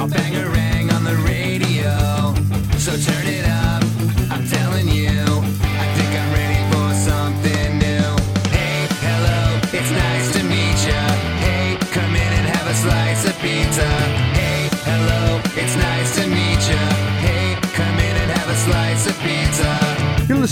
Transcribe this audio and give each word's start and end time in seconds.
I'll 0.00 0.08
bang 0.08 0.32
a 0.34 0.48
rang 0.48 0.88
on 0.90 1.04
the 1.04 1.14
radio. 1.28 2.32
So 2.78 2.96
turn 2.96 3.25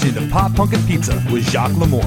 listening 0.04 0.28
to 0.28 0.34
Pop 0.34 0.54
Punk 0.54 0.74
and 0.74 0.86
Pizza 0.86 1.14
with 1.32 1.48
Jacques 1.50 1.72
Lamour. 1.72 2.04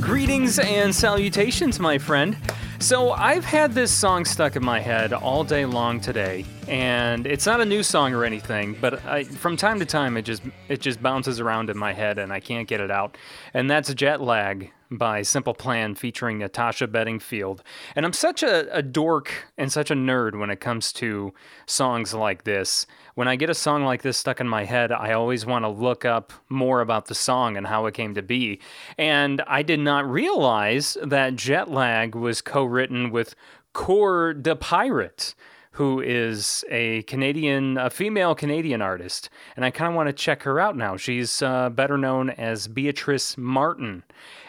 Greetings 0.00 0.58
and 0.58 0.94
salutations, 0.94 1.80
my 1.80 1.96
friend. 1.96 2.36
So, 2.80 3.12
I've 3.12 3.44
had 3.44 3.72
this 3.72 3.90
song 3.90 4.24
stuck 4.24 4.54
in 4.54 4.64
my 4.64 4.78
head 4.78 5.12
all 5.12 5.42
day 5.42 5.64
long 5.64 6.00
today, 6.00 6.44
and 6.68 7.26
it's 7.26 7.46
not 7.46 7.60
a 7.60 7.64
new 7.64 7.82
song 7.82 8.14
or 8.14 8.24
anything, 8.24 8.76
but 8.80 9.04
I, 9.06 9.24
from 9.24 9.56
time 9.56 9.78
to 9.80 9.86
time 9.86 10.16
it 10.16 10.22
just 10.22 10.42
it 10.68 10.80
just 10.80 11.02
bounces 11.02 11.40
around 11.40 11.70
in 11.70 11.78
my 11.78 11.92
head 11.92 12.18
and 12.18 12.32
I 12.32 12.40
can't 12.40 12.68
get 12.68 12.80
it 12.80 12.90
out. 12.90 13.16
And 13.54 13.70
that's 13.70 13.92
Jet 13.94 14.20
Lag 14.20 14.70
by 14.90 15.22
Simple 15.22 15.54
Plan 15.54 15.94
featuring 15.94 16.38
Natasha 16.38 16.86
Bedingfield. 16.86 17.62
And 17.94 18.06
I'm 18.06 18.12
such 18.12 18.42
a, 18.42 18.74
a 18.74 18.82
dork 18.82 19.32
and 19.56 19.72
such 19.72 19.90
a 19.90 19.94
nerd 19.94 20.38
when 20.38 20.50
it 20.50 20.60
comes 20.60 20.92
to 20.94 21.34
songs 21.66 22.14
like 22.14 22.44
this. 22.44 22.86
When 23.18 23.26
I 23.26 23.34
get 23.34 23.50
a 23.50 23.54
song 23.54 23.82
like 23.82 24.02
this 24.02 24.16
stuck 24.16 24.38
in 24.38 24.46
my 24.46 24.64
head, 24.64 24.92
I 24.92 25.12
always 25.12 25.44
want 25.44 25.64
to 25.64 25.68
look 25.68 26.04
up 26.04 26.32
more 26.48 26.80
about 26.80 27.06
the 27.06 27.16
song 27.16 27.56
and 27.56 27.66
how 27.66 27.86
it 27.86 27.94
came 27.94 28.14
to 28.14 28.22
be. 28.22 28.60
And 28.96 29.42
I 29.48 29.62
did 29.62 29.80
not 29.80 30.08
realize 30.08 30.96
that 31.02 31.34
Jet 31.34 31.68
Lag 31.68 32.14
was 32.14 32.40
co 32.40 32.62
written 32.62 33.10
with 33.10 33.34
Coeur 33.72 34.34
de 34.34 34.54
Pirate 34.54 35.34
who 35.72 36.00
is 36.00 36.64
a 36.70 37.02
Canadian, 37.02 37.76
a 37.76 37.90
female 37.90 38.36
Canadian 38.36 38.82
artist, 38.82 39.30
and 39.56 39.64
I 39.64 39.70
kind 39.70 39.88
of 39.88 39.96
want 39.96 40.08
to 40.08 40.12
check 40.12 40.42
her 40.44 40.58
out 40.58 40.76
now. 40.76 40.96
She's 40.96 41.42
uh, 41.42 41.70
better 41.70 41.98
known 41.98 42.30
as 42.30 42.66
Beatrice 42.66 43.36
Martin, 43.36 44.02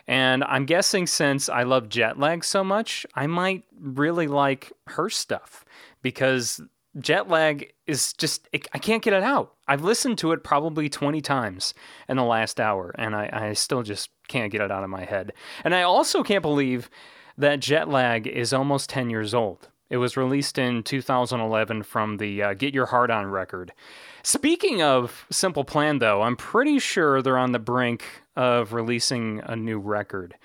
and 0.07 0.43
I'm 0.43 0.65
guessing 0.65 1.05
since 1.05 1.47
I 1.49 1.63
love 1.63 1.89
jet 1.89 2.19
lag 2.19 2.43
so 2.43 2.63
much, 2.63 3.05
I 3.13 3.27
might 3.27 3.63
really 3.79 4.27
like 4.27 4.71
her 4.87 5.09
stuff 5.09 5.65
because 6.01 6.61
jet 6.97 7.29
lag 7.29 7.73
is 7.85 8.13
just 8.13 8.47
it, 8.51 8.67
I 8.73 8.79
can't 8.79 9.03
get 9.03 9.13
it 9.13 9.23
out. 9.23 9.53
I've 9.67 9.83
listened 9.83 10.17
to 10.19 10.31
it 10.31 10.43
probably 10.43 10.89
20 10.89 11.21
times 11.21 11.73
in 12.07 12.17
the 12.17 12.23
last 12.23 12.59
hour, 12.59 12.93
and 12.97 13.15
I, 13.15 13.29
I 13.31 13.53
still 13.53 13.83
just 13.83 14.09
can't 14.27 14.51
get 14.51 14.61
it 14.61 14.71
out 14.71 14.83
of 14.83 14.89
my 14.89 15.05
head. 15.05 15.33
And 15.63 15.75
I 15.75 15.83
also 15.83 16.23
can't 16.23 16.41
believe 16.41 16.89
that 17.37 17.59
jet 17.59 17.87
lag 17.87 18.27
is 18.27 18.53
almost 18.53 18.89
10 18.89 19.09
years 19.09 19.33
old. 19.33 19.69
It 19.89 19.97
was 19.97 20.17
released 20.17 20.59
in 20.59 20.83
2011 20.83 21.83
from 21.83 22.17
the 22.17 22.43
uh, 22.43 22.53
Get 22.53 22.75
Your 22.75 22.85
Heart 22.85 23.09
On 23.09 23.25
record. 23.25 23.73
Speaking 24.21 24.83
of 24.83 25.25
Simple 25.31 25.63
Plan, 25.63 25.97
though, 25.97 26.21
I'm 26.21 26.35
pretty 26.35 26.77
sure 26.77 27.21
they're 27.21 27.37
on 27.37 27.53
the 27.53 27.59
brink 27.59 28.03
of 28.35 28.73
releasing 28.73 29.41
a 29.43 29.55
new 29.55 29.79
record. 29.79 30.35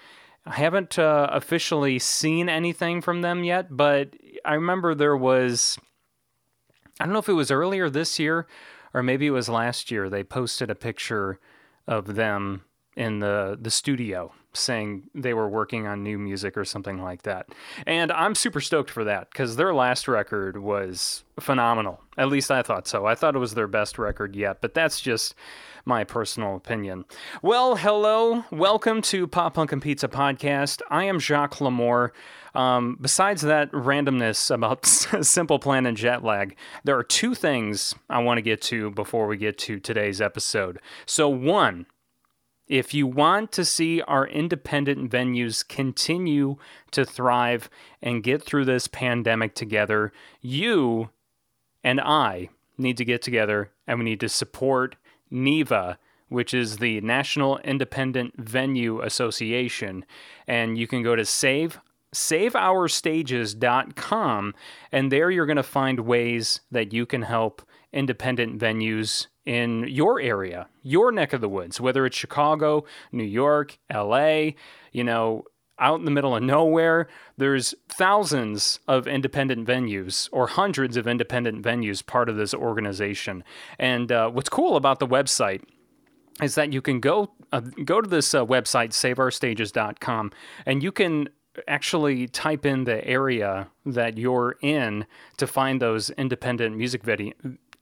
I 0.46 0.54
haven't 0.54 0.98
uh, 0.98 1.28
officially 1.30 1.98
seen 1.98 2.48
anything 2.48 3.00
from 3.00 3.22
them 3.22 3.44
yet, 3.44 3.76
but 3.76 4.14
I 4.44 4.54
remember 4.54 4.94
there 4.94 5.16
was, 5.16 5.78
I 7.00 7.04
don't 7.04 7.12
know 7.12 7.18
if 7.18 7.28
it 7.28 7.32
was 7.32 7.50
earlier 7.50 7.90
this 7.90 8.18
year 8.18 8.46
or 8.94 9.02
maybe 9.02 9.26
it 9.26 9.30
was 9.30 9.48
last 9.48 9.90
year, 9.90 10.08
they 10.08 10.22
posted 10.22 10.70
a 10.70 10.74
picture 10.74 11.40
of 11.86 12.14
them 12.14 12.62
in 12.96 13.18
the, 13.18 13.58
the 13.60 13.70
studio 13.70 14.32
saying 14.52 15.02
they 15.12 15.34
were 15.34 15.48
working 15.48 15.84
on 15.88 16.04
new 16.04 16.16
music 16.16 16.56
or 16.56 16.64
something 16.64 17.02
like 17.02 17.22
that. 17.22 17.48
And 17.88 18.12
I'm 18.12 18.36
super 18.36 18.60
stoked 18.60 18.88
for 18.88 19.02
that 19.02 19.30
because 19.30 19.56
their 19.56 19.74
last 19.74 20.06
record 20.06 20.58
was 20.58 21.24
phenomenal. 21.40 22.00
At 22.16 22.28
least 22.28 22.52
I 22.52 22.62
thought 22.62 22.86
so. 22.86 23.04
I 23.04 23.16
thought 23.16 23.34
it 23.34 23.40
was 23.40 23.54
their 23.54 23.66
best 23.66 23.98
record 23.98 24.36
yet, 24.36 24.60
but 24.60 24.72
that's 24.72 25.00
just 25.00 25.34
my 25.84 26.04
personal 26.04 26.54
opinion. 26.54 27.04
Well, 27.42 27.74
hello. 27.74 28.44
Welcome 28.52 29.02
to 29.02 29.26
Pop 29.26 29.54
Punk 29.54 29.72
and 29.72 29.82
Pizza 29.82 30.06
Podcast. 30.06 30.80
I 30.88 31.04
am 31.04 31.18
Jacques 31.18 31.58
Lamour. 31.58 32.10
Um, 32.54 32.96
besides 33.00 33.42
that 33.42 33.70
randomness 33.72 34.54
about 34.54 34.86
Simple 35.24 35.58
Plan 35.58 35.86
and 35.86 35.96
jet 35.96 36.22
lag, 36.22 36.56
there 36.84 36.96
are 36.96 37.02
two 37.02 37.34
things 37.34 37.94
I 38.08 38.22
want 38.22 38.38
to 38.38 38.42
get 38.42 38.62
to 38.62 38.90
before 38.90 39.26
we 39.26 39.36
get 39.36 39.58
to 39.58 39.80
today's 39.80 40.20
episode. 40.20 40.80
So, 41.04 41.28
one, 41.28 41.86
if 42.66 42.94
you 42.94 43.06
want 43.06 43.52
to 43.52 43.64
see 43.64 44.00
our 44.02 44.26
independent 44.26 45.10
venues 45.10 45.66
continue 45.66 46.56
to 46.92 47.04
thrive 47.04 47.68
and 48.00 48.22
get 48.22 48.42
through 48.42 48.64
this 48.64 48.88
pandemic 48.88 49.54
together, 49.54 50.12
you 50.40 51.10
and 51.82 52.00
I 52.00 52.48
need 52.78 52.96
to 52.96 53.04
get 53.04 53.20
together 53.20 53.70
and 53.86 53.98
we 53.98 54.04
need 54.04 54.20
to 54.20 54.28
support 54.28 54.96
NIVA, 55.30 55.98
which 56.28 56.54
is 56.54 56.78
the 56.78 57.00
National 57.02 57.58
Independent 57.58 58.34
Venue 58.38 59.00
Association. 59.00 60.06
And 60.46 60.78
you 60.78 60.86
can 60.86 61.02
go 61.02 61.14
to 61.14 61.24
save 61.24 61.80
saveourstages.com 62.14 64.54
and 64.92 65.12
there 65.12 65.30
you're 65.30 65.46
going 65.46 65.56
to 65.56 65.62
find 65.62 66.00
ways 66.00 66.60
that 66.70 66.92
you 66.92 67.06
can 67.06 67.22
help 67.22 67.62
independent 67.92 68.58
venues 68.58 69.28
in 69.44 69.86
your 69.88 70.20
area, 70.20 70.68
your 70.82 71.12
neck 71.12 71.32
of 71.32 71.40
the 71.40 71.48
woods, 71.48 71.80
whether 71.80 72.04
it's 72.06 72.16
Chicago, 72.16 72.84
New 73.12 73.24
York, 73.24 73.78
LA, 73.92 74.50
you 74.92 75.04
know, 75.04 75.44
out 75.78 75.98
in 75.98 76.04
the 76.04 76.10
middle 76.10 76.36
of 76.36 76.42
nowhere, 76.42 77.08
there's 77.36 77.74
thousands 77.88 78.78
of 78.86 79.06
independent 79.06 79.66
venues 79.66 80.28
or 80.32 80.46
hundreds 80.46 80.96
of 80.96 81.06
independent 81.06 81.62
venues 81.62 82.04
part 82.04 82.28
of 82.28 82.36
this 82.36 82.54
organization. 82.54 83.42
And 83.78 84.12
uh, 84.12 84.30
what's 84.30 84.48
cool 84.48 84.76
about 84.76 85.00
the 85.00 85.06
website 85.06 85.62
is 86.42 86.54
that 86.54 86.72
you 86.72 86.80
can 86.80 87.00
go 87.00 87.32
uh, 87.52 87.60
go 87.84 88.00
to 88.00 88.08
this 88.08 88.34
uh, 88.34 88.44
website 88.44 88.90
saveourstages.com 88.90 90.32
and 90.66 90.82
you 90.82 90.90
can 90.90 91.28
actually 91.68 92.26
type 92.28 92.66
in 92.66 92.84
the 92.84 93.06
area 93.06 93.68
that 93.86 94.18
you're 94.18 94.56
in 94.60 95.06
to 95.36 95.46
find 95.46 95.80
those 95.80 96.10
independent 96.10 96.76
music 96.76 97.02
video 97.02 97.32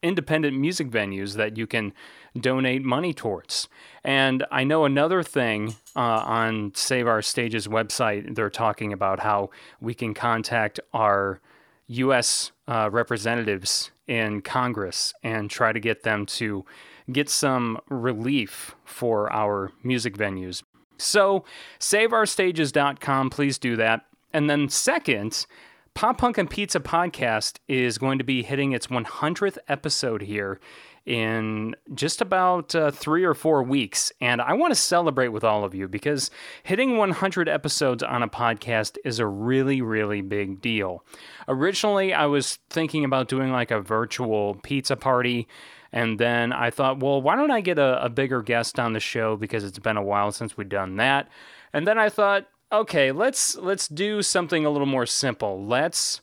independent 0.03 0.59
music 0.59 0.91
venues 0.91 1.37
that 1.37 1.57
you 1.57 1.67
can 1.67 1.93
donate 2.39 2.83
money 2.83 3.15
towards. 3.15 3.69
And 4.03 4.45
I 4.51 4.65
know 4.65 4.85
another 4.85 5.23
thing 5.23 5.77
uh, 5.95 6.01
on 6.01 6.73
Save 6.75 7.07
Our 7.07 7.23
Stages 7.23 7.69
website, 7.69 8.35
they're 8.35 8.51
talking 8.51 8.93
about 8.93 9.21
how 9.21 9.51
we 9.81 9.95
can 9.95 10.13
contact 10.13 10.81
our 10.93 11.41
U.S. 11.87 12.51
Uh, 12.67 12.89
representatives 12.91 13.93
in 14.09 14.43
Congress 14.43 15.15
and 15.23 15.49
try 15.49 15.73
to 15.73 15.81
get 15.81 16.03
them 16.03 16.27
to 16.27 16.65
get 17.11 17.29
some 17.29 17.79
relief 17.89 18.75
for 18.85 19.33
our 19.33 19.73
music 19.83 20.17
venues. 20.17 20.63
So, 21.03 21.45
saveourstages.com, 21.79 23.31
please 23.31 23.59
do 23.59 23.77
that. 23.77 24.07
And 24.33 24.49
then, 24.49 24.69
second, 24.69 25.47
Pop 25.95 26.19
Punk 26.19 26.39
and 26.39 26.49
Pizza 26.49 26.81
podcast 26.81 27.59
is 27.69 27.99
going 27.99 28.19
to 28.19 28.25
be 28.25 28.43
hitting 28.43 28.73
its 28.73 28.87
100th 28.87 29.59
episode 29.69 30.23
here 30.23 30.59
in 31.05 31.75
just 31.95 32.21
about 32.21 32.75
uh, 32.75 32.91
three 32.91 33.25
or 33.25 33.35
four 33.35 33.63
weeks. 33.63 34.13
And 34.21 34.41
I 34.41 34.53
want 34.55 34.73
to 34.73 34.79
celebrate 34.79 35.29
with 35.29 35.45
all 35.45 35.65
of 35.65 35.75
you 35.75 35.89
because 35.89 36.31
hitting 36.63 36.97
100 36.97 37.49
episodes 37.49 38.03
on 38.03 38.23
a 38.23 38.29
podcast 38.29 38.97
is 39.05 39.19
a 39.19 39.27
really, 39.27 39.83
really 39.83 40.23
big 40.23 40.61
deal. 40.61 41.05
Originally, 41.49 42.15
I 42.15 42.27
was 42.27 42.59
thinking 42.71 43.05
about 43.05 43.29
doing 43.29 43.51
like 43.51 43.71
a 43.71 43.81
virtual 43.81 44.55
pizza 44.63 44.97
party. 44.97 45.49
And 45.93 46.19
then 46.19 46.53
I 46.53 46.71
thought, 46.71 47.01
well, 47.01 47.21
why 47.21 47.37
don't 47.37 47.51
I 47.51 47.61
get 47.61 47.79
a, 47.79 48.05
a 48.05 48.09
bigger 48.09 48.43
guest 48.43 48.79
on 48.79 48.95
the 48.95 49.01
show 49.01 49.37
because 49.37 49.63
it's 49.63 49.79
been 49.79 49.99
a 49.99 50.03
while 50.03 50.33
since 50.33 50.57
we've 50.57 50.69
done 50.69 50.97
that. 50.97 51.29
And 51.73 51.87
then 51.87 51.99
I 51.99 52.09
thought, 52.09 52.47
okay, 52.73 53.13
let's 53.13 53.57
let's 53.57 53.89
do 53.89 54.23
something 54.23 54.65
a 54.65 54.71
little 54.71 54.87
more 54.87 55.07
simple. 55.07 55.65
Let's 55.65 56.23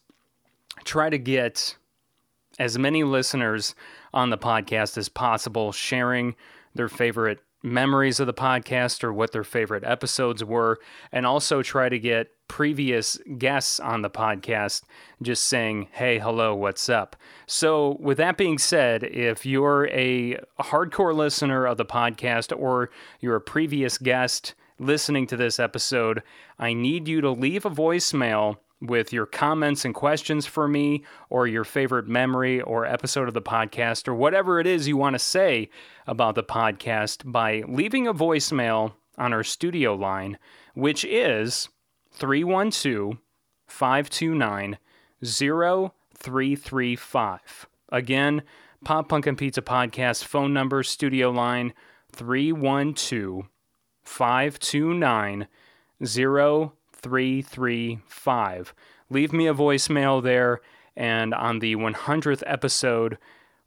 try 0.84 1.10
to 1.10 1.18
get 1.18 1.76
as 2.58 2.78
many 2.78 3.04
listeners 3.04 3.76
on 4.14 4.32
the 4.32 4.38
podcast 4.38 4.98
as 4.98 5.08
possible, 5.08 5.72
sharing 5.72 6.36
their 6.74 6.90
favorite 6.90 7.40
memories 7.64 8.20
of 8.20 8.28
the 8.28 8.34
podcast 8.34 9.04
or 9.04 9.14
what 9.14 9.32
their 9.32 9.44
favorite 9.44 9.84
episodes 9.84 10.44
were, 10.44 10.80
and 11.12 11.26
also 11.26 11.62
try 11.62 11.90
to 11.90 12.00
get 12.00 12.32
previous 12.48 13.18
guests 13.38 13.80
on 13.80 14.02
the 14.02 14.10
podcast 14.10 14.84
just 15.22 15.44
saying, 15.44 15.88
hey, 15.92 16.20
hello, 16.20 16.56
what's 16.56 16.90
up? 16.90 17.16
So, 17.46 17.98
with 18.00 18.18
that 18.18 18.38
being 18.38 18.58
said, 18.58 19.04
if 19.04 19.46
you're 19.46 19.88
a 19.88 20.40
hardcore 20.60 21.16
listener 21.16 21.66
of 21.66 21.78
the 21.78 21.86
podcast 21.86 22.58
or 22.58 22.90
you're 23.20 23.36
a 23.36 23.42
previous 23.42 23.98
guest, 23.98 24.56
listening 24.80 25.28
to 25.28 25.38
this 25.38 25.60
episode, 25.60 26.24
I 26.58 26.74
need 26.74 27.08
you 27.08 27.22
to 27.22 27.32
leave 27.32 27.66
a 27.66 27.70
voicemail 27.70 28.58
with 28.82 29.12
your 29.12 29.26
comments 29.26 29.84
and 29.86 29.94
questions 29.94 30.46
for 30.46 30.68
me, 30.68 31.04
or 31.30 31.48
your 31.48 31.64
favorite 31.64 32.08
memory 32.08 32.62
or 32.62 32.86
episode 32.86 33.28
of 33.28 33.34
the 33.34 33.42
podcast, 33.42 34.08
or 34.08 34.16
whatever 34.16 34.60
it 34.60 34.68
is 34.68 34.88
you 34.88 34.98
want 34.98 35.16
to 35.16 35.20
say 35.20 35.70
about 36.08 36.36
the 36.36 36.44
podcast 36.44 37.30
by 37.32 37.64
leaving 37.68 38.08
a 38.08 38.14
voicemail 38.14 38.94
on 39.18 39.34
our 39.34 39.44
studio 39.44 39.96
line, 39.96 40.38
which 40.74 41.04
is 41.06 41.70
312 42.12 43.18
529 43.68 44.78
0335. 45.24 47.68
Again, 47.92 48.44
Pop 48.86 49.10
Punk 49.10 49.28
and 49.28 49.38
Pizza 49.38 49.62
Podcast 49.62 50.24
phone 50.24 50.54
number, 50.54 50.84
studio 50.84 51.32
line 51.32 51.74
312 52.14 53.50
529 54.04 55.48
0335. 56.02 56.79
Leave 59.10 59.34
me 59.34 59.48
a 59.48 59.54
voicemail 59.54 60.22
there, 60.22 60.62
and 60.96 61.34
on 61.34 61.60
the 61.60 61.76
100th 61.76 62.44
episode 62.46 63.18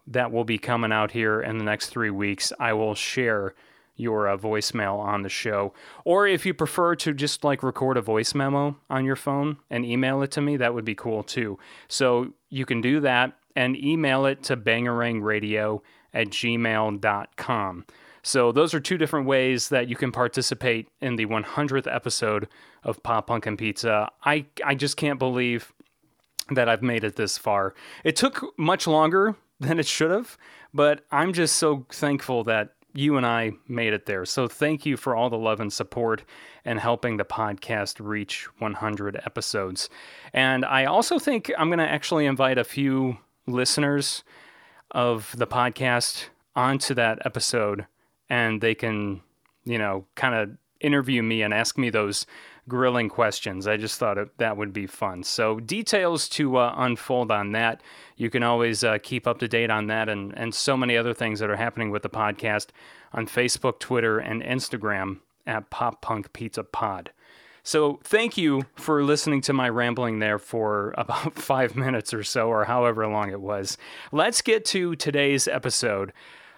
that 0.06 0.32
will 0.32 0.44
be 0.44 0.58
coming 0.58 0.93
out 0.93 1.12
here 1.12 1.40
in 1.40 1.58
the 1.58 1.64
next 1.64 1.88
three 1.88 2.11
weeks, 2.11 2.52
I 2.58 2.73
will 2.73 2.94
share 2.94 3.55
your 3.96 4.29
uh, 4.29 4.37
voicemail 4.37 4.99
on 4.99 5.23
the 5.23 5.29
show. 5.29 5.73
Or 6.05 6.26
if 6.26 6.46
you 6.46 6.55
prefer 6.55 6.96
to 6.96 7.12
just 7.12 7.44
like 7.44 7.62
record 7.62 7.96
a 7.96 8.00
voice 8.02 8.34
memo 8.34 8.76
on 8.88 9.05
your 9.05 9.17
phone 9.17 9.58
and 9.70 9.84
email 9.84 10.23
it 10.23 10.31
to 10.32 10.40
me, 10.40 10.56
that 10.56 10.75
would 10.75 10.84
be 10.84 10.94
cool 10.94 11.23
too. 11.23 11.58
So 11.88 12.32
you 12.49 12.67
can 12.67 12.81
do 12.81 13.00
that 13.00 13.37
and 13.55 13.76
email 13.76 14.26
it 14.26 14.43
to 14.44 14.56
bangarangradio 14.56 15.81
at 16.14 16.29
gmail.com. 16.29 17.87
So 18.22 18.52
those 18.52 18.72
are 18.72 18.80
two 18.80 18.98
different 18.98 19.26
ways 19.26 19.69
that 19.70 19.88
you 19.88 19.96
can 19.96 20.12
participate 20.12 20.88
in 21.00 21.16
the 21.16 21.26
100th 21.26 21.92
episode 21.92 22.48
of 22.84 23.02
Pop 23.02 23.26
Punk 23.26 23.46
and 23.46 23.58
Pizza. 23.58 24.10
I, 24.24 24.46
I 24.64 24.74
just 24.74 24.96
can't 24.96 25.19
believe 25.19 25.72
that 26.50 26.69
I've 26.69 26.82
made 26.82 27.04
it 27.04 27.16
this 27.16 27.36
far. 27.36 27.74
It 28.04 28.16
took 28.16 28.56
much 28.58 28.86
longer 28.86 29.36
than 29.60 29.78
it 29.78 29.86
should 29.86 30.10
have, 30.10 30.36
but 30.72 31.04
I'm 31.10 31.32
just 31.32 31.56
so 31.56 31.86
thankful 31.90 32.44
that 32.44 32.74
you 32.94 33.16
and 33.16 33.24
I 33.24 33.52
made 33.69 33.92
it 33.94 34.06
there. 34.06 34.24
So 34.26 34.48
thank 34.48 34.84
you 34.84 34.96
for 34.96 35.16
all 35.16 35.30
the 35.30 35.38
love 35.38 35.60
and 35.60 35.72
support 35.72 36.24
and 36.64 36.78
helping 36.78 37.16
the 37.16 37.24
podcast 37.24 37.96
reach 38.00 38.46
100 38.58 39.20
episodes. 39.24 39.88
And 40.32 40.64
I 40.64 40.84
also 40.84 41.19
think 41.19 41.50
I'm 41.56 41.69
going 41.69 41.78
to 41.78 41.88
actually 41.88 42.26
invite 42.26 42.58
a 42.58 42.64
few 42.64 43.19
listeners 43.46 44.24
of 44.90 45.34
the 45.36 45.46
podcast 45.46 46.26
onto 46.54 46.92
that 46.94 47.24
episode 47.24 47.86
and 48.32 48.62
they 48.62 48.75
can, 48.75 49.20
you 49.67 49.76
know, 49.76 50.06
kind 50.14 50.34
of 50.34 50.56
interview 50.81 51.23
me 51.23 51.43
and 51.43 51.52
ask 51.52 51.76
me 51.76 51.90
those 51.90 52.25
grilling 52.67 53.11
questions. 53.11 53.67
I 53.67 53.76
just 53.76 53.99
thought 53.99 54.17
it, 54.17 54.38
that 54.38 54.56
would 54.56 54.73
be 54.73 54.87
fun. 54.87 55.23
So, 55.23 55.61
details 55.61 56.31
to 56.31 56.56
uh, 56.56 56.75
unfold 56.79 57.31
on 57.31 57.52
that. 57.52 57.82
You 58.17 58.31
can 58.31 58.43
always 58.43 58.82
uh, 58.82 58.96
keep 59.02 59.26
up 59.26 59.38
to 59.40 59.49
date 59.49 59.69
on 59.69 59.88
that 59.88 60.08
and, 60.08 60.32
and 60.34 60.55
so 60.55 60.79
many 60.79 60.96
other 60.96 61.12
things 61.12 61.40
that 61.40 61.50
are 61.50 61.56
happening 61.56 61.90
with 61.90 62.02
the 62.02 62.08
podcast 62.08 62.69
on 63.12 63.26
Facebook, 63.26 63.79
Twitter, 63.79 64.19
and 64.19 64.43
Instagram 64.43 65.19
at 65.46 65.69
Pop 65.69 66.00
Punk 66.00 66.32
Pizza 66.32 66.64
Pod. 66.64 67.12
So, 67.62 68.00
thank 68.02 68.38
you 68.38 68.62
for 68.76 69.05
listening 69.05 69.43
to 69.43 69.52
my 69.52 69.69
rambling 69.69 70.20
there 70.20 70.38
for 70.38 70.94
about 70.96 71.34
five 71.34 71.76
minutes 71.76 72.14
or 72.14 72.25
so, 72.25 72.49
or 72.49 72.64
however 72.64 73.06
long 73.08 73.31
it 73.31 73.43
was. 73.43 73.76
Let's 74.11 74.40
get 74.40 74.64
to 74.67 74.96
today's 74.96 75.46
episode. 75.46 76.14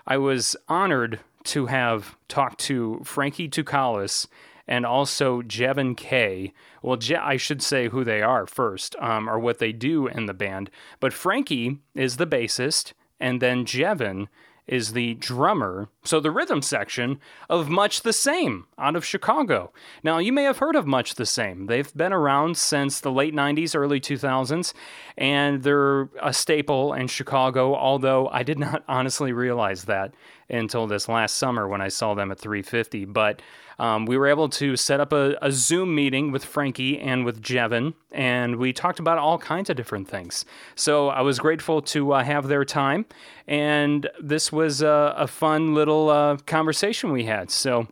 I 0.07 0.19
was 0.19 0.55
honored 0.69 1.19
to 1.45 1.67
have 1.67 2.17
talked 2.29 2.59
to 2.61 3.01
Frankie 3.05 3.49
Tukalis 3.49 4.27
and 4.67 4.87
also 4.87 5.43
Jevin 5.43 5.97
Kay. 5.97 6.53
Well, 6.83 6.97
Je- 6.97 7.17
I 7.17 7.37
should 7.37 7.63
say 7.63 7.89
who 7.89 8.05
they 8.05 8.23
are 8.23 8.47
first, 8.47 8.97
um, 8.99 9.29
or 9.29 9.39
what 9.39 9.59
they 9.59 9.73
do 9.73 10.07
in 10.07 10.27
the 10.27 10.35
band. 10.35 10.71
But 11.01 11.13
Frankie 11.13 11.79
is 11.95 12.17
the 12.17 12.27
bassist, 12.27 12.93
and 13.21 13.43
then 13.43 13.65
Jevin 13.65 14.29
is 14.67 14.93
the 14.95 15.15
drummer. 15.15 15.89
So 16.05 16.21
the 16.21 16.31
rhythm 16.31 16.63
section 16.63 17.21
of 17.51 17.69
Much 17.69 18.01
the 18.01 18.15
Same 18.15 18.67
out 18.79 18.97
of 18.97 19.05
Chicago. 19.05 19.73
Now, 20.03 20.17
you 20.19 20.33
may 20.33 20.45
have 20.45 20.59
heard 20.59 20.75
of 20.75 20.87
Much 20.87 21.17
the 21.17 21.27
Same. 21.27 21.67
They've 21.67 21.93
been 21.95 22.15
around 22.15 22.57
since 22.57 23.01
the 23.01 23.13
late 23.13 23.35
90s, 23.35 23.77
early 23.77 24.01
2000s, 24.01 24.73
and 25.19 25.63
they're 25.63 26.09
a 26.23 26.33
staple 26.33 26.95
in 26.95 27.09
Chicago, 27.09 27.75
although 27.75 28.29
I 28.29 28.43
did 28.43 28.59
not 28.59 28.85
honestly 28.89 29.33
realize 29.33 29.85
that 29.85 30.15
until 30.49 30.87
this 30.87 31.09
last 31.09 31.37
summer 31.37 31.69
when 31.69 31.81
I 31.81 31.89
saw 31.89 32.15
them 32.15 32.31
at 32.31 32.39
350. 32.39 33.05
But 33.07 33.43
um, 33.79 34.07
we 34.07 34.17
were 34.17 34.27
able 34.27 34.49
to 34.51 34.77
set 34.77 35.01
up 35.01 35.13
a, 35.13 35.37
a, 35.43 35.51
Zoom 35.51 35.95
meeting 35.95 36.31
with 36.31 36.45
Frankie 36.45 36.99
and 36.99 37.25
with 37.25 37.43
Jevin, 37.43 37.95
and 38.13 38.57
we 38.57 38.73
talked 38.73 39.01
about 39.01 39.19
all 39.19 39.39
kinds 39.39 39.69
of 39.69 39.77
different 39.77 40.09
things. 40.09 40.45
So 40.77 41.09
I 41.09 41.23
was 41.23 41.39
grateful 41.39 41.83
to 41.83 42.13
uh, 42.13 42.23
have 42.23 42.47
their 42.47 42.65
time, 42.65 43.07
and 43.49 44.09
this 44.21 44.53
was 44.53 44.81
a, 44.81 45.15
a 45.17 45.27
fun 45.27 45.75
little 45.75 46.09
uh, 46.09 46.37
conversation 46.47 47.11
we 47.11 47.25
had. 47.25 47.51
So 47.51 47.89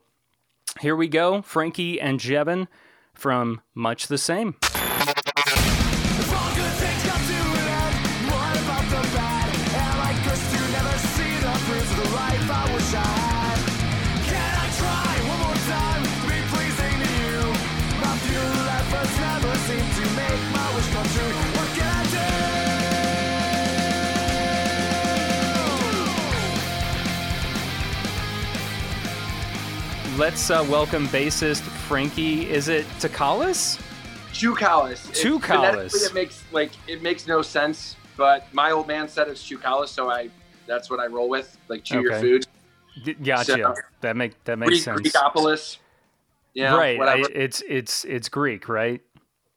here 0.81 0.97
we 0.97 1.09
go 1.09 1.43
Frankie 1.43 2.01
and 2.01 2.21
Jevin 2.21 2.69
from 3.15 3.61
Much 3.75 4.07
the 4.07 4.19
Same. 4.19 4.55
Let's 30.23 30.51
uh, 30.51 30.65
welcome 30.71 31.09
bassist 31.09 31.63
Frankie. 31.63 32.49
Is 32.49 32.69
it 32.69 32.87
Tukalis? 33.01 33.83
Chukalis. 34.33 35.11
Chukalis. 35.11 36.07
It 36.07 36.15
makes 36.15 36.45
like 36.53 36.71
it 36.87 37.03
makes 37.03 37.27
no 37.27 37.43
sense, 37.43 37.97
but 38.17 38.47
my 38.55 38.71
old 38.71 38.87
man 38.87 39.09
said 39.09 39.27
it's 39.27 39.43
Chukalis, 39.43 39.89
so 39.89 40.09
I 40.09 40.31
that's 40.69 40.89
what 40.89 41.01
I 41.01 41.09
roll 41.09 41.29
with. 41.29 41.59
Like 41.67 41.83
chew 41.83 42.03
your 42.03 42.21
food. 42.21 42.47
D- 43.05 43.15
Gotcha. 43.15 43.53
So- 43.53 43.75
that 44.03 44.17
make 44.17 44.45
that 44.45 44.61
makes 44.61 44.69
Greek, 44.71 44.83
sense. 44.83 45.01
Greekopolis. 45.01 45.79
Yeah, 46.55 46.77
right. 46.77 47.01
I, 47.01 47.25
it's 47.35 47.61
it's 47.69 48.05
it's 48.05 48.29
Greek, 48.29 48.69
right? 48.69 49.01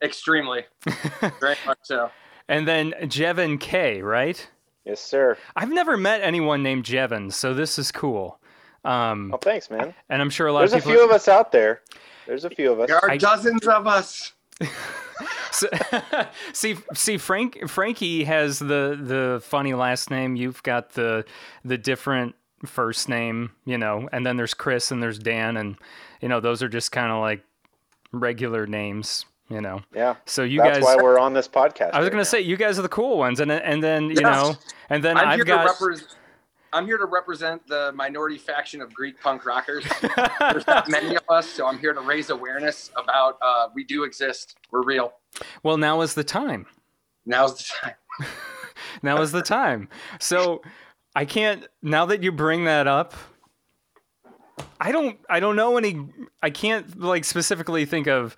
Extremely. 0.04 0.66
Very 1.40 1.58
much 1.68 1.78
so. 1.84 2.10
And 2.50 2.68
then 2.68 2.94
Jevin 3.04 3.60
K, 3.60 4.02
right? 4.02 4.50
Yes, 4.84 5.00
sir. 5.00 5.38
I've 5.56 5.72
never 5.72 5.96
met 5.96 6.22
anyone 6.22 6.64
named 6.64 6.86
Jevin, 6.86 7.32
so 7.32 7.54
this 7.54 7.78
is 7.78 7.92
cool. 7.92 8.40
Um, 8.86 9.32
Oh, 9.34 9.38
thanks, 9.38 9.70
man. 9.70 9.94
and 10.10 10.22
I'm 10.22 10.30
sure 10.30 10.48
a 10.48 10.54
lot 10.54 10.60
There's 10.60 10.74
of 10.74 10.80
people. 10.80 10.92
There's 10.92 11.00
a 11.02 11.04
few 11.04 11.10
of 11.10 11.16
us 11.16 11.28
out 11.28 11.52
there. 11.52 11.82
There's 12.28 12.46
a 12.46 12.50
few 12.50 12.72
of 12.72 12.80
us. 12.80 12.88
There 12.88 12.98
are 12.98 13.12
I- 13.12 13.18
dozens 13.18 13.68
of 13.68 13.88
us. 13.88 14.34
So- 15.52 15.70
see, 16.54 16.76
see, 16.94 17.18
Frank 17.18 17.70
Frankie 17.70 18.26
has 18.26 18.60
the 18.60 19.00
the 19.02 19.42
funny 19.42 19.74
last 19.74 20.12
name. 20.12 20.36
You've 20.36 20.62
got 20.64 20.90
the 20.92 21.24
the 21.64 21.78
different 21.78 22.36
first 22.66 23.08
name, 23.08 23.52
you 23.64 23.78
know, 23.78 24.10
and 24.12 24.26
then 24.26 24.36
there's 24.36 24.54
Chris 24.54 24.92
and 24.92 25.02
there's 25.02 25.18
Dan, 25.18 25.56
and 25.56 25.78
you 26.22 26.28
know 26.28 26.42
those 26.42 26.62
are 26.62 26.68
just 26.68 26.92
kind 26.92 27.10
of 27.10 27.22
like 27.22 27.42
regular 28.12 28.68
names, 28.68 29.26
you 29.48 29.62
know. 29.62 29.82
Yeah. 29.94 30.16
So 30.26 30.44
you 30.44 30.60
guys 30.60 30.74
That's 30.76 30.86
guys, 30.88 30.96
why 30.98 31.04
we're 31.04 31.20
on 31.20 31.32
this 31.34 31.48
podcast. 31.48 31.92
I 31.94 32.00
was 32.00 32.06
right 32.08 32.12
gonna 32.12 32.16
now. 32.18 32.24
say 32.24 32.42
you 32.42 32.58
guys 32.58 32.78
are 32.78 32.82
the 32.82 32.90
cool 32.90 33.18
ones, 33.18 33.40
and 33.40 33.50
then- 33.50 33.62
and 33.62 33.82
then 33.82 34.10
you 34.10 34.18
Yes. 34.20 34.24
know, 34.24 34.56
and 34.90 35.02
then 35.02 35.16
I'm 35.18 35.30
I've 35.30 35.36
here 35.38 35.46
got 35.46 35.64
to 35.64 35.86
represent. 35.86 36.16
I'm 36.76 36.86
here 36.86 36.98
to 36.98 37.06
represent 37.06 37.66
the 37.68 37.94
minority 37.94 38.38
faction 38.38 38.82
of 38.82 38.94
Greek 38.94 39.22
punk 39.22 39.46
rockers. 39.46 39.86
There's 40.40 40.68
not 40.68 40.90
many 40.90 41.16
of 41.16 41.24
us, 41.30 41.48
so 41.48 41.68
I'm 41.68 41.80
here 41.80 41.94
to 41.94 42.02
raise 42.02 42.30
awareness 42.30 42.92
about 42.98 43.38
uh, 43.42 43.70
we 43.74 43.86
do 43.86 44.04
exist. 44.04 44.58
We're 44.72 44.84
real. 44.84 45.14
well, 45.64 45.78
now 45.78 46.02
is 46.02 46.16
the 46.16 46.24
time. 46.26 46.66
Now's 47.26 47.58
the 47.58 47.64
time. 47.82 48.28
Now 49.02 49.22
is 49.22 49.32
the 49.32 49.42
time. 49.42 49.90
So 50.20 50.62
I 51.16 51.26
can't 51.26 51.68
now 51.82 52.06
that 52.08 52.24
you 52.24 52.32
bring 52.32 52.66
that 52.66 52.88
up. 52.88 53.14
I 54.80 54.92
don't 54.92 55.18
I 55.30 55.40
don't 55.40 55.56
know 55.56 55.78
any 55.78 56.08
I 56.42 56.50
can't 56.50 57.00
like 57.00 57.26
specifically 57.26 57.86
think 57.86 58.08
of 58.08 58.36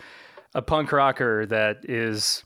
a 0.55 0.61
punk 0.61 0.91
rocker 0.91 1.45
that 1.47 1.81
is 1.83 2.43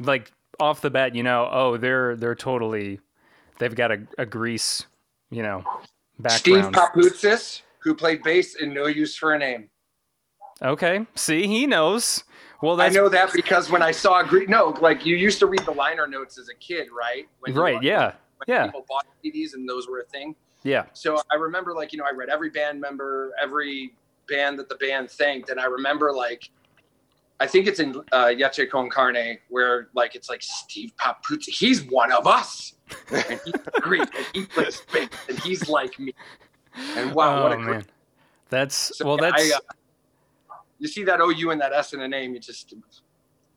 like 0.00 0.32
off 0.60 0.80
the 0.80 0.90
bat, 0.90 1.14
you 1.14 1.22
know, 1.22 1.48
oh 1.50 1.76
they're 1.76 2.16
they're 2.16 2.34
totally 2.34 3.00
they've 3.58 3.74
got 3.74 3.92
a, 3.92 4.06
a 4.18 4.26
grease, 4.26 4.86
you 5.32 5.42
know, 5.42 5.64
Steve. 6.28 6.66
Papoutsis, 6.66 7.62
who 7.80 7.94
played 7.94 8.22
bass 8.22 8.56
in 8.56 8.72
No 8.72 8.86
Use 8.86 9.16
for 9.16 9.32
a 9.32 9.38
Name. 9.38 9.68
okay. 10.60 11.06
See, 11.14 11.46
he 11.46 11.66
knows. 11.66 12.24
Well 12.60 12.80
I 12.80 12.90
know 12.90 13.08
that 13.08 13.32
because 13.32 13.70
when 13.70 13.82
I 13.82 13.90
saw 13.90 14.22
Greek, 14.22 14.48
no, 14.48 14.68
like 14.80 15.04
you 15.04 15.16
used 15.16 15.40
to 15.40 15.46
read 15.46 15.62
the 15.62 15.72
liner 15.72 16.06
notes 16.06 16.38
as 16.38 16.48
a 16.48 16.54
kid, 16.54 16.86
right? 16.96 17.26
When 17.40 17.54
right, 17.54 17.74
were- 17.74 17.82
yeah. 17.82 18.12
When 18.36 18.56
yeah. 18.56 18.66
people 18.66 18.84
bought 18.88 19.06
CDs 19.24 19.54
and 19.54 19.68
those 19.68 19.88
were 19.88 19.98
a 19.98 20.04
thing. 20.04 20.36
Yeah. 20.62 20.84
So 20.92 21.20
I 21.32 21.36
remember, 21.36 21.74
like, 21.74 21.92
you 21.92 21.98
know, 21.98 22.04
I 22.04 22.12
read 22.12 22.28
every 22.28 22.50
band 22.50 22.80
member, 22.80 23.32
every 23.42 23.94
band 24.28 24.60
that 24.60 24.68
the 24.68 24.76
band 24.76 25.10
thanked, 25.10 25.50
and 25.50 25.58
I 25.58 25.64
remember, 25.64 26.12
like, 26.12 26.48
I 27.40 27.46
think 27.48 27.66
it's 27.66 27.80
in 27.80 28.00
uh, 28.12 28.32
Leche 28.36 28.70
con 28.70 28.88
Carne 28.88 29.38
where 29.48 29.88
like 29.94 30.14
it's 30.14 30.28
like 30.28 30.42
Steve 30.42 30.92
Papuzzi. 30.96 31.48
He's 31.48 31.82
one 31.82 32.12
of 32.12 32.28
us, 32.28 32.74
and 33.12 33.40
he's 33.44 33.54
Greek, 33.80 34.08
and 34.16 34.26
he 34.32 34.44
plays 34.46 34.82
and 35.28 35.38
he's 35.40 35.68
like 35.68 35.98
me. 35.98 36.14
And 36.96 37.14
wow, 37.14 37.38
oh 37.38 37.42
what 37.42 37.52
a 37.52 37.56
great 37.56 37.66
man, 37.66 37.86
that's 38.48 38.96
So, 38.96 39.06
well, 39.06 39.16
that's 39.16 39.52
I, 39.52 39.56
uh, 39.56 39.60
you 40.78 40.88
see 40.88 41.04
that 41.04 41.20
OU 41.20 41.50
and 41.50 41.60
that 41.60 41.72
S 41.72 41.92
in 41.92 42.00
a 42.00 42.08
name, 42.08 42.34
you 42.34 42.40
just 42.40 42.74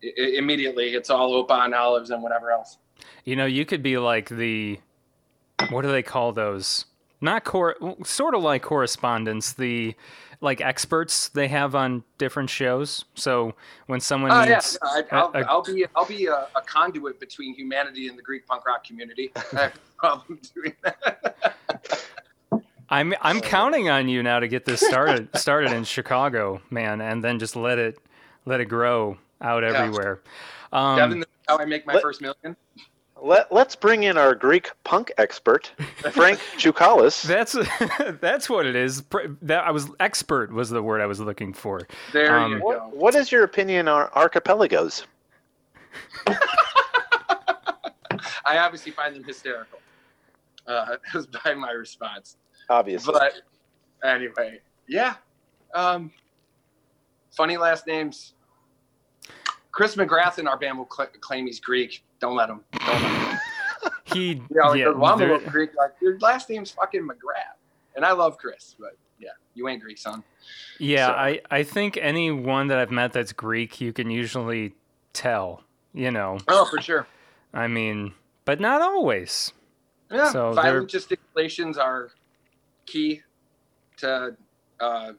i- 0.04 0.08
i- 0.08 0.38
immediately 0.38 0.94
it's 0.94 1.10
all 1.10 1.32
Opa 1.46 1.65
and 1.65 1.74
olives 1.74 2.10
and 2.12 2.22
whatever 2.22 2.51
else. 2.51 2.77
you 3.24 3.36
know, 3.36 3.46
you 3.46 3.65
could 3.65 3.82
be 3.84 3.98
like 3.98 4.30
the 4.30 4.80
what 5.70 5.82
do 5.82 5.92
they 5.92 6.04
call 6.04 6.32
those? 6.34 6.86
Not 7.25 7.44
cor, 7.44 7.75
sort 8.03 8.36
of 8.36 8.44
like 8.44 8.62
correspondents. 8.62 9.53
The 9.53 9.96
like 10.41 10.62
experts 10.62 11.29
they 11.29 11.48
have 11.48 11.74
on 11.74 12.03
different 12.20 12.51
shows. 12.51 13.03
So 13.15 13.55
when 13.88 14.00
someone 14.00 14.29
yeah, 14.32 14.53
needs, 14.55 14.77
I, 14.84 15.03
I'll, 15.12 15.32
a- 15.34 15.39
a- 15.41 15.46
I'll 15.46 15.63
be 15.63 15.86
I'll 15.96 16.05
be 16.05 16.27
a, 16.27 16.48
a 16.55 16.62
conduit 16.67 17.20
between 17.20 17.55
humanity 17.55 18.08
and 18.08 18.17
the 18.17 18.22
Greek 18.22 18.46
punk 18.46 18.65
rock 18.67 18.84
community. 18.86 19.32
I 19.36 19.39
have 19.55 19.74
no 19.75 19.82
problem 19.98 20.39
doing 20.53 20.74
that. 20.84 21.36
I'm 22.89 23.15
I'm 23.22 23.41
counting 23.41 23.89
on 23.89 24.08
you 24.08 24.22
now 24.22 24.39
to 24.39 24.48
get 24.48 24.65
this 24.65 24.82
started 24.82 25.36
started 25.36 25.72
in 25.72 25.84
Chicago, 25.84 26.62
man, 26.70 27.01
and 27.01 27.24
then 27.24 27.39
just 27.39 27.55
let 27.55 27.79
it 27.79 27.98
let 28.46 28.60
it 28.62 28.65
grow 28.65 29.17
out 29.41 29.63
Yeah. 29.63 29.70
everywhere. 29.70 30.22
Um, 30.72 30.98
Devin, 30.98 31.25
how 31.48 31.58
I 31.58 31.65
make 31.65 31.88
my 31.88 31.94
Let- 31.94 32.03
first 32.03 32.22
million. 32.22 32.55
Let, 33.22 33.51
let's 33.51 33.75
bring 33.75 34.03
in 34.03 34.17
our 34.17 34.36
Greek 34.36 34.69
punk 34.84 35.12
expert, 35.17 35.72
Frank 36.12 36.38
Choukalis. 36.57 37.24
that's 37.24 37.55
that's 38.19 38.50
what 38.50 38.65
it 38.65 38.75
is. 38.75 39.03
That 39.41 39.63
I 39.65 39.72
was 39.72 39.89
expert 40.00 40.51
was 40.51 40.69
the 40.69 40.84
word 40.84 41.00
I 41.01 41.05
was 41.05 41.19
looking 41.19 41.53
for. 41.53 41.81
There 42.12 42.38
Um, 42.38 42.51
you 42.53 42.60
What, 42.60 42.77
go. 42.79 42.89
what 42.93 43.15
is 43.15 43.31
your 43.31 43.43
opinion 43.43 43.88
on 43.88 44.10
archipelagos? 44.13 45.05
I 48.45 48.57
obviously 48.60 48.91
find 48.91 49.15
them 49.15 49.24
hysterical. 49.24 49.79
Uh, 50.67 50.98
was 51.13 51.27
by 51.27 51.53
my 51.53 51.72
response. 51.72 52.38
Obviously. 52.69 53.13
But 53.13 53.34
anyway, 54.03 54.60
yeah. 54.88 55.15
Um, 55.74 56.12
funny 57.36 57.55
last 57.57 57.88
names. 57.88 58.34
Chris 59.75 59.96
McGrath 59.98 60.39
in 60.39 60.48
our 60.48 60.58
band 60.58 60.77
will 60.77 60.88
cl- 60.89 61.10
claim 61.20 61.46
he's 61.46 61.60
Greek. 61.60 62.03
Don't 62.22 62.36
let 62.36 62.50
him. 62.50 62.62
Don't 62.72 62.88
let 63.03 63.32
him. 63.32 63.39
He 64.05 64.29
You 64.36 64.46
know, 64.51 64.74
yeah, 64.74 64.88
well, 64.89 65.13
I'm 65.13 65.22
a 65.22 65.25
little 65.34 65.50
Greek. 65.51 65.72
Like 65.77 65.91
your 66.01 66.17
last 66.20 66.50
name's 66.50 66.72
fucking 66.72 67.01
McGrath, 67.01 67.58
and 67.96 68.05
I 68.05 68.13
love 68.13 68.38
Chris, 68.38 68.75
but 68.79 68.98
yeah, 69.20 69.29
you 69.53 69.67
ain't 69.67 69.82
Greek, 69.82 69.98
son. 69.98 70.24
yeah. 70.79 71.08
so- 71.08 71.13
I 71.13 71.41
I 71.51 71.63
think 71.63 71.98
anyone 72.01 72.67
that 72.70 72.77
I've 72.79 72.89
met 72.91 73.13
that's 73.13 73.34
Greek, 73.34 73.82
you 73.82 73.91
can 73.94 74.10
usually 74.10 74.74
tell. 75.13 75.63
You 75.94 76.12
know, 76.12 76.38
Oh, 76.48 76.65
for 76.65 76.82
sure. 76.82 77.05
I 77.53 77.67
mean, 77.67 78.13
but 78.46 78.60
not 78.60 78.82
always. 78.82 79.51
Yeah, 80.12 80.32
So 80.32 80.53
violent 80.53 80.89
gesticulations 80.89 81.77
are 81.77 82.12
key 82.86 83.22
to 83.98 84.36
uh, 84.79 85.13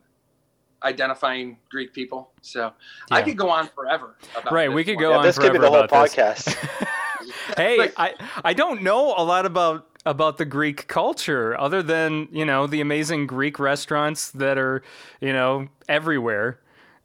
identifying 0.83 1.57
Greek 1.71 1.93
people. 1.93 2.31
So 2.43 2.73
I 3.11 3.23
could 3.23 3.37
go 3.37 3.49
on 3.51 3.69
forever 3.69 4.17
about 4.37 4.53
Right, 4.53 4.73
we 4.73 4.85
could 4.85 4.97
one. 4.97 5.03
go 5.05 5.11
yeah, 5.11 5.17
on 5.19 5.23
this 5.25 5.37
could 5.39 5.53
be 5.53 5.59
forever 5.59 5.65
the 5.65 5.71
whole 5.71 5.85
about 5.85 6.11
this. 6.11 6.45
podcast. 6.45 6.87
hey, 7.57 7.79
Like- 7.79 7.95
I 7.97 8.15
I 8.45 8.53
don't 8.53 8.83
know 8.83 9.15
a 9.17 9.25
lot 9.25 9.47
about 9.47 9.87
about 10.05 10.39
the 10.39 10.45
Greek 10.45 10.87
culture 10.87 11.59
other 11.59 11.83
than 11.83 12.29
you 12.31 12.45
know 12.45 12.67
the 12.67 12.81
amazing 12.81 13.27
Greek 13.27 13.59
restaurants 13.59 14.31
that 14.33 14.59
are 14.59 14.83
you 15.21 15.33
know 15.33 15.69
everywhere. 15.89 16.61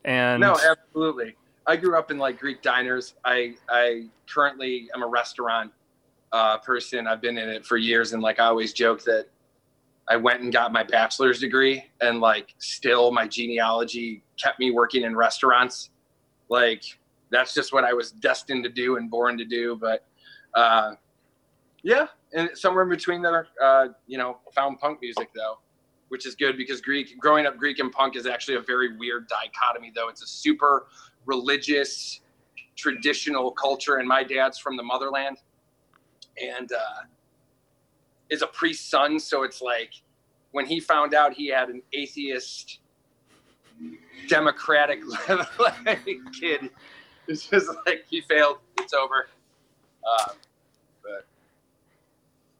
And 0.06 0.42
No, 0.42 0.58
absolutely. 0.70 1.36
I 1.68 1.75
grew 1.75 1.98
up 1.98 2.12
in 2.12 2.18
like 2.18 2.40
Greek 2.40 2.62
diners. 2.62 3.13
I 3.24 3.56
I 3.70 4.08
currently 4.32 4.90
am 4.96 5.04
a 5.04 5.08
restaurant 5.08 5.72
uh, 6.32 6.58
person. 6.60 7.08
I've 7.08 7.22
been 7.22 7.38
in 7.38 7.50
it 7.50 7.66
for 7.66 7.78
years, 7.78 8.13
and 8.13 8.22
like 8.22 8.40
I 8.40 8.46
always 8.46 8.74
joke 8.74 9.04
that 9.04 9.28
I 10.10 10.17
went 10.17 10.41
and 10.41 10.51
got 10.51 10.74
my 10.74 10.84
bachelor's 10.84 11.39
degree, 11.39 11.86
and 12.01 12.20
like 12.20 12.53
still 12.58 13.12
my 13.12 13.27
genealogy 13.27 14.24
kept 14.41 14.60
me 14.60 14.72
working 14.72 15.03
in 15.03 15.15
restaurants. 15.15 15.89
Like 16.50 16.84
that's 17.29 17.53
just 17.53 17.72
what 17.72 17.84
I 17.84 17.93
was 17.93 18.12
destined 18.12 18.63
to 18.63 18.70
do 18.70 18.98
and 18.98 19.10
born 19.10 19.38
to 19.38 19.46
do. 19.46 19.77
But 19.79 20.05
uh, 20.53 20.93
yeah, 21.84 22.08
and 22.34 22.50
somewhere 22.55 22.84
in 22.84 22.89
between 22.89 23.22
there, 23.22 23.48
uh, 23.62 23.88
you 24.08 24.17
know, 24.17 24.39
found 24.53 24.79
punk 24.79 25.00
music 25.01 25.29
though 25.36 25.58
which 26.12 26.25
is 26.25 26.36
good 26.36 26.58
because 26.58 26.81
Greek 26.81 27.17
growing 27.20 27.46
up 27.46 27.55
Greek 27.55 27.79
and 27.79 27.89
punk 27.89 28.17
is 28.17 28.27
actually 28.27 28.58
a 28.58 28.62
very 28.62 28.98
weird 28.98 29.29
dichotomy 29.29 29.93
though. 29.96 30.10
It's 30.10 30.22
a 30.22 30.27
super 30.27 30.88
religious 31.25 32.20
traditional 32.75 33.50
culture 33.51 33.96
and 33.96 34.05
my 34.05 34.22
dad's 34.22 34.60
from 34.60 34.75
the 34.75 34.84
motherland 34.84 35.38
and 36.36 36.70
uh, 36.70 37.03
is 38.32 38.42
a 38.42 38.48
priest's 38.48 38.90
son 38.90 39.20
so 39.20 39.44
it's 39.44 39.62
like 39.62 39.94
when 40.52 40.66
he 40.66 40.80
found 40.80 41.14
out 41.14 41.34
he 41.34 41.48
had 41.48 41.70
an 41.70 41.84
atheist 41.94 42.80
democratic 44.28 45.00
kid 46.40 46.72
it's 47.28 47.48
just 47.48 47.70
like 47.86 48.06
he 48.10 48.22
failed. 48.22 48.58
It's 48.78 48.94
over. 48.94 49.28
Uh, 50.04 50.32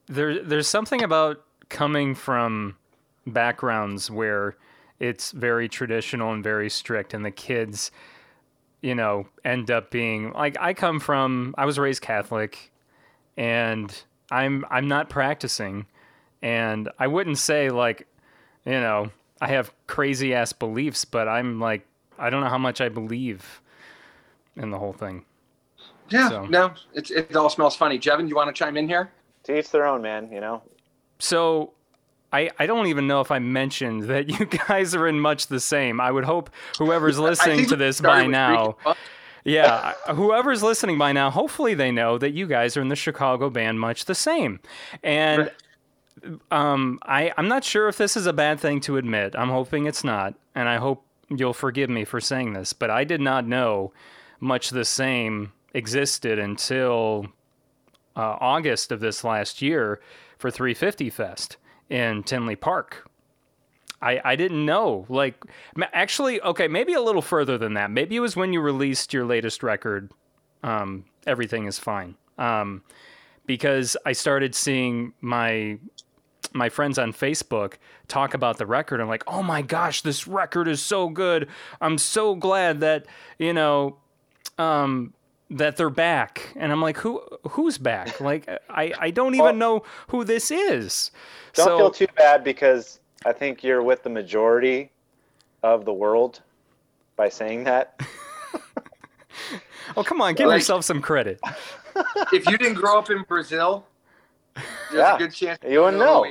there 0.08 0.44
there's 0.44 0.68
something 0.68 1.04
about 1.04 1.44
coming 1.70 2.16
from 2.16 2.76
backgrounds 3.26 4.12
where 4.12 4.56
it's 5.00 5.32
very 5.32 5.70
traditional 5.70 6.34
and 6.34 6.44
very 6.44 6.70
strict 6.70 7.14
and 7.14 7.24
the 7.24 7.32
kids 7.32 7.92
you 8.82 8.94
know 8.94 9.26
end 9.46 9.72
up 9.72 9.90
being 9.90 10.34
like 10.34 10.58
I 10.60 10.74
come 10.74 11.00
from 11.00 11.56
I 11.58 11.66
was 11.66 11.80
raised 11.80 12.02
Catholic 12.02 12.72
and 13.38 14.04
I'm 14.32 14.66
I'm 14.70 14.88
not 14.88 15.10
practicing 15.10 15.86
and 16.42 16.90
I 16.98 17.08
wouldn't 17.08 17.38
say 17.38 17.70
like 17.70 18.08
you 18.66 18.72
know 18.72 19.12
I 19.40 19.48
have 19.50 19.72
crazy 19.88 20.34
ass 20.34 20.54
beliefs 20.54 21.06
but 21.06 21.28
I'm 21.28 21.60
like 21.60 21.86
I 22.18 22.30
don't 22.30 22.42
know 22.42 22.50
how 22.50 22.58
much 22.58 22.82
I 22.82 22.90
believe 22.90 23.62
in 24.56 24.70
the 24.72 24.80
whole 24.80 24.94
thing. 24.94 25.26
yeah 26.10 26.30
So- 26.30 26.46
no 26.46 26.74
it's, 26.94 27.12
it 27.12 27.36
all 27.36 27.50
smells 27.50 27.76
funny 27.76 28.00
Jevin 28.00 28.28
you 28.28 28.36
want 28.36 28.48
to 28.54 28.58
chime 28.58 28.78
in 28.78 28.88
here 28.88 29.12
to 29.44 29.58
each 29.58 29.72
their 29.72 29.88
own, 29.88 30.02
man. 30.04 30.32
You 30.32 30.40
know. 30.40 30.62
So 31.20 31.74
I, 32.32 32.50
I 32.60 32.66
don't 32.66 32.88
even 32.88 33.08
know 33.08 33.22
if 33.22 33.32
I 33.32 33.40
mentioned 33.40 34.04
that 34.04 34.30
you 34.40 34.46
guys 34.46 34.96
are 34.96 35.08
in 35.08 35.20
much 35.20 35.48
the 35.48 35.60
same. 35.60 36.00
I 36.00 36.12
would 36.12 36.24
hope 36.26 36.50
whoever's 36.78 37.20
listening 37.20 37.66
to 37.68 37.76
this 37.76 38.00
by 38.02 38.26
now, 38.28 38.48
Greek 38.56 38.68
and 38.68 38.78
punk. 38.84 38.98
Yeah, 39.44 39.94
whoever's 40.14 40.64
listening 40.64 40.98
by 40.98 41.12
now, 41.12 41.30
hopefully 41.30 41.74
they 41.74 41.92
know 41.92 42.18
that 42.18 42.32
you 42.32 42.48
guys 42.48 42.78
are 42.78 42.82
in 42.82 42.90
the 42.90 42.96
Chicago 42.96 43.50
band 43.50 43.80
much 43.80 44.06
the 44.06 44.16
same. 44.16 44.60
And 45.04 45.52
um, 46.52 47.00
I, 47.04 47.34
I'm 47.38 47.48
not 47.48 47.64
sure 47.64 47.88
if 47.88 47.98
this 47.98 48.16
is 48.16 48.26
a 48.26 48.34
bad 48.34 48.60
thing 48.60 48.82
to 48.82 48.98
admit. 48.98 49.36
I'm 49.36 49.50
hoping 49.50 49.86
it's 49.86 50.04
not. 50.04 50.36
And 50.54 50.70
I 50.70 50.78
hope 50.78 51.04
you'll 51.30 51.54
forgive 51.54 51.90
me 51.90 52.06
for 52.06 52.20
saying 52.20 52.54
this, 52.54 52.74
but 52.74 52.90
I 52.90 53.04
did 53.04 53.22
not 53.22 53.48
know 53.48 53.94
much 54.40 54.70
the 54.70 54.86
same 54.86 55.54
existed 55.74 56.38
until 56.40 57.28
uh, 58.16 58.38
August 58.40 58.92
of 58.92 59.00
this 59.00 59.24
last 59.24 59.62
year 59.62 60.02
for 60.38 60.52
350 60.52 61.10
Fest 61.10 61.58
in 61.90 62.24
Tinley 62.24 62.56
Park. 62.56 63.10
I, 64.02 64.20
I 64.24 64.36
didn't 64.36 64.66
know. 64.66 65.06
Like, 65.10 65.44
actually, 65.94 66.42
okay, 66.42 66.68
maybe 66.68 66.94
a 66.94 67.02
little 67.02 67.22
further 67.22 67.58
than 67.58 67.76
that. 67.76 67.92
Maybe 67.92 68.16
it 68.16 68.20
was 68.20 68.36
when 68.36 68.54
you 68.54 68.62
released 68.62 69.14
your 69.14 69.26
latest 69.26 69.64
record, 69.64 70.12
um, 70.64 71.06
Everything 71.28 71.66
is 71.66 71.78
Fine. 71.78 72.16
Um, 72.38 72.82
because 73.46 73.98
I 74.06 74.14
started 74.14 74.56
seeing 74.56 75.14
my 75.22 75.78
my 76.54 76.70
friends 76.70 76.98
on 76.98 77.14
Facebook 77.14 77.76
talk 78.08 78.34
about 78.34 78.58
the 78.58 78.66
record. 78.66 79.00
I'm 79.00 79.08
like, 79.08 79.24
oh 79.28 79.44
my 79.44 79.62
gosh, 79.62 80.02
this 80.02 80.28
record 80.28 80.68
is 80.68 80.82
so 80.82 81.08
good. 81.08 81.48
I'm 81.80 81.98
so 81.98 82.36
glad 82.36 82.82
that, 82.82 83.06
you 83.38 83.54
know, 83.54 83.98
um, 84.58 85.14
that 85.52 85.78
they're 85.78 85.90
back. 85.90 86.52
And 86.56 86.72
I'm 86.72 86.82
like, 86.82 86.98
who 86.98 87.22
who's 87.50 87.78
back? 87.78 88.20
Like 88.20 88.50
I, 88.70 88.94
I 89.00 89.12
don't 89.12 89.36
even 89.36 89.44
Well- 89.44 89.54
know 89.54 89.84
who 90.08 90.24
this 90.24 90.50
is. 90.50 91.12
Don't 91.54 91.66
so 91.66 91.78
feel 91.78 91.92
too 91.92 92.08
bad 92.16 92.44
because 92.44 93.01
I 93.26 93.34
think 93.34 93.64
you're 93.64 93.84
with 93.84 94.04
the 94.04 94.10
majority 94.10 94.90
of 95.64 95.86
the 95.86 95.94
world 95.94 96.42
by 97.16 97.30
saying 97.30 97.64
that. 97.66 98.00
oh 99.98 100.04
come 100.04 100.22
on, 100.22 100.34
give 100.34 100.48
Like- 100.48 100.60
yourself 100.60 100.86
some 100.86 101.02
credit. 101.02 101.40
if 102.34 102.48
you 102.50 102.58
didn't 102.58 102.76
grow 102.76 102.98
up 102.98 103.10
in 103.10 103.24
Brazil, 103.24 103.86
there's 104.56 104.66
Yeah, 104.94 105.16
a 105.16 105.20
good 105.20 105.34
chance 105.34 105.60
you 105.68 105.82
wouldn't 105.82 105.98
know. 106.00 106.26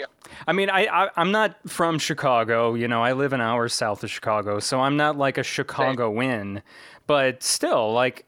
I 0.47 0.53
mean, 0.53 0.71
I, 0.71 0.87
I 0.87 1.11
I'm 1.17 1.31
not 1.33 1.57
from 1.69 1.99
Chicago. 1.99 2.75
You 2.75 2.89
know, 2.89 3.03
I 3.03 3.13
live 3.13 3.33
an 3.33 3.41
hour 3.41 3.69
south 3.69 4.03
of 4.03 4.11
Chicago, 4.11 4.59
so 4.59 4.81
I'm 4.81 4.97
not 4.97 5.17
like 5.17 5.39
a 5.39 5.43
Chicago 5.43 6.11
win, 6.11 6.63
But 7.07 7.43
still, 7.43 7.93
like, 7.93 8.25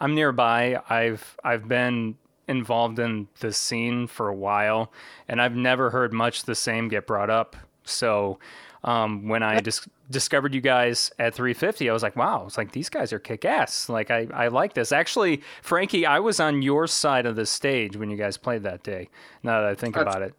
I'm 0.00 0.14
nearby. 0.14 0.80
I've 0.88 1.36
I've 1.44 1.66
been 1.68 2.16
involved 2.48 2.98
in 3.00 3.26
the 3.40 3.52
scene 3.52 4.06
for 4.06 4.28
a 4.28 4.34
while, 4.34 4.92
and 5.28 5.42
I've 5.42 5.56
never 5.56 5.90
heard 5.90 6.12
much 6.12 6.44
the 6.44 6.54
same 6.54 6.88
get 6.88 7.06
brought 7.06 7.28
up 7.30 7.56
So 7.86 8.38
um, 8.84 9.28
when 9.28 9.42
I 9.42 9.60
dis- 9.60 9.88
discovered 10.10 10.54
you 10.54 10.60
guys 10.60 11.10
at 11.18 11.34
350, 11.34 11.88
I 11.90 11.92
was 11.92 12.02
like, 12.02 12.14
wow, 12.16 12.44
it's 12.46 12.56
like 12.58 12.72
these 12.72 12.88
guys 12.88 13.12
are 13.12 13.18
kick 13.18 13.44
ass. 13.44 13.88
Like 13.88 14.10
I, 14.10 14.26
I 14.32 14.48
like 14.48 14.74
this. 14.74 14.92
Actually, 14.92 15.42
Frankie, 15.62 16.06
I 16.06 16.20
was 16.20 16.38
on 16.40 16.62
your 16.62 16.86
side 16.86 17.26
of 17.26 17.36
the 17.36 17.46
stage 17.46 17.96
when 17.96 18.10
you 18.10 18.16
guys 18.16 18.36
played 18.36 18.62
that 18.64 18.82
day. 18.82 19.08
Now 19.42 19.60
that 19.62 19.70
I 19.70 19.74
think 19.74 19.94
That's- 19.94 20.14
about 20.14 20.22
it, 20.26 20.34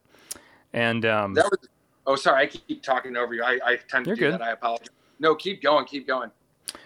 and 0.74 1.06
um, 1.06 1.34
That 1.34 1.46
was. 1.50 1.60
Oh, 2.10 2.16
sorry. 2.16 2.44
I 2.44 2.46
keep 2.48 2.82
talking 2.84 3.18
over 3.18 3.34
you. 3.34 3.44
I, 3.44 3.60
I 3.66 3.76
tend 3.90 4.06
to 4.06 4.16
do 4.16 4.20
good. 4.20 4.34
that. 4.36 4.42
I 4.42 4.52
apologize. 4.52 4.88
No, 5.20 5.36
keep 5.36 5.62
going. 5.62 5.84
Keep 5.84 6.08
going. 6.08 6.32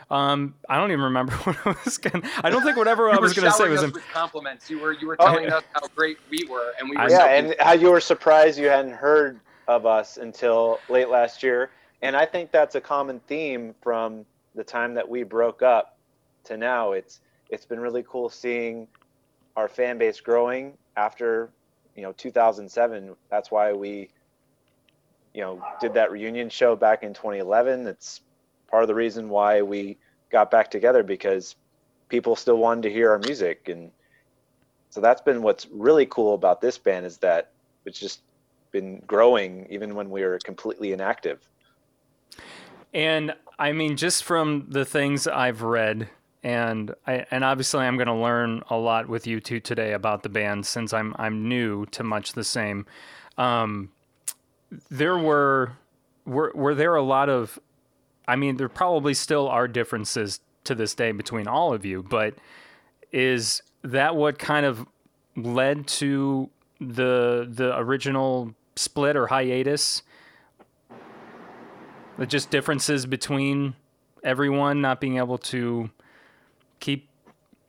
um, 0.10 0.56
I 0.68 0.78
don't 0.78 0.90
even 0.92 1.04
remember 1.04 1.34
what 1.44 1.58
I 1.64 1.76
was 1.86 2.00
gonna. 2.00 2.28
I 2.44 2.50
don't 2.50 2.64
think 2.64 2.76
whatever 2.76 3.08
I 3.12 3.18
was 3.20 3.34
gonna 3.34 3.52
say 3.52 3.70
was. 3.70 3.84
us 3.84 3.94
In, 3.96 4.02
compliments. 4.12 4.68
You 4.70 4.80
were 4.80 4.94
you 4.94 5.06
were 5.08 5.18
Oh. 5.20 5.26
telling 5.28 5.52
us 5.52 5.64
how 5.74 5.88
great 5.96 6.18
we 6.32 6.44
were, 6.50 6.72
and 6.80 6.90
we 6.90 6.96
were. 6.96 7.04
I- 7.04 7.08
so 7.10 7.16
yeah, 7.18 7.26
and 7.36 7.56
how 7.60 7.74
you 7.74 7.92
were 7.92 8.00
surprised 8.02 8.58
you 8.58 8.68
hadn't 8.68 8.94
heard 8.94 9.40
of 9.72 9.86
us 9.86 10.18
until 10.18 10.80
late 10.90 11.10
last 11.10 11.42
year. 11.42 11.72
And 12.02 12.16
I 12.16 12.26
think 12.26 12.52
that's 12.52 12.76
a 12.76 12.82
common 12.82 13.20
theme 13.22 13.74
from 13.82 14.26
the 14.56 14.64
time 14.64 14.94
that 14.96 15.08
we 15.08 15.24
broke 15.24 15.62
up 15.62 15.98
to 16.46 16.58
now. 16.58 16.92
It's 16.92 17.22
it's 17.50 17.66
been 17.66 17.80
really 17.80 18.04
cool 18.08 18.30
seeing 18.30 18.88
our 19.56 19.68
fan 19.68 19.98
base 19.98 20.20
growing 20.20 20.78
after 20.98 21.50
you 21.96 22.04
know 22.04 22.12
2007. 22.12 23.16
That's 23.30 23.52
why 23.52 23.74
we 23.74 24.10
you 25.34 25.42
know 25.42 25.62
did 25.80 25.94
that 25.94 26.12
reunion 26.12 26.50
show 26.50 26.76
back 26.76 27.04
in 27.04 27.14
2011. 27.14 27.88
It's 27.88 28.22
part 28.70 28.84
of 28.84 28.88
the 28.88 28.96
reason 28.96 29.30
why 29.30 29.62
we 29.62 29.98
got 30.32 30.52
back 30.52 30.70
together 30.72 31.04
because 31.04 31.56
people 32.10 32.36
still 32.36 32.58
wanted 32.58 32.84
to 32.84 32.92
hear 32.92 33.12
our 33.12 33.20
music 33.20 33.70
and 33.70 33.92
so 34.90 35.00
that's 35.00 35.22
been 35.22 35.42
what's 35.42 35.68
really 35.68 36.06
cool 36.06 36.34
about 36.34 36.60
this 36.60 36.78
band 36.78 37.06
is 37.06 37.18
that 37.20 37.52
it's 37.86 38.00
just 38.00 38.22
been 38.72 39.02
growing 39.08 39.68
even 39.70 39.96
when 39.96 40.10
we 40.10 40.24
were 40.24 40.40
completely 40.40 40.92
inactive. 40.94 41.48
And 42.94 43.34
I 43.60 43.72
mean, 43.72 43.98
just 43.98 44.24
from 44.24 44.66
the 44.70 44.86
things 44.86 45.28
I've 45.28 45.62
read, 45.62 46.10
and 46.44 46.94
I, 47.06 47.26
and 47.32 47.44
obviously 47.44 47.82
I'm 47.82 47.96
going 47.98 48.08
to 48.08 48.14
learn 48.14 48.64
a 48.70 48.78
lot 48.78 49.08
with 49.08 49.28
you 49.28 49.40
two 49.40 49.60
today 49.60 49.94
about 49.94 50.24
the 50.24 50.30
band 50.30 50.66
since 50.66 50.94
I'm 50.94 51.16
I'm 51.18 51.48
new 51.48 51.86
to 51.88 52.04
much 52.04 52.34
the 52.34 52.44
same. 52.44 52.86
Um, 53.38 53.92
there 54.90 55.18
were 55.18 55.74
were 56.26 56.52
were 56.56 56.76
there 56.76 56.96
a 56.96 57.04
lot 57.04 57.30
of, 57.30 57.60
I 58.28 58.36
mean, 58.36 58.58
there 58.58 58.70
probably 58.70 59.14
still 59.14 59.48
are 59.48 59.68
differences 59.68 60.40
to 60.64 60.76
this 60.76 60.96
day 60.96 61.12
between 61.12 61.48
all 61.48 61.74
of 61.74 61.86
you, 61.86 62.04
but 62.04 62.36
is 63.12 63.62
that 63.84 64.16
what 64.16 64.40
kind 64.40 64.66
of 64.66 64.86
led 65.36 65.88
to 65.88 66.50
the 66.80 67.48
the 67.50 67.78
original 67.78 68.54
split 68.82 69.16
or 69.16 69.28
hiatus? 69.28 70.04
The 72.18 72.26
just 72.26 72.50
differences 72.50 73.06
between 73.06 73.76
everyone 74.24 74.82
not 74.82 75.00
being 75.00 75.18
able 75.18 75.38
to 75.38 75.90
keep, 76.80 77.08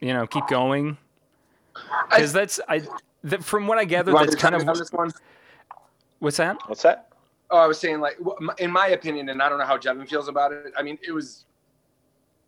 you 0.01 0.13
know, 0.13 0.27
keep 0.27 0.47
going. 0.49 0.99
Because 2.11 2.33
that's 2.33 2.61
I. 2.69 2.83
That, 3.25 3.45
from 3.45 3.69
what 3.69 3.79
I 3.79 3.85
gather, 3.85 4.13
that's 4.13 4.35
kind 4.35 4.55
of 4.55 4.69
on 4.69 4.77
this 4.77 4.93
one. 4.93 5.13
what's 6.19 6.39
that? 6.39 6.59
What's 6.67 6.83
that? 6.83 7.09
Oh, 7.51 7.59
I 7.59 7.67
was 7.67 7.79
saying 7.79 8.01
like, 8.01 8.19
in 8.59 8.71
my 8.71 8.89
opinion, 8.89 9.29
and 9.29 9.41
I 9.41 9.49
don't 9.49 9.59
know 9.59 9.65
how 9.65 9.79
Jevin 9.79 10.09
feels 10.09 10.27
about 10.27 10.53
it. 10.53 10.73
I 10.77 10.83
mean, 10.83 10.99
it 11.07 11.13
was, 11.13 11.45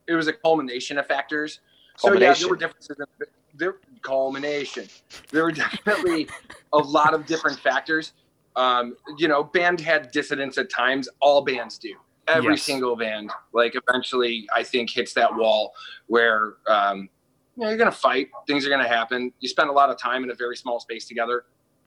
it 0.09 0.14
was 0.14 0.26
a 0.26 0.33
culmination 0.33 0.99
of 0.99 1.06
factors. 1.06 1.61
So 1.97 2.12
yeah, 2.12 2.35
there 2.35 2.49
were 2.49 2.56
differences. 2.56 2.97
In, 2.99 3.26
there 3.56 3.76
culmination. 4.04 4.87
There 5.30 5.44
were 5.44 5.52
definitely 5.85 6.28
a 6.73 6.78
lot 6.78 7.14
of 7.14 7.26
different 7.26 7.59
factors. 7.59 8.12
Um, 8.56 8.96
you 9.18 9.28
know, 9.28 9.42
band 9.44 9.80
had 9.80 10.11
dissidents 10.12 10.58
at 10.58 10.70
times. 10.70 11.08
All 11.20 11.42
bands 11.42 11.78
do. 11.78 11.94
Every 12.26 12.52
Yes. 12.54 12.62
single 12.62 12.96
band, 12.96 13.30
like 13.52 13.75
eventually, 13.75 14.49
I 14.54 14.62
think 14.62 14.88
hits 14.90 15.12
that 15.14 15.34
wall 15.34 15.75
where 16.06 16.54
um, 16.68 17.08
you 17.56 17.62
know, 17.62 17.68
you're 17.68 17.78
gonna 17.78 17.90
fight. 17.92 18.28
Things 18.46 18.66
are 18.66 18.70
gonna 18.70 18.88
happen. 18.88 19.32
You 19.40 19.49
spend 19.49 19.68
a 19.68 19.73
lot 19.73 19.90
of 19.90 19.99
time 19.99 20.25
in 20.25 20.30
a 20.30 20.34
very 20.34 20.56
small 20.56 20.80
space 20.80 21.06
together, 21.06 21.44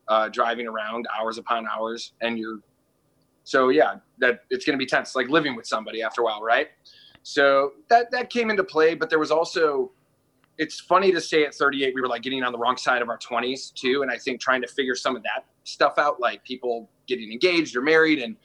uh, 0.08 0.30
driving 0.30 0.68
around 0.68 1.08
hours 1.18 1.38
upon 1.38 1.68
hours, 1.68 2.14
and 2.22 2.38
you're 2.38 2.60
so 3.44 3.70
yeah, 3.70 3.96
that 4.18 4.42
it's 4.50 4.66
going 4.66 4.74
to 4.74 4.78
be 4.78 4.86
tense, 4.86 5.16
like 5.16 5.30
living 5.30 5.56
with 5.56 5.66
somebody 5.66 6.02
after 6.04 6.20
a 6.20 6.26
while, 6.26 6.44
right? 6.44 6.68
So 7.24 7.72
that 7.90 8.12
that 8.12 8.30
came 8.30 8.50
into 8.50 8.64
play, 8.64 8.94
but 8.94 9.10
there 9.10 9.20
was 9.20 9.32
also. 9.32 9.92
It's 10.58 10.80
funny 10.80 11.12
to 11.12 11.22
say 11.22 11.46
at 11.46 11.54
38 11.54 11.94
we 11.96 12.02
were 12.02 12.08
like 12.08 12.24
getting 12.24 12.44
on 12.44 12.52
the 12.52 12.58
wrong 12.58 12.78
side 12.78 13.02
of 13.02 13.10
our 13.10 13.18
20s 13.20 13.72
too, 13.74 14.02
and 14.02 14.12
I 14.12 14.18
think 14.18 14.42
trying 14.42 14.62
to 14.64 14.68
figure 14.68 14.96
some 14.96 15.16
of 15.16 15.24
that 15.24 15.46
stuff 15.68 15.96
out, 15.98 16.20
like 16.20 16.44
people 16.44 16.90
getting 17.08 17.32
engaged 17.32 17.76
or 17.76 17.82
married, 17.82 18.20
and 18.20 18.36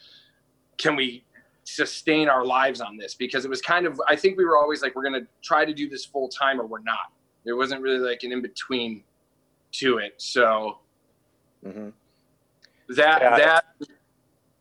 can 0.79 0.97
we 0.97 1.25
sustain 1.65 2.29
our 2.29 2.45
lives 2.45 2.81
on 2.81 2.97
this? 2.97 3.15
Because 3.15 3.45
it 3.45 3.49
was 3.49 3.61
kind 3.61 3.87
of 3.87 4.01
I 4.09 4.17
think 4.17 4.37
we 4.37 4.45
were 4.45 4.59
always 4.59 4.83
like 4.83 4.95
we're 4.97 5.09
going 5.09 5.21
to 5.21 5.27
try 5.43 5.65
to 5.65 5.73
do 5.73 5.89
this 5.89 6.05
full 6.05 6.29
time 6.29 6.61
or 6.61 6.67
we're 6.67 6.81
not. 6.81 7.13
There 7.45 7.57
wasn't 7.57 7.83
really 7.83 7.99
like 7.99 8.23
an 8.25 8.33
in 8.33 8.43
between 8.43 9.05
to 9.73 9.99
it. 9.99 10.15
So 10.19 10.79
hmm 11.65 11.91
that 12.89 13.23
Yeah. 13.23 13.37
that 13.37 13.65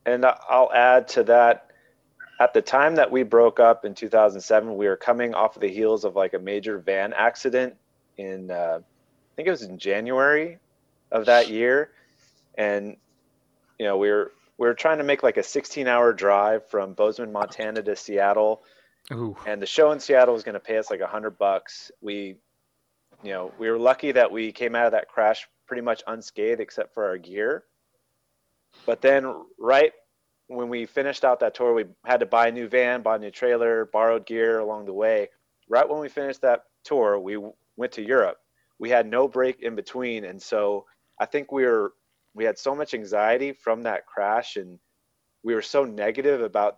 And 0.06 0.26
I'll 0.26 0.72
add 0.74 1.08
to 1.10 1.24
that. 1.26 1.68
At 2.40 2.54
the 2.54 2.62
time 2.62 2.96
that 2.96 3.12
we 3.12 3.22
broke 3.24 3.60
up 3.60 3.86
in 3.86 3.94
2007, 3.94 4.76
we 4.76 4.88
were 4.88 4.98
coming 4.98 5.36
off 5.36 5.56
of 5.56 5.62
the 5.62 5.70
heels 5.70 6.04
of 6.04 6.16
like 6.16 6.34
a 6.34 6.40
major 6.40 6.80
van 6.80 7.14
accident 7.14 7.76
in, 8.18 8.50
uh, 8.50 8.80
I 8.82 9.32
think 9.36 9.48
it 9.48 9.52
was 9.52 9.62
in 9.62 9.78
January 9.78 10.58
of 11.12 11.26
that 11.28 11.50
year, 11.50 11.92
and 12.56 12.98
you 13.80 13.86
know 13.86 13.98
we 13.98 14.10
were 14.10 14.32
we 14.58 14.68
were 14.68 14.74
trying 14.74 15.00
to 15.00 15.04
make 15.04 15.24
like 15.24 15.38
a 15.38 15.42
16-hour 15.42 16.14
drive 16.14 16.68
from 16.68 16.94
Bozeman, 16.94 17.32
Montana 17.32 17.82
to 17.82 17.96
Seattle, 17.96 18.62
Ooh, 19.12 19.36
and 19.48 19.60
the 19.62 19.66
show 19.66 19.92
in 19.92 20.00
Seattle 20.00 20.36
was 20.36 20.44
going 20.44 20.54
to 20.54 20.60
pay 20.60 20.78
us 20.78 20.92
like 20.92 21.00
a 21.00 21.08
hundred 21.08 21.38
bucks. 21.40 21.92
We, 22.00 22.36
you 23.24 23.32
know, 23.32 23.52
we 23.58 23.70
were 23.72 23.80
lucky 23.80 24.12
that 24.12 24.32
we 24.32 24.52
came 24.52 24.76
out 24.76 24.86
of 24.86 24.92
that 24.92 25.10
crash 25.10 25.48
pretty 25.66 25.82
much 25.82 26.04
unscathed 26.06 26.60
except 26.60 26.94
for 26.94 27.08
our 27.08 27.18
gear. 27.18 27.64
But 28.86 29.02
then, 29.02 29.34
right 29.58 29.94
when 30.48 30.70
we 30.70 30.86
finished 30.86 31.24
out 31.24 31.40
that 31.40 31.56
tour, 31.56 31.74
we 31.74 31.86
had 32.06 32.20
to 32.20 32.26
buy 32.26 32.50
a 32.50 32.52
new 32.52 32.68
van, 32.68 33.02
buy 33.02 33.16
a 33.16 33.20
new 33.20 33.32
trailer, 33.32 33.86
borrowed 33.86 34.26
gear 34.26 34.60
along 34.60 34.86
the 34.86 34.94
way. 34.94 35.30
Right 35.70 35.88
when 35.88 36.00
we 36.00 36.10
finished 36.10 36.42
that 36.42 36.66
tour, 36.84 37.18
we 37.18 37.38
went 37.78 37.94
to 37.94 38.02
Europe. 38.02 38.38
We 38.78 38.90
had 38.90 39.08
no 39.08 39.28
break 39.28 39.62
in 39.62 39.76
between, 39.76 40.26
and 40.26 40.42
so 40.42 40.86
I 41.20 41.26
think 41.26 41.52
we 41.52 41.64
were 41.64 41.94
we 42.34 42.46
had 42.46 42.58
so 42.58 42.76
much 42.76 42.94
anxiety 42.94 43.54
from 43.54 43.84
that 43.84 44.06
crash, 44.06 44.56
and 44.56 44.80
we 45.44 45.54
were 45.54 45.62
so 45.62 45.84
negative 45.84 46.42
about 46.42 46.78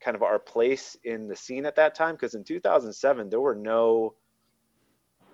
kind 0.00 0.14
of 0.14 0.22
our 0.22 0.38
place 0.38 0.96
in 1.04 1.26
the 1.26 1.36
scene 1.36 1.66
at 1.66 1.76
that 1.76 1.94
time 1.94 2.14
because 2.14 2.34
in 2.34 2.44
2007 2.44 3.30
there 3.30 3.40
were 3.40 3.54
no 3.54 4.14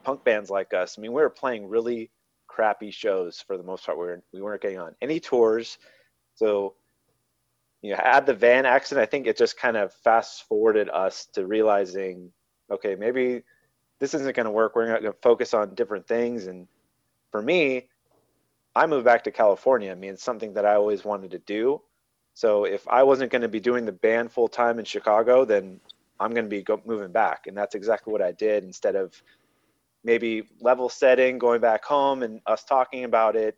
punk 0.05 0.25
bands 0.25 0.51
like 0.51 0.73
us. 0.73 0.97
I 0.97 1.01
mean, 1.01 1.13
we 1.13 1.23
were 1.23 1.31
playing 1.31 1.69
really 1.69 2.11
crappy 2.47 2.91
shows 2.91 3.43
for 3.47 3.57
the 3.57 3.63
most 3.63 3.87
part. 3.87 3.99
We, 3.99 4.07
were, 4.07 4.23
we 4.33 4.43
weren't 4.43 4.63
getting 4.63 4.79
on 4.79 4.95
any 5.01 5.21
tours. 5.21 5.79
So, 6.35 6.75
you 7.83 7.93
know, 7.93 7.99
add 7.99 8.27
the 8.27 8.35
van 8.35 8.67
accident, 8.67 9.03
I 9.03 9.11
think 9.11 9.27
it 9.27 9.37
just 9.37 9.59
kind 9.59 9.77
of 9.77 9.93
fast 9.93 10.47
forwarded 10.49 10.89
us 10.91 11.27
to 11.35 11.47
realizing, 11.47 12.31
okay, 12.71 12.95
maybe 12.95 13.43
this 13.99 14.15
isn't 14.15 14.37
going 14.37 14.47
to 14.47 14.53
work. 14.53 14.77
We're 14.77 14.89
not 14.89 15.03
going 15.03 15.13
to 15.13 15.19
focus 15.21 15.55
on 15.55 15.75
different 15.75 16.07
things. 16.07 16.47
And 16.47 16.67
for 17.31 17.43
me, 17.43 17.89
I 18.75 18.87
moved 18.87 19.05
back 19.05 19.25
to 19.25 19.31
California. 19.31 19.93
I 19.93 19.95
mean, 19.95 20.15
it's 20.15 20.23
something 20.23 20.55
that 20.55 20.65
I 20.65 20.75
always 20.75 21.05
wanted 21.05 21.31
to 21.33 21.39
do. 21.41 21.83
So 22.35 22.65
if 22.65 22.87
I 22.89 23.03
wasn't 23.03 23.31
going 23.31 23.43
to 23.43 23.49
be 23.49 23.61
doing 23.61 23.85
the 23.85 23.93
band 23.93 24.33
full 24.33 24.49
time 24.49 24.79
in 24.79 24.85
Chicago, 24.85 25.45
then 25.45 25.81
I'm 26.19 26.33
going 26.33 26.45
to 26.45 26.51
be 26.51 26.63
go- 26.63 26.81
moving 26.85 27.13
back, 27.13 27.47
and 27.47 27.57
that's 27.57 27.75
exactly 27.75 28.13
what 28.13 28.23
I 28.23 28.33
did. 28.33 28.65
Instead 28.65 28.97
of 28.97 29.21
maybe 30.05 30.49
level 30.61 30.89
setting, 30.89 31.39
going 31.39 31.61
back 31.61 31.85
home, 31.85 32.23
and 32.23 32.41
us 32.47 32.65
talking 32.65 33.05
about 33.05 33.37
it, 33.37 33.57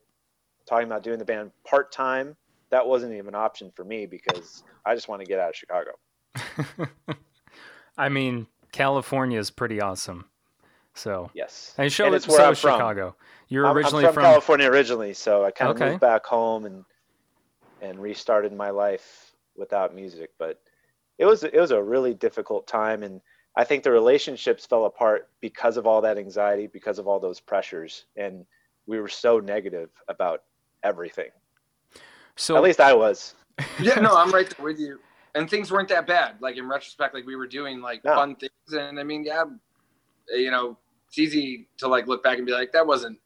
talking 0.67 0.87
about 0.87 1.03
doing 1.03 1.19
the 1.19 1.25
band 1.25 1.53
part 1.65 1.93
time, 1.93 2.37
that 2.71 2.87
wasn't 2.87 3.13
even 3.13 3.29
an 3.29 3.35
option 3.35 3.71
for 3.77 3.85
me 3.85 4.07
because 4.07 4.65
I 4.85 4.95
just 4.95 5.09
want 5.09 5.21
to 5.21 5.27
get 5.27 5.39
out 5.39 5.51
of 5.51 5.57
Chicago. 5.57 5.93
I 7.97 8.09
mean, 8.09 8.49
California 8.73 9.39
is 9.39 9.51
pretty 9.51 9.81
awesome. 9.81 10.25
So, 10.95 11.31
Yes, 11.35 11.75
and 11.79 11.93
show 11.93 12.07
And 12.07 12.15
it's 12.15 12.29
where 12.29 12.39
so 12.39 12.47
I'm 12.47 12.53
is 12.53 12.61
from. 12.61 12.73
Chicago. 12.73 13.17
You're 13.49 13.65
I'm, 13.67 13.71
I'm 13.73 13.77
originally 13.77 14.05
from, 14.05 14.15
from, 14.15 14.23
California 14.23 14.69
originally, 14.71 15.13
so 15.13 15.45
I 15.45 15.51
kind 15.51 15.71
of 15.71 15.77
Okay. 15.77 15.91
moved 15.91 16.01
back 16.01 16.25
home 16.25 16.65
and 16.65 16.85
and 17.81 18.01
restarted 18.01 18.53
my 18.53 18.71
life 18.71 19.33
without 19.57 19.95
music. 19.95 20.31
But 20.39 20.61
it 21.19 21.27
was 21.27 21.45
it 21.45 21.55
was 21.55 21.73
a 21.73 21.83
really 21.83 22.15
difficult 22.15 22.67
time, 22.67 23.03
and 23.03 23.21
I 23.57 23.65
think 23.65 23.83
the 23.83 23.91
relationships 23.91 24.67
fell 24.67 24.87
apart 24.87 25.29
because 25.41 25.77
of 25.77 25.87
all 25.87 26.01
that 26.03 26.19
anxiety, 26.19 26.67
because 26.67 26.99
of 26.99 27.07
all 27.07 27.21
those 27.21 27.41
pressures, 27.41 28.07
and 28.17 28.47
we 28.87 29.01
were 29.01 29.09
so 29.09 29.41
negative 29.41 29.91
about 30.09 30.43
everything. 30.83 31.31
so 32.37 32.57
At 32.57 32.63
least 32.63 32.81
I 32.81 32.95
was. 32.95 33.35
yeah, 33.81 33.95
no, 33.97 34.17
I'm 34.17 34.31
right 34.31 34.49
there 34.57 34.65
with 34.65 34.79
you. 34.79 34.99
And 35.37 35.51
things 35.51 35.73
weren't 35.73 35.89
that 35.89 36.07
bad. 36.07 36.37
Like 36.41 36.57
in 36.57 36.69
retrospect, 36.69 37.15
like 37.15 37.27
we 37.27 37.35
were 37.35 37.47
doing 37.49 37.81
like 37.81 38.05
No. 38.05 38.15
fun 38.15 38.37
things, 38.37 38.53
and 38.73 39.01
I 39.01 39.03
mean, 39.03 39.25
yeah, 39.25 39.45
you 40.31 40.51
know, 40.51 40.77
it's 41.17 41.19
easy 41.35 41.69
to 41.79 41.87
like 41.89 42.07
look 42.09 42.23
back 42.25 42.39
and 42.39 42.47
be 42.47 42.53
like, 42.53 42.73
that 42.73 42.87
wasn't. 42.87 43.19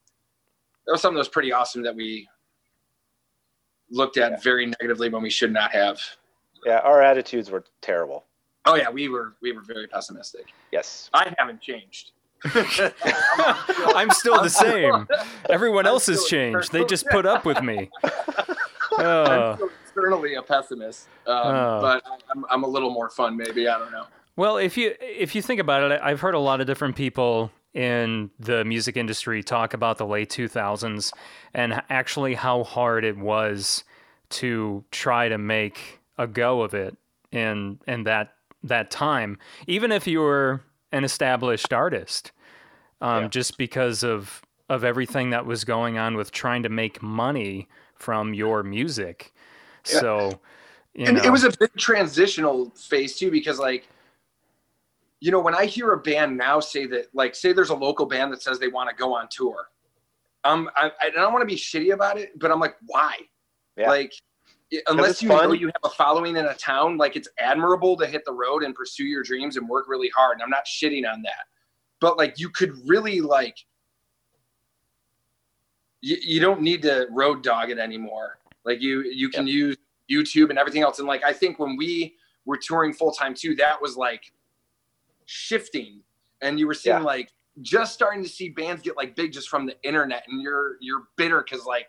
That 0.87 0.92
was 0.92 1.01
something 1.01 1.14
that 1.14 1.20
was 1.20 1.29
pretty 1.29 1.53
awesome 1.53 1.83
that 1.83 1.94
we 1.94 2.29
looked 3.90 4.16
at 4.18 4.33
Yeah. 4.33 4.37
very 4.42 4.66
negatively 4.66 5.09
when 5.09 5.22
we 5.22 5.31
should 5.31 5.53
not 5.53 5.72
have. 5.72 5.98
Yeah, 6.66 6.79
our 6.81 7.03
attitudes 7.03 7.51
were 7.51 7.64
terrible. 7.81 8.24
Oh 8.66 8.74
yeah, 8.74 8.90
we 8.90 9.09
were 9.09 9.35
we 9.40 9.53
were 9.53 9.62
very 9.62 9.87
pessimistic. 9.87 10.46
Yes. 10.72 11.09
I 11.14 11.35
haven't 11.38 11.61
changed. 11.62 12.12
I'm 12.55 14.11
still 14.11 14.40
the 14.42 14.51
same. 14.51 15.09
Everyone 15.48 15.87
I'm 15.87 15.92
else 15.92 16.07
has 16.07 16.24
still 16.24 16.29
changed. 16.53 16.72
They 16.72 16.85
just 16.85 17.07
put 17.07 17.24
up 17.27 17.44
with 17.44 17.62
me. 17.62 17.90
I'm 18.98 19.07
Uh, 19.07 19.55
still 19.57 19.70
externally 19.85 20.35
a 20.35 20.42
pessimist, 20.42 21.09
um, 21.27 21.35
Oh. 21.37 21.79
but 21.81 22.03
I'm, 22.35 22.44
I'm 22.51 22.64
a 22.64 22.68
little 22.68 22.90
more 22.90 23.09
fun. 23.11 23.37
Maybe 23.37 23.68
I 23.68 23.79
don't 23.79 23.92
know. 23.92 24.07
Well, 24.37 24.57
if 24.59 24.77
you 24.77 24.94
if 25.01 25.35
you 25.35 25.42
think 25.42 25.61
about 25.61 25.90
it, 25.90 26.01
I've 26.03 26.20
heard 26.20 26.35
a 26.35 26.38
lot 26.38 26.61
of 26.61 26.66
different 26.66 26.94
people 26.96 27.51
in 27.74 28.31
the 28.38 28.64
music 28.64 28.96
industry 28.96 29.42
talk 29.42 29.74
about 29.74 29.98
the 29.98 30.07
late 30.07 30.31
2000s 30.31 31.12
and 31.54 31.83
actually 31.90 32.35
how 32.35 32.64
hard 32.64 33.04
it 33.04 33.16
was 33.16 33.85
to 34.31 34.85
try 34.90 35.28
to 35.28 35.38
make 35.38 36.00
a 36.16 36.26
go 36.26 36.62
of 36.62 36.74
it 36.74 36.96
in 37.31 37.78
in 37.87 38.04
that 38.04 38.35
that 38.64 38.90
time, 38.90 39.38
even 39.66 39.92
if 39.92 40.07
you 40.07 40.20
were 40.20 40.61
an 40.92 41.04
established 41.04 41.72
artist, 41.72 42.33
um, 43.00 43.24
Yeah. 43.24 43.28
just 43.28 43.59
because 43.59 44.02
of 44.02 44.42
of 44.68 44.85
everything 44.85 45.31
that 45.31 45.46
was 45.46 45.64
going 45.64 45.96
on 45.96 46.16
with 46.16 46.31
trying 46.31 46.62
to 46.62 46.68
make 46.68 47.02
money 47.02 47.68
from 47.94 48.35
your 48.35 48.62
music. 48.62 49.33
So, 49.85 50.40
you 50.94 51.07
and 51.07 51.16
know, 51.16 51.22
it 51.24 51.31
was 51.31 51.44
a 51.44 51.50
big 51.59 51.74
transitional 51.76 52.70
phase 52.70 53.16
too 53.16 53.31
because 53.31 53.59
like 53.59 53.88
you 55.20 55.31
know 55.31 55.40
when 55.40 55.54
i 55.54 55.64
hear 55.64 55.92
a 55.92 55.98
band 55.98 56.37
now 56.37 56.61
say 56.61 56.87
that 56.87 57.07
like 57.14 57.35
say 57.35 57.52
there's 57.52 57.70
a 57.70 57.74
local 57.74 58.07
band 58.07 58.33
that 58.33 58.42
says 58.42 58.59
they 58.59 58.68
want 58.68 58.88
to 58.88 58.94
go 58.94 59.14
on 59.14 59.28
tour 59.31 59.68
um 60.44 60.70
i, 60.76 60.90
I 61.00 61.11
don't 61.11 61.33
want 61.33 61.42
to 61.42 61.46
be 61.46 61.57
shitty 61.57 61.92
about 61.92 62.18
it 62.18 62.38
but 62.38 62.50
i'm 62.50 62.61
like 62.61 62.76
why? 62.87 63.16
Yeah. 63.76 63.88
like 63.88 64.12
unless 64.88 65.22
you 65.22 65.28
know 65.28 65.52
you 65.52 65.66
have 65.66 65.74
a 65.85 65.90
following 65.90 66.37
in 66.37 66.44
a 66.44 66.54
town 66.54 66.98
like 66.98 67.16
it's 67.16 67.28
admirable 67.38 67.96
to 67.96 68.07
hit 68.07 68.24
the 68.24 68.33
road 68.33 68.62
and 68.62 68.74
pursue 68.74 69.04
your 69.04 69.22
dreams 69.22 69.57
and 69.57 69.68
work 69.68 69.87
really 69.88 70.11
hard 70.14 70.35
and 70.35 70.42
i'm 70.42 70.50
not 70.50 70.66
shitting 70.66 71.11
on 71.11 71.22
that. 71.22 71.46
But 72.00 72.16
like 72.16 72.38
you 72.38 72.50
could 72.50 72.72
really 72.87 73.20
like 73.20 73.57
you, 76.00 76.16
you 76.22 76.40
don't 76.40 76.61
need 76.61 76.83
to 76.83 77.09
road 77.11 77.42
dog 77.42 77.70
it 77.70 77.78
anymore. 77.78 78.38
Like 78.64 78.81
you 78.81 79.02
you 79.02 79.31
can 79.31 79.46
use 79.46 79.76
youtube 80.11 80.50
and 80.50 80.59
everything 80.59 80.83
else 80.83 80.98
and 81.00 81.09
like 81.09 81.22
i 81.22 81.33
think 81.33 81.59
when 81.59 81.76
we 81.76 82.14
were 82.46 82.57
touring 82.57 82.94
full 82.94 83.12
time 83.12 83.35
too 83.35 83.54
that 83.54 83.81
was 83.81 83.96
like 83.96 84.33
shifting 85.32 86.00
and 86.40 86.58
you 86.58 86.66
were 86.66 86.74
seeing 86.74 86.96
Yeah. 86.96 87.02
like 87.02 87.30
just 87.60 87.92
starting 87.92 88.22
to 88.22 88.28
see 88.28 88.48
bands 88.48 88.82
get 88.82 88.96
like 88.96 89.14
big 89.14 89.30
just 89.32 89.48
from 89.50 89.66
the 89.66 89.76
internet 89.82 90.24
and 90.28 90.40
you're 90.40 90.76
you're 90.80 91.02
bitter 91.16 91.42
because 91.48 91.66
like 91.66 91.88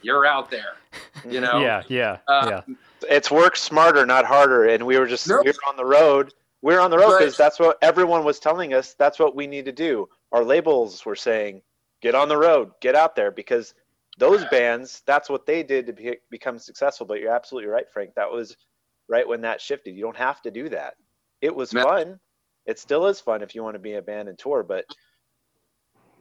you're 0.00 0.24
out 0.24 0.50
there 0.50 0.76
you 1.28 1.40
know 1.40 1.60
yeah, 1.60 1.82
yeah, 1.88 2.18
Uh, 2.26 2.60
yeah. 2.66 2.74
It's 3.10 3.30
work 3.30 3.56
smarter, 3.56 4.06
not 4.06 4.24
harder. 4.24 4.68
And 4.68 4.84
we 4.86 4.98
were 4.98 5.06
just 5.06 5.28
No. 5.28 5.40
we 5.44 5.50
were 5.50 5.68
on 5.68 5.76
the 5.76 5.84
road. 5.84 6.32
We 6.62 6.72
were 6.74 6.80
on 6.80 6.90
the 6.90 6.96
road 6.98 7.10
But- 7.10 7.18
because 7.20 7.36
that's 7.36 7.58
what 7.60 7.76
everyone 7.82 8.24
was 8.24 8.40
telling 8.40 8.72
us. 8.72 8.94
That's 8.94 9.18
what 9.18 9.36
we 9.36 9.46
need 9.46 9.66
to 9.66 9.72
do. 9.72 10.08
Our 10.32 10.42
labels 10.42 11.04
were 11.04 11.14
saying, 11.14 11.60
get 12.00 12.14
on 12.14 12.28
the 12.28 12.36
road, 12.38 12.72
get 12.80 12.94
out 12.96 13.14
there, 13.14 13.30
because 13.30 13.74
those 14.18 14.44
bands, 14.46 15.02
that's 15.06 15.28
what 15.28 15.44
they 15.46 15.62
did 15.62 15.86
to 15.86 15.92
be, 15.92 16.16
become 16.30 16.58
successful. 16.58 17.06
But 17.06 17.20
you're 17.20 17.32
absolutely 17.34 17.68
right, 17.68 17.88
Frank. 17.92 18.14
That 18.16 18.30
was 18.30 18.56
right 19.08 19.28
when 19.28 19.42
that 19.42 19.60
shifted. 19.60 19.94
You 19.94 20.02
don't 20.02 20.16
have 20.16 20.40
to 20.42 20.50
do 20.50 20.68
that. 20.70 20.94
It 21.42 21.54
was 21.54 21.72
Yeah. 21.74 21.82
fun. 21.84 22.20
It 22.66 22.78
still 22.78 23.06
is 23.06 23.20
fun 23.20 23.42
if 23.42 23.54
you 23.54 23.62
want 23.62 23.74
to 23.74 23.80
be 23.80 23.94
a 23.94 24.02
band 24.02 24.28
and 24.28 24.38
tour. 24.38 24.62
But 24.62 24.84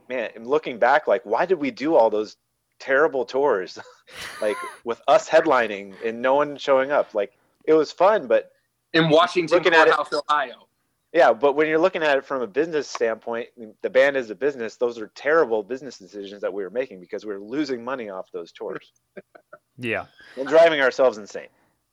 man, 0.09 0.29
I'm 0.35 0.45
looking 0.45 0.77
back, 0.79 1.07
like, 1.07 1.25
why 1.25 1.45
did 1.45 1.59
we 1.59 1.71
do 1.71 1.95
all 1.95 2.09
those 2.09 2.37
terrible 2.79 3.25
tours? 3.25 3.79
like 4.41 4.57
with 4.83 5.01
us 5.07 5.27
headlining 5.27 5.95
and 6.05 6.21
no 6.21 6.35
one 6.35 6.57
showing 6.57 6.91
up. 6.91 7.13
Like 7.13 7.33
it 7.65 7.73
was 7.73 7.91
fun, 7.91 8.27
but 8.27 8.51
in 8.93 9.09
washington 9.09 9.57
Looking 9.57 9.73
at 9.73 9.87
it- 9.87 9.95
ohio 10.13 10.67
yeah, 11.13 11.31
but 11.31 11.53
when 11.53 11.67
you're 11.67 11.79
looking 11.79 12.03
at 12.03 12.17
it 12.17 12.25
from 12.25 12.41
a 12.41 12.47
business 12.47 12.89
standpoint, 12.89 13.47
the 13.81 13.89
band 13.89 14.17
is 14.17 14.31
a 14.31 14.35
business. 14.35 14.75
Those 14.75 14.99
are 14.99 15.07
terrible 15.15 15.63
business 15.63 15.97
decisions 15.97 16.41
that 16.41 16.53
we 16.53 16.61
were 16.61 16.69
making 16.69 16.99
because 16.99 17.25
we 17.25 17.31
were 17.33 17.39
losing 17.39 17.81
money 17.85 18.09
off 18.09 18.29
those 18.33 18.51
tours 18.51 18.91
Yeah. 19.77 20.07
and 20.35 20.45
driving 20.45 20.81
ourselves 20.81 21.17
insane. 21.17 21.47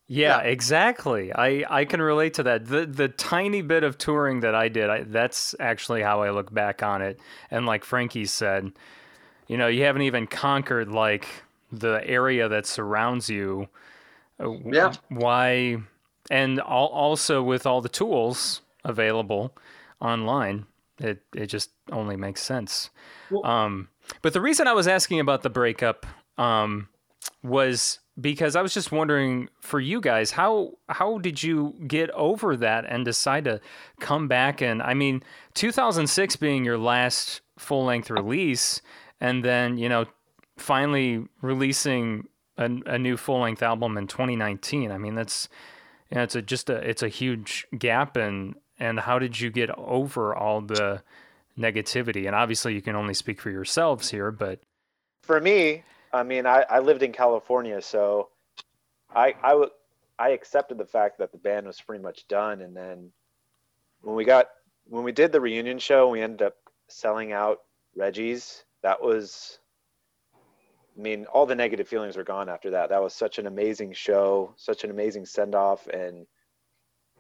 Yeah, 0.09 0.39
Yeah. 0.39 0.49
exactly. 0.49 1.33
I, 1.33 1.65
I 1.71 1.85
can 1.85 2.03
relate 2.03 2.35
to 2.35 2.43
that. 2.45 2.67
The 2.67 2.87
the 2.87 3.09
tiny 3.09 3.63
bit 3.63 3.85
of 3.85 3.99
touring 3.99 4.41
that 4.41 4.55
I 4.55 4.69
did, 4.69 4.91
I, 4.91 5.03
that's 5.05 5.55
actually 5.61 6.03
how 6.03 6.23
I 6.23 6.31
look 6.31 6.53
back 6.53 6.83
on 6.83 7.03
it. 7.03 7.19
And 7.51 7.67
like 7.67 7.85
Frankie 7.85 8.27
said, 8.27 8.73
you 9.49 9.57
know, 9.57 9.69
you 9.69 9.85
haven't 9.85 10.03
even 10.03 10.27
conquered 10.27 10.89
like 10.89 11.27
the 11.71 12.01
area 12.07 12.49
that 12.49 12.67
surrounds 12.67 13.31
you. 13.31 13.69
Uh, 14.39 14.51
Yeah. 14.67 14.93
Why? 15.09 15.79
And 16.31 16.59
al- 16.61 16.67
also 16.93 17.43
with 17.43 17.67
all 17.67 17.81
the 17.81 17.89
tools 17.89 18.61
available 18.85 19.55
online, 20.01 20.67
it 20.99 21.23
it 21.35 21.47
just 21.47 21.71
only 21.91 22.17
makes 22.17 22.43
sense. 22.43 22.91
Well- 23.31 23.47
um, 23.47 23.89
but 24.21 24.33
the 24.33 24.41
reason 24.41 24.67
I 24.67 24.73
was 24.73 24.89
asking 24.89 25.21
about 25.21 25.43
the 25.43 25.51
breakup 25.51 26.07
um, 26.37 26.89
was 27.43 28.01
because 28.21 28.57
I 28.57 28.63
was 28.63 28.75
just 28.75 28.93
wondering 28.93 29.49
for 29.61 29.81
you 29.81 30.01
guys 30.01 30.33
how 30.33 30.73
how 30.89 31.19
did 31.19 31.43
you 31.43 31.75
get 31.87 32.11
over 32.11 32.57
that 32.57 32.85
and 32.87 33.05
decide 33.05 33.45
to 33.45 33.61
come 34.01 34.29
back? 34.29 34.61
And 34.61 34.83
I 34.83 34.95
mean 34.95 35.23
2006 35.55 36.37
being 36.37 36.65
your 36.65 36.79
last 36.79 37.41
full 37.59 37.85
length 37.85 38.11
release 38.11 38.83
and 39.21 39.45
then 39.45 39.79
you 39.79 39.89
know 39.89 40.07
finally 40.59 41.27
releasing 41.41 42.29
a, 42.59 42.65
a 42.87 42.99
new 42.99 43.17
full 43.17 43.41
length 43.41 43.63
album 43.63 43.97
in 43.97 44.07
2019 44.07 44.91
I 44.91 44.99
mean 44.99 45.15
that's 45.15 45.49
you 46.11 46.17
know, 46.17 46.25
it's 46.25 46.35
a 46.35 46.43
just 46.43 46.69
a 46.69 46.77
it's 46.77 47.03
a 47.03 47.09
huge 47.09 47.67
gap 47.79 48.17
and 48.17 48.55
and 48.79 49.01
how 49.01 49.19
did 49.19 49.41
you 49.41 49.51
get 49.51 49.71
over 49.79 50.35
all 50.35 50.61
the 50.61 51.03
negativity? 51.59 52.27
And 52.27 52.35
obviously 52.35 52.75
you 52.75 52.83
can 52.83 52.97
only 52.97 53.15
speak 53.15 53.41
for 53.41 53.51
yourselves 53.51 54.11
here 54.11 54.31
but 54.31 54.61
For 55.23 55.41
me, 55.41 55.85
I 56.13 56.23
mean, 56.23 56.47
I, 56.47 56.65
I 56.69 56.81
lived 56.81 57.03
in 57.03 57.13
California, 57.13 57.81
so 57.81 58.29
I 59.15 59.35
I 60.19 60.31
accepted 60.31 60.79
the 60.79 60.85
fact 60.85 61.19
that 61.19 61.33
the 61.33 61.39
band 61.39 61.67
was 61.67 61.81
pretty 61.81 62.03
much 62.03 62.29
done, 62.29 62.61
and 62.61 62.77
then 62.77 63.11
when 64.03 64.15
we 64.15 64.25
got 64.25 64.49
when 64.87 65.05
we 65.05 65.13
did 65.13 65.33
the 65.33 65.41
reunion 65.41 65.79
show, 65.79 66.09
we 66.09 66.21
ended 66.21 66.43
up 66.43 66.57
selling 66.89 67.33
out 67.33 67.61
Reggie's. 67.97 68.65
That 68.83 69.01
was, 69.01 69.59
I 70.35 71.01
mean, 71.01 71.25
all 71.27 71.47
the 71.47 71.55
negative 71.55 71.89
feelings 71.89 72.17
were 72.17 72.25
gone 72.25 72.49
after 72.49 72.71
that. 72.71 72.91
That 72.91 73.03
was 73.03 73.15
such 73.15 73.39
an 73.39 73.47
amazing 73.47 73.93
show, 73.93 74.55
such 74.57 74.85
an 74.85 74.91
amazing 74.91 75.25
send 75.25 75.55
off, 75.55 75.87
and 75.87 76.27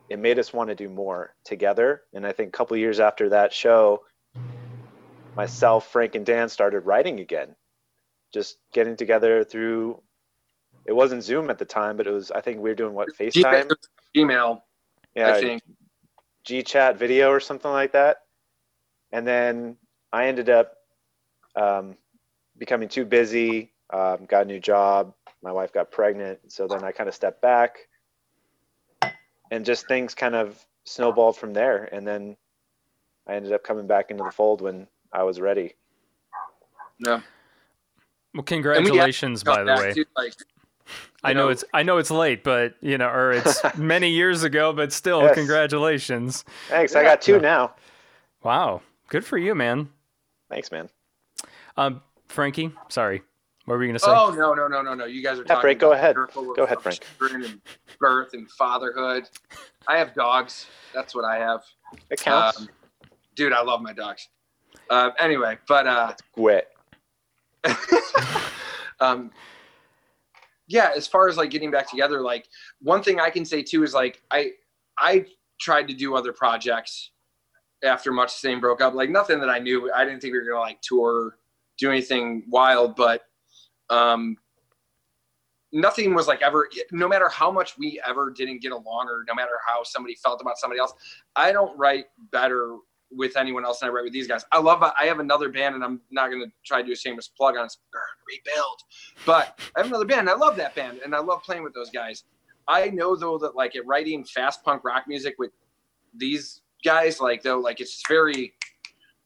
it 0.08 0.18
made 0.18 0.38
us 0.38 0.52
want 0.52 0.68
to 0.68 0.74
do 0.74 0.88
more 0.88 1.34
together. 1.44 2.02
And 2.12 2.26
I 2.26 2.32
think 2.32 2.48
a 2.48 2.56
couple 2.56 2.76
years 2.76 3.00
after 3.00 3.28
that 3.30 3.52
show, 3.52 4.02
myself, 5.36 5.90
Frank, 5.90 6.14
and 6.16 6.26
Dan 6.26 6.48
started 6.48 6.80
writing 6.80 7.20
again 7.20 7.54
just 8.32 8.58
getting 8.72 8.96
together 8.96 9.44
through 9.44 10.00
it 10.86 10.92
wasn't 10.92 11.22
zoom 11.22 11.50
at 11.50 11.58
the 11.58 11.64
time 11.64 11.96
but 11.96 12.06
it 12.06 12.10
was 12.10 12.30
i 12.30 12.40
think 12.40 12.58
we 12.58 12.70
were 12.70 12.74
doing 12.74 12.94
what 12.94 13.08
facetime? 13.16 13.70
Email 14.16 14.64
yeah 15.14 15.34
i 15.34 15.40
think 15.40 15.62
gchat 16.46 16.96
video 16.96 17.30
or 17.30 17.40
something 17.40 17.70
like 17.70 17.92
that. 17.92 18.22
And 19.12 19.26
then 19.26 19.76
i 20.12 20.26
ended 20.26 20.50
up 20.50 20.74
um, 21.54 21.96
becoming 22.58 22.88
too 22.88 23.04
busy 23.04 23.72
um, 23.92 24.24
got 24.26 24.42
a 24.42 24.44
new 24.46 24.58
job 24.58 25.14
my 25.42 25.52
wife 25.52 25.72
got 25.72 25.90
pregnant 25.90 26.38
so 26.48 26.66
then 26.66 26.82
i 26.82 26.92
kind 26.92 27.08
of 27.08 27.14
stepped 27.14 27.42
back. 27.42 27.88
And 29.50 29.66
just 29.66 29.86
things 29.86 30.14
kind 30.14 30.34
of 30.34 30.58
snowballed 30.84 31.36
from 31.36 31.52
there. 31.52 31.84
And 31.92 32.06
then 32.06 32.36
i 33.26 33.34
ended 33.34 33.52
up 33.52 33.62
coming 33.62 33.86
back 33.86 34.10
into 34.10 34.24
the 34.24 34.30
fold 34.30 34.62
when 34.62 34.88
i 35.12 35.22
was 35.22 35.40
ready. 35.40 35.74
Yeah 36.98 37.20
well 38.34 38.42
congratulations 38.42 39.42
by 39.44 39.62
the 39.64 39.72
way 39.80 39.92
Too, 39.94 40.04
like, 40.16 40.34
I 41.24 41.30
you 41.30 41.34
know, 41.34 41.48
it's 41.48 41.64
I 41.72 41.82
know 41.82 41.98
it's 41.98 42.10
late, 42.10 42.42
but 42.44 42.74
you 42.80 42.98
know, 42.98 43.08
or 43.08 43.32
it's 43.32 43.62
many 43.76 44.10
years 44.10 44.42
ago, 44.42 44.72
but 44.72 44.92
still, 44.92 45.22
Yes. 45.22 45.34
congratulations! 45.34 46.44
thanks 46.68 46.96
i 46.96 47.02
got 47.02 47.20
two 47.22 47.34
Yeah. 47.34 47.38
now 47.38 47.74
Wow, 48.42 48.82
good 49.08 49.24
for 49.24 49.38
you, 49.38 49.54
man. 49.54 49.88
thanks 50.50 50.70
man 50.72 50.88
Um, 51.76 52.02
Frankie, 52.28 52.72
sorry, 52.88 53.22
what 53.66 53.76
were 53.76 53.84
you 53.84 53.90
gonna 53.90 53.98
say? 53.98 54.08
Oh 54.10 54.34
no 54.36 54.52
no 54.54 54.66
no 54.68 54.82
no 54.82 54.94
no! 54.94 55.04
You 55.04 55.22
guys 55.22 55.38
are 55.38 55.42
Yeah, 55.42 55.54
talking. 55.54 55.60
Frank, 55.60 55.78
go 55.78 55.92
ahead. 55.92 56.16
Go 56.34 56.64
ahead, 56.64 56.80
Frank. 56.82 57.06
children 57.18 57.44
And 57.44 57.60
birth 58.00 58.30
and 58.32 58.50
fatherhood. 58.50 59.28
I 59.86 59.96
have 59.98 60.14
dogs. 60.14 60.66
That's 60.94 61.14
what 61.14 61.24
I 61.24 61.36
have. 61.38 61.60
it 62.10 62.20
counts 62.20 62.58
Um, 62.58 62.68
dude, 63.36 63.52
I 63.52 63.62
love 63.62 63.80
my 63.80 63.92
dogs. 63.92 64.28
Uh, 64.90 65.10
anyway, 65.20 65.58
but 65.68 65.86
uh, 65.86 66.14
Quit. 66.32 66.68
um, 69.00 69.30
yeah, 70.68 70.90
as 70.96 71.06
far 71.06 71.28
as 71.28 71.36
like 71.36 71.50
getting 71.50 71.70
back 71.70 71.90
together, 71.90 72.20
like 72.20 72.48
one 72.80 73.02
thing 73.02 73.20
I 73.20 73.30
can 73.30 73.44
say 73.44 73.62
too 73.62 73.82
is 73.82 73.94
like 73.94 74.22
I 74.30 74.52
I 74.98 75.26
tried 75.60 75.88
to 75.88 75.94
do 75.94 76.14
other 76.14 76.32
projects 76.32 77.10
after 77.84 78.12
much 78.12 78.34
the 78.34 78.48
same 78.48 78.60
broke 78.60 78.80
up. 78.80 78.94
Like 78.94 79.10
nothing 79.10 79.40
that 79.40 79.50
I 79.50 79.58
knew. 79.58 79.90
I 79.92 80.04
didn't 80.04 80.20
think 80.20 80.32
we 80.32 80.38
were 80.38 80.46
gonna 80.46 80.60
like 80.60 80.80
tour, 80.80 81.36
do 81.78 81.90
anything 81.90 82.44
wild, 82.48 82.96
but 82.96 83.22
um, 83.90 84.36
nothing 85.72 86.14
was 86.14 86.28
like 86.28 86.42
ever 86.42 86.68
no 86.90 87.08
matter 87.08 87.28
how 87.28 87.50
much 87.50 87.78
we 87.78 88.00
ever 88.06 88.30
didn't 88.30 88.60
get 88.60 88.72
along 88.72 89.06
or 89.08 89.24
no 89.26 89.34
matter 89.34 89.58
how 89.66 89.82
somebody 89.82 90.14
felt 90.14 90.40
about 90.40 90.58
somebody 90.58 90.78
else 90.78 90.92
i 91.34 91.50
don't 91.50 91.76
write 91.78 92.04
better 92.30 92.76
with 93.14 93.36
anyone 93.36 93.64
else 93.64 93.80
than 93.80 93.88
i 93.88 93.92
write 93.92 94.04
with 94.04 94.12
these 94.12 94.26
guys. 94.26 94.44
I 94.52 94.58
love 94.58 94.82
i 94.82 95.04
have 95.04 95.18
another 95.20 95.48
band 95.48 95.74
and 95.74 95.84
i'm 95.84 96.00
not 96.10 96.30
going 96.30 96.42
to 96.42 96.50
try 96.64 96.80
to 96.80 96.86
do 96.86 96.92
a 96.92 96.96
shameless 96.96 97.28
plug 97.28 97.56
on 97.56 97.66
it. 97.66 97.76
Rebuild. 98.28 98.80
But 99.26 99.60
i 99.76 99.80
have 99.80 99.86
another 99.86 100.04
band 100.04 100.20
and 100.20 100.30
i 100.30 100.34
love 100.34 100.56
that 100.56 100.74
band 100.74 101.00
and 101.04 101.14
i 101.14 101.18
love 101.18 101.42
playing 101.42 101.62
with 101.62 101.74
those 101.74 101.90
guys. 101.90 102.24
I 102.68 102.90
know 102.90 103.16
though 103.16 103.38
that 103.38 103.54
like 103.56 103.76
at 103.76 103.86
writing 103.86 104.24
fast 104.24 104.62
punk 104.64 104.84
rock 104.84 105.04
music 105.06 105.34
with 105.38 105.50
these 106.16 106.62
guys 106.84 107.20
like 107.20 107.42
though 107.42 107.58
like 107.58 107.80
it's 107.80 108.02
very 108.08 108.54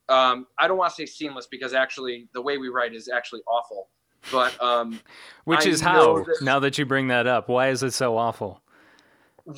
um 0.09 0.47
i 0.59 0.69
don't 0.69 0.77
want 0.79 0.91
to 0.91 0.97
say 0.97 1.07
seamless 1.07 1.47
because 1.47 1.73
actually 1.75 2.29
the 2.35 2.41
way 2.41 2.59
we 2.59 2.69
write 2.69 2.95
is 2.95 3.09
actually 3.09 3.41
awful. 3.49 3.89
But 4.33 4.61
um 4.63 5.01
Which 5.45 5.67
I 5.67 5.71
is 5.71 5.81
how, 5.81 6.25
that- 6.25 6.43
now 6.43 6.59
that 6.61 6.79
you 6.79 6.87
bring 6.87 7.09
that 7.09 7.27
up, 7.27 7.49
why 7.49 7.69
is 7.69 7.83
it 7.83 7.93
so 7.93 8.17
awful? 8.17 8.63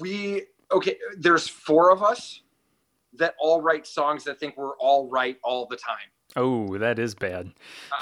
we 0.01 0.43
okay 0.71 0.99
there's 1.17 1.49
four 1.49 1.91
of 1.91 2.03
us 2.03 2.43
that 3.15 3.35
all 3.41 3.61
write 3.61 3.87
songs 3.87 4.25
that 4.25 4.39
think 4.39 4.57
we're 4.57 4.77
all 4.79 5.09
right 5.09 5.37
all 5.43 5.67
the 5.67 5.77
time. 5.77 5.97
Oh, 6.37 6.77
that 6.79 6.99
is 6.99 7.15
bad. 7.15 7.53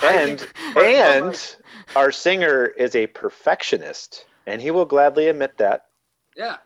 I 0.02 0.12
And 0.14 0.40
think- 0.40 0.52
but- 0.54 0.74
but, 0.74 0.84
and 0.84 1.56
our 1.94 2.10
singer 2.10 2.66
is 2.66 2.96
a 2.96 3.06
perfectionist, 3.06 4.26
and 4.46 4.60
he 4.60 4.70
will 4.70 4.84
gladly 4.84 5.28
admit 5.28 5.56
that. 5.58 5.86
yeah. 6.36 6.56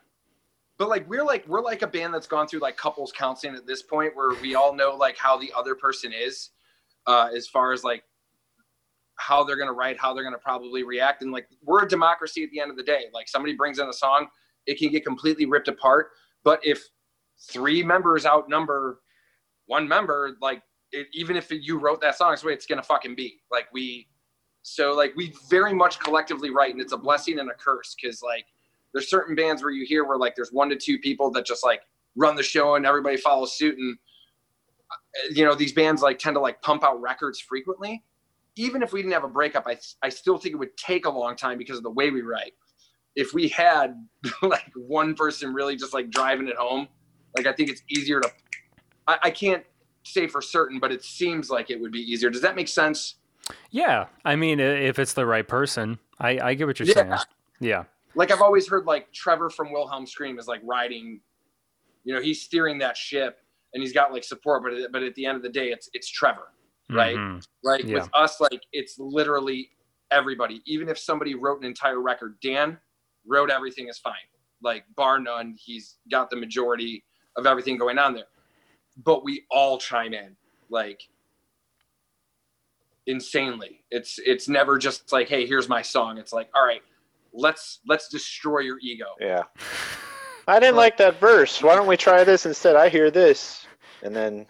But 0.79 0.88
like 0.88 1.07
we're 1.11 1.22
like 1.24 1.46
we're 1.46 1.61
like 1.61 1.83
a 1.83 1.87
band 1.87 2.14
that's 2.14 2.26
gone 2.26 2.48
through 2.48 2.61
like 2.61 2.79
couples 2.79 3.12
counseling 3.12 3.55
at 3.55 3.66
this 3.66 3.83
point 3.83 4.16
where 4.16 4.31
we 4.40 4.55
all 4.55 4.74
know 4.74 4.96
like 4.96 5.14
how 5.18 5.37
the 5.37 5.53
other 5.55 5.74
person 5.74 6.11
is 6.11 6.48
uh 7.07 7.29
as 7.37 7.46
far 7.46 7.72
as 7.74 7.85
like 7.85 8.03
how 9.16 9.44
they're 9.44 9.57
going 9.59 9.68
to 9.68 9.74
write 9.74 10.00
how 10.00 10.14
they're 10.14 10.24
going 10.24 10.35
to 10.35 10.38
probably 10.40 10.83
react. 10.83 11.20
And 11.20 11.33
like 11.33 11.46
we're 11.62 11.85
a 11.85 11.88
democracy 11.88 12.42
at 12.44 12.50
the 12.50 12.61
end 12.61 12.70
of 12.70 12.79
the 12.79 12.83
day. 12.83 13.05
Like 13.12 13.29
somebody 13.29 13.55
brings 13.55 13.79
in 13.79 13.88
a 13.88 13.92
song 13.92 14.29
it 14.64 14.79
can 14.79 14.90
get 14.90 15.05
completely 15.05 15.44
ripped 15.44 15.68
apart. 15.68 16.12
But 16.44 16.61
if 16.64 16.83
three 17.40 17.83
members 17.83 18.26
outnumber 18.26 19.00
one 19.66 19.87
member 19.87 20.37
like 20.42 20.62
it, 20.92 21.07
even 21.12 21.37
if 21.37 21.50
you 21.50 21.79
wrote 21.79 22.00
that 22.00 22.16
song 22.16 22.33
it's 22.33 22.42
the 22.42 22.48
way 22.48 22.53
it's 22.53 22.66
to 22.66 22.83
fucking 22.83 23.14
be. 23.14 23.40
Like 23.50 23.66
we 23.72 24.09
so 24.62 24.92
like 24.92 25.14
we 25.16 25.33
very 25.48 25.72
much 25.72 25.98
collectively 26.00 26.50
write 26.50 26.72
and 26.72 26.81
it's 26.81 26.92
a 26.92 26.98
blessing 26.98 27.38
and 27.38 27.48
a 27.50 27.55
curse 27.55 27.94
because 28.00 28.22
like 28.22 28.44
there's 28.92 29.09
certain 29.09 29.35
bands 29.35 29.62
where 29.62 29.72
you 29.72 29.87
hear 29.87 30.05
where 30.05 30.18
like 30.18 30.35
there's 30.35 30.53
one 30.53 30.68
to 30.68 30.76
two 30.76 30.98
people 30.98 31.31
that 31.31 31.46
just 31.46 31.64
like 31.64 31.83
run 32.16 32.35
the 32.35 32.42
show 32.42 32.74
and 32.74 32.85
everybody 32.85 33.16
follows 33.16 33.57
suit 33.57 33.79
and 33.79 33.96
uh, 34.90 35.29
you 35.31 35.44
know 35.44 35.55
these 35.55 35.72
bands 35.72 36.03
like 36.03 36.18
tend 36.18 36.35
to 36.35 36.40
like 36.40 36.61
pump 36.62 36.85
out 36.85 37.00
records 37.00 37.40
frequently. 37.40 38.03
Even 38.57 38.83
if 38.83 38.92
we 38.92 39.00
didn't 39.00 39.14
have 39.14 39.24
a 39.24 39.29
breakup 39.29 39.64
i, 39.66 39.79
I 40.03 40.09
still 40.09 40.37
think 40.37 40.55
it 40.55 40.59
would 40.59 40.76
take 40.76 41.07
a 41.07 41.11
long 41.11 41.37
time 41.37 41.57
because 41.57 41.76
of 41.76 41.85
the 41.85 41.90
way 41.90 42.11
we 42.11 42.22
write. 42.22 42.53
If 43.14 43.33
we 43.33 43.48
had 43.48 43.94
like 44.42 44.72
one 44.74 45.14
person 45.14 45.55
really 45.55 45.76
just 45.76 45.94
like 45.94 46.11
driving 46.11 46.48
it 46.48 46.57
home 46.57 46.88
like 47.37 47.47
i 47.47 47.53
think 47.53 47.69
it's 47.71 47.83
easier 47.88 48.21
to 48.21 48.31
i, 49.07 49.19
I 49.25 49.31
can't 49.31 49.64
say 50.05 50.27
for 50.27 50.40
certain 50.43 50.79
but 50.79 50.90
it 50.93 51.05
seems 51.05 51.51
like 51.51 51.71
it 51.71 51.81
would 51.81 51.93
be 51.93 52.01
easier 52.01 52.31
does 52.31 52.43
that 52.43 52.57
make 52.57 52.69
sense 52.69 53.16
Yeah, 53.73 54.07
I 54.25 54.37
mean, 54.37 54.61
if 54.61 54.99
it's 55.01 55.12
the 55.14 55.27
right 55.27 55.47
person, 55.49 55.99
I, 56.21 56.38
I 56.38 56.55
get 56.55 56.69
what 56.69 56.79
you're 56.79 56.87
Yeah. 56.87 56.95
saying. 56.95 57.14
Yeah. 57.59 57.85
like 58.14 58.31
I've 58.31 58.43
always 58.43 58.69
heard 58.69 58.85
like 58.87 59.11
Trevor 59.12 59.51
from 59.51 59.73
Wilhelm 59.73 60.07
Scream 60.07 60.38
is 60.38 60.47
like 60.47 60.61
riding, 60.62 61.21
you 62.05 62.14
know, 62.14 62.21
he's 62.21 62.40
steering 62.43 62.79
that 62.79 62.97
ship 62.97 63.38
and 63.75 63.83
he's 63.83 63.93
got 63.93 64.12
like 64.12 64.23
support, 64.23 64.62
but 64.62 64.93
but 64.93 65.03
at 65.03 65.14
the 65.16 65.27
end 65.27 65.37
of 65.37 65.43
the 65.43 65.49
day, 65.49 65.69
it's 65.73 65.88
it's 65.95 66.09
Trevor, 66.09 66.53
right? 66.90 67.16
Mhm. 67.16 67.45
Like 67.64 67.85
Yeah. 67.85 67.95
with 67.95 68.09
us, 68.14 68.40
like 68.40 68.62
it's 68.73 68.99
literally 69.01 69.71
everybody. 70.12 70.62
Even 70.66 70.88
if 70.88 70.99
somebody 70.99 71.35
wrote 71.35 71.59
an 71.61 71.64
entire 71.66 72.01
record, 72.01 72.38
Dan 72.40 72.79
wrote 73.27 73.51
everything 73.51 73.88
is 73.88 73.99
fine, 73.99 74.29
like 74.62 74.85
bar 74.95 75.19
none. 75.19 75.57
He's 75.59 75.97
got 76.09 76.31
the 76.31 76.37
majority 76.37 77.03
of 77.37 77.47
everything 77.47 77.77
going 77.77 77.99
on 77.99 78.14
there, 78.14 78.25
but 79.05 79.25
we 79.25 79.45
all 79.51 79.79
chime 79.79 80.14
in 80.14 80.37
like 80.69 81.03
insanely. 83.07 83.83
It's 83.90 84.19
it's 84.25 84.49
never 84.49 84.79
just 84.79 85.12
like, 85.12 85.29
hey, 85.29 85.47
here's 85.47 85.69
my 85.69 85.83
song. 85.83 86.19
It's 86.19 86.33
like, 86.33 86.49
all 86.55 86.64
right, 86.64 86.83
let's 87.33 87.81
let's 87.87 88.09
destroy 88.09 88.61
your 88.61 88.79
ego. 88.81 89.07
Yeah. 89.21 89.43
I 90.49 90.59
didn't 90.59 90.77
like 90.77 90.97
that 90.97 91.21
verse. 91.21 91.62
Why 91.62 91.77
don't 91.77 91.87
we 91.87 91.97
try 91.97 92.25
this 92.25 92.45
instead? 92.45 92.75
I 92.75 92.88
hear 92.88 93.11
this, 93.11 93.66
and 94.03 94.16
then 94.16 94.47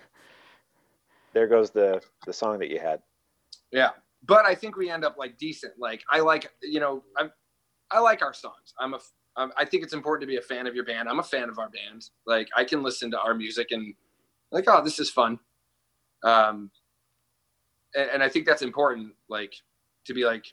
there 1.34 1.46
goes 1.46 1.70
the 1.70 2.00
the 2.26 2.32
song 2.32 2.58
that 2.60 2.70
you 2.70 2.78
had. 2.78 3.00
Yeah, 3.70 3.90
but 4.26 4.46
I 4.46 4.54
think 4.54 4.76
we 4.76 4.90
end 4.90 5.04
up 5.04 5.16
like 5.18 5.36
decent. 5.36 5.74
Like 5.78 6.02
I 6.10 6.20
like, 6.20 6.50
you 6.62 6.80
know, 6.80 7.02
I'm, 7.18 7.30
I 7.90 7.98
like 7.98 8.22
our 8.22 8.32
songs. 8.32 8.72
I'm 8.78 8.94
a, 8.94 9.00
I'm, 9.36 9.52
I 9.56 9.64
think 9.64 9.82
it's 9.82 9.92
important 9.92 10.22
to 10.22 10.26
be 10.26 10.36
a 10.36 10.42
fan 10.42 10.66
of 10.66 10.74
your 10.74 10.84
band. 10.84 11.08
I'm 11.08 11.20
a 11.20 11.24
fan 11.24 11.48
of 11.48 11.58
our 11.58 11.68
band. 11.68 12.10
Like 12.26 12.48
I 12.56 12.64
can 12.64 12.82
listen 12.82 13.10
to 13.12 13.20
our 13.20 13.34
music 13.34 13.68
and 13.70 13.94
like, 14.50 14.64
oh, 14.66 14.82
this 14.82 14.98
is 14.98 15.10
fun. 15.10 15.38
Um, 16.22 16.70
and, 17.94 18.10
and 18.14 18.22
I 18.22 18.28
think 18.28 18.46
that's 18.46 18.62
important. 18.62 19.12
Like 19.28 19.54
to 20.06 20.14
be 20.14 20.24
like, 20.24 20.52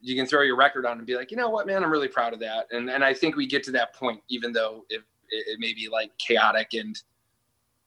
you 0.00 0.14
can 0.16 0.26
throw 0.26 0.42
your 0.42 0.56
record 0.56 0.86
on 0.86 0.98
and 0.98 1.06
be 1.06 1.16
like, 1.16 1.30
you 1.30 1.36
know 1.36 1.50
what, 1.50 1.66
man, 1.66 1.82
I'm 1.82 1.90
really 1.90 2.08
proud 2.08 2.32
of 2.32 2.40
that. 2.40 2.66
And 2.70 2.88
and 2.88 3.02
I 3.04 3.12
think 3.12 3.36
we 3.36 3.46
get 3.46 3.62
to 3.64 3.72
that 3.72 3.94
point, 3.94 4.20
even 4.28 4.52
though 4.52 4.84
it, 4.88 5.02
it, 5.30 5.46
it 5.48 5.60
may 5.60 5.74
be 5.74 5.88
like 5.90 6.16
chaotic 6.18 6.74
and 6.74 6.96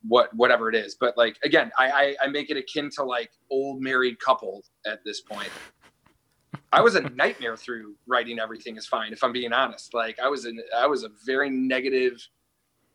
what 0.07 0.33
whatever 0.35 0.67
it 0.69 0.75
is. 0.75 0.95
But 0.95 1.17
like 1.17 1.37
again, 1.43 1.71
I, 1.79 1.89
I 1.89 2.15
I 2.23 2.27
make 2.27 2.49
it 2.49 2.57
akin 2.57 2.89
to 2.91 3.03
like 3.03 3.31
old 3.49 3.81
married 3.81 4.19
couple 4.19 4.63
at 4.85 5.03
this 5.05 5.21
point. 5.21 5.49
I 6.73 6.81
was 6.81 6.95
a 6.95 7.01
nightmare 7.09 7.57
through 7.57 7.95
writing 8.07 8.39
everything 8.39 8.77
is 8.77 8.87
fine. 8.87 9.11
If 9.11 9.23
I'm 9.23 9.33
being 9.33 9.51
honest, 9.53 9.93
like 9.93 10.19
I 10.19 10.27
was 10.29 10.45
an 10.45 10.61
I 10.75 10.87
was 10.87 11.03
a 11.03 11.09
very 11.25 11.49
negative, 11.49 12.25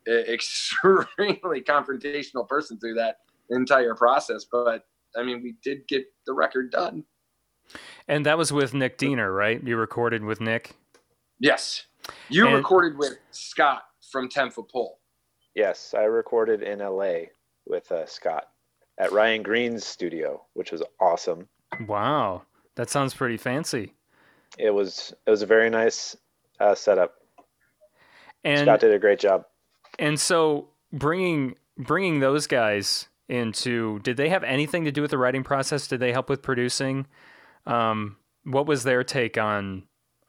uh, 0.08 0.12
extremely 0.32 1.60
confrontational 1.62 2.48
person 2.48 2.78
through 2.78 2.94
that 2.94 3.18
entire 3.50 3.94
process. 3.94 4.46
But 4.50 4.84
I 5.16 5.22
mean, 5.22 5.42
we 5.42 5.56
did 5.62 5.86
get 5.88 6.04
the 6.26 6.32
record 6.32 6.70
done. 6.70 7.04
And 8.08 8.24
that 8.26 8.38
was 8.38 8.52
with 8.52 8.74
Nick 8.74 8.96
Diener, 8.96 9.32
right? 9.32 9.62
You 9.62 9.76
recorded 9.76 10.22
with 10.24 10.40
Nick. 10.40 10.72
Yes, 11.40 11.86
you 12.28 12.46
And- 12.46 12.54
recorded 12.56 12.96
with 12.96 13.18
Scott 13.30 13.82
from 14.10 14.28
Ten 14.28 14.50
Foot 14.50 14.70
Pole. 14.70 15.00
Yes, 15.54 15.94
I 15.96 16.02
recorded 16.04 16.62
in 16.62 16.78
LA 16.80 17.30
with 17.66 17.90
uh, 17.90 18.06
Scott 18.06 18.48
at 18.98 19.10
Ryan 19.12 19.42
Greene's 19.42 19.84
studio, 19.84 20.44
which 20.54 20.70
was 20.70 20.82
awesome. 21.00 21.48
Wow, 21.86 22.42
that 22.76 22.88
sounds 22.88 23.12
pretty 23.14 23.36
fancy. 23.36 23.92
It 24.58 24.70
was 24.70 25.12
it 25.26 25.30
was 25.30 25.42
a 25.42 25.46
very 25.46 25.68
nice 25.68 26.16
uh, 26.60 26.74
setup. 26.74 27.14
And 28.44 28.60
Scott 28.60 28.80
did 28.80 28.94
a 28.94 28.98
great 28.98 29.18
job. 29.18 29.44
and 29.98 30.18
so 30.18 30.68
bringing 30.92 31.56
bringing 31.76 32.20
those 32.20 32.46
guys 32.46 33.08
into, 33.28 33.98
did 34.00 34.16
they 34.16 34.28
have 34.28 34.44
anything 34.44 34.84
to 34.84 34.92
do 34.92 35.02
with 35.02 35.10
the 35.10 35.18
writing 35.18 35.42
process? 35.42 35.88
Did 35.88 36.00
they 36.00 36.12
help 36.12 36.28
with 36.28 36.42
producing? 36.42 37.06
Um, 37.66 38.16
what 38.44 38.66
was 38.66 38.84
their 38.84 39.02
take 39.02 39.36
on 39.36 39.82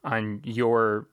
on 0.03 0.41
your, 0.43 1.07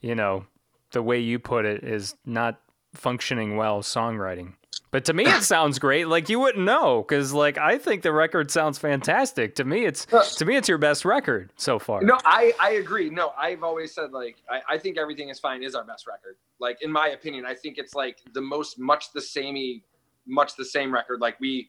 you 0.00 0.14
know, 0.14 0.46
the 0.92 1.02
way 1.02 1.18
you 1.18 1.38
put 1.38 1.64
it 1.64 1.84
is 1.84 2.16
not 2.24 2.60
functioning 2.94 3.56
well 3.56 3.82
songwriting. 3.82 4.54
But 4.90 5.04
to 5.06 5.12
me, 5.12 5.24
it 5.24 5.42
sounds 5.42 5.78
great. 5.78 6.08
Like 6.08 6.28
you 6.28 6.40
wouldn't 6.40 6.64
know, 6.64 7.04
because 7.06 7.32
like 7.32 7.58
I 7.58 7.78
think 7.78 8.02
the 8.02 8.12
record 8.12 8.50
sounds 8.50 8.78
fantastic. 8.78 9.54
To 9.56 9.64
me, 9.64 9.84
it's 9.84 10.06
to 10.36 10.44
me 10.44 10.56
it's 10.56 10.68
your 10.68 10.78
best 10.78 11.04
record 11.04 11.52
so 11.56 11.78
far. 11.78 12.02
No, 12.02 12.18
I, 12.24 12.54
I 12.58 12.72
agree. 12.72 13.10
No, 13.10 13.32
I've 13.38 13.62
always 13.62 13.94
said 13.94 14.12
like 14.12 14.36
I, 14.50 14.74
I 14.74 14.78
think 14.78 14.96
everything 14.96 15.28
is 15.28 15.38
fine 15.38 15.62
is 15.62 15.74
our 15.74 15.84
best 15.84 16.06
record. 16.06 16.36
Like 16.58 16.78
in 16.82 16.90
my 16.90 17.08
opinion, 17.08 17.44
I 17.44 17.54
think 17.54 17.76
it's 17.76 17.94
like 17.94 18.20
the 18.32 18.40
most 18.40 18.78
much 18.78 19.12
the 19.12 19.20
samey, 19.20 19.84
much 20.26 20.56
the 20.56 20.64
same 20.64 20.92
record. 20.92 21.20
Like 21.20 21.38
we 21.38 21.68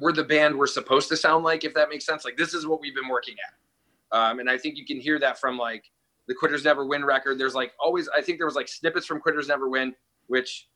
we're 0.00 0.12
the 0.12 0.24
band 0.24 0.56
we're 0.56 0.66
supposed 0.66 1.08
to 1.08 1.16
sound 1.16 1.44
like, 1.44 1.64
if 1.64 1.74
that 1.74 1.88
makes 1.88 2.06
sense. 2.06 2.24
Like 2.24 2.36
this 2.36 2.54
is 2.54 2.66
what 2.66 2.80
we've 2.80 2.94
been 2.94 3.08
working 3.08 3.34
at. 3.46 4.16
Um, 4.16 4.38
and 4.38 4.48
I 4.48 4.56
think 4.56 4.78
you 4.78 4.86
can 4.86 5.00
hear 5.00 5.18
that 5.18 5.38
from 5.38 5.58
like 5.58 5.84
the 6.28 6.34
Quitters 6.34 6.64
Never 6.64 6.86
Win 6.86 7.04
record. 7.04 7.38
There's 7.38 7.54
like 7.54 7.72
always 7.78 8.08
I 8.08 8.22
think 8.22 8.38
there 8.38 8.46
was 8.46 8.56
like 8.56 8.68
snippets 8.68 9.04
from 9.04 9.20
Quitters 9.20 9.48
Never 9.48 9.68
Win, 9.68 9.94
which 10.28 10.68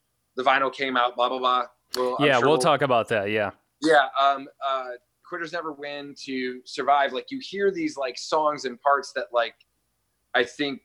the 0.43 0.49
vinyl 0.49 0.73
came 0.73 0.97
out, 0.97 1.17
blah 1.17 1.29
blah 1.29 1.39
blah. 1.39 1.65
Well, 1.97 2.17
I'm 2.19 2.27
yeah, 2.27 2.39
sure 2.39 2.49
we'll 2.49 2.59
talk 2.59 2.83
about 2.83 3.09
that. 3.09 3.31
Yeah. 3.31 3.51
yeah 3.83 4.07
um 4.21 4.49
uh 4.67 4.91
quitters 5.31 5.53
never 5.53 5.73
win 5.73 6.15
to 6.25 6.61
survive 6.65 7.13
like 7.13 7.27
you 7.31 7.41
hear 7.41 7.71
these 7.71 7.97
like 7.97 8.19
songs 8.19 8.65
and 8.65 8.81
parts 8.81 9.13
that 9.15 9.27
like 9.33 9.55
i 10.35 10.43
think 10.43 10.81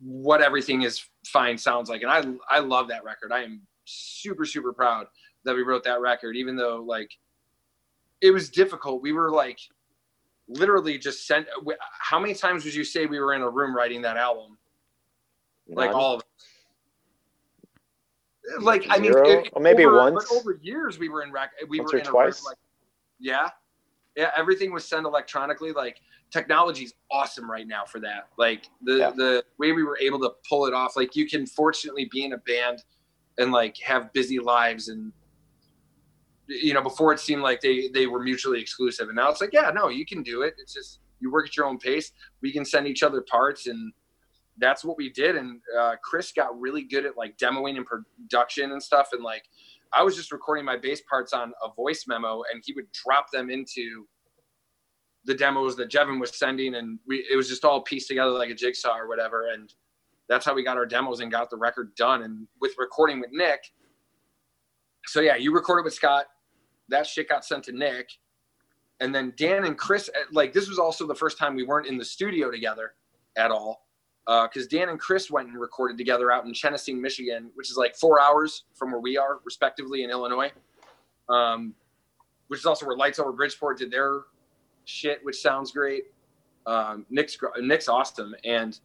what 0.00 0.40
everything 0.40 0.82
is 0.82 1.04
fine 1.26 1.58
sounds 1.58 1.90
like 1.90 2.02
and 2.02 2.10
i 2.10 2.22
i 2.48 2.60
love 2.60 2.86
that 2.86 3.02
record 3.02 3.32
i 3.32 3.42
am 3.42 3.60
super 3.84 4.44
super 4.44 4.72
proud 4.72 5.06
that 5.44 5.56
we 5.56 5.62
wrote 5.62 5.82
that 5.82 6.00
record 6.00 6.36
even 6.36 6.54
though 6.54 6.84
like 6.86 7.10
it 8.20 8.30
was 8.30 8.48
difficult 8.48 9.02
we 9.02 9.12
were 9.12 9.30
like 9.30 9.58
literally 10.48 10.96
just 10.96 11.26
sent 11.26 11.46
how 12.00 12.18
many 12.18 12.32
times 12.32 12.64
would 12.64 12.74
you 12.74 12.84
say 12.84 13.06
we 13.06 13.18
were 13.18 13.34
in 13.34 13.42
a 13.42 13.50
room 13.50 13.74
writing 13.74 14.00
that 14.00 14.16
album 14.16 14.56
like 15.68 15.90
None? 15.90 16.00
all 16.00 16.14
of 16.14 16.20
it 16.20 16.26
like 18.60 18.86
i 18.90 18.98
mean 18.98 19.12
it- 19.16 19.48
Or 19.52 19.60
maybe 19.62 19.84
over, 19.84 19.96
once? 19.96 20.26
but 20.28 20.36
over 20.36 20.58
years 20.62 20.98
we 20.98 21.08
were 21.08 21.22
in 21.22 21.30
rec 21.32 21.50
we 21.68 21.78
Once 21.80 21.92
were 21.92 21.98
in 22.00 22.06
a 22.06 22.10
twice? 22.10 22.44
like 22.44 22.56
yeah 23.18 23.48
Yeah, 24.16 24.30
everything 24.36 24.72
was 24.72 24.84
sent 24.84 25.06
electronically. 25.06 25.72
Like 25.72 26.00
technology's 26.32 26.94
awesome 27.12 27.48
right 27.50 27.66
now 27.66 27.84
for 27.84 28.00
that. 28.00 28.28
Like 28.38 28.66
the 28.82 28.96
Yeah. 28.96 29.10
the 29.10 29.44
way 29.58 29.72
we 29.72 29.84
were 29.84 29.98
able 30.00 30.18
to 30.20 30.30
pull 30.48 30.66
it 30.66 30.74
off. 30.74 30.96
Like 30.96 31.14
you 31.14 31.28
can 31.28 31.46
fortunately 31.46 32.06
be 32.10 32.24
in 32.24 32.32
a 32.32 32.38
band 32.38 32.82
and 33.38 33.52
like 33.52 33.76
have 33.78 34.12
busy 34.12 34.38
lives 34.40 34.88
and 34.88 35.12
you 36.48 36.74
know 36.74 36.82
before 36.82 37.12
it 37.12 37.20
seemed 37.20 37.42
like 37.42 37.60
they 37.60 37.88
they 37.88 38.06
were 38.08 38.20
mutually 38.20 38.60
exclusive 38.60 39.06
and 39.08 39.16
now 39.16 39.30
it's 39.30 39.40
like 39.40 39.52
yeah 39.52 39.70
no 39.72 39.88
you 39.88 40.04
can 40.04 40.20
do 40.24 40.42
it 40.42 40.54
it's 40.58 40.74
just 40.74 40.98
you 41.20 41.30
work 41.30 41.46
at 41.46 41.56
your 41.56 41.66
own 41.66 41.78
pace 41.78 42.10
we 42.42 42.50
can 42.52 42.64
send 42.64 42.88
each 42.88 43.02
other 43.04 43.20
parts 43.22 43.68
and 43.68 43.92
that's 44.60 44.84
what 44.84 44.96
we 44.96 45.10
did. 45.10 45.36
And 45.36 45.60
uh, 45.78 45.96
chris 46.02 46.32
got 46.32 46.58
really 46.58 46.82
good 46.82 47.06
at 47.06 47.16
like 47.16 47.36
demoing 47.38 47.76
and 47.76 47.86
production 47.86 48.72
and 48.72 48.82
stuff. 48.82 49.08
And 49.12 49.22
like 49.22 49.44
i 49.92 50.02
was 50.04 50.14
just 50.14 50.30
recording 50.30 50.64
my 50.64 50.76
bass 50.76 51.02
parts 51.08 51.32
on 51.32 51.52
a 51.64 51.74
voice 51.74 52.04
memo 52.06 52.42
and 52.52 52.62
he 52.64 52.72
would 52.74 52.86
drop 52.92 53.26
them 53.32 53.50
into 53.50 54.06
the 55.24 55.34
demos 55.34 55.74
that 55.76 55.90
jevin 55.90 56.20
was 56.20 56.38
sending. 56.38 56.76
And 56.76 56.98
we 57.06 57.26
it 57.30 57.36
was 57.36 57.48
just 57.48 57.64
all 57.64 57.80
pieced 57.82 58.08
together 58.08 58.30
like 58.30 58.50
a 58.50 58.54
jigsaw 58.54 58.96
or 58.96 59.08
whatever. 59.08 59.48
And 59.52 59.72
that's 60.28 60.44
how 60.44 60.54
we 60.54 60.62
got 60.62 60.76
our 60.76 60.86
demos 60.86 61.20
and 61.20 61.32
got 61.32 61.50
the 61.50 61.56
record 61.56 61.94
done. 61.96 62.22
And 62.22 62.46
with 62.60 62.74
recording 62.78 63.20
with 63.20 63.30
nick 63.32 63.60
so 65.06 65.20
yeah 65.20 65.36
you 65.36 65.52
recorded 65.54 65.84
with 65.84 65.94
scott. 65.94 66.26
That 66.88 67.06
shit 67.06 67.28
got 67.28 67.44
sent 67.44 67.64
to 67.64 67.72
nick. 67.72 68.10
And 69.00 69.14
then 69.14 69.32
dan 69.36 69.64
and 69.64 69.78
chris 69.78 70.08
uh, 70.08 70.24
like 70.32 70.52
this 70.52 70.68
was 70.68 70.78
also 70.78 71.06
the 71.06 71.14
first 71.14 71.38
time 71.38 71.54
we 71.54 71.64
weren't 71.64 71.86
in 71.86 71.96
the 71.96 72.04
studio 72.04 72.50
together 72.50 72.92
at 73.36 73.50
all 73.50 73.86
because 74.48 74.68
Dan 74.68 74.88
and 74.90 75.00
Chris 75.00 75.30
went 75.30 75.48
and 75.48 75.60
recorded 75.60 75.98
together 75.98 76.30
out 76.30 76.44
in 76.44 76.54
Genesee, 76.54 76.94
Michigan, 76.94 77.50
which 77.54 77.68
is 77.68 77.76
like 77.76 77.96
four 77.96 78.20
hours 78.20 78.64
from 78.74 78.92
where 78.92 79.00
we 79.00 79.16
are, 79.16 79.40
respectively, 79.44 80.04
in 80.04 80.10
Illinois. 80.10 80.52
Um, 81.28 81.74
which 82.50 82.60
is 82.60 82.66
also 82.66 82.84
where 82.84 82.96
Lights 82.96 83.20
Over 83.20 83.32
Bridgeport 83.32 83.78
did 83.78 83.92
their 83.92 84.22
shit, 84.84 85.24
which 85.24 85.40
sounds 85.40 85.70
great. 85.70 86.04
Um, 86.66 87.06
Nick's 87.08 87.38
Nick's 87.60 87.88
awesome, 87.88 88.34
and 88.44 88.78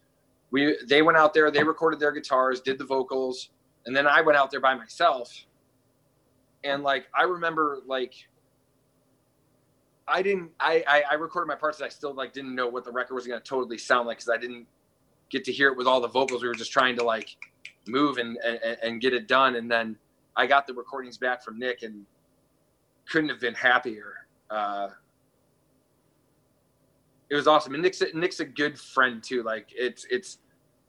we 0.52 0.78
they 0.88 1.02
went 1.02 1.18
out 1.18 1.34
there, 1.34 1.50
they 1.50 1.64
recorded 1.64 2.00
their 2.00 2.12
guitars, 2.12 2.62
did 2.62 2.78
the 2.78 2.86
vocals, 2.86 3.50
and 3.86 3.96
then 3.96 4.06
I 4.06 4.22
went 4.22 4.38
out 4.38 4.52
there 4.52 4.60
by 4.60 4.76
myself. 4.76 5.46
And 6.64 6.84
like 6.84 7.08
I 7.18 7.24
remember, 7.24 7.80
like 7.88 8.14
I 10.08 10.22
didn't 10.22 10.52
I 10.60 10.84
I, 10.88 11.04
I 11.12 11.14
recorded 11.16 11.48
my 11.48 11.56
parts, 11.56 11.80
and 11.80 11.88
I 11.88 11.90
still 11.90 12.14
like 12.14 12.34
didn't 12.34 12.54
know 12.54 12.68
what 12.68 12.86
the 12.86 12.92
record 12.92 13.16
was 13.16 13.26
going 13.26 13.40
to 13.40 13.44
totally 13.44 13.80
sound 13.80 14.08
like 14.08 14.18
because 14.18 14.30
I 14.30 14.38
didn't 14.38 14.68
get 15.36 15.44
to 15.44 15.52
hear 15.52 15.68
it 15.68 15.78
with 15.78 15.86
all 15.86 16.00
the 16.00 16.08
vocals. 16.08 16.42
We 16.42 16.48
were 16.48 16.56
just 16.56 16.72
trying 16.72 16.96
to 16.96 17.04
like 17.04 17.36
move 17.88 18.18
and, 18.18 18.38
and 18.38 18.78
and 18.82 19.02
get 19.02 19.14
it 19.14 19.28
done. 19.28 19.56
And 19.56 19.70
then 19.70 19.98
I 20.38 20.48
got 20.48 20.66
the 20.66 20.74
recordings 20.74 21.18
back 21.18 21.44
from 21.44 21.60
Nick 21.60 21.84
and 21.84 22.06
couldn't 23.10 23.30
have 23.30 23.42
been 23.42 23.54
happier. 23.54 24.14
Uh, 24.50 24.90
it 27.30 27.36
was 27.36 27.48
awesome. 27.48 27.74
And 27.74 27.84
Nick's 27.84 28.02
Nick's 28.14 28.40
a 28.40 28.46
good 28.46 28.80
friend 28.80 29.22
too. 29.22 29.44
Like 29.44 29.68
it's 29.76 30.06
it's 30.10 30.38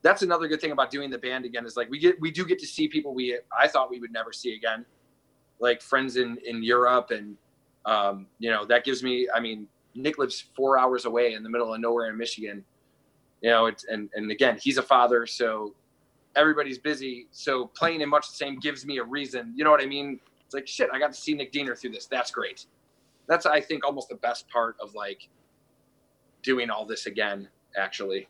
that's 0.02 0.22
another 0.22 0.46
good 0.46 0.60
thing 0.60 0.70
about 0.70 0.90
doing 0.92 1.10
the 1.10 1.18
band 1.18 1.44
again 1.44 1.66
is 1.66 1.76
like 1.76 1.90
we 1.90 1.98
get 1.98 2.20
we 2.20 2.30
do 2.30 2.46
get 2.46 2.60
to 2.60 2.66
see 2.66 2.86
people 2.86 3.14
we 3.14 3.40
I 3.58 3.66
thought 3.66 3.90
we 3.90 3.98
would 3.98 4.12
never 4.12 4.32
see 4.32 4.54
again, 4.54 4.86
like 5.58 5.82
friends 5.82 6.16
in 6.16 6.38
in 6.44 6.62
Europe 6.62 7.10
and 7.10 7.36
um, 7.84 8.26
you 8.38 8.50
know 8.50 8.64
that 8.66 8.84
gives 8.84 9.02
me. 9.02 9.28
I 9.34 9.40
mean, 9.40 9.66
Nick 9.96 10.18
lives 10.18 10.44
four 10.54 10.78
hours 10.78 11.04
away 11.04 11.32
in 11.32 11.42
the 11.42 11.50
middle 11.50 11.74
of 11.74 11.80
nowhere 11.80 12.10
in 12.10 12.16
Michigan 12.16 12.64
you 13.40 13.50
know 13.50 13.66
it's 13.66 13.84
and 13.84 14.08
and 14.14 14.30
again 14.30 14.58
he's 14.60 14.78
a 14.78 14.82
father 14.82 15.26
so 15.26 15.74
everybody's 16.36 16.78
busy 16.78 17.26
so 17.30 17.66
playing 17.66 18.00
in 18.00 18.08
much 18.08 18.28
the 18.28 18.36
same 18.36 18.58
gives 18.58 18.84
me 18.86 18.98
a 18.98 19.04
reason 19.04 19.52
you 19.56 19.64
know 19.64 19.70
what 19.70 19.82
i 19.82 19.86
mean 19.86 20.18
it's 20.44 20.54
like 20.54 20.66
shit 20.66 20.88
i 20.92 20.98
got 20.98 21.12
to 21.12 21.20
see 21.20 21.34
nick 21.34 21.52
diener 21.52 21.74
through 21.74 21.90
this 21.90 22.06
that's 22.06 22.30
great 22.30 22.66
that's 23.26 23.46
i 23.46 23.60
think 23.60 23.84
almost 23.84 24.08
the 24.08 24.16
best 24.16 24.48
part 24.48 24.76
of 24.80 24.94
like 24.94 25.28
doing 26.42 26.70
all 26.70 26.84
this 26.86 27.06
again 27.06 27.48
actually 27.76 28.28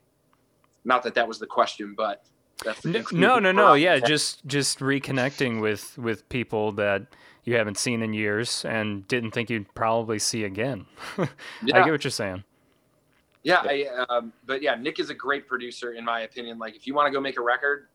not 0.84 1.02
that 1.02 1.14
that 1.14 1.26
was 1.26 1.38
the 1.38 1.46
question 1.46 1.94
but 1.96 2.24
that's 2.64 2.80
the 2.80 2.98
N- 2.98 3.04
No, 3.12 3.38
no, 3.38 3.52
no. 3.52 3.74
Yeah, 3.74 3.98
just 3.98 4.46
just 4.46 4.78
reconnecting 4.80 5.60
with 5.60 5.96
with 5.98 6.28
people 6.28 6.72
that 6.72 7.02
you 7.44 7.54
haven't 7.56 7.78
seen 7.78 8.02
in 8.02 8.12
years 8.12 8.64
and 8.64 9.06
didn't 9.08 9.32
think 9.32 9.50
you'd 9.50 9.72
probably 9.74 10.18
see 10.18 10.44
again. 10.44 10.86
I 11.18 11.26
get 11.64 11.90
what 11.90 12.04
you're 12.04 12.10
saying. 12.10 12.44
Yeah, 13.46 13.62
I, 13.62 13.86
um, 14.08 14.32
but 14.44 14.60
yeah, 14.60 14.74
Nick 14.74 14.98
is 14.98 15.08
a 15.08 15.14
great 15.14 15.46
producer 15.46 15.92
in 15.92 16.04
my 16.04 16.22
opinion. 16.22 16.58
Like, 16.58 16.74
if 16.74 16.84
you 16.84 16.94
want 16.94 17.06
to 17.06 17.12
go 17.12 17.20
make 17.20 17.38
a 17.38 17.42
record, 17.42 17.86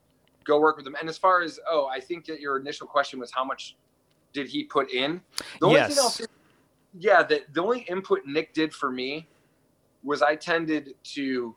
go 0.46 0.62
work 0.62 0.78
with 0.78 0.88
him. 0.88 0.96
And 0.98 1.10
as 1.10 1.18
far 1.18 1.42
as 1.42 1.60
oh, 1.70 1.90
I 1.94 2.00
think 2.00 2.24
that 2.28 2.40
your 2.40 2.58
initial 2.58 2.88
question 2.88 3.20
was 3.20 3.32
how 3.34 3.44
much 3.44 3.76
did 4.32 4.48
he 4.48 4.64
put 4.64 4.94
in? 4.94 5.20
The 5.60 5.66
only 5.66 5.82
thing 5.82 5.98
I'll 6.00 6.10
say, 6.10 6.24
yeah, 6.98 7.22
the 7.22 7.42
the 7.52 7.62
only 7.62 7.82
input 7.82 8.22
Nick 8.26 8.54
did 8.54 8.74
for 8.74 8.94
me 8.94 9.28
was 10.06 10.22
I 10.22 10.38
tended 10.38 10.94
to 11.16 11.54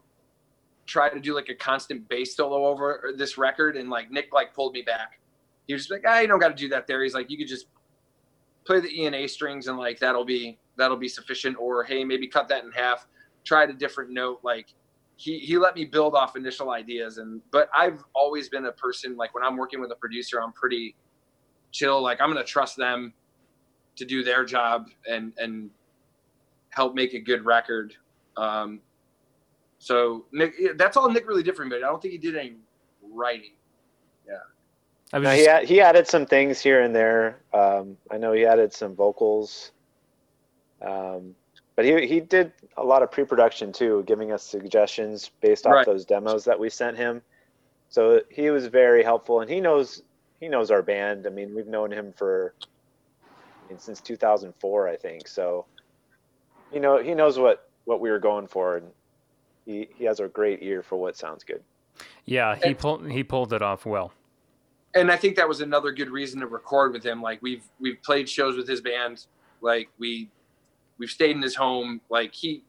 try 0.87 1.09
to 1.09 1.21
do 1.21 1.33
like 1.33 1.49
a 1.49 1.55
constant 1.55 2.09
bass 2.09 2.35
solo 2.35 2.67
over 2.67 3.15
this 3.17 3.39
record, 3.39 3.77
and 3.77 3.91
like 3.91 4.11
Nick 4.11 4.33
like 4.33 4.53
pulled 4.55 4.73
me 4.73 4.83
back. 4.83 5.21
He 5.69 5.73
was 5.73 5.83
just 5.83 5.93
like, 5.93 6.03
ah, 6.05 6.19
you 6.19 6.27
don't 6.27 6.41
got 6.41 6.49
to 6.49 6.55
do 6.57 6.69
that 6.71 6.89
there. 6.89 7.01
He's 7.05 7.15
like, 7.15 7.31
you 7.31 7.39
could 7.39 7.47
just 7.47 7.67
play 8.65 8.81
the 8.81 8.89
E 8.89 9.07
and 9.07 9.15
A 9.15 9.29
strings, 9.29 9.69
and 9.69 9.79
like 9.79 10.01
that'll 10.01 10.25
be 10.25 10.59
that'll 10.77 10.97
be 10.97 11.07
sufficient. 11.07 11.57
Or 11.61 11.85
hey, 11.85 12.03
maybe 12.03 12.27
cut 12.27 12.49
that 12.49 12.65
in 12.65 12.73
half 12.73 13.07
tried 13.45 13.71
a 13.71 13.73
different 13.73 14.11
note 14.11 14.41
like 14.43 14.75
he 15.17 15.39
he 15.39 15.59
let 15.59 15.75
me 15.77 15.85
build 15.85 16.15
off 16.15 16.37
initial 16.37 16.71
ideas 16.71 17.19
and 17.19 17.41
but 17.53 17.69
i've 17.77 18.03
always 18.15 18.49
been 18.49 18.67
a 18.67 18.73
person 18.73 19.17
like 19.17 19.35
when 19.35 19.45
i'm 19.45 19.57
working 19.57 19.81
with 19.81 19.93
a 19.93 19.97
producer 19.97 20.43
i'm 20.43 20.53
pretty 20.53 20.95
chill 21.73 22.03
like 22.03 22.21
i'm 22.21 22.33
going 22.33 22.45
to 22.45 22.51
trust 22.51 22.77
them 22.77 23.13
to 23.97 24.05
do 24.05 24.25
their 24.25 24.45
job 24.45 24.89
and 25.09 25.33
and 25.39 25.71
help 26.71 26.95
make 26.95 27.15
a 27.15 27.21
good 27.21 27.45
record 27.45 27.95
um 28.37 28.81
so 29.79 30.25
nick 30.33 30.53
that's 30.77 30.97
all 30.97 31.09
nick 31.11 31.29
really 31.29 31.43
did 31.43 31.55
for 31.55 31.65
me 31.65 31.71
but 31.71 31.79
i 31.79 31.87
don't 31.87 32.03
think 32.03 32.13
he 32.13 32.19
did 32.19 32.37
any 32.37 32.57
writing 33.13 33.53
yeah 34.27 34.35
I 35.13 35.19
was 35.19 35.25
No, 35.27 35.31
just, 35.31 35.41
he, 35.43 35.49
add, 35.49 35.65
he 35.65 35.81
added 35.81 36.09
some 36.09 36.27
things 36.27 36.61
here 36.61 36.81
and 36.83 36.97
there. 36.97 37.43
Um, 37.53 37.97
I 38.11 38.17
know 38.19 38.33
he 38.33 38.45
added 38.45 38.73
some 38.73 38.97
vocals. 38.97 39.71
Um, 40.85 41.37
but 41.77 41.85
he, 41.85 42.07
he 42.07 42.21
did 42.21 42.53
a 42.77 42.85
lot 42.85 43.03
of 43.03 43.11
pre-production 43.11 43.73
too, 43.73 44.05
giving 44.07 44.33
us 44.33 44.43
suggestions 44.43 45.31
based 45.41 45.67
off 45.67 45.73
Right. 45.75 45.87
those 45.87 46.05
demos 46.05 46.45
that 46.45 46.59
we 46.59 46.71
sent 46.71 46.97
him. 46.97 47.23
So 47.89 48.21
he 48.31 48.51
was 48.51 48.67
very 48.67 49.03
helpful, 49.05 49.41
and 49.41 49.51
he 49.51 49.61
knows 49.61 50.03
he 50.41 50.49
knows 50.49 50.71
our 50.71 50.83
band. 50.83 51.27
I 51.27 51.31
mean, 51.31 51.55
we've 51.55 51.67
known 51.67 51.91
him 51.93 52.13
for 52.13 52.55
I 53.67 53.73
mean, 53.73 53.79
since 53.79 54.01
2004, 54.01 54.89
I 54.89 54.97
think. 54.97 55.29
So 55.29 55.67
you 56.71 56.81
know 56.81 56.99
he 57.03 57.15
knows 57.15 57.39
what 57.39 57.71
what 57.85 58.01
we 58.01 58.11
were 58.11 58.19
going 58.19 58.47
for, 58.49 58.77
and 58.79 58.87
he 59.65 59.89
he 59.95 60.05
has 60.05 60.21
a 60.21 60.29
great 60.29 60.61
ear 60.63 60.83
for 60.83 60.97
what 60.97 61.17
sounds 61.17 61.45
good. 61.45 61.63
yeah, 62.25 62.57
he 62.57 62.75
pulled 62.75 63.09
he 63.11 63.23
pulled 63.25 63.53
it 63.53 63.63
off 63.63 63.87
well. 63.87 64.13
and 64.95 65.11
I 65.11 65.17
think 65.17 65.37
that 65.37 65.49
was 65.49 65.61
another 65.61 65.93
good 65.93 66.11
reason 66.11 66.41
to 66.41 66.47
record 66.47 66.93
with 66.93 67.05
him. 67.05 67.23
Like 67.23 67.41
we've 67.43 67.65
we've 67.81 68.03
played 68.03 68.29
shows 68.29 68.57
with 68.57 68.67
his 68.69 68.81
band. 68.81 69.27
Like 69.61 69.89
we 69.99 70.31
we've 70.99 71.11
stayed 71.11 71.37
in 71.37 71.43
his 71.43 71.55
home. 71.55 72.01
Like 72.11 72.35
he 72.35 72.65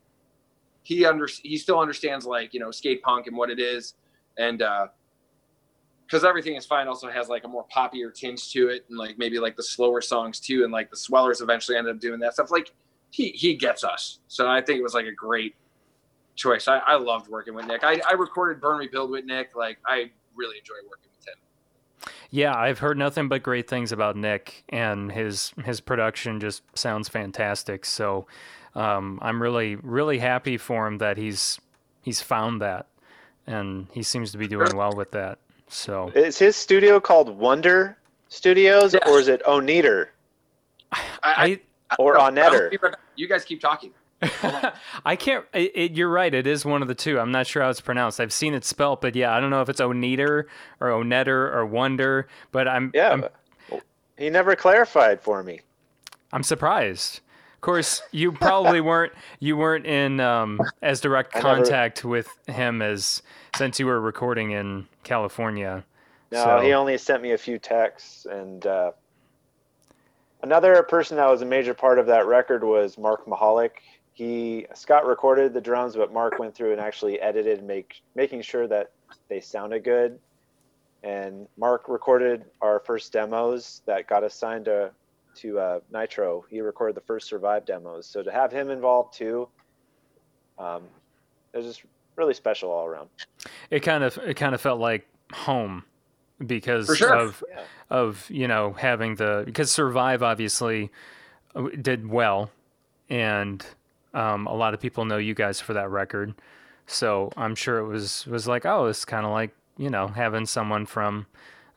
he 0.83 1.05
under 1.05 1.27
he 1.43 1.57
still 1.57 1.79
understands 1.79 2.25
like 2.25 2.53
you 2.53 2.59
know 2.59 2.71
skate 2.71 3.01
punk 3.01 3.27
and 3.27 3.35
what 3.35 3.49
it 3.49 3.59
is, 3.59 3.95
and 4.37 4.61
uh 4.61 4.87
because 6.05 6.23
everything 6.23 6.55
is 6.55 6.67
fine 6.67 6.87
also 6.87 7.09
has 7.09 7.29
like 7.29 7.43
a 7.45 7.47
more 7.47 7.65
poppier 7.75 8.13
tinge 8.13 8.51
to 8.51 8.69
it, 8.69 8.85
and 8.89 8.97
like 8.97 9.17
maybe 9.17 9.39
like 9.39 9.55
the 9.55 9.63
slower 9.63 10.01
songs 10.01 10.39
too, 10.39 10.63
and 10.63 10.71
like 10.71 10.89
the 10.89 10.97
swellers 10.97 11.41
eventually 11.41 11.77
ended 11.77 11.95
up 11.95 12.01
doing 12.01 12.19
that 12.19 12.33
stuff. 12.33 12.51
Like 12.51 12.73
he 13.09 13.29
he 13.29 13.55
gets 13.55 13.83
us, 13.83 14.19
so 14.27 14.47
I 14.47 14.61
think 14.61 14.79
it 14.79 14.83
was 14.83 14.93
like 14.93 15.07
a 15.07 15.11
great 15.11 15.55
choice. 16.35 16.67
I, 16.67 16.77
I 16.79 16.95
loved 16.95 17.29
working 17.29 17.53
with 17.53 17.65
Nick. 17.65 17.83
I, 17.83 18.01
I 18.07 18.13
recorded 18.13 18.61
Burn 18.61 18.77
Rebuild 18.77 19.09
with 19.09 19.25
Nick. 19.25 19.55
Like 19.55 19.79
I 19.87 20.11
really 20.35 20.57
enjoy 20.59 20.75
working 20.87 21.09
with. 21.09 21.14
Yeah, 22.29 22.55
I've 22.55 22.79
heard 22.79 22.97
nothing 22.97 23.27
but 23.27 23.43
great 23.43 23.69
things 23.69 23.91
about 23.91 24.15
Nick, 24.15 24.63
and 24.69 25.11
his 25.11 25.51
his 25.63 25.79
production 25.81 26.39
just 26.39 26.63
sounds 26.77 27.07
fantastic. 27.09 27.85
So 27.85 28.27
um, 28.75 29.19
I'm 29.21 29.41
really 29.41 29.75
really 29.77 30.19
happy 30.19 30.57
for 30.57 30.87
him 30.87 30.97
that 30.99 31.17
he's 31.17 31.59
he's 32.01 32.21
found 32.21 32.61
that, 32.61 32.87
and 33.47 33.87
he 33.91 34.03
seems 34.03 34.31
to 34.33 34.37
be 34.37 34.47
doing 34.47 34.75
well 34.75 34.93
with 34.93 35.11
that. 35.11 35.39
So 35.67 36.09
Is 36.13 36.37
his 36.37 36.55
studio 36.55 36.99
called 36.99 37.29
Wonder 37.37 37.97
Studios, 38.29 38.93
Yes. 38.93 39.03
or 39.07 39.19
is 39.19 39.27
it 39.27 39.41
Oneater 39.45 40.07
I 41.23 41.59
or 41.99 42.17
I'll- 42.17 42.25
I'll 42.25 42.31
Onetter? 42.31 42.69
be 42.71 42.77
right 42.81 42.91
back. 42.91 42.99
You 43.15 43.27
guys 43.27 43.45
keep 43.45 43.61
talking. 43.61 43.91
I 45.05 45.15
can't. 45.15 45.45
It, 45.53 45.71
it, 45.75 45.91
you're 45.93 46.09
right. 46.09 46.33
It 46.33 46.47
is 46.47 46.65
one 46.65 46.81
of 46.81 46.87
the 46.87 46.95
two. 46.95 47.19
I'm 47.19 47.31
not 47.31 47.47
sure 47.47 47.61
how 47.63 47.69
it's 47.69 47.81
pronounced. 47.81 48.19
I've 48.19 48.33
seen 48.33 48.53
it 48.53 48.65
spelt, 48.65 49.01
but 49.01 49.15
yeah, 49.15 49.35
I 49.35 49.39
don't 49.39 49.49
know 49.49 49.61
if 49.61 49.69
it's 49.69 49.81
Oneater 49.81 50.45
or 50.79 50.89
Onetter 50.89 51.53
or 51.53 51.65
Wonder. 51.65 52.27
But 52.51 52.67
I'm 52.67 52.91
Yeah, 52.93 53.11
I'm, 53.71 53.79
he 54.17 54.29
never 54.29 54.55
clarified 54.55 55.21
for 55.21 55.43
me. 55.43 55.61
I'm 56.31 56.43
surprised. 56.43 57.21
Of 57.55 57.61
course, 57.61 58.01
you 58.11 58.31
probably 58.31 58.81
weren't 58.89 59.13
you 59.39 59.57
weren't 59.57 59.85
in 59.85 60.19
um, 60.19 60.59
as 60.81 61.01
direct 61.01 61.35
I 61.35 61.39
never- 61.39 61.55
contact 61.55 62.05
with 62.05 62.27
him 62.47 62.81
as 62.81 63.21
since 63.55 63.79
you 63.79 63.85
were 63.85 63.99
recording 63.99 64.51
in 64.51 64.87
California. 65.03 65.83
No, 66.31 66.43
So- 66.43 66.59
he 66.61 66.73
only 66.73 66.97
sent 66.97 67.21
me 67.21 67.31
a 67.31 67.37
few 67.37 67.57
texts, 67.59 68.25
and 68.25 68.65
uh, 68.65 68.91
Another 70.43 70.83
person 70.83 71.17
that 71.17 71.27
was 71.27 71.41
a 71.41 71.45
major 71.45 71.73
part 71.73 71.97
of 71.97 72.05
that 72.05 72.27
record 72.27 72.63
was 72.63 72.99
Mark 72.99 73.25
Michalik. 73.25 73.71
He 74.15 74.65
Scott 74.73 75.05
recorded 75.05 75.53
the 75.53 75.59
drums, 75.59 75.97
but 75.97 76.13
Mark 76.13 76.39
went 76.39 76.55
through 76.55 76.71
and 76.71 76.79
actually 76.79 77.19
edited, 77.19 77.61
make 77.63 78.01
making 78.15 78.41
sure 78.43 78.65
that 78.65 78.91
they 79.27 79.41
sounded 79.41 79.83
good. 79.83 80.19
And 81.03 81.47
Mark 81.57 81.89
recorded 81.89 82.45
our 82.61 82.79
first 82.79 83.11
demos 83.11 83.81
that 83.85 84.07
got 84.07 84.23
us 84.23 84.33
signed 84.33 84.65
to 84.65 84.91
to 85.35 85.59
uh, 85.59 85.79
Nitro. 85.91 86.45
He 86.49 86.61
recorded 86.61 86.95
the 86.95 87.01
first 87.01 87.27
Survive 87.27 87.65
demos. 87.65 88.07
So 88.07 88.23
to 88.23 88.31
have 88.31 88.53
him 88.53 88.69
involved 88.69 89.17
too, 89.17 89.49
um, 90.57 90.83
it 91.51 91.57
was 91.57 91.65
just 91.65 91.83
really 92.15 92.33
special 92.33 92.71
all 92.71 92.85
around. 92.85 93.09
It 93.69 93.81
kind 93.81 94.01
of 94.01 94.17
it 94.19 94.35
kind 94.35 94.55
of 94.55 94.61
felt 94.61 94.79
like 94.79 95.05
home 95.33 95.83
because 96.47 96.95
sure. 96.97 97.13
of 97.13 97.43
Yeah. 97.49 97.63
of 97.89 98.29
you 98.29 98.47
know 98.47 98.71
having 98.71 99.15
the 99.15 99.43
because 99.45 99.73
Survive 99.73 100.23
obviously 100.23 100.89
uh, 101.53 101.67
did 101.81 102.09
well, 102.09 102.49
and 103.09 103.65
um, 104.15 104.47
a 104.47 104.53
lot 104.55 104.73
of 104.73 104.79
people 104.79 105.05
know 105.05 105.17
you 105.17 105.35
guys 105.35 105.59
for 105.61 105.73
that 105.73 105.89
record. 105.91 106.33
So 106.87 107.31
I'm 107.37 107.53
sure 107.55 107.77
it 107.79 107.87
was 107.87 108.25
was 108.25 108.47
like 108.47 108.65
oh 108.65 108.85
it's 108.87 109.05
kind 109.05 109.25
of 109.25 109.31
like 109.31 109.55
you 109.77 109.89
know 109.89 110.07
having 110.07 110.45
someone 110.45 110.85
from 110.85 111.27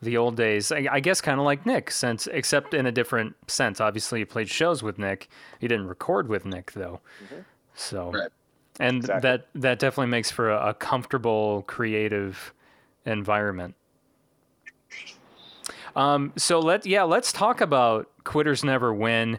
the 0.01 0.17
old 0.17 0.37
days. 0.37 0.71
I, 0.71 0.87
I 0.91 1.01
guess 1.01 1.21
kind 1.21 1.41
of 1.41 1.45
like 1.45 1.67
Nick, 1.67 1.91
since 1.91 2.27
except 2.29 2.73
in 2.73 2.87
a 2.87 2.93
different 2.93 3.35
sense. 3.51 3.81
Obviously, 3.81 4.21
you 4.21 4.27
played 4.27 4.49
shows 4.49 4.83
with 4.83 4.99
Nick. 4.99 5.29
You 5.61 5.69
didn't 5.69 5.89
record 5.89 6.29
with 6.29 6.45
Nick 6.47 6.73
though. 6.73 7.01
So, 7.75 8.13
Right. 8.13 8.31
and 8.79 8.99
Exactly. 8.99 9.21
that 9.31 9.47
that 9.55 9.79
definitely 9.81 10.11
makes 10.11 10.31
for 10.31 10.51
a, 10.51 10.69
a 10.69 10.75
comfortable, 10.75 11.63
creative 11.67 12.53
environment. 13.07 13.75
Um, 15.97 16.33
so 16.37 16.61
let 16.61 16.87
yeah, 16.87 17.03
let's 17.03 17.33
talk 17.33 17.61
about 17.61 18.09
Quitters 18.25 18.63
Never 18.63 18.93
Win. 18.95 19.39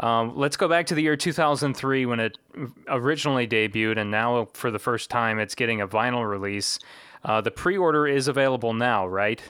Um, 0.00 0.36
let's 0.36 0.56
go 0.56 0.68
back 0.68 0.86
to 0.86 0.94
the 0.94 1.02
year 1.02 1.16
2003 1.16 2.06
when 2.06 2.20
it 2.20 2.38
originally 2.88 3.46
debuted, 3.46 3.98
and 3.98 4.10
now 4.10 4.48
for 4.54 4.70
the 4.70 4.78
first 4.78 5.10
time, 5.10 5.38
it's 5.38 5.54
getting 5.54 5.80
a 5.80 5.88
vinyl 5.88 6.28
release. 6.28 6.78
Uh, 7.24 7.40
the 7.40 7.50
pre-order 7.50 8.06
is 8.06 8.26
available 8.26 8.72
now, 8.72 9.06
right? 9.06 9.40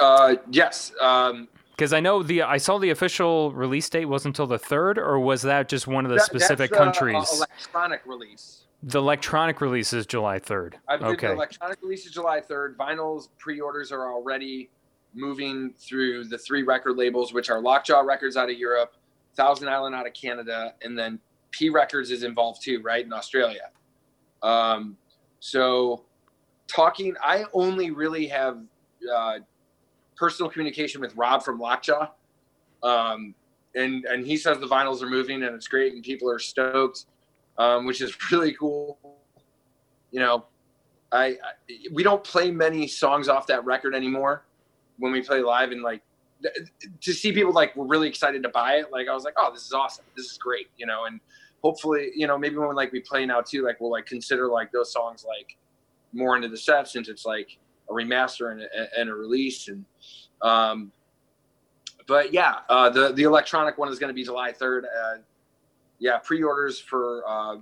Uh, 0.00 0.36
yes. 0.50 0.92
Um, 1.00 1.48
Because 1.70 1.92
I 1.92 2.00
know 2.00 2.22
the 2.22 2.42
I 2.42 2.58
saw 2.58 2.78
the 2.78 2.90
official 2.90 3.52
release 3.52 3.88
date 3.88 4.04
wasn't 4.06 4.34
until 4.36 4.46
the 4.46 4.58
third, 4.58 4.98
or 4.98 5.18
was 5.18 5.42
that 5.42 5.68
just 5.68 5.86
one 5.86 6.04
of 6.04 6.10
the 6.10 6.16
that- 6.16 6.24
specific 6.26 6.72
uh, 6.72 6.76
countries? 6.76 7.32
electronic 7.34 8.02
release. 8.06 8.58
the 8.84 8.98
electronic 8.98 9.60
release 9.60 9.92
is 9.92 10.06
July 10.06 10.38
3rd. 10.38 10.74
I 10.88 10.94
Okay. 10.96 11.28
the 11.28 11.32
electronic 11.34 11.80
release 11.82 12.04
is 12.06 12.12
July 12.12 12.40
3rd. 12.40 12.76
Vinyls 12.76 13.28
pre-orders 13.38 13.92
are 13.92 14.12
already 14.12 14.70
moving 15.14 15.74
through 15.78 16.24
the 16.24 16.38
three 16.38 16.62
record 16.62 16.96
labels, 16.96 17.32
which 17.32 17.50
are 17.50 17.60
Lockjaw 17.60 18.00
Records 18.00 18.36
out 18.36 18.50
of 18.50 18.56
Europe, 18.56 18.94
Thousand 19.36 19.68
Island 19.68 19.94
out 19.94 20.06
of 20.06 20.12
Canada, 20.14 20.74
and 20.82 20.98
then 20.98 21.18
Pee 21.50 21.68
Records 21.68 22.10
is 22.10 22.22
involved 22.22 22.62
too, 22.62 22.80
right 22.82 23.04
in 23.04 23.12
Australia. 23.12 23.70
Um, 24.42 24.96
so, 25.40 26.04
talking, 26.66 27.14
I 27.22 27.44
only 27.52 27.90
really 27.90 28.26
have 28.28 28.58
uh, 29.14 29.38
personal 30.16 30.50
communication 30.50 31.00
with 31.00 31.14
Rob 31.16 31.42
from 31.42 31.58
Lockjaw, 31.58 32.08
um, 32.82 33.34
and 33.74 34.04
and 34.06 34.26
he 34.26 34.36
says 34.36 34.58
the 34.58 34.66
vinyls 34.66 35.02
are 35.02 35.08
moving 35.08 35.42
and 35.42 35.54
it's 35.54 35.68
great 35.68 35.94
and 35.94 36.02
people 36.02 36.30
are 36.30 36.38
stoked, 36.38 37.06
um, 37.58 37.86
which 37.86 38.00
is 38.00 38.16
really 38.30 38.52
cool. 38.54 38.98
You 40.10 40.20
know, 40.20 40.44
I, 41.10 41.24
I 41.26 41.36
we 41.92 42.02
don't 42.02 42.22
play 42.22 42.50
many 42.50 42.86
songs 42.86 43.28
off 43.28 43.46
that 43.46 43.64
record 43.64 43.94
anymore 43.94 44.44
when 44.98 45.12
we 45.12 45.22
play 45.22 45.40
live 45.40 45.70
and 45.72 45.82
like 45.82 46.02
th- 46.42 46.68
to 47.00 47.12
see 47.12 47.32
people 47.32 47.52
like 47.52 47.74
were 47.76 47.86
really 47.86 48.08
excited 48.08 48.42
to 48.42 48.48
buy 48.48 48.74
it 48.74 48.92
like 48.92 49.08
i 49.08 49.14
was 49.14 49.24
like 49.24 49.34
oh 49.36 49.52
this 49.52 49.64
is 49.64 49.72
awesome. 49.72 50.04
This 50.16 50.26
is 50.26 50.38
great 50.38 50.68
you 50.76 50.86
know? 50.86 51.04
And 51.04 51.20
hopefully 51.62 52.10
you 52.14 52.26
know 52.26 52.36
maybe 52.36 52.56
when 52.56 52.74
like 52.74 52.92
we 52.92 53.00
play 53.00 53.24
now 53.24 53.40
too 53.40 53.64
like 53.64 53.80
we'll 53.80 53.90
like 53.90 54.06
consider 54.06 54.48
like 54.48 54.70
those 54.72 54.92
songs 54.92 55.24
like 55.26 55.56
more 56.12 56.36
into 56.36 56.48
the 56.48 56.56
set 56.56 56.88
since 56.88 57.08
it's 57.08 57.24
like 57.24 57.58
a 57.88 57.92
remaster 57.92 58.52
and 58.52 58.62
a, 58.62 59.00
and 59.00 59.08
a 59.08 59.14
release 59.14 59.68
and 59.68 59.84
um 60.42 60.92
but 62.06 62.32
yeah 62.32 62.56
uh 62.68 62.90
the 62.90 63.12
the 63.12 63.22
electronic 63.22 63.78
one 63.78 63.88
is 63.88 63.98
going 63.98 64.08
to 64.08 64.14
be 64.14 64.24
july 64.24 64.52
3rd 64.52 64.82
uh 64.84 65.18
yeah 65.98 66.18
pre-orders 66.18 66.78
for 66.78 67.22
uh 67.26 67.56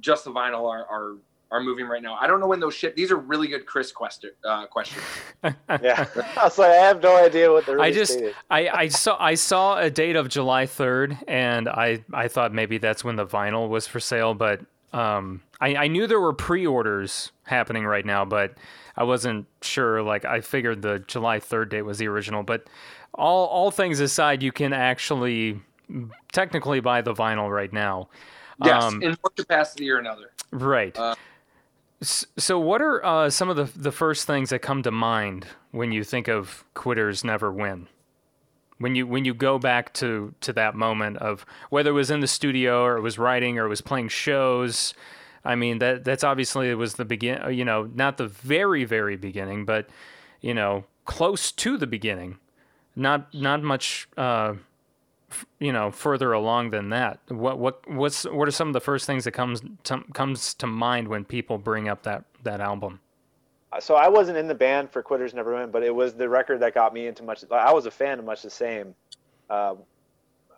just 0.00 0.24
the 0.24 0.30
vinyl 0.30 0.70
are, 0.70 0.86
are 0.86 1.16
are 1.50 1.60
moving 1.60 1.86
right 1.86 2.02
now. 2.02 2.14
I 2.20 2.26
don't 2.26 2.40
know 2.40 2.46
when 2.46 2.60
those 2.60 2.74
ship. 2.74 2.94
These 2.94 3.10
are 3.10 3.16
really 3.16 3.48
good 3.48 3.64
Chris 3.66 3.90
question 3.92 4.30
uh, 4.44 4.66
questions. 4.66 5.02
Yeah, 5.42 6.06
I 6.36 6.44
was 6.44 6.58
like, 6.58 6.70
I 6.70 6.74
have 6.74 7.02
no 7.02 7.16
idea 7.16 7.50
what 7.52 7.64
the 7.66 7.80
I 7.80 7.90
just. 7.90 8.18
I, 8.50 8.68
I 8.68 8.88
saw 8.88 9.16
I 9.22 9.34
saw 9.34 9.78
a 9.78 9.90
date 9.90 10.16
of 10.16 10.28
July 10.28 10.66
3rd, 10.66 11.22
and 11.28 11.68
I 11.68 12.04
I 12.12 12.28
thought 12.28 12.52
maybe 12.52 12.78
that's 12.78 13.04
when 13.04 13.16
the 13.16 13.26
vinyl 13.26 13.68
was 13.68 13.86
for 13.86 14.00
sale, 14.00 14.34
but 14.34 14.60
um 14.92 15.42
I, 15.60 15.74
I 15.76 15.86
knew 15.88 16.06
there 16.06 16.20
were 16.20 16.32
pre-orders 16.32 17.32
happening 17.44 17.84
right 17.84 18.06
now, 18.06 18.24
but 18.24 18.54
I 18.96 19.04
wasn't 19.04 19.46
sure. 19.62 20.02
Like 20.02 20.24
I 20.24 20.40
figured 20.40 20.82
the 20.82 21.00
July 21.06 21.40
3rd 21.40 21.70
date 21.70 21.82
was 21.82 21.98
the 21.98 22.08
original, 22.08 22.42
but 22.42 22.66
all 23.14 23.46
all 23.46 23.70
things 23.70 24.00
aside, 24.00 24.42
you 24.42 24.52
can 24.52 24.72
actually 24.72 25.60
technically 26.32 26.80
buy 26.80 27.00
the 27.00 27.14
vinyl 27.14 27.50
right 27.50 27.72
now. 27.72 28.08
Yes, 28.64 28.82
Um, 28.82 29.02
in 29.02 29.10
one 29.20 29.32
capacity 29.36 29.90
or 29.90 29.98
another. 29.98 30.32
Right. 30.50 30.96
Uh, 30.98 31.10
S- 31.12 31.16
so, 32.00 32.60
what 32.60 32.80
are 32.80 33.04
uh, 33.04 33.30
some 33.30 33.48
of 33.48 33.56
the 33.56 33.64
the 33.78 33.92
first 33.92 34.26
things 34.26 34.50
that 34.50 34.60
come 34.60 34.82
to 34.82 34.90
mind 34.90 35.46
when 35.72 35.90
you 35.90 36.04
think 36.04 36.28
of 36.28 36.64
quitters 36.74 37.24
never 37.24 37.52
win? 37.52 37.88
When 38.78 38.94
you 38.94 39.06
when 39.06 39.24
you 39.24 39.34
go 39.34 39.58
back 39.58 39.92
to 39.94 40.34
to 40.42 40.52
that 40.52 40.76
moment 40.76 41.16
of 41.16 41.44
whether 41.70 41.90
it 41.90 41.94
was 41.94 42.10
in 42.10 42.20
the 42.20 42.28
studio 42.28 42.84
or 42.84 42.96
it 42.96 43.00
was 43.00 43.18
writing 43.18 43.58
or 43.58 43.66
it 43.66 43.68
was 43.68 43.80
playing 43.80 44.08
shows. 44.08 44.94
I 45.44 45.56
mean 45.56 45.78
that 45.78 46.04
that's 46.04 46.22
obviously 46.22 46.70
it 46.70 46.74
was 46.74 46.94
the 46.94 47.04
begin. 47.04 47.52
You 47.52 47.64
know, 47.64 47.90
not 47.92 48.16
the 48.16 48.28
very 48.28 48.84
very 48.84 49.16
beginning, 49.16 49.64
but 49.64 49.88
you 50.40 50.54
know, 50.54 50.84
close 51.04 51.50
to 51.50 51.76
the 51.76 51.86
beginning. 51.88 52.38
Not 52.94 53.34
not 53.34 53.62
much. 53.62 54.08
Uh, 54.16 54.54
you 55.58 55.72
know, 55.72 55.90
further 55.90 56.32
along 56.32 56.70
than 56.70 56.90
that. 56.90 57.20
What 57.28 57.58
what 57.58 57.88
what's 57.90 58.24
what 58.24 58.48
are 58.48 58.52
some 58.52 58.68
of 58.68 58.74
the 58.74 58.80
first 58.80 59.06
things 59.06 59.24
that 59.24 59.32
comes 59.32 59.62
to, 59.84 60.02
comes 60.14 60.54
to 60.54 60.66
mind 60.66 61.08
when 61.08 61.24
people 61.24 61.58
bring 61.58 61.88
up 61.88 62.02
that 62.04 62.24
that 62.44 62.60
album? 62.60 63.00
So 63.80 63.96
I 63.96 64.08
wasn't 64.08 64.38
in 64.38 64.48
the 64.48 64.54
band 64.54 64.90
for 64.90 65.02
Quitters 65.02 65.34
Never 65.34 65.54
Win, 65.54 65.70
but 65.70 65.82
it 65.82 65.94
was 65.94 66.14
the 66.14 66.28
record 66.28 66.60
that 66.60 66.74
got 66.74 66.94
me 66.94 67.06
into 67.06 67.22
much. 67.22 67.44
I 67.50 67.72
was 67.72 67.84
a 67.84 67.90
fan 67.90 68.18
of 68.18 68.24
much 68.24 68.42
the 68.42 68.50
same. 68.50 68.94
Uh, 69.50 69.74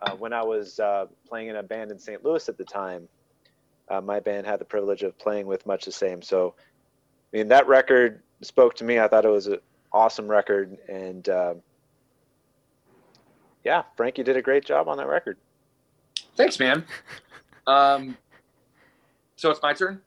uh, 0.02 0.12
when 0.12 0.32
I 0.32 0.42
was 0.42 0.78
uh, 0.78 1.06
playing 1.28 1.48
in 1.48 1.56
a 1.56 1.62
band 1.62 1.90
in 1.90 1.98
St. 1.98 2.24
Louis 2.24 2.48
at 2.48 2.56
the 2.56 2.64
time, 2.64 3.08
uh, 3.88 4.00
my 4.00 4.20
band 4.20 4.46
had 4.46 4.60
the 4.60 4.64
privilege 4.64 5.02
of 5.02 5.18
playing 5.18 5.46
with 5.46 5.66
much 5.66 5.84
the 5.84 5.92
same. 5.92 6.22
So, 6.22 6.54
I 7.32 7.36
mean, 7.36 7.48
that 7.48 7.66
record 7.66 8.22
spoke 8.40 8.74
to 8.76 8.84
me. 8.84 8.98
I 8.98 9.08
thought 9.08 9.24
it 9.24 9.30
was 9.30 9.48
an 9.48 9.58
awesome 9.92 10.28
record, 10.28 10.78
and 10.88 11.28
uh, 11.28 11.54
yeah, 13.64 13.82
Frankie 13.96 14.22
did 14.22 14.36
a 14.36 14.42
great 14.42 14.64
job 14.64 14.88
on 14.88 14.96
that 14.98 15.06
record. 15.06 15.36
Thanks, 16.36 16.58
man. 16.58 16.84
Um, 17.66 18.16
so 19.36 19.50
it's 19.50 19.62
my 19.62 19.72
turn. 19.72 20.00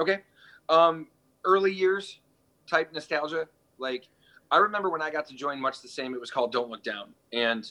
Okay. 0.00 0.20
Um, 0.68 1.06
early 1.44 1.72
years 1.72 2.18
type 2.68 2.92
nostalgia. 2.92 3.46
Like 3.78 4.08
I 4.50 4.56
remember 4.56 4.90
when 4.90 5.02
I 5.02 5.10
got 5.10 5.26
to 5.28 5.34
join 5.34 5.60
much 5.60 5.80
the 5.80 5.88
same. 5.88 6.14
It 6.14 6.20
was 6.20 6.30
called 6.30 6.50
Don't 6.50 6.70
Look 6.70 6.82
Down, 6.82 7.10
and 7.32 7.70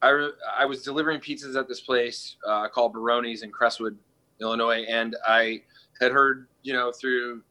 I 0.00 0.08
re- 0.08 0.32
I 0.56 0.64
was 0.64 0.82
delivering 0.82 1.20
pizzas 1.20 1.58
at 1.58 1.68
this 1.68 1.80
place 1.80 2.36
uh, 2.46 2.68
called 2.68 2.94
Baroni's 2.94 3.42
in 3.42 3.50
Crestwood, 3.50 3.98
Illinois, 4.40 4.84
and 4.88 5.16
I 5.26 5.62
had 6.00 6.12
heard 6.12 6.46
you 6.62 6.72
know 6.72 6.92
through 6.92 7.42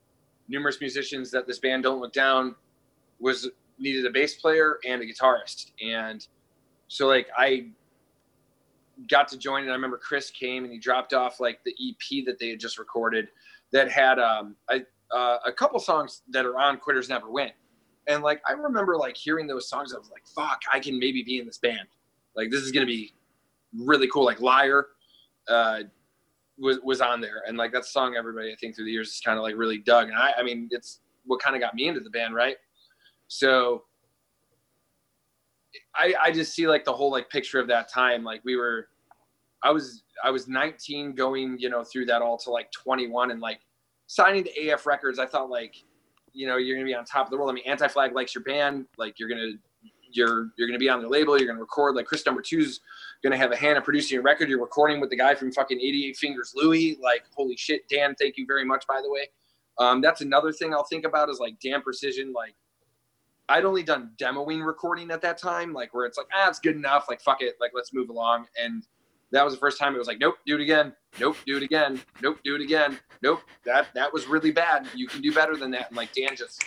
numerous 0.48 0.80
musicians 0.82 1.30
that 1.32 1.46
this 1.46 1.60
band 1.60 1.84
Don't 1.84 2.02
Look 2.02 2.14
Down 2.14 2.56
was 3.20 3.50
needed 3.80 4.06
a 4.06 4.10
bass 4.10 4.36
player 4.36 4.80
and 4.86 5.02
a 5.02 5.06
guitarist, 5.06 5.72
and 5.82 6.26
so 6.88 7.08
like 7.08 7.28
I 7.38 7.70
got 9.08 9.28
to 9.30 9.38
join 9.38 9.62
and 9.62 9.72
I 9.72 9.76
remember 9.76 9.98
Chris 9.98 10.30
came 10.30 10.64
and 10.64 10.74
he 10.74 10.80
dropped 10.80 11.14
off 11.14 11.40
like 11.40 11.60
the 11.64 11.72
EP 11.72 12.26
that 12.26 12.38
they 12.40 12.50
had 12.50 12.60
just 12.60 12.78
recorded 12.78 13.30
that 13.72 13.90
had 13.90 14.20
um 14.20 14.56
I, 14.70 14.84
uh, 15.12 15.38
a 15.46 15.52
couple 15.52 15.80
songs 15.80 16.22
that 16.30 16.46
are 16.46 16.58
on 16.60 16.78
Quitters 16.78 17.10
Never 17.10 17.30
Win. 17.30 17.52
And 18.08 18.24
like 18.24 18.42
I 18.48 18.54
remember 18.54 18.98
like 18.98 19.16
hearing 19.16 19.48
those 19.48 19.70
songs, 19.70 19.94
I 19.94 19.98
was 19.98 20.12
like, 20.12 20.24
fuck, 20.36 20.62
I 20.72 20.80
can 20.80 21.00
maybe 21.00 21.24
be 21.24 21.40
in 21.40 21.46
this 21.46 21.60
band. 21.60 21.88
Like 22.36 22.52
this 22.52 22.62
is 22.62 22.72
gonna 22.72 22.86
be 22.86 23.14
really 23.78 24.08
cool. 24.12 24.26
Like 24.26 24.42
Liar 24.42 24.88
uh 25.48 25.82
was 26.58 26.80
was 26.84 27.02
on 27.02 27.22
there. 27.22 27.44
And 27.48 27.58
like 27.58 27.72
that 27.72 27.86
song 27.86 28.16
everybody 28.18 28.52
I 28.52 28.56
think 28.56 28.76
through 28.76 28.86
the 28.86 28.92
years 28.92 29.10
is 29.10 29.22
kind 29.24 29.38
of 29.38 29.44
like 29.44 29.56
really 29.56 29.78
dug. 29.78 30.10
And 30.10 30.18
I 30.18 30.34
I 30.38 30.44
mean 30.44 30.68
it's 30.72 31.00
what 31.26 31.40
kind 31.40 31.56
of 31.56 31.62
got 31.62 31.76
me 31.76 31.88
into 31.88 32.02
the 32.02 32.10
band, 32.10 32.34
right? 32.34 32.58
So 33.30 33.84
I, 35.96 36.14
I 36.22 36.32
just 36.32 36.54
see 36.54 36.68
like 36.68 36.84
the 36.84 36.92
whole 36.92 37.12
like 37.12 37.30
picture 37.30 37.60
of 37.60 37.68
that 37.68 37.90
time. 37.90 38.24
Like 38.24 38.42
we 38.44 38.58
were, 38.58 38.90
I 39.64 39.72
was 39.72 40.04
I 40.24 40.32
was 40.32 40.48
19 40.48 41.16
going 41.16 41.58
you 41.60 41.70
know 41.70 41.84
through 41.84 42.06
that 42.08 42.22
all 42.22 42.38
to 42.40 42.50
like 42.50 42.72
21 42.72 43.32
and 43.32 43.40
like 43.40 43.60
signing 44.08 44.44
to 44.44 44.68
AF 44.68 44.86
Records. 44.86 45.20
I 45.20 45.28
thought 45.28 45.50
like, 45.50 45.76
you 46.34 46.48
know, 46.48 46.58
you're 46.58 46.76
gonna 46.76 46.86
be 46.86 46.96
on 46.96 47.06
top 47.06 47.28
of 47.28 47.32
the 47.32 47.38
world. 47.38 47.52
I 47.52 47.54
mean, 47.54 47.64
Anti 47.68 47.88
Flag 47.88 48.14
likes 48.14 48.34
your 48.34 48.44
band. 48.44 48.86
Like 48.98 49.20
you're 49.20 49.30
gonna 49.30 49.52
you're 50.12 50.50
you're 50.58 50.68
gonna 50.68 50.80
be 50.80 50.90
on 50.90 51.02
the 51.04 51.08
label. 51.08 51.38
You're 51.38 51.48
gonna 51.48 51.60
record. 51.60 51.96
Like 51.96 52.08
Chris 52.08 52.26
Number 52.26 52.42
Two's 52.42 52.80
gonna 53.24 53.38
have 53.38 53.52
a 53.52 53.56
hand 53.56 53.78
in 53.78 53.84
producing 53.84 54.18
a 54.18 54.22
record. 54.22 54.50
You're 54.50 54.60
recording 54.60 55.00
with 55.00 55.12
the 55.12 55.18
guy 55.18 55.36
from 55.36 55.52
fucking 55.52 55.80
88 55.80 56.18
Fingers 56.18 56.54
Louie. 56.56 56.98
Like 57.00 57.26
holy 57.36 57.56
shit, 57.58 57.88
Dan. 57.90 58.16
Thank 58.20 58.38
you 58.38 58.48
very 58.48 58.66
much. 58.66 58.88
By 58.88 59.02
the 59.04 59.12
way, 59.12 59.30
um, 59.78 60.02
that's 60.02 60.22
another 60.22 60.52
thing 60.52 60.74
I'll 60.74 60.86
think 60.86 61.06
about 61.06 61.30
is 61.30 61.40
like 61.40 61.60
Dan 61.60 61.84
Precision. 61.84 62.34
Like 62.34 62.56
I'd 63.50 63.66
only 63.66 63.84
done 63.84 64.12
demoing 64.18 64.66
recording 64.66 65.10
at 65.12 65.22
that 65.24 65.40
time, 65.40 65.74
like 65.74 65.94
where 65.94 66.06
it's 66.06 66.18
like 66.18 66.28
ah, 66.34 66.48
it's 66.48 66.60
good 66.60 66.76
enough. 66.76 67.06
Like 67.10 67.22
fuck 67.22 67.42
it, 67.42 67.56
like 67.60 67.72
let's 67.74 67.94
move 67.94 68.10
along. 68.10 68.46
And 68.62 68.86
that 69.32 69.44
was 69.44 69.54
the 69.54 69.60
first 69.60 69.80
time 69.80 69.96
it 69.96 69.98
was 69.98 70.08
like 70.08 70.20
nope, 70.20 70.36
do 70.46 70.56
it 70.56 70.62
again. 70.62 70.94
Nope, 71.20 71.36
do 71.46 71.58
it 71.58 71.64
again. 71.64 72.00
Nope, 72.22 72.40
do 72.44 72.56
it 72.56 72.62
again. 72.62 73.00
Nope, 73.24 73.42
that 73.66 73.88
that 73.96 74.14
was 74.14 74.28
really 74.28 74.52
bad. 74.52 74.88
You 74.96 75.08
can 75.08 75.22
do 75.22 75.34
better 75.34 75.58
than 75.58 75.72
that. 75.72 75.90
And 75.90 75.98
like 75.98 76.14
Dan 76.14 76.36
just 76.36 76.64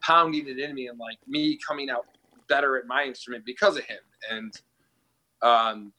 pounding 0.00 0.48
it 0.48 0.58
in 0.58 0.74
me 0.74 0.88
and 0.88 0.98
like 0.98 1.18
me 1.26 1.58
coming 1.66 1.90
out 1.90 2.06
better 2.48 2.78
at 2.78 2.86
my 2.86 3.02
instrument 3.04 3.44
because 3.44 3.76
of 3.76 3.84
him 3.84 3.98
and 4.30 4.60
um 5.42 5.92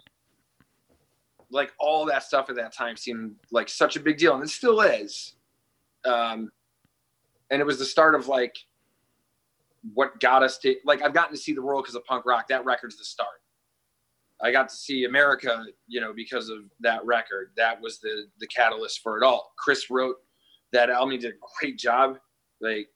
like 1.52 1.74
all 1.78 2.06
that 2.06 2.24
stuff 2.24 2.50
at 2.50 2.56
that 2.56 2.74
time 2.74 2.96
seemed 2.96 3.36
like 3.52 3.68
such 3.68 3.96
a 3.96 4.00
big 4.00 4.18
deal 4.18 4.34
and 4.34 4.44
it 4.44 4.50
still 4.50 4.80
is 4.82 5.36
um 6.06 6.50
and 7.52 7.62
it 7.62 7.66
was 7.66 7.80
the 7.80 7.86
start 7.86 8.16
of 8.16 8.28
like 8.28 8.56
what 9.94 10.20
got 10.20 10.44
us 10.44 10.58
to 10.58 10.76
like 10.86 11.02
i've 11.02 11.14
gotten 11.14 11.34
to 11.34 11.40
see 11.40 11.54
the 11.54 11.62
world 11.62 11.84
because 11.84 11.96
of 11.96 12.04
punk 12.06 12.26
rock 12.26 12.48
that 12.48 12.64
record's 12.66 12.98
the 12.98 13.04
start 13.04 13.42
i 14.42 14.52
got 14.52 14.70
to 14.70 14.76
see 14.76 15.06
america 15.06 15.66
you 15.88 16.02
know 16.02 16.14
because 16.14 16.50
of 16.50 16.60
that 16.80 17.06
record 17.06 17.52
that 17.56 17.80
was 17.82 18.00
the 18.00 18.26
the 18.40 18.48
catalyst 18.48 19.02
for 19.02 19.18
it 19.18 19.24
all 19.24 19.54
chris 19.58 19.90
wrote 19.90 20.18
that 20.74 20.90
album 20.90 21.12
he 21.12 21.18
did 21.18 21.32
a 21.32 21.38
great 21.60 21.78
job 21.78 22.18
like 22.62 22.88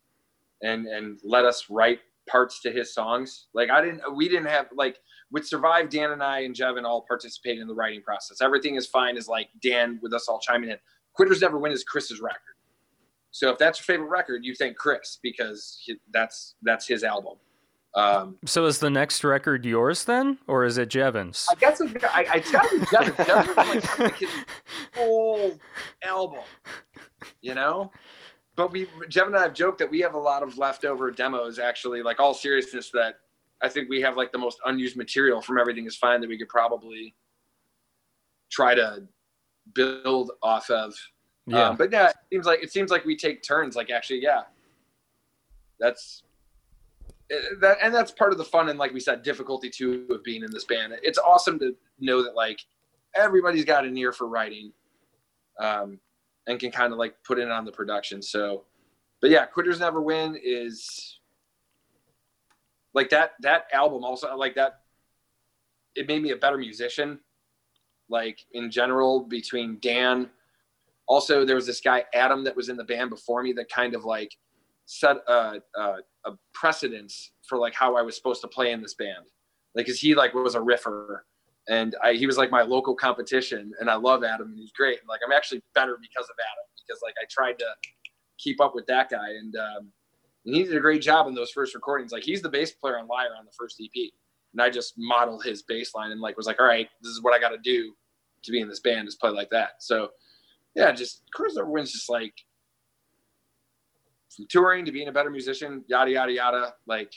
and 0.61 0.87
and 0.87 1.19
let 1.23 1.45
us 1.45 1.65
write 1.69 1.99
parts 2.29 2.61
to 2.61 2.71
his 2.71 2.93
songs. 2.93 3.47
Like 3.53 3.69
I 3.69 3.83
didn't, 3.83 4.01
we 4.15 4.27
didn't 4.27 4.47
have 4.47 4.67
like 4.75 4.97
with 5.31 5.47
Survive. 5.47 5.89
Dan 5.89 6.11
and 6.11 6.23
I 6.23 6.41
and 6.41 6.55
Jevin 6.55 6.83
all 6.83 7.05
participated 7.07 7.61
in 7.61 7.67
the 7.67 7.73
writing 7.73 8.01
process. 8.01 8.41
Everything 8.41 8.75
is 8.75 8.87
fine. 8.87 9.17
Is 9.17 9.27
like 9.27 9.49
Dan 9.61 9.99
with 10.01 10.13
us 10.13 10.27
all 10.27 10.39
chiming 10.39 10.69
in. 10.69 10.77
Quitters 11.13 11.41
Never 11.41 11.57
Win 11.57 11.71
is 11.71 11.83
Chris's 11.83 12.21
record. 12.21 12.50
So 13.31 13.49
if 13.49 13.57
that's 13.57 13.79
your 13.79 13.85
favorite 13.85 14.09
record, 14.09 14.43
you 14.43 14.53
thank 14.55 14.77
Chris 14.77 15.19
because 15.23 15.81
that's 16.13 16.55
that's 16.61 16.87
his 16.87 17.03
album. 17.03 17.33
Um, 17.93 18.37
So 18.45 18.65
is 18.65 18.79
the 18.79 18.89
next 18.89 19.23
record 19.23 19.65
yours 19.65 20.05
then, 20.05 20.37
or 20.47 20.63
is 20.63 20.77
it 20.77 20.89
Jevin's? 20.89 21.45
I 21.51 21.55
guess 21.55 21.81
it's, 21.81 22.03
I, 22.05 22.25
I, 22.29 22.35
it's 22.37 22.51
got 22.51 22.69
to 22.69 22.79
be 22.79 22.85
Jevin. 22.85 23.15
Jevin 23.25 23.57
like, 23.57 23.99
like 23.99 24.15
his 24.17 24.29
full 24.93 25.59
album, 26.03 26.39
you 27.41 27.53
know. 27.53 27.91
But 28.55 28.71
we, 28.71 28.85
Jevin 29.09 29.27
and 29.27 29.37
I 29.37 29.41
have 29.43 29.53
joked 29.53 29.79
that 29.79 29.89
we 29.89 29.99
have 30.01 30.13
a 30.13 30.19
lot 30.19 30.43
of 30.43 30.57
leftover 30.57 31.11
demos. 31.11 31.59
Actually, 31.59 32.01
like 32.01 32.19
all 32.19 32.33
seriousness, 32.33 32.91
that 32.91 33.15
I 33.61 33.69
think 33.69 33.89
we 33.89 34.01
have 34.01 34.15
like 34.17 34.31
the 34.31 34.37
most 34.37 34.59
unused 34.65 34.95
material 34.95 35.41
from 35.41 35.57
Everything 35.57 35.85
Is 35.85 35.97
Fine 35.97 36.21
that 36.21 36.29
we 36.29 36.37
could 36.37 36.49
probably 36.49 37.15
try 38.51 38.73
to 38.75 39.03
build 39.73 40.31
off 40.41 40.69
of. 40.69 40.93
Yeah. 41.47 41.69
Um, 41.69 41.77
but 41.77 41.91
yeah, 41.91 42.09
it 42.09 42.15
seems 42.31 42.45
like 42.45 42.63
it 42.63 42.71
seems 42.71 42.91
like 42.91 43.05
we 43.05 43.15
take 43.15 43.43
turns. 43.43 43.75
Like 43.75 43.89
actually, 43.89 44.21
yeah, 44.21 44.41
that's 45.79 46.23
eh, 47.31 47.35
that, 47.61 47.77
and 47.81 47.93
that's 47.93 48.11
part 48.11 48.31
of 48.31 48.37
the 48.37 48.45
fun 48.45 48.69
and 48.69 48.77
like 48.77 48.93
we 48.93 48.99
said, 48.99 49.23
difficulty 49.23 49.69
too 49.69 50.05
of 50.09 50.23
being 50.23 50.43
in 50.43 50.51
this 50.51 50.65
band. 50.65 50.93
It's 51.01 51.17
awesome 51.17 51.57
to 51.59 51.75
know 51.99 52.23
that 52.23 52.35
like 52.35 52.59
everybody's 53.15 53.65
got 53.65 53.85
an 53.85 53.97
ear 53.97 54.11
for 54.11 54.27
writing, 54.27 54.71
um, 55.59 55.99
and 56.47 56.59
can 56.59 56.71
kind 56.71 56.93
of 56.93 56.99
like 56.99 57.15
put 57.23 57.39
in 57.39 57.49
on 57.49 57.65
the 57.65 57.71
production. 57.71 58.21
So, 58.21 58.63
but 59.19 59.31
yeah, 59.31 59.45
Quitters 59.45 59.79
Never 59.79 60.01
Win 60.01 60.37
is 60.41 61.19
like 62.93 63.09
that. 63.09 63.31
That 63.41 63.65
album 63.73 64.03
also 64.03 64.35
like 64.37 64.55
that. 64.55 64.81
It 65.95 66.07
made 66.07 66.21
me 66.21 66.31
a 66.31 66.37
better 66.37 66.57
musician, 66.57 67.19
like 68.09 68.45
in 68.53 68.69
general. 68.69 69.21
Between 69.21 69.79
Dan, 69.81 70.29
also 71.11 71.43
there 71.43 71.55
was 71.55 71.65
this 71.65 71.81
guy 71.81 72.05
Adam 72.13 72.41
that 72.45 72.55
was 72.55 72.69
in 72.69 72.77
the 72.77 72.85
band 72.85 73.09
before 73.09 73.43
me 73.43 73.51
that 73.51 73.69
kind 73.69 73.95
of 73.95 74.05
like 74.05 74.31
set 74.85 75.17
a, 75.27 75.59
a, 75.75 75.95
a 76.25 76.31
precedence 76.53 77.33
for 77.49 77.57
like 77.57 77.73
how 77.73 77.97
I 77.97 78.01
was 78.01 78.15
supposed 78.15 78.39
to 78.41 78.47
play 78.47 78.71
in 78.71 78.81
this 78.81 78.93
band. 78.93 79.25
Like, 79.75 79.87
cause 79.87 79.99
he 79.99 80.15
like 80.15 80.33
was 80.33 80.55
a 80.55 80.61
riffer 80.61 81.25
and 81.67 81.97
I, 82.01 82.13
he 82.13 82.25
was 82.25 82.37
like 82.37 82.49
my 82.49 82.61
local 82.61 82.95
competition 82.95 83.73
and 83.81 83.89
I 83.89 83.95
love 83.95 84.23
Adam 84.23 84.47
and 84.51 84.57
he's 84.57 84.71
great. 84.71 84.99
and 84.99 85.09
Like 85.09 85.19
I'm 85.25 85.33
actually 85.33 85.61
better 85.75 85.97
because 86.01 86.29
of 86.29 86.35
Adam 86.39 86.65
because 86.87 87.01
like 87.03 87.15
I 87.21 87.25
tried 87.29 87.59
to 87.59 87.67
keep 88.37 88.61
up 88.61 88.73
with 88.73 88.85
that 88.87 89.09
guy 89.09 89.31
and, 89.31 89.53
um, 89.57 89.91
and 90.45 90.55
he 90.55 90.63
did 90.63 90.77
a 90.77 90.79
great 90.79 91.01
job 91.01 91.27
in 91.27 91.35
those 91.35 91.51
first 91.51 91.75
recordings. 91.75 92.13
Like 92.13 92.23
he's 92.23 92.41
the 92.41 92.49
bass 92.49 92.71
player 92.71 92.97
on 92.97 93.07
Liar 93.07 93.35
on 93.37 93.43
the 93.43 93.51
first 93.59 93.81
EP. 93.83 94.11
And 94.53 94.61
I 94.61 94.69
just 94.69 94.93
modeled 94.97 95.43
his 95.43 95.63
bass 95.63 95.93
line 95.93 96.11
and 96.11 96.21
like 96.21 96.37
was 96.37 96.47
like, 96.47 96.61
all 96.61 96.67
right, 96.67 96.87
this 97.01 97.11
is 97.11 97.21
what 97.21 97.33
I 97.33 97.39
got 97.39 97.49
to 97.49 97.59
do 97.61 97.93
to 98.43 98.51
be 98.51 98.61
in 98.61 98.69
this 98.69 98.79
band 98.79 99.09
is 99.09 99.15
play 99.15 99.29
like 99.29 99.49
that. 99.49 99.71
So 99.79 100.09
yeah, 100.75 100.91
just 100.91 101.23
Chris 101.33 101.53
Wins 101.57 101.91
just 101.91 102.09
like 102.09 102.33
from 104.35 104.45
touring 104.49 104.85
to 104.85 104.91
being 104.91 105.07
a 105.07 105.11
better 105.11 105.29
musician, 105.29 105.83
yada 105.87 106.11
yada 106.11 106.31
yada. 106.31 106.73
Like, 106.87 107.11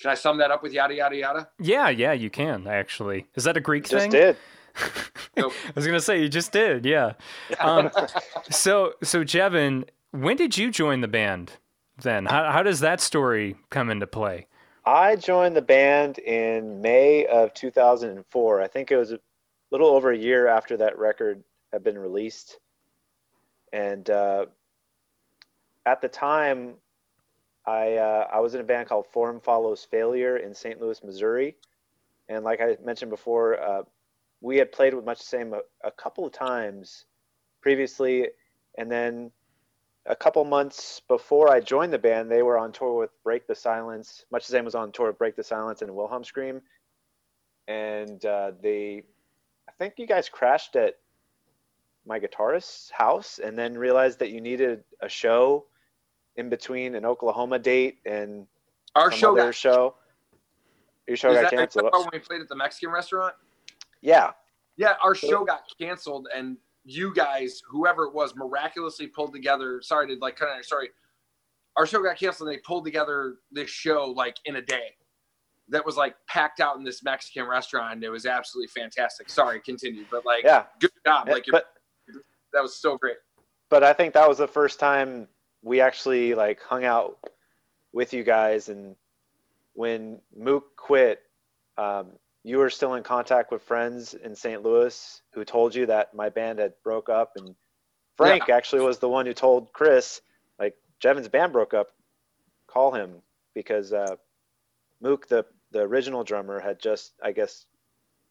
can 0.00 0.10
I 0.10 0.14
sum 0.14 0.38
that 0.38 0.50
up 0.50 0.62
with 0.62 0.72
yada 0.72 0.94
yada 0.94 1.16
yada? 1.16 1.48
Yeah, 1.60 1.88
yeah, 1.88 2.12
you 2.12 2.30
can 2.30 2.66
actually. 2.66 3.26
Is 3.34 3.44
that 3.44 3.56
a 3.56 3.60
Greek 3.60 3.88
Just 3.88 4.02
thing? 4.04 4.10
did. 4.10 4.36
Nope. 5.38 5.52
I 5.66 5.72
was 5.74 5.84
gonna 5.84 6.00
say 6.00 6.22
you 6.22 6.30
just 6.30 6.50
did. 6.50 6.86
Yeah. 6.86 7.12
Um, 7.60 7.90
so, 8.50 8.94
so 9.02 9.22
Jevin, 9.22 9.84
when 10.12 10.34
did 10.38 10.56
you 10.56 10.70
join 10.70 11.02
the 11.02 11.08
band? 11.08 11.52
Then, 12.00 12.24
how 12.24 12.50
how 12.50 12.62
does 12.62 12.80
that 12.80 13.02
story 13.02 13.56
come 13.68 13.90
into 13.90 14.06
play? 14.06 14.46
I 14.86 15.16
joined 15.16 15.54
the 15.54 15.62
band 15.62 16.18
in 16.18 16.80
May 16.80 17.26
of 17.26 17.52
2004. 17.52 18.62
I 18.62 18.66
think 18.68 18.90
it 18.90 18.96
was 18.96 19.12
a 19.12 19.18
little 19.76 19.94
over 19.94 20.10
a 20.10 20.16
year 20.16 20.46
after 20.46 20.78
that 20.78 20.98
record 20.98 21.44
had 21.70 21.84
been 21.84 21.98
released. 21.98 22.58
And 23.74 24.08
uh, 24.08 24.46
at 25.84 26.00
the 26.00 26.08
time, 26.08 26.76
I 27.66 27.96
uh, 27.96 28.26
I 28.32 28.40
was 28.40 28.54
in 28.54 28.62
a 28.62 28.64
band 28.64 28.88
called 28.88 29.06
Form 29.06 29.38
Follows 29.38 29.84
Failure 29.84 30.38
in 30.38 30.54
St. 30.54 30.80
Louis, 30.80 31.02
Missouri. 31.04 31.56
And 32.30 32.42
like 32.42 32.60
I 32.62 32.78
mentioned 32.82 33.10
before, 33.10 33.60
uh, 33.60 33.82
we 34.40 34.56
had 34.56 34.72
played 34.72 34.94
with 34.94 35.04
Much 35.04 35.18
the 35.18 35.26
Same 35.26 35.52
a, 35.52 35.60
a 35.84 35.90
couple 35.90 36.24
of 36.24 36.32
times 36.32 37.04
previously, 37.60 38.28
and 38.78 38.90
then 38.90 39.30
a 40.06 40.16
couple 40.16 40.42
months 40.44 41.02
before 41.06 41.50
I 41.50 41.60
joined 41.60 41.92
the 41.92 41.98
band, 41.98 42.30
they 42.30 42.42
were 42.42 42.56
on 42.56 42.72
tour 42.72 42.96
with 42.96 43.10
Break 43.24 43.46
the 43.46 43.54
Silence. 43.54 44.24
Much 44.30 44.46
the 44.46 44.52
Same 44.52 44.64
was 44.64 44.74
on 44.74 44.90
tour 44.90 45.08
with 45.08 45.18
Break 45.18 45.36
the 45.36 45.44
Silence 45.44 45.82
and 45.82 45.94
Wilhelm 45.94 46.24
Scream, 46.24 46.62
and 47.68 48.24
uh, 48.24 48.52
they, 48.62 49.02
I 49.68 49.72
think 49.78 49.94
you 49.98 50.06
guys 50.06 50.28
crashed 50.28 50.76
at 50.76 50.94
my 52.06 52.20
guitarist's 52.20 52.90
house, 52.90 53.40
and 53.42 53.58
then 53.58 53.76
realized 53.76 54.18
that 54.20 54.30
you 54.30 54.40
needed 54.40 54.84
a 55.02 55.08
show 55.08 55.66
in 56.36 56.48
between 56.48 56.94
an 56.94 57.04
Oklahoma 57.04 57.58
date 57.58 57.98
and 58.06 58.46
Our 58.94 59.10
show 59.10 59.34
got 59.34 59.54
show. 59.54 59.96
Your 61.08 61.16
show 61.16 61.34
got 61.34 61.34
that, 61.34 61.44
is 61.44 61.50
that 61.50 61.56
canceled. 61.56 61.90
when 61.92 62.08
we 62.12 62.18
played 62.18 62.40
at 62.40 62.48
the 62.48 62.56
Mexican 62.56 62.90
restaurant? 62.90 63.34
Yeah, 64.02 64.32
Yeah, 64.76 64.94
our 65.02 65.14
show 65.14 65.44
got 65.44 65.62
canceled, 65.80 66.28
and 66.34 66.56
you 66.84 67.12
guys, 67.14 67.60
whoever 67.68 68.04
it 68.04 68.14
was, 68.14 68.34
miraculously 68.36 69.08
pulled 69.08 69.32
together. 69.32 69.80
Sorry 69.82 70.06
to 70.06 70.20
like 70.20 70.36
cut 70.36 70.56
in. 70.56 70.62
Sorry, 70.62 70.90
our 71.76 71.86
show 71.86 72.02
got 72.02 72.18
canceled. 72.18 72.48
and 72.48 72.56
They 72.56 72.62
pulled 72.62 72.84
together 72.84 73.36
this 73.50 73.68
show 73.70 74.12
like 74.16 74.36
in 74.44 74.56
a 74.56 74.62
day. 74.62 74.94
That 75.68 75.84
was 75.84 75.96
like 75.96 76.14
packed 76.28 76.60
out 76.60 76.76
in 76.76 76.84
this 76.84 77.02
Mexican 77.02 77.46
restaurant. 77.46 77.94
and 77.94 78.04
It 78.04 78.10
was 78.10 78.26
absolutely 78.26 78.68
fantastic. 78.68 79.28
Sorry, 79.28 79.60
continue, 79.60 80.04
but 80.10 80.24
like, 80.24 80.44
yeah. 80.44 80.64
good 80.80 80.90
job. 81.04 81.28
Like, 81.28 81.44
but 81.50 81.66
that 82.52 82.62
was 82.62 82.76
so 82.76 82.96
great. 82.96 83.16
but 83.68 83.82
I 83.82 83.92
think 83.92 84.14
that 84.14 84.28
was 84.28 84.38
the 84.38 84.46
first 84.48 84.78
time 84.78 85.28
we 85.62 85.80
actually 85.80 86.34
like 86.34 86.60
hung 86.60 86.84
out 86.84 87.18
with 87.92 88.12
you 88.12 88.22
guys. 88.22 88.68
And 88.68 88.94
when 89.74 90.20
Mook 90.36 90.76
quit, 90.76 91.22
um, 91.76 92.12
you 92.44 92.58
were 92.58 92.70
still 92.70 92.94
in 92.94 93.02
contact 93.02 93.50
with 93.50 93.62
friends 93.62 94.14
in 94.14 94.36
St. 94.36 94.62
Louis 94.62 95.20
who 95.32 95.44
told 95.44 95.74
you 95.74 95.86
that 95.86 96.14
my 96.14 96.28
band 96.28 96.60
had 96.60 96.74
broke 96.84 97.08
up. 97.08 97.32
And 97.36 97.56
Frank 98.16 98.48
actually 98.48 98.82
was 98.82 98.98
the 98.98 99.08
one 99.08 99.26
who 99.26 99.34
told 99.34 99.72
Chris, 99.72 100.20
like, 100.60 100.76
Jevin's 101.00 101.28
band 101.28 101.52
broke 101.52 101.74
up. 101.74 101.88
Call 102.68 102.92
him 102.92 103.22
because 103.54 103.92
uh, 103.92 104.14
Mook, 105.00 105.26
the 105.26 105.44
the 105.72 105.80
original 105.80 106.24
drummer, 106.24 106.60
had 106.60 106.78
just, 106.80 107.14
I 107.22 107.32
guess, 107.32 107.66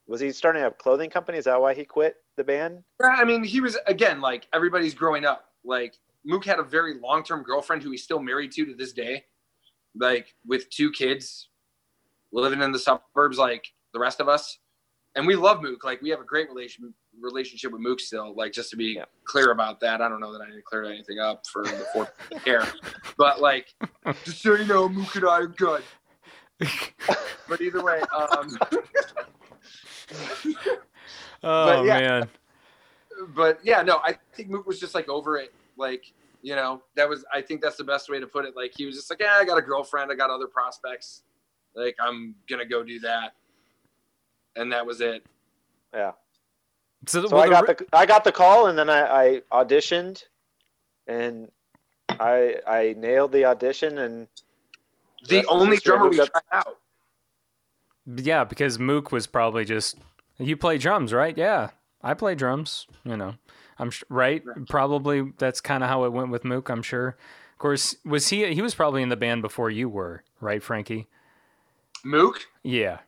was 0.07 0.21
he 0.21 0.31
starting 0.31 0.63
a 0.63 0.71
clothing 0.71 1.09
company? 1.09 1.37
Is 1.37 1.45
that 1.45 1.59
why 1.59 1.73
he 1.73 1.83
quit 1.85 2.17
the 2.37 2.43
band? 2.43 2.83
Yeah, 3.01 3.07
I 3.17 3.23
mean, 3.25 3.43
he 3.43 3.59
was 3.61 3.77
again 3.87 4.21
like 4.21 4.47
everybody's 4.53 4.93
growing 4.93 5.25
up. 5.25 5.45
Like 5.63 5.95
Mook 6.23 6.45
had 6.45 6.59
a 6.59 6.63
very 6.63 6.95
long-term 6.99 7.43
girlfriend 7.43 7.81
who 7.81 7.91
he's 7.91 8.03
still 8.03 8.19
married 8.19 8.51
to 8.53 8.65
to 8.65 8.75
this 8.75 8.93
day, 8.93 9.25
like 9.95 10.35
with 10.45 10.69
two 10.69 10.91
kids, 10.91 11.49
living 12.31 12.61
in 12.61 12.71
the 12.71 12.79
suburbs 12.79 13.37
like 13.37 13.65
the 13.93 13.99
rest 13.99 14.19
of 14.19 14.29
us. 14.29 14.59
And 15.15 15.25
we 15.25 15.35
love 15.35 15.61
Mook. 15.63 15.83
Like 15.83 16.01
we 16.01 16.09
have 16.09 16.19
a 16.19 16.25
great 16.25 16.49
relation 16.49 16.93
relationship 17.19 17.71
with 17.71 17.81
Mook 17.81 17.99
still. 17.99 18.35
Like 18.35 18.51
just 18.51 18.69
to 18.71 18.75
be 18.77 18.93
Yeah. 18.97 19.05
clear 19.23 19.51
about 19.51 19.79
that, 19.79 20.01
I 20.01 20.09
don't 20.09 20.19
know 20.19 20.31
that 20.33 20.41
I 20.41 20.49
need 20.49 20.57
to 20.57 20.61
clear 20.61 20.83
anything 20.83 21.19
up 21.19 21.41
for 21.51 21.63
the 21.63 21.87
fourth 21.93 22.11
care, 22.45 22.67
but 23.17 23.41
like 23.41 23.73
just 24.23 24.41
so 24.43 24.53
you 24.53 24.65
know, 24.65 24.87
Mook 24.87 25.15
and 25.15 25.25
I 25.25 25.39
are 25.39 25.47
good. 25.47 25.81
But 27.47 27.61
either 27.61 27.83
way, 27.83 28.01
um, 28.15 28.57
Oh 31.43 31.83
yeah. 31.83 31.99
man. 31.99 32.29
but 33.29 33.59
yeah, 33.63 33.81
no, 33.81 33.97
I 33.97 34.17
think 34.33 34.49
Mook 34.49 34.65
was 34.65 34.79
just 34.79 34.95
like 34.95 35.07
over 35.09 35.37
it. 35.37 35.53
Like, 35.77 36.11
you 36.41 36.55
know, 36.55 36.81
that 36.95 37.07
was 37.07 37.23
I 37.33 37.41
think 37.41 37.61
that's 37.61 37.75
the 37.75 37.83
best 37.83 38.09
way 38.09 38.19
to 38.19 38.27
put 38.27 38.45
it. 38.45 38.55
Like 38.55 38.73
he 38.75 38.85
was 38.85 38.95
just 38.95 39.09
like, 39.09 39.19
yeah, 39.21 39.37
I 39.39 39.45
got 39.45 39.57
a 39.57 39.61
girlfriend, 39.61 40.11
I 40.11 40.15
got 40.15 40.29
other 40.29 40.47
prospects. 40.47 41.21
Like 41.75 41.95
I'm 41.99 42.35
gonna 42.49 42.65
go 42.65 42.83
do 42.83 42.99
that. 43.01 43.33
And 44.55 44.71
that 44.71 44.85
was 44.85 45.01
it. 45.01 45.25
Yeah. 45.93 46.13
So, 47.07 47.27
So 47.27 47.35
well, 47.35 47.43
I 47.43 47.45
the 47.45 47.51
got 47.51 47.67
re- 47.67 47.75
the 47.75 47.85
I 47.93 48.05
got 48.05 48.23
the 48.23 48.31
call, 48.31 48.67
and 48.67 48.77
then 48.79 48.89
I, 48.89 49.41
I 49.51 49.63
auditioned, 49.63 50.23
and 51.07 51.51
I 52.09 52.55
I 52.65 52.95
nailed 52.97 53.31
the 53.33 53.45
audition, 53.45 53.99
and 53.99 54.27
The 55.27 55.37
That's 55.37 55.47
only 55.49 55.77
drummer 55.77 56.09
we 56.09 56.17
tried 56.17 56.29
out. 56.51 56.77
yeah, 58.05 58.43
because 58.43 58.77
Mook 58.79 59.11
was 59.11 59.27
probably 59.27 59.65
just 59.65 59.97
you 60.37 60.55
play 60.57 60.77
drums, 60.77 61.13
right? 61.13 61.37
Yeah, 61.37 61.69
I 62.03 62.13
play 62.13 62.35
drums. 62.35 62.87
You 63.03 63.17
know, 63.17 63.35
I'm 63.79 63.89
sh- 63.91 64.03
right. 64.09 64.43
Probably 64.69 65.31
that's 65.37 65.61
kind 65.61 65.83
of 65.83 65.89
how 65.89 66.03
it 66.05 66.13
went 66.13 66.29
with 66.31 66.43
Mook. 66.45 66.69
I'm 66.69 66.81
sure. 66.83 67.09
Of 67.53 67.57
course, 67.59 67.95
was 68.05 68.27
he? 68.29 68.53
He 68.53 68.61
was 68.61 68.75
probably 68.75 69.01
in 69.01 69.09
the 69.09 69.15
band 69.15 69.41
before 69.41 69.69
you 69.69 69.87
were, 69.89 70.23
right, 70.41 70.61
Frankie? 70.61 71.07
Mook? 72.03 72.41
Yeah. 72.63 72.99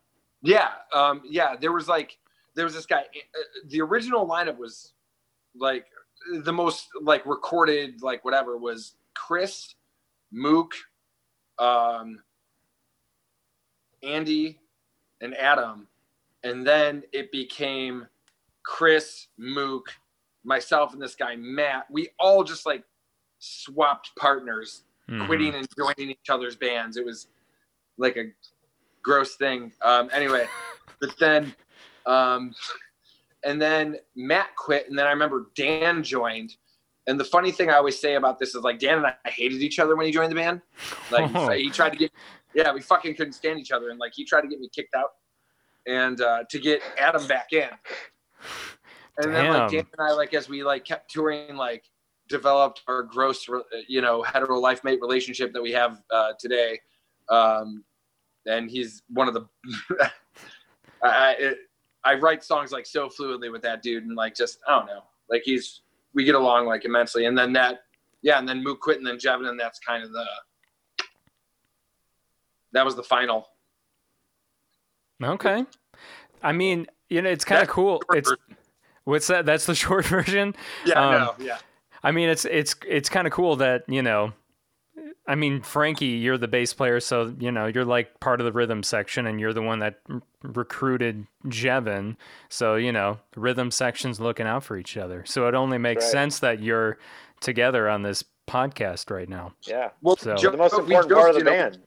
Yeah, 0.41 0.69
um, 0.93 1.21
yeah. 1.29 1.55
There 1.59 1.71
was 1.73 1.87
like 1.87 2.17
there 2.55 2.63
was 2.65 2.73
this 2.73 2.85
guy. 2.85 3.01
uh, 3.01 3.39
The 3.67 3.81
original 3.81 4.27
lineup 4.27 4.57
was 4.57 4.93
like 5.55 5.85
the 6.43 6.53
most 6.53 6.87
like 7.01 7.25
recorded 7.25 8.01
like 8.01 8.23
whatever 8.23 8.57
was 8.57 8.95
Chris, 9.13 9.73
Mook, 10.31 10.73
um, 11.59 12.21
Andy, 14.03 14.59
and 15.21 15.35
Adam, 15.35 15.87
and 16.43 16.65
then 16.65 17.03
it 17.11 17.31
became 17.31 18.07
Chris, 18.63 19.27
Mook, 19.37 19.89
myself, 20.43 20.93
and 20.93 21.01
this 21.01 21.15
guy 21.15 21.35
Matt. 21.35 21.87
We 21.89 22.09
all 22.19 22.43
just 22.43 22.65
like 22.65 22.83
swapped 23.39 24.15
partners 24.15 24.83
Mhm. 25.09 25.25
quitting 25.25 25.55
and 25.55 25.67
joining 25.77 26.11
each 26.11 26.29
other's 26.29 26.55
bands. 26.55 26.97
It 26.97 27.05
was 27.05 27.27
like 27.97 28.17
a 28.17 28.31
gross 29.01 29.35
thing. 29.35 29.73
Um, 29.81 30.09
anyway, 30.11 30.47
but 30.99 31.17
then, 31.17 31.55
um, 32.05 32.53
and 33.43 33.61
then 33.61 33.97
Matt 34.15 34.55
quit, 34.55 34.89
and 34.89 34.97
then 34.99 35.07
I 35.07 35.11
remember 35.11 35.49
Dan 35.55 36.03
joined. 36.03 36.57
And 37.07 37.17
the 37.19 37.23
funny 37.23 37.51
thing 37.51 37.69
I 37.69 37.75
always 37.75 37.97
say 37.97 38.15
about 38.15 38.37
this 38.37 38.53
is 38.53 38.63
like 38.63 38.79
Dan 38.79 38.97
and 38.97 39.07
I 39.07 39.13
hated 39.29 39.61
each 39.61 39.79
other 39.79 39.95
when 39.95 40.05
he 40.05 40.11
joined 40.11 40.31
the 40.31 40.35
band. 40.35 40.61
Like 41.09 41.31
Oh. 41.33 41.49
he 41.51 41.69
tried 41.69 41.91
to 41.91 41.97
get, 41.97 42.11
yeah, 42.53 42.73
we 42.73 42.81
fucking 42.81 43.15
couldn't 43.15 43.33
stand 43.33 43.59
each 43.59 43.71
other, 43.71 43.89
and 43.89 43.99
like 43.99 44.11
he 44.13 44.25
tried 44.25 44.41
to 44.41 44.47
get 44.47 44.59
me 44.59 44.69
kicked 44.73 44.93
out, 44.93 45.11
and 45.87 46.19
uh, 46.21 46.43
to 46.49 46.59
get 46.59 46.81
Adam 46.99 47.25
back 47.27 47.53
in. 47.53 47.69
And 49.19 49.33
then 49.33 49.51
like 49.53 49.71
Dan 49.71 49.85
and 49.97 50.07
I, 50.07 50.11
like 50.11 50.33
as 50.33 50.47
we 50.49 50.63
like 50.63 50.85
kept 50.85 51.09
touring, 51.09 51.55
like 51.55 51.85
developed 52.27 52.83
our 52.87 53.03
gross, 53.03 53.47
you 53.87 54.01
know, 54.01 54.21
hetero 54.21 54.59
life 54.59 54.83
mate 54.83 54.99
relationship 55.01 55.53
that 55.53 55.61
we 55.61 55.71
have 55.71 56.01
uh, 56.11 56.33
today. 56.37 56.79
Um, 57.29 57.83
and 58.45 58.69
he's 58.69 59.01
one 59.09 59.27
of 59.27 59.33
the. 59.33 59.47
I, 61.03 61.35
it, 61.39 61.57
I 62.03 62.15
write 62.15 62.43
songs 62.43 62.71
like 62.71 62.85
so 62.85 63.07
fluidly 63.09 63.51
with 63.51 63.61
that 63.63 63.81
dude, 63.81 64.03
and 64.03 64.15
like 64.15 64.35
just 64.35 64.59
I 64.67 64.77
don't 64.77 64.87
know, 64.87 65.03
like 65.29 65.43
he's 65.45 65.81
we 66.17 66.23
get 66.23 66.33
along 66.33 66.65
like 66.65 66.83
immensely. 66.83 67.25
And 67.25 67.37
then 67.37 67.53
that, 67.53 67.81
yeah, 68.23 68.39
and 68.39 68.49
then 68.49 68.63
Mook 68.63 68.79
quit, 68.81 68.97
and 68.97 69.05
then 69.05 69.17
Jevin, 69.17 69.47
and 69.47 69.59
that's 69.59 69.77
kind 69.77 70.03
of 70.03 70.11
the. 70.11 70.25
That 72.71 72.83
was 72.83 72.95
the 72.95 73.03
final. 73.03 73.47
Okay. 75.23 75.63
I 76.41 76.51
mean, 76.53 76.87
you 77.09 77.21
know, 77.21 77.29
it's 77.29 77.45
kind 77.45 77.61
of 77.61 77.69
cool. 77.69 78.01
It's 78.13 78.33
what's 79.03 79.27
that? 79.27 79.45
That's 79.45 79.67
the 79.67 79.75
short 79.83 80.05
version. 80.05 80.55
Yeah, 80.85 80.95
Um, 80.95 81.11
no, 81.13 81.35
yeah. 81.39 81.59
I 82.03 82.11
mean, 82.11 82.29
it's 82.29 82.45
it's 82.45 82.75
it's 82.87 83.09
kind 83.09 83.27
of 83.27 83.31
cool 83.33 83.55
that 83.57 83.83
you 83.87 84.01
know. 84.01 84.33
I 85.27 85.35
mean, 85.35 85.61
Frankie, 85.61 86.05
you're 86.07 86.37
the 86.37 86.47
bass 86.47 86.73
player, 86.73 86.99
so 86.99 87.33
you 87.39 87.51
know 87.51 87.67
you're 87.67 87.85
like 87.85 88.19
part 88.19 88.39
of 88.39 88.45
the 88.45 88.51
rhythm 88.51 88.81
section, 88.83 89.27
and 89.27 89.39
you're 89.39 89.53
the 89.53 89.61
one 89.61 89.79
that 89.79 89.99
r- 90.09 90.21
recruited 90.43 91.27
Jevin. 91.45 92.15
So 92.49 92.75
you 92.75 92.91
know, 92.91 93.19
rhythm 93.35 93.71
section's 93.71 94.19
looking 94.19 94.47
out 94.47 94.63
for 94.63 94.77
each 94.77 94.97
other. 94.97 95.23
So 95.25 95.47
it 95.47 95.53
only 95.55 95.77
makes 95.77 96.03
right. 96.05 96.11
sense 96.11 96.39
that 96.39 96.61
you're 96.61 96.97
together 97.41 97.89
on 97.89 98.03
this 98.03 98.23
podcast 98.47 99.11
right 99.11 99.27
now. 99.29 99.53
yeah, 99.67 99.89
Well, 100.01 100.15
So- 100.17 100.35
Jo- 100.35 100.47
we're 100.47 100.51
the 100.53 100.57
most 100.57 100.73
important 100.73 101.09
joked, 101.09 101.19
part 101.19 101.29
of 101.29 101.35
the 101.35 101.39
you 101.39 101.45
know, 101.45 101.51
band. 101.51 101.79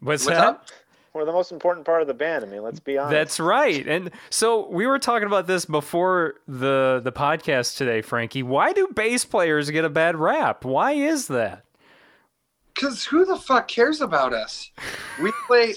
What's, 0.00 0.24
What's 0.26 0.36
that? 0.38 0.44
up? 0.46 0.66
We're 1.12 1.24
the 1.24 1.32
most 1.32 1.50
important 1.52 1.86
part 1.86 2.02
of 2.02 2.08
the 2.08 2.14
band. 2.14 2.44
I 2.44 2.48
mean, 2.48 2.62
let's 2.62 2.80
be 2.80 2.96
honest. 2.98 3.12
That's 3.12 3.40
right. 3.40 3.86
And 3.86 4.10
so 4.28 4.68
we 4.68 4.86
were 4.86 4.98
talking 4.98 5.26
about 5.26 5.46
this 5.48 5.64
before 5.64 6.34
the 6.46 7.00
the 7.02 7.10
podcast 7.12 7.76
today, 7.76 8.00
Frankie. 8.00 8.42
Why 8.44 8.72
do 8.72 8.86
bass 8.94 9.24
players 9.24 9.70
get 9.70 9.84
a 9.84 9.88
bad 9.88 10.16
rap? 10.16 10.64
Why 10.64 10.92
is 10.92 11.26
that? 11.28 11.64
Cause 12.80 13.04
who 13.04 13.26
the 13.26 13.36
fuck 13.36 13.68
cares 13.68 14.00
about 14.00 14.32
us? 14.32 14.70
We 15.22 15.30
play, 15.46 15.74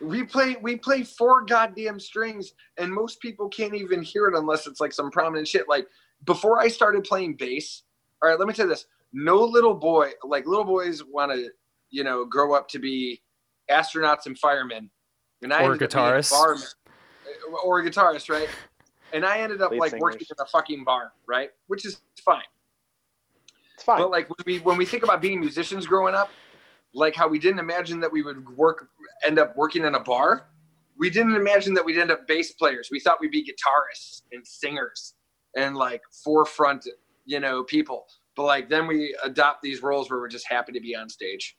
we 0.00 0.24
play, 0.24 0.56
we 0.62 0.76
play 0.76 1.02
four 1.02 1.44
goddamn 1.44 2.00
strings, 2.00 2.54
and 2.78 2.90
most 2.90 3.20
people 3.20 3.48
can't 3.48 3.74
even 3.74 4.00
hear 4.02 4.28
it 4.28 4.34
unless 4.34 4.66
it's 4.66 4.80
like 4.80 4.92
some 4.92 5.10
prominent 5.10 5.46
shit. 5.46 5.68
Like 5.68 5.86
before 6.24 6.58
I 6.58 6.68
started 6.68 7.04
playing 7.04 7.34
bass, 7.34 7.82
all 8.22 8.30
right, 8.30 8.38
let 8.38 8.48
me 8.48 8.54
tell 8.54 8.64
you 8.64 8.70
this: 8.72 8.86
no 9.12 9.36
little 9.36 9.74
boy, 9.74 10.10
like 10.24 10.46
little 10.46 10.64
boys, 10.64 11.04
want 11.04 11.32
to, 11.32 11.50
you 11.90 12.02
know, 12.02 12.24
grow 12.24 12.54
up 12.54 12.66
to 12.70 12.78
be 12.78 13.20
astronauts 13.70 14.24
and 14.24 14.38
firemen, 14.38 14.88
and 15.42 15.52
I 15.52 15.64
Or 15.64 15.72
ended 15.72 15.82
a 15.82 15.94
guitarists. 15.94 16.30
barman- 16.30 16.62
or 17.62 17.80
a 17.80 17.84
guitarist, 17.84 18.30
right? 18.30 18.48
And 19.12 19.24
I 19.24 19.38
ended 19.40 19.60
up 19.60 19.70
Lead 19.70 19.80
like 19.80 20.00
working 20.00 20.26
in 20.30 20.36
a 20.42 20.46
fucking 20.46 20.84
bar, 20.84 21.12
right? 21.26 21.50
Which 21.66 21.84
is 21.84 22.00
fine. 22.24 22.42
It's 23.78 23.84
fine. 23.84 23.98
But 23.98 24.10
like 24.10 24.28
when 24.28 24.44
we 24.44 24.58
when 24.58 24.76
we 24.76 24.84
think 24.84 25.04
about 25.04 25.22
being 25.22 25.38
musicians 25.38 25.86
growing 25.86 26.14
up, 26.14 26.30
like 26.94 27.14
how 27.14 27.28
we 27.28 27.38
didn't 27.38 27.60
imagine 27.60 28.00
that 28.00 28.10
we 28.10 28.22
would 28.22 28.48
work 28.56 28.88
end 29.24 29.38
up 29.38 29.56
working 29.56 29.84
in 29.84 29.94
a 29.94 30.00
bar, 30.00 30.48
we 30.98 31.10
didn't 31.10 31.36
imagine 31.36 31.74
that 31.74 31.84
we'd 31.84 31.96
end 31.96 32.10
up 32.10 32.26
bass 32.26 32.50
players. 32.52 32.88
We 32.90 32.98
thought 32.98 33.20
we'd 33.20 33.30
be 33.30 33.44
guitarists 33.44 34.22
and 34.32 34.44
singers 34.44 35.14
and 35.56 35.76
like 35.76 36.02
forefront, 36.24 36.88
you 37.24 37.38
know, 37.38 37.62
people. 37.62 38.06
But 38.34 38.46
like 38.46 38.68
then 38.68 38.88
we 38.88 39.16
adopt 39.22 39.62
these 39.62 39.80
roles 39.80 40.10
where 40.10 40.18
we're 40.18 40.26
just 40.28 40.48
happy 40.48 40.72
to 40.72 40.80
be 40.80 40.96
on 40.96 41.08
stage, 41.08 41.56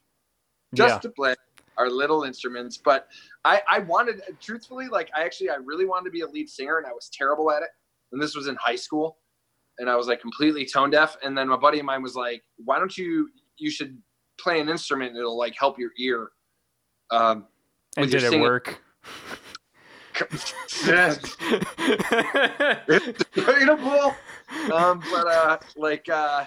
just 0.76 0.96
yeah. 0.96 1.00
to 1.00 1.10
play 1.10 1.36
our 1.78 1.90
little 1.90 2.24
instruments. 2.24 2.78
But 2.78 3.08
I 3.46 3.62
I 3.72 3.80
wanted 3.80 4.22
truthfully 4.42 4.90
like 4.90 5.10
I 5.16 5.24
actually 5.24 5.52
I 5.52 5.56
really 5.56 5.86
wanted 5.86 6.10
to 6.10 6.12
be 6.12 6.22
a 6.22 6.28
lead 6.28 6.50
singer 6.50 6.80
and 6.80 6.86
I 6.86 6.92
was 6.92 7.10
terrible 7.14 7.50
at 7.50 7.64
it. 7.64 7.70
And 8.12 8.22
this 8.22 8.36
was 8.36 8.48
in 8.48 8.58
high 8.58 8.76
school 8.76 9.19
and 9.80 9.90
I 9.90 9.96
was 9.96 10.08
like 10.08 10.22
completely 10.22 10.66
tone 10.66 10.92
deaf. 10.92 11.18
And 11.24 11.38
then 11.38 11.48
my 11.48 11.58
buddy 11.58 11.80
of 11.80 11.86
mine 11.86 12.04
was 12.04 12.16
like, 12.16 12.44
"Why 12.64 12.78
don't 12.78 12.96
you? 12.98 13.30
You 13.58 13.72
should 13.72 13.98
play 14.40 14.60
an 14.60 14.70
instrument. 14.70 15.18
It'll 15.18 15.38
like 15.38 15.56
help 15.58 15.80
your 15.80 15.92
ear." 15.98 16.30
Um, 17.12 17.48
And 17.98 18.12
did 18.12 18.24
it 18.24 18.40
work? 18.40 18.82
debatable. 23.34 24.16
Um, 24.74 25.02
but 25.12 25.28
uh, 25.28 25.58
like, 25.78 26.08
uh, 26.10 26.46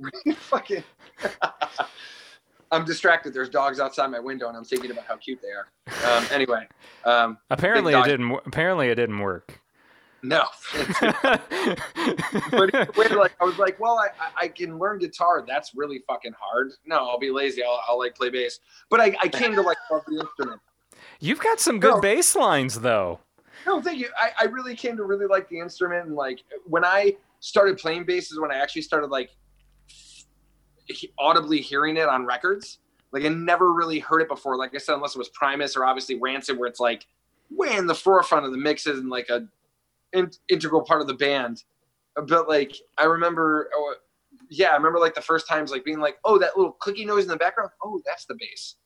fucking. 0.36 0.82
I'm 2.70 2.84
distracted. 2.84 3.32
There's 3.32 3.48
dogs 3.48 3.80
outside 3.80 4.08
my 4.08 4.20
window, 4.20 4.48
and 4.48 4.56
I'm 4.56 4.64
thinking 4.64 4.90
about 4.90 5.04
how 5.06 5.16
cute 5.16 5.40
they 5.42 5.48
are. 5.48 6.16
Um, 6.16 6.26
anyway, 6.30 6.66
um, 7.04 7.38
apparently 7.50 7.94
it 7.94 8.04
didn't. 8.04 8.30
Apparently 8.46 8.88
it 8.88 8.94
didn't 8.94 9.20
work. 9.20 9.60
No. 10.22 10.44
but 12.50 13.10
like 13.12 13.34
I 13.40 13.44
was 13.44 13.58
like, 13.58 13.78
well, 13.80 13.98
I, 13.98 14.08
I- 14.20 14.44
I 14.44 14.48
can 14.48 14.78
learn 14.78 14.98
guitar. 14.98 15.44
That's 15.46 15.74
really 15.74 16.00
fucking 16.06 16.32
hard. 16.38 16.72
No, 16.86 16.96
I'll 17.08 17.18
be 17.18 17.30
lazy. 17.30 17.62
I'll, 17.62 17.80
I'll 17.88 17.98
like 17.98 18.14
play 18.14 18.30
bass. 18.30 18.60
But 18.90 19.00
I, 19.00 19.16
I 19.22 19.28
came 19.28 19.54
to 19.54 19.62
like 19.62 19.76
love 19.90 20.02
the 20.06 20.20
instrument. 20.20 20.60
You've 21.20 21.40
got 21.40 21.60
some 21.60 21.80
good 21.80 21.94
No. 21.96 22.00
bass 22.00 22.36
lines, 22.36 22.80
though. 22.80 23.20
No, 23.66 23.80
thank 23.82 23.98
you. 23.98 24.08
I, 24.18 24.30
I 24.40 24.44
really 24.46 24.74
came 24.76 24.96
to 24.96 25.04
really 25.04 25.26
like 25.26 25.48
the 25.48 25.58
instrument, 25.58 26.06
and 26.06 26.14
like 26.14 26.40
when 26.66 26.84
I 26.84 27.16
started 27.40 27.78
playing 27.78 28.04
bass 28.04 28.30
is 28.30 28.38
when 28.40 28.50
I 28.52 28.56
actually 28.56 28.82
started 28.82 29.08
like 29.08 29.30
he- 30.86 31.12
audibly 31.18 31.60
hearing 31.60 31.96
it 31.96 32.08
on 32.08 32.24
records. 32.24 32.78
Like 33.12 33.24
I 33.24 33.28
never 33.28 33.72
really 33.72 33.98
heard 33.98 34.20
it 34.20 34.28
before. 34.28 34.56
Like 34.56 34.74
I 34.74 34.78
said, 34.78 34.94
unless 34.94 35.14
it 35.14 35.18
was 35.18 35.28
Primus 35.30 35.76
or 35.76 35.84
obviously 35.84 36.16
Rancid, 36.16 36.58
where 36.58 36.68
it's 36.68 36.80
like 36.80 37.06
way 37.50 37.76
in 37.76 37.86
the 37.86 37.94
forefront 37.94 38.44
of 38.44 38.52
the 38.52 38.58
mixes 38.58 38.98
and 38.98 39.08
like 39.08 39.28
a 39.30 39.46
in, 40.12 40.30
integral 40.48 40.82
part 40.82 41.00
of 41.00 41.06
the 41.06 41.14
band. 41.14 41.64
But 42.26 42.48
like 42.48 42.74
I 42.96 43.04
remember, 43.04 43.70
oh, 43.74 43.94
yeah, 44.50 44.68
I 44.68 44.76
remember 44.76 44.98
like 44.98 45.14
the 45.14 45.20
first 45.22 45.46
times 45.48 45.70
like 45.70 45.84
being 45.84 46.00
like, 46.00 46.18
oh, 46.24 46.38
that 46.38 46.56
little 46.56 46.76
clicky 46.80 47.06
noise 47.06 47.24
in 47.24 47.30
the 47.30 47.36
background. 47.36 47.70
Oh, 47.84 48.00
that's 48.06 48.24
the 48.26 48.34
bass. 48.38 48.76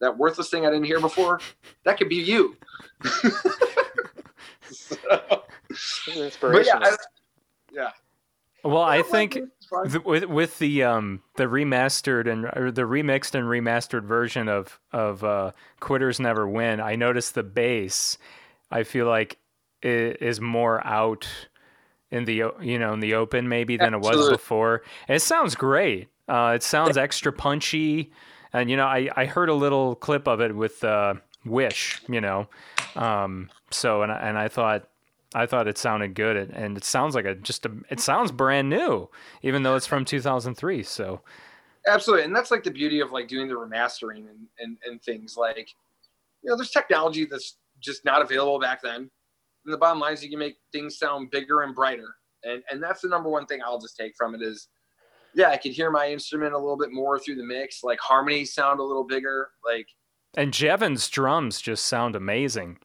That 0.00 0.16
worthless 0.16 0.48
thing 0.50 0.64
I 0.64 0.70
didn't 0.70 0.84
hear 0.86 1.00
before. 1.00 1.40
That 1.84 1.98
could 1.98 2.08
be 2.08 2.16
you. 2.16 2.56
So- 4.70 4.96
but 6.40 6.66
yeah, 6.66 6.78
I, 6.78 6.96
yeah. 7.72 7.90
Well, 8.64 8.82
I 8.82 9.02
think 9.02 9.36
It's 9.36 9.66
fine. 9.66 9.88
th- 9.88 10.04
with 10.04 10.24
with 10.26 10.58
the 10.58 10.82
um 10.82 11.22
the 11.36 11.44
remastered 11.44 12.30
and 12.30 12.44
or 12.46 12.70
the 12.70 12.82
remixed 12.82 13.34
and 13.34 13.46
remastered 13.46 14.04
version 14.04 14.48
of 14.48 14.78
of 14.92 15.24
uh, 15.24 15.52
Quitters 15.80 16.20
Never 16.20 16.46
Win, 16.48 16.80
I 16.80 16.96
noticed 16.96 17.34
the 17.34 17.42
bass. 17.42 18.18
I 18.70 18.82
feel 18.82 19.06
like 19.06 19.34
i- 19.34 19.47
is 19.82 20.40
more 20.40 20.84
out 20.86 21.26
in 22.10 22.24
the 22.24 22.34
you 22.60 22.78
know 22.78 22.92
in 22.94 23.00
the 23.00 23.14
open 23.14 23.48
maybe 23.48 23.76
than 23.76 23.94
it 23.94 24.00
was 24.00 24.16
before. 24.30 24.82
And 25.06 25.16
it 25.16 25.20
sounds 25.20 25.54
great. 25.54 26.08
Uh, 26.28 26.52
it 26.56 26.62
sounds 26.62 26.96
extra 26.96 27.32
punchy, 27.32 28.10
and 28.52 28.70
you 28.70 28.76
know 28.76 28.86
I 28.86 29.08
I 29.16 29.24
heard 29.26 29.48
a 29.48 29.54
little 29.54 29.94
clip 29.94 30.26
of 30.28 30.40
it 30.40 30.54
with 30.54 30.82
uh, 30.84 31.14
Wish, 31.44 32.02
you 32.08 32.20
know, 32.20 32.48
um, 32.96 33.48
so 33.70 34.02
and 34.02 34.10
I, 34.12 34.16
and 34.18 34.36
I 34.38 34.48
thought 34.48 34.88
I 35.34 35.46
thought 35.46 35.68
it 35.68 35.78
sounded 35.78 36.14
good, 36.14 36.36
and- 36.36 36.52
and 36.54 36.76
it 36.76 36.84
sounds 36.84 37.14
like 37.14 37.24
a 37.24 37.34
just 37.34 37.64
a 37.66 37.72
it 37.90 38.00
sounds 38.00 38.32
brand 38.32 38.68
new, 38.68 39.08
even 39.42 39.62
though 39.62 39.76
it's 39.76 39.86
from 39.86 40.04
2003. 40.04 40.82
So 40.82 41.20
Absolutely, 41.86 42.24
and 42.26 42.34
that's 42.36 42.50
like 42.50 42.64
the 42.64 42.70
beauty 42.70 43.00
of 43.00 43.12
like 43.12 43.28
doing 43.28 43.48
the 43.48 43.54
remastering 43.54 44.28
and, 44.28 44.46
and 44.58 44.76
and 44.86 45.02
things 45.02 45.36
like, 45.38 45.74
you 46.42 46.50
know, 46.50 46.56
there's 46.56 46.70
technology 46.70 47.24
that's 47.24 47.56
just 47.80 48.04
not 48.04 48.20
available 48.20 48.58
back 48.58 48.82
then. 48.82 49.10
And 49.64 49.74
the 49.74 49.78
bottom 49.78 50.00
line 50.00 50.14
is 50.14 50.22
you 50.22 50.30
can 50.30 50.38
make 50.38 50.56
things 50.72 50.98
sound 50.98 51.30
bigger 51.30 51.62
and 51.62 51.74
brighter, 51.74 52.14
and 52.44 52.62
and 52.70 52.82
that's 52.82 53.02
the 53.02 53.08
number 53.08 53.28
one 53.28 53.46
thing 53.46 53.60
I'll 53.64 53.80
just 53.80 53.96
take 53.96 54.14
from 54.16 54.34
it 54.34 54.42
is, 54.42 54.68
yeah, 55.34 55.50
I 55.50 55.56
could 55.56 55.72
hear 55.72 55.90
my 55.90 56.08
instrument 56.08 56.54
a 56.54 56.58
little 56.58 56.76
bit 56.78 56.92
more 56.92 57.18
through 57.18 57.36
the 57.36 57.44
mix. 57.44 57.82
Like 57.82 57.98
harmonies 58.00 58.54
sound 58.54 58.80
a 58.80 58.84
little 58.84 59.04
bigger. 59.04 59.50
Like 59.64 59.88
and 60.36 60.52
Jevin's 60.52 61.08
drums 61.08 61.60
just 61.60 61.86
sound 61.86 62.16
amazing. 62.16 62.78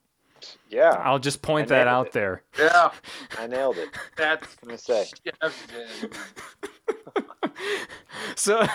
Yeah, 0.68 0.90
I'll 1.02 1.18
just 1.18 1.40
point 1.40 1.68
that 1.68 1.86
out 1.86 2.08
it. 2.08 2.12
there. 2.12 2.42
yeah, 2.58 2.90
I 3.38 3.46
nailed 3.46 3.78
it. 3.78 3.88
that's 4.16 4.56
Let 4.62 4.72
me 4.72 4.76
say. 4.76 5.08
Jevin. 5.42 6.14
So, 8.36 8.66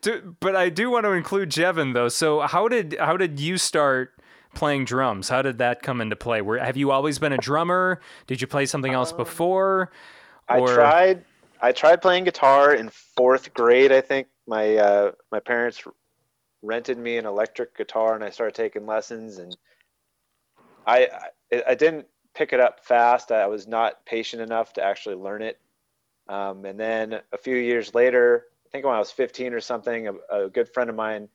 do, 0.00 0.34
but 0.40 0.56
I 0.56 0.70
do 0.70 0.90
want 0.90 1.04
to 1.04 1.12
include 1.12 1.50
Jevin 1.50 1.92
though. 1.94 2.08
So 2.08 2.40
how 2.40 2.68
did 2.68 2.96
how 2.98 3.16
did 3.16 3.38
you 3.38 3.58
start 3.58 4.12
playing 4.54 4.84
drums? 4.84 5.28
How 5.28 5.42
did 5.42 5.58
that 5.58 5.82
come 5.82 6.00
into 6.00 6.16
play? 6.16 6.40
Were 6.42 6.58
have 6.58 6.76
you 6.76 6.90
always 6.90 7.18
been 7.18 7.32
a 7.32 7.38
drummer? 7.38 8.00
Did 8.26 8.40
you 8.40 8.46
play 8.46 8.66
something 8.66 8.92
else 8.92 9.12
before? 9.12 9.90
I 10.48 10.60
Or- 10.60 10.74
tried. 10.74 11.24
I 11.60 11.72
tried 11.72 12.02
playing 12.02 12.24
guitar 12.24 12.74
in 12.74 12.90
fourth 12.90 13.54
grade. 13.54 13.90
I 13.92 14.00
think 14.00 14.28
my 14.46 14.76
uh, 14.76 15.12
my 15.32 15.40
parents 15.40 15.82
rented 16.62 16.98
me 16.98 17.16
an 17.16 17.26
electric 17.26 17.76
guitar, 17.76 18.14
and 18.14 18.22
I 18.24 18.30
started 18.30 18.54
taking 18.54 18.86
lessons. 18.86 19.38
And 19.38 19.56
I 20.86 21.08
I, 21.52 21.62
I 21.68 21.74
didn't 21.74 22.06
pick 22.34 22.52
it 22.52 22.60
up 22.60 22.84
fast. 22.84 23.32
I 23.32 23.46
was 23.46 23.66
not 23.66 24.04
patient 24.06 24.42
enough 24.42 24.72
to 24.74 24.84
actually 24.84 25.14
learn 25.14 25.40
it. 25.42 25.58
Um, 26.28 26.64
and 26.64 26.78
then 26.78 27.20
a 27.32 27.38
few 27.38 27.56
years 27.56 27.94
later, 27.94 28.46
I 28.66 28.68
think 28.70 28.84
when 28.84 28.94
I 28.94 28.98
was 28.98 29.10
15 29.10 29.52
or 29.52 29.60
something, 29.60 30.08
a, 30.08 30.14
a 30.44 30.48
good 30.50 30.68
friend 30.68 30.90
of 30.90 30.96
mine 30.96 31.28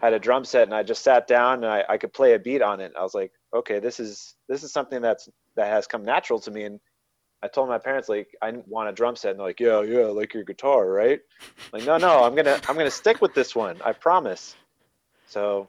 had 0.00 0.12
a 0.12 0.18
drum 0.18 0.44
set, 0.44 0.64
and 0.64 0.74
I 0.74 0.82
just 0.82 1.02
sat 1.02 1.26
down 1.26 1.64
and 1.64 1.72
I, 1.72 1.84
I 1.88 1.98
could 1.98 2.12
play 2.12 2.34
a 2.34 2.38
beat 2.38 2.62
on 2.62 2.80
it. 2.80 2.92
I 2.98 3.02
was 3.02 3.14
like, 3.14 3.32
okay, 3.54 3.78
this 3.78 4.00
is 4.00 4.34
this 4.48 4.62
is 4.62 4.72
something 4.72 5.00
that's 5.00 5.28
that 5.56 5.68
has 5.68 5.86
come 5.86 6.04
natural 6.04 6.40
to 6.40 6.50
me, 6.50 6.64
and 6.64 6.80
I 7.42 7.48
told 7.48 7.68
my 7.68 7.78
parents 7.78 8.08
like 8.08 8.28
I 8.42 8.52
want 8.66 8.88
a 8.88 8.92
drum 8.92 9.16
set, 9.16 9.30
and 9.32 9.38
they're 9.38 9.46
like, 9.46 9.60
yeah, 9.60 9.82
yeah, 9.82 10.06
like 10.06 10.34
your 10.34 10.44
guitar, 10.44 10.88
right? 10.90 11.20
like, 11.72 11.84
no, 11.84 11.96
no, 11.96 12.24
I'm 12.24 12.34
gonna 12.34 12.60
I'm 12.68 12.76
gonna 12.76 12.90
stick 12.90 13.20
with 13.20 13.34
this 13.34 13.54
one, 13.54 13.76
I 13.84 13.92
promise. 13.92 14.56
So 15.26 15.68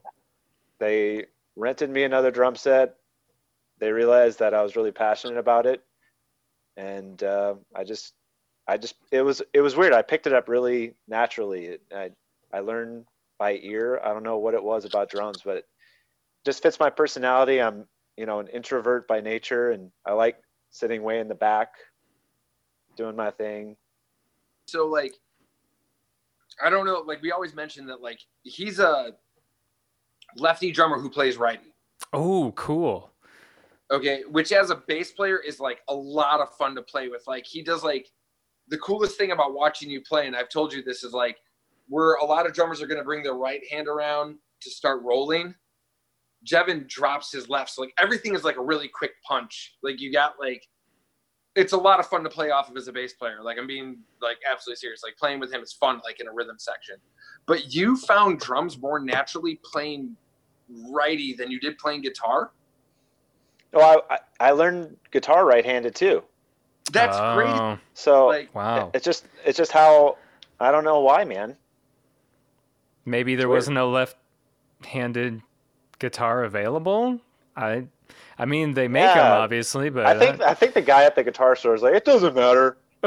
they 0.79 1.25
rented 1.55 1.89
me 1.89 2.03
another 2.03 2.31
drum 2.31 2.55
set. 2.55 2.95
They 3.79 3.91
realized 3.91 4.39
that 4.39 4.53
I 4.53 4.61
was 4.63 4.75
really 4.75 4.91
passionate 4.91 5.37
about 5.37 5.65
it, 5.65 5.83
and 6.77 7.21
uh, 7.23 7.55
I 7.75 7.83
just 7.83 8.13
I 8.67 8.77
just 8.77 8.95
it 9.11 9.21
was 9.21 9.41
it 9.53 9.61
was 9.61 9.75
weird. 9.75 9.93
I 9.93 10.01
picked 10.01 10.27
it 10.27 10.33
up 10.33 10.49
really 10.49 10.95
naturally. 11.07 11.77
I 11.93 12.11
I 12.53 12.59
learned 12.59 13.05
by 13.37 13.59
ear. 13.61 13.99
I 14.03 14.09
don't 14.13 14.23
know 14.23 14.37
what 14.37 14.53
it 14.53 14.63
was 14.63 14.85
about 14.85 15.09
drums, 15.09 15.41
but 15.43 15.57
it 15.57 15.65
just 16.45 16.61
fits 16.63 16.79
my 16.79 16.89
personality. 16.89 17.61
I'm 17.61 17.85
you 18.17 18.25
know 18.25 18.39
an 18.39 18.47
introvert 18.47 19.07
by 19.07 19.21
nature, 19.21 19.71
and 19.71 19.91
I 20.05 20.13
like 20.13 20.37
sitting 20.71 21.03
way 21.03 21.19
in 21.19 21.27
the 21.27 21.35
back, 21.35 21.73
doing 22.95 23.15
my 23.15 23.31
thing. 23.31 23.75
so 24.67 24.85
like 24.87 25.13
i 26.63 26.69
don't 26.69 26.85
know 26.85 27.03
like 27.05 27.21
we 27.21 27.31
always 27.33 27.53
mention 27.53 27.85
that 27.85 28.01
like 28.01 28.19
he's 28.43 28.79
a 28.79 29.11
lefty 30.37 30.71
drummer 30.71 30.97
who 30.99 31.09
plays 31.09 31.37
righty 31.37 31.73
Oh, 32.13 32.51
cool. 32.55 33.11
okay 33.91 34.23
which 34.29 34.51
as 34.53 34.69
a 34.69 34.75
bass 34.87 35.11
player 35.11 35.37
is 35.37 35.59
like 35.59 35.79
a 35.89 35.93
lot 35.93 36.39
of 36.39 36.55
fun 36.55 36.73
to 36.75 36.81
play 36.81 37.09
with 37.09 37.23
like 37.27 37.45
he 37.45 37.61
does 37.61 37.83
like 37.83 38.09
the 38.69 38.77
coolest 38.77 39.17
thing 39.17 39.31
about 39.31 39.53
watching 39.53 39.89
you 39.89 40.01
play 40.01 40.27
and 40.27 40.35
i've 40.35 40.49
told 40.49 40.71
you 40.73 40.81
this 40.83 41.03
is 41.03 41.11
like 41.13 41.37
where 41.87 42.15
a 42.15 42.25
lot 42.25 42.45
of 42.45 42.53
drummers 42.53 42.81
are 42.81 42.87
going 42.87 42.97
to 42.99 43.03
bring 43.03 43.23
their 43.23 43.35
right 43.35 43.61
hand 43.71 43.87
around 43.87 44.37
to 44.61 44.69
start 44.69 45.01
rolling 45.03 45.53
jevin 46.45 46.87
drops 46.87 47.31
his 47.31 47.49
left. 47.49 47.71
So 47.71 47.81
like 47.81 47.93
everything 47.99 48.35
is 48.35 48.43
like 48.43 48.57
a 48.57 48.61
really 48.63 48.87
quick 48.87 49.11
punch. 49.27 49.75
Like 49.81 49.99
you 49.99 50.11
got 50.11 50.33
like 50.39 50.61
it's 51.55 51.73
a 51.73 51.77
lot 51.77 51.99
of 51.99 52.05
fun 52.07 52.23
to 52.23 52.29
play 52.29 52.51
off 52.51 52.69
of 52.69 52.77
as 52.77 52.87
a 52.87 52.93
bass 52.93 53.13
player. 53.13 53.39
Like 53.41 53.57
i'm 53.59 53.65
being 53.67 53.97
like 54.21 54.37
absolutely 54.49 54.77
serious. 54.77 55.01
Like 55.03 55.17
playing 55.17 55.39
with 55.39 55.51
him 55.51 55.61
is 55.61 55.73
fun 55.73 56.01
like 56.03 56.19
in 56.19 56.27
a 56.27 56.31
rhythm 56.31 56.57
section. 56.59 56.97
But 57.47 57.73
you 57.73 57.97
found 57.97 58.39
drums 58.39 58.77
more 58.79 58.99
naturally 58.99 59.59
playing 59.63 60.15
righty 60.93 61.33
than 61.33 61.49
you 61.49 61.59
did 61.59 61.77
playing 61.77 62.01
guitar? 62.01 62.51
Oh, 63.73 63.81
I, 64.09 64.13
I 64.15 64.19
I 64.39 64.51
learned 64.51 64.97
guitar 65.11 65.45
right-handed 65.45 65.95
too. 65.95 66.23
that's 66.91 67.17
great. 67.35 67.55
Oh, 67.55 67.77
So 67.95 68.27
like 68.27 68.53
Wow. 68.53 68.91
it's 68.93 69.03
just 69.03 69.25
it's 69.43 69.57
just 69.57 69.71
how 69.71 70.17
I 70.59 70.71
don't 70.71 70.83
know 70.83 70.99
why, 70.99 71.23
man. 71.23 71.57
Maybe 73.05 73.35
there 73.35 73.49
wasn't 73.49 73.77
a 73.77 73.85
left-handed 73.85 75.41
guitar 75.99 76.43
available. 76.43 77.19
I, 77.55 77.85
I 78.37 78.45
mean, 78.45 78.73
they 78.73 78.87
make 78.87 79.13
them 79.13 79.31
obviously, 79.31 79.89
but 79.89 80.05
I 80.05 80.17
think 80.17 80.41
I 80.41 80.53
think 80.53 80.73
the 80.73 80.81
guy 80.81 81.03
at 81.05 81.15
the 81.15 81.23
guitar 81.23 81.55
store 81.55 81.75
is 81.75 81.81
like, 81.81 81.93
it 81.93 82.05
doesn't 82.05 82.35
matter. 82.35 82.77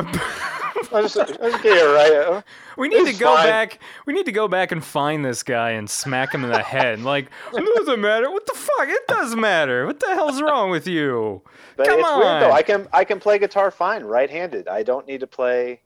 I 0.93 1.03
just, 1.03 1.17
I 1.17 1.25
just 1.25 1.63
get 1.63 1.77
it 1.77 1.85
right. 1.85 2.13
Uh, 2.13 2.43
we 2.77 2.89
need 2.89 3.13
to 3.13 3.19
go 3.19 3.35
fine. 3.35 3.47
back. 3.47 3.81
We 4.07 4.13
need 4.13 4.27
to 4.27 4.33
go 4.33 4.47
back 4.47 4.71
and 4.71 4.83
find 4.83 5.25
this 5.25 5.43
guy 5.43 5.71
and 5.71 5.91
smack 5.91 6.33
him 6.33 6.45
in 6.45 6.51
the 6.51 6.63
head. 6.63 7.01
Like, 7.01 7.31
it 7.53 7.77
doesn't 7.77 8.01
matter. 8.01 8.31
What 8.31 8.47
the 8.47 8.55
fuck? 8.55 8.89
It 8.89 9.07
does 9.09 9.35
matter. 9.35 9.87
What 9.87 9.99
the 9.99 10.15
hell's 10.15 10.41
wrong 10.41 10.71
with 10.71 10.87
you? 10.87 11.43
But 11.77 11.89
Come 11.89 12.01
it's 12.01 12.09
weird 12.09 12.43
though. 12.43 12.53
I 12.53 12.63
can 12.63 12.87
I 12.93 13.05
can 13.05 13.19
play 13.19 13.39
guitar 13.39 13.71
fine 13.71 14.05
right-handed. 14.05 14.69
I 14.69 14.83
don't 14.83 15.07
need 15.07 15.21
to 15.21 15.27
play 15.27 15.81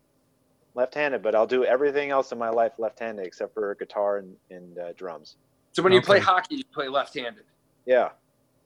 left-handed, 0.74 1.22
but 1.22 1.34
I'll 1.34 1.46
do 1.46 1.64
everything 1.64 2.10
else 2.10 2.32
in 2.32 2.38
my 2.38 2.48
life 2.50 2.72
left-handed 2.78 3.24
except 3.26 3.54
for 3.54 3.74
guitar 3.76 4.18
and, 4.18 4.34
and 4.50 4.78
uh, 4.78 4.92
drums. 4.94 5.36
so 5.72 5.82
when 5.82 5.92
you 5.92 6.00
play 6.02 6.18
hockey 6.18 6.56
you 6.56 6.64
play 6.72 6.88
left-handed 6.88 7.44
Yeah, 7.86 8.10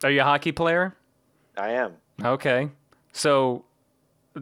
Are 0.05 0.11
you 0.11 0.21
a 0.21 0.25
hockey 0.25 0.53
player? 0.53 0.95
I 1.57 1.71
am. 1.71 1.95
Okay. 2.23 2.69
So, 3.13 3.65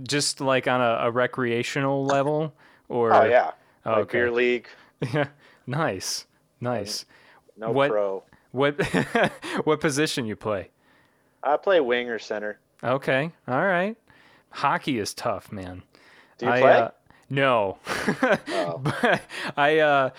just 0.02 0.40
like 0.40 0.66
on 0.66 0.80
a, 0.80 1.06
a 1.06 1.10
recreational 1.10 2.04
level, 2.04 2.52
or 2.88 3.12
Oh 3.14 3.24
yeah, 3.24 3.52
like 3.84 3.96
okay. 3.98 4.18
beer 4.18 4.30
league, 4.32 4.66
Yeah. 5.12 5.28
Nice. 5.66 6.26
Nice. 6.60 7.04
no 7.56 7.70
What- 7.70 7.90
pro. 7.90 8.22
What 8.50 8.80
what 9.64 9.80
position 9.80 10.26
you 10.26 10.36
play? 10.36 10.70
I 11.42 11.56
play 11.56 11.80
wing 11.80 12.08
or 12.08 12.18
center. 12.20 12.58
Okay. 12.84 13.32
All 13.48 13.64
right. 13.64 13.96
Hockey 14.50 14.98
is 15.00 15.12
tough, 15.12 15.50
man. 15.50 15.82
Do 16.38 16.46
you 16.46 16.52
I, 16.52 16.60
play? 16.60 16.72
Uh, 16.72 16.88
no. 17.34 17.78
Oh. 18.48 18.80
but 18.82 19.22
I 19.56 19.78
uh 19.78 20.10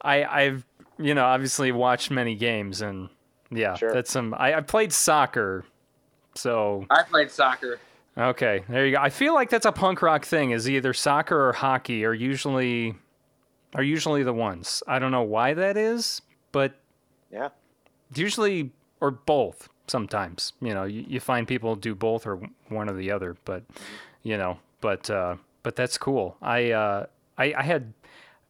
I 0.00 0.24
I've 0.24 0.66
you 0.98 1.14
know, 1.14 1.24
obviously 1.24 1.72
watched 1.72 2.10
many 2.10 2.34
games 2.34 2.82
and 2.82 3.08
yeah, 3.50 3.74
Sure. 3.74 3.92
that's 3.92 4.10
some 4.10 4.34
I, 4.34 4.54
I 4.54 4.60
played 4.60 4.92
soccer. 4.92 5.64
So 6.34 6.86
i 6.90 7.02
played 7.02 7.30
soccer 7.30 7.80
okay, 8.16 8.64
there 8.68 8.86
you 8.86 8.96
go. 8.96 9.02
I 9.02 9.10
feel 9.10 9.34
like 9.34 9.50
that's 9.50 9.66
a 9.66 9.72
punk 9.72 10.02
rock 10.02 10.24
thing, 10.24 10.50
is 10.50 10.68
either 10.68 10.92
soccer 10.92 11.48
or 11.48 11.52
hockey 11.52 12.04
are 12.04 12.14
usually 12.14 12.94
are 13.74 13.82
usually 13.82 14.22
the 14.22 14.32
ones. 14.32 14.82
I 14.86 14.98
don't 14.98 15.12
know 15.12 15.22
why 15.22 15.54
that 15.54 15.76
is, 15.76 16.22
but 16.52 16.74
yeah. 17.32 17.50
usually 18.14 18.70
or 19.00 19.10
both 19.10 19.68
sometimes 19.86 20.52
you 20.60 20.72
know 20.72 20.84
you, 20.84 21.04
you 21.08 21.18
find 21.18 21.48
people 21.48 21.74
do 21.74 21.94
both 21.96 22.24
or 22.24 22.40
one 22.68 22.88
or 22.88 22.92
the 22.92 23.10
other 23.10 23.36
but 23.44 23.64
you 24.22 24.36
know 24.36 24.56
but 24.80 25.10
uh 25.10 25.34
but 25.62 25.76
that's 25.76 25.98
cool. 25.98 26.36
I 26.42 26.70
uh 26.72 27.06
i 27.38 27.54
i 27.56 27.62
had 27.62 27.92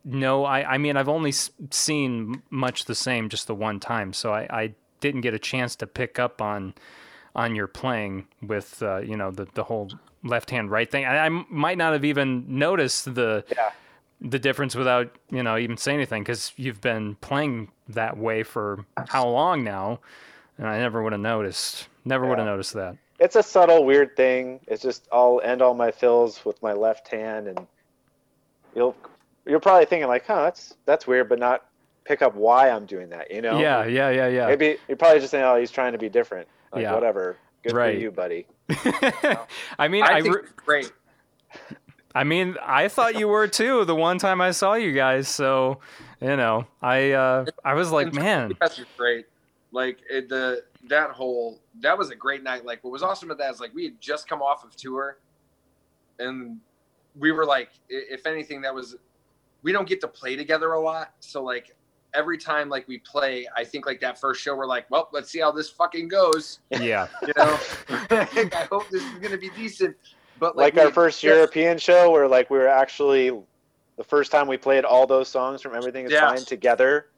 no 0.04 0.44
i 0.44 0.74
i 0.74 0.78
mean 0.78 0.96
i've 0.96 1.08
only 1.10 1.28
s- 1.30 1.50
seen 1.70 2.42
much 2.50 2.86
the 2.86 2.94
same 2.94 3.28
just 3.28 3.46
the 3.46 3.54
one 3.54 3.80
time. 3.80 4.12
So 4.12 4.32
i 4.32 4.42
i 4.50 4.74
didn't 5.00 5.20
get 5.22 5.34
a 5.34 5.38
chance 5.38 5.76
to 5.76 5.86
pick 5.86 6.18
up 6.18 6.40
on 6.42 6.74
on 7.34 7.54
your 7.54 7.66
playing 7.66 8.26
with 8.42 8.82
uh 8.82 8.98
you 8.98 9.16
know 9.16 9.30
the 9.30 9.46
the 9.54 9.64
whole 9.64 9.88
left 10.24 10.50
hand 10.50 10.70
right 10.70 10.90
thing. 10.90 11.04
I, 11.04 11.26
I 11.26 11.28
might 11.28 11.78
not 11.78 11.92
have 11.92 12.04
even 12.04 12.44
noticed 12.58 13.14
the 13.14 13.44
Yeah. 13.56 13.70
the 14.20 14.38
difference 14.38 14.74
without 14.74 15.14
you 15.30 15.42
know 15.42 15.56
even 15.56 15.76
saying 15.76 15.96
anything 15.98 16.22
because 16.22 16.52
you've 16.56 16.80
been 16.80 17.14
playing 17.16 17.70
that 17.88 18.16
way 18.16 18.42
for 18.42 18.84
how 19.08 19.28
long 19.28 19.64
now? 19.64 20.00
And 20.58 20.68
i 20.68 20.78
never 20.78 21.02
would 21.02 21.12
have 21.12 21.20
noticed 21.22 21.88
never 22.04 22.26
would 22.26 22.38
have 22.38 22.46
noticed 22.46 22.74
that 22.74 22.96
it's 23.20 23.36
a 23.36 23.42
subtle 23.42 23.84
weird 23.84 24.16
thing. 24.16 24.60
It's 24.66 24.82
just 24.82 25.06
I'll 25.12 25.40
end 25.44 25.62
all 25.62 25.74
my 25.74 25.90
fills 25.90 26.44
with 26.44 26.60
my 26.62 26.72
left 26.72 27.06
hand, 27.08 27.46
and 27.46 27.66
you'll 28.74 28.96
you're 29.46 29.60
probably 29.60 29.84
thinking 29.86 30.08
like, 30.08 30.26
huh, 30.26 30.44
that's 30.44 30.74
that's 30.86 31.06
weird, 31.06 31.28
but 31.28 31.38
not 31.38 31.66
pick 32.04 32.22
up 32.22 32.34
why 32.34 32.70
I'm 32.70 32.86
doing 32.86 33.10
that. 33.10 33.30
You 33.30 33.42
know? 33.42 33.60
Yeah, 33.60 33.84
yeah, 33.84 34.10
yeah, 34.10 34.26
yeah. 34.26 34.46
Maybe 34.46 34.78
you're 34.88 34.96
probably 34.96 35.20
just 35.20 35.30
saying, 35.30 35.44
oh, 35.44 35.56
he's 35.56 35.70
trying 35.70 35.92
to 35.92 35.98
be 35.98 36.08
different. 36.08 36.48
Like 36.72 36.82
Yeah. 36.82 36.94
whatever. 36.94 37.36
Good 37.62 37.74
Right. 37.74 37.94
for 37.94 38.00
you, 38.00 38.10
buddy. 38.10 38.46
I 39.78 39.88
mean, 39.88 40.02
I, 40.02 40.14
I 40.14 40.22
think 40.22 40.34
re- 40.34 40.40
it's 40.42 40.52
great. 40.52 40.92
I 42.14 42.24
mean, 42.24 42.56
I 42.62 42.88
thought 42.88 43.16
you 43.16 43.28
were 43.28 43.46
too 43.46 43.84
the 43.84 43.94
one 43.94 44.18
time 44.18 44.40
I 44.40 44.50
saw 44.52 44.74
you 44.74 44.92
guys. 44.92 45.28
So, 45.28 45.80
you 46.20 46.36
know, 46.36 46.66
I 46.82 47.12
uh, 47.12 47.46
I 47.64 47.74
was 47.74 47.92
like, 47.92 48.12
man, 48.14 48.56
That's 48.60 48.76
just 48.76 48.96
great. 48.96 49.26
Like 49.72 49.98
it, 50.08 50.28
the 50.28 50.64
that 50.90 51.10
whole 51.12 51.58
that 51.80 51.96
was 51.96 52.10
a 52.10 52.14
great 52.14 52.42
night. 52.42 52.66
Like 52.66 52.84
what 52.84 52.90
was 52.90 53.02
awesome 53.02 53.30
about 53.30 53.38
that 53.42 53.54
is 53.54 53.60
like 53.60 53.72
we 53.74 53.84
had 53.84 53.98
just 54.00 54.28
come 54.28 54.42
off 54.42 54.62
of 54.64 54.76
tour, 54.76 55.18
and 56.18 56.58
we 57.18 57.32
were 57.32 57.46
like, 57.46 57.70
if 57.88 58.26
anything, 58.26 58.60
that 58.62 58.74
was 58.74 58.96
we 59.62 59.72
don't 59.72 59.88
get 59.88 60.00
to 60.02 60.08
play 60.08 60.36
together 60.36 60.72
a 60.72 60.80
lot. 60.80 61.12
So 61.20 61.42
like 61.42 61.74
every 62.12 62.36
time 62.36 62.68
like 62.68 62.86
we 62.88 62.98
play, 62.98 63.46
I 63.56 63.64
think 63.64 63.86
like 63.86 64.00
that 64.00 64.20
first 64.20 64.42
show, 64.42 64.54
we're 64.56 64.66
like, 64.66 64.90
well, 64.90 65.08
let's 65.12 65.30
see 65.30 65.40
how 65.40 65.52
this 65.52 65.70
fucking 65.70 66.08
goes. 66.08 66.58
yeah, 66.70 67.06
You 67.26 67.32
know, 67.36 67.58
I 68.10 68.66
hope 68.70 68.88
this 68.90 69.02
is 69.02 69.18
gonna 69.20 69.38
be 69.38 69.50
decent. 69.50 69.96
But 70.38 70.56
Like, 70.56 70.74
we 70.74 70.80
our 70.80 70.90
first 70.90 71.20
just- 71.20 71.34
European 71.34 71.78
show, 71.78 72.10
where 72.10 72.26
like 72.26 72.50
we 72.50 72.58
were 72.58 72.68
actually 72.68 73.30
the 73.96 74.04
first 74.04 74.32
time 74.32 74.48
we 74.48 74.56
played 74.56 74.84
all 74.84 75.06
those 75.06 75.28
songs 75.28 75.60
from 75.62 75.74
Everything 75.74 76.06
Is 76.06 76.12
Yeah. 76.12 76.28
Fine 76.30 76.44
together. 76.46 77.09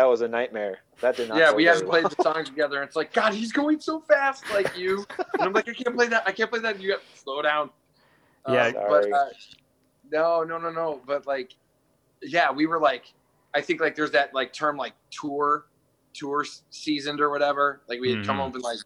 That 0.00 0.08
was 0.08 0.22
a 0.22 0.28
nightmare. 0.28 0.78
That 1.02 1.14
did 1.14 1.28
not. 1.28 1.36
yeah, 1.36 1.52
we 1.52 1.64
very 1.64 1.76
haven't 1.76 1.88
well. 1.90 2.00
played 2.00 2.16
the 2.16 2.22
song 2.22 2.42
together. 2.42 2.76
And 2.80 2.86
it's 2.88 2.96
like, 2.96 3.12
God, 3.12 3.34
he's 3.34 3.52
going 3.52 3.80
so 3.80 4.00
fast, 4.00 4.42
like 4.50 4.74
you. 4.74 5.04
And 5.34 5.42
I'm 5.42 5.52
like, 5.52 5.68
I 5.68 5.74
can't 5.74 5.94
play 5.94 6.08
that. 6.08 6.22
I 6.26 6.32
can't 6.32 6.50
play 6.50 6.60
that. 6.60 6.80
You 6.80 6.88
got 6.88 7.00
to 7.02 7.18
slow 7.20 7.42
down. 7.42 7.68
Yeah. 8.48 8.68
Uh, 8.68 8.72
but 8.88 9.02
Sorry. 9.02 9.12
uh, 9.12 9.24
no, 10.10 10.42
no, 10.42 10.56
no, 10.56 10.70
no. 10.70 11.02
But 11.06 11.26
like, 11.26 11.52
yeah, 12.22 12.50
we 12.50 12.64
were 12.64 12.80
like, 12.80 13.12
I 13.54 13.60
think 13.60 13.82
like 13.82 13.94
there's 13.94 14.12
that 14.12 14.32
like 14.32 14.54
term 14.54 14.78
like 14.78 14.94
tour, 15.10 15.66
tour 16.14 16.46
seasoned 16.70 17.20
or 17.20 17.28
whatever. 17.28 17.82
Like 17.86 18.00
we 18.00 18.14
had 18.14 18.24
come 18.24 18.38
Mhm. 18.38 18.40
home 18.40 18.54
and 18.54 18.62
like, 18.64 18.78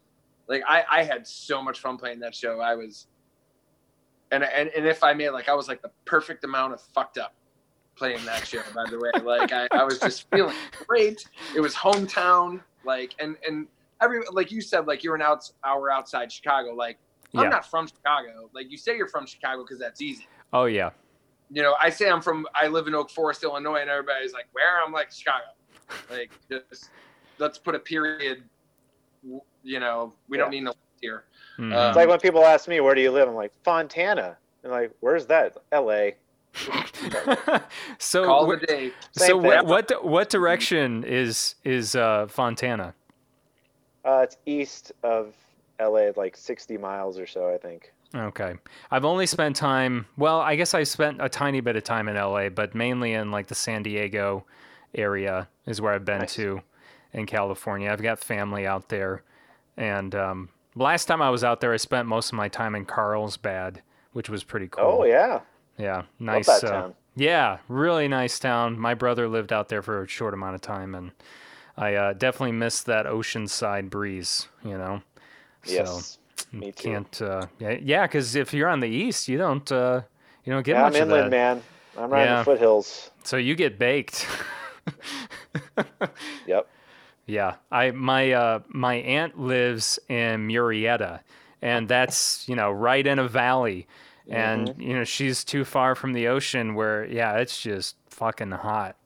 like 0.49 0.62
I 0.69 0.83
I 0.91 1.05
had 1.05 1.29
so 1.29 1.62
much 1.62 1.79
fun 1.79 1.97
playing 1.97 2.19
that 2.21 2.35
show. 2.35 2.59
I 2.59 2.75
was, 2.75 3.07
and 4.33 4.43
and 4.43 4.69
and 4.71 4.85
if 4.85 5.05
I 5.05 5.12
may, 5.12 5.31
like 5.31 5.49
I 5.49 5.55
was 5.55 5.69
like 5.69 5.81
the 5.81 5.93
perfect 6.07 6.43
amount 6.43 6.73
of 6.73 6.81
fucked 6.81 7.19
up 7.19 7.35
playing 7.97 8.24
that 8.24 8.47
show. 8.47 8.61
By 8.74 8.84
the 8.90 8.99
way, 8.99 9.11
like 9.22 9.53
I, 9.53 9.68
I 9.72 9.84
was 9.84 9.99
just 10.01 10.26
feeling 10.30 10.57
great. 10.86 11.24
It 11.55 11.61
was 11.61 11.74
hometown, 11.74 12.62
like 12.84 13.14
and 13.20 13.36
and 13.47 13.66
every 14.03 14.20
like 14.32 14.51
you 14.51 14.61
said, 14.61 14.86
like 14.86 15.03
you're 15.05 15.14
an 15.14 15.22
out 15.22 15.45
hour 15.64 15.90
outside 15.90 16.30
Chicago. 16.32 16.74
Like 16.74 16.99
I'm 17.34 17.45
Yeah. 17.45 17.49
not 17.51 17.66
from 17.70 17.86
Chicago. 17.86 18.51
Like 18.55 18.70
you 18.70 18.76
say 18.76 18.97
you're 18.97 19.09
from 19.09 19.26
Chicago 19.26 19.62
because 19.62 19.78
that's 19.78 20.01
easy. 20.01 20.26
oh 20.53 20.64
yeah, 20.66 20.90
You 21.51 21.62
know, 21.62 21.74
I 21.80 21.90
say 21.90 22.09
I'm 22.11 22.20
from 22.22 22.47
I 22.55 22.68
live 22.68 22.86
in 22.86 22.95
Oak 22.95 23.11
Forest, 23.11 23.45
Illinois, 23.45 23.80
and 23.80 23.90
everybody's 23.90 24.32
like, 24.32 24.47
where? 24.53 24.82
I'm 24.84 24.92
like 24.92 25.12
Chicago. 25.12 25.45
Like 26.11 26.30
just 26.51 26.90
let's 27.38 27.59
put 27.59 27.74
a 27.74 27.78
period. 27.78 28.45
You 29.62 29.80
know, 29.80 30.14
we 30.28 30.36
don't 30.36 30.53
Yeah. 30.53 30.59
need 30.59 30.64
no 30.64 30.72
here. 31.01 31.24
Mhm. 31.59 31.72
Uh, 31.74 31.88
It's 31.88 31.97
like 31.97 32.09
when 32.09 32.20
people 32.20 32.45
ask 32.45 32.68
me, 32.68 32.80
"Where 32.80 32.95
do 32.95 33.01
you 33.01 33.11
live?" 33.11 33.28
I'm 33.28 33.34
like, 33.34 33.53
"Fontana." 33.64 34.38
And 34.62 34.72
like, 34.72 34.92
"Where's 35.01 35.26
that?" 35.26 35.57
L.A. 35.72 36.16
so 37.99 38.25
Call 38.25 38.47
wh- 38.51 38.55
it 38.55 38.63
a 38.63 38.67
day. 38.67 38.93
so 39.13 39.27
Same 39.27 39.43
what, 39.43 39.59
thing. 39.61 39.69
what 39.69 40.05
what 40.05 40.31
direction 40.31 41.05
is 41.05 41.55
is 41.65 41.97
uh, 41.97 42.27
Fontana? 42.29 42.95
Uh, 44.05 44.21
it's 44.23 44.37
east 44.47 44.93
of 45.03 45.35
L.A. 45.79 46.13
like 46.17 46.37
60 46.37 46.77
miles 46.77 47.19
or 47.19 47.27
so, 47.27 47.53
I 47.53 47.57
think. 47.59 47.93
Okay. 48.15 48.55
I've 48.91 49.05
only 49.05 49.27
spent 49.27 49.57
time, 49.57 50.07
well, 50.17 50.41
I 50.41 50.57
guess 50.57 50.75
I 50.75 50.83
spent 50.85 51.21
a 51.21 51.29
tiny 51.29 51.61
bit 51.61 51.75
of 51.75 51.85
time 51.85 52.07
in 52.09 52.15
LA, 52.17 52.49
but 52.51 52.75
mainly 52.75 53.15
in 53.15 53.31
like 53.31 53.47
the 53.49 53.55
San 53.55 53.83
Diego 53.83 54.45
area 54.95 55.49
is 55.67 55.81
where 55.81 55.93
I've 55.95 56.05
been 56.05 56.21
Nice. 56.21 56.35
to 56.35 56.61
in 57.13 57.27
California. 57.27 57.91
I've 57.91 58.03
got 58.03 58.21
family 58.21 58.67
out 58.67 58.89
there. 58.91 59.23
And 59.77 60.15
um, 60.15 60.49
last 60.77 61.07
time 61.07 61.23
I 61.23 61.31
was 61.31 61.43
out 61.43 61.61
there, 61.61 61.73
I 61.73 61.77
spent 61.79 62.07
most 62.07 62.29
of 62.29 62.35
my 62.35 62.47
time 62.49 62.75
in 62.77 62.85
Carlsbad, 62.85 63.81
which 64.13 64.29
was 64.29 64.45
pretty 64.45 64.69
cool. 64.69 64.99
Oh 65.01 65.05
yeah, 65.05 65.41
Yeah. 65.79 66.03
Nice. 66.20 66.49
uh, 66.49 66.61
town. 66.61 66.95
yeah. 67.16 67.59
Really 67.68 68.09
nice 68.09 68.39
town. 68.39 68.79
My 68.79 68.95
brother 68.95 69.29
lived 69.29 69.53
out 69.53 69.68
there 69.68 69.83
for 69.83 70.03
a 70.03 70.09
short 70.09 70.35
amount 70.35 70.55
of 70.55 70.61
time, 70.61 70.95
and 70.95 71.11
I 71.77 71.95
uh, 71.95 72.12
definitely 72.12 72.53
missed 72.53 72.87
that 72.87 73.07
oceanside 73.07 73.91
breeze, 73.91 74.49
you 74.64 74.79
know? 74.79 75.03
yes, 75.66 76.18
me 76.53 76.70
too. 76.72 76.91
Can't 76.91 77.22
uh, 77.22 77.47
yeah 77.59 78.07
because 78.07 78.37
if 78.37 78.53
you're 78.53 78.68
on 78.68 78.81
the 78.81 78.87
east 78.89 79.29
you 79.29 79.39
don't 79.39 79.72
uh, 79.72 80.03
you 80.45 80.53
don't 80.53 80.62
get 80.62 80.72
Yeah, 80.75 80.85
I'm 80.85 80.93
much 80.93 81.01
of 81.01 81.09
inland, 81.09 81.33
that 81.33 81.37
man. 81.57 81.62
I'm 81.97 82.11
right 82.11 82.22
in 82.22 82.29
Yeah. 82.29 82.39
the 82.41 82.45
foothills. 82.45 83.11
so 83.25 83.39
you 83.39 83.55
get 83.55 83.79
baked 83.79 84.27
Yep. 86.47 86.68
yeah 87.27 87.55
I 87.72 87.91
my 87.93 88.33
uh, 88.33 88.61
my 88.68 88.97
aunt 88.97 89.41
lives 89.41 89.99
in 90.09 90.47
Murrieta 90.47 91.20
and 91.62 91.89
that's 91.89 92.47
you 92.49 92.55
know 92.57 92.70
right 92.70 93.07
in 93.07 93.18
a 93.18 93.27
valley 93.27 93.87
and 94.29 94.68
Mm-hmm. 94.70 94.81
you 94.81 94.95
know 94.95 95.05
she's 95.05 95.45
too 95.45 95.64
far 95.64 95.95
from 95.95 96.12
the 96.12 96.29
ocean 96.29 96.75
where 96.75 97.05
yeah 97.07 97.37
it's 97.39 97.61
just 97.61 97.97
fucking 98.09 98.51
hot 98.53 98.97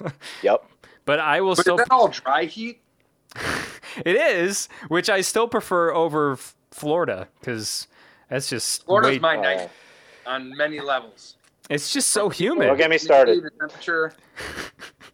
Yep. 0.42 0.64
but 1.04 1.20
I 1.20 1.40
will 1.40 1.54
But 1.54 1.60
still 1.62 1.76
is 1.78 1.84
that 1.86 1.92
all 1.94 2.08
dry 2.08 2.44
heat? 2.44 2.80
it 4.04 4.16
is 4.16 4.68
which 4.88 5.08
I 5.10 5.20
still 5.20 5.46
prefer 5.48 5.92
over 5.92 6.32
F- 6.32 6.54
Florida 6.70 7.28
because 7.40 7.86
that's 8.28 8.48
just 8.48 8.84
Florida's 8.84 9.12
way- 9.12 9.18
my 9.18 9.36
Oh. 9.36 9.42
night 9.42 9.70
on 10.26 10.56
many 10.56 10.80
levels. 10.80 11.36
it's 11.70 11.92
just 11.92 12.10
so 12.10 12.28
humid 12.28 12.66
Don't 12.68 12.76
get 12.78 12.90
me 12.90 12.98
started. 12.98 13.42
The 13.44 13.50
temperature, 13.50 14.12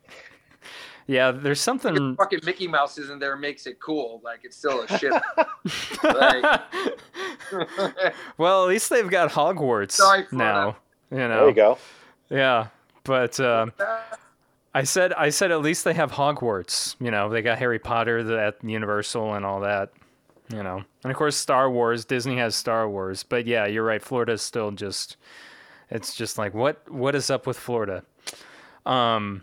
yeah 1.10 1.32
there's 1.32 1.60
something 1.60 2.14
fucking 2.16 2.40
Mickey 2.44 2.68
Mouse 2.68 2.96
isn't 2.98 3.18
there 3.18 3.36
makes 3.36 3.66
it 3.66 3.80
cool. 3.80 4.20
Like 4.22 4.40
it's 4.44 4.56
still 4.56 4.82
a 4.82 4.98
shit. 4.98 5.12
like, 6.04 6.62
well, 8.38 8.62
at 8.62 8.68
least 8.68 8.90
they've 8.90 9.10
got 9.10 9.30
Hogwarts 9.30 9.92
Sorry, 9.92 10.24
Florida. 10.24 10.76
now. 11.10 11.16
You 11.16 11.28
know. 11.28 11.40
There 11.40 11.48
you 11.48 11.54
go. 11.54 11.78
Yeah, 12.28 12.68
but 13.02 13.40
um, 13.40 13.72
I 14.72 14.84
said 14.84 15.12
I 15.14 15.30
said 15.30 15.50
at 15.50 15.60
least 15.62 15.84
they 15.84 15.94
have 15.94 16.12
Hogwarts. 16.12 16.94
You 17.00 17.10
know, 17.10 17.28
they 17.28 17.42
got 17.42 17.58
Harry 17.58 17.80
Potter 17.80 18.22
the, 18.22 18.40
at 18.40 18.62
Universal 18.62 19.34
and 19.34 19.44
all 19.44 19.60
that. 19.60 19.90
You 20.52 20.62
know, 20.62 20.82
and 21.02 21.10
of 21.10 21.16
course 21.16 21.36
Star 21.36 21.70
Wars. 21.70 22.04
Disney 22.04 22.36
has 22.36 22.54
Star 22.54 22.88
Wars. 22.88 23.24
But 23.24 23.46
yeah, 23.46 23.66
you're 23.66 23.84
right. 23.84 24.02
Florida's 24.02 24.42
still 24.42 24.70
just. 24.70 25.16
It's 25.90 26.14
just 26.14 26.38
like 26.38 26.54
what 26.54 26.88
what 26.88 27.16
is 27.16 27.30
up 27.30 27.48
with 27.48 27.58
Florida? 27.58 28.04
Um, 28.86 29.42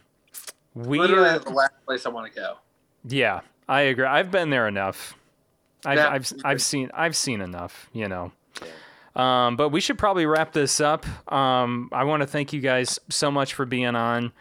we 0.86 0.99
literally 0.99 1.30
uh, 1.30 1.39
the 1.39 1.49
last 1.49 1.73
place 1.86 2.05
I 2.05 2.09
want 2.09 2.32
to 2.34 2.39
go. 2.39 2.57
yeah, 3.07 3.41
I 3.67 3.82
agree. 3.82 4.05
I've 4.05 4.32
been 4.32 4.49
there 4.49 4.67
enough. 4.67 5.15
I've 5.86 5.97
Yeah. 5.97 6.09
I've 6.09 6.34
I've 6.45 6.61
seen 6.61 6.91
I've 6.93 7.15
seen 7.15 7.41
enough, 7.41 7.89
you 7.93 8.07
know. 8.07 8.32
Um, 9.15 9.55
but 9.55 9.69
we 9.69 9.82
should 9.82 9.97
probably 9.97 10.25
wrap 10.28 10.53
this 10.53 10.80
up. 10.80 11.05
Um, 11.32 11.89
I 11.91 12.03
want 12.03 12.21
to 12.21 12.28
thank 12.28 12.53
you 12.53 12.61
guys 12.61 12.99
so 13.09 13.32
much 13.32 13.55
for 13.55 13.65
being 13.65 13.95
on. 13.95 14.32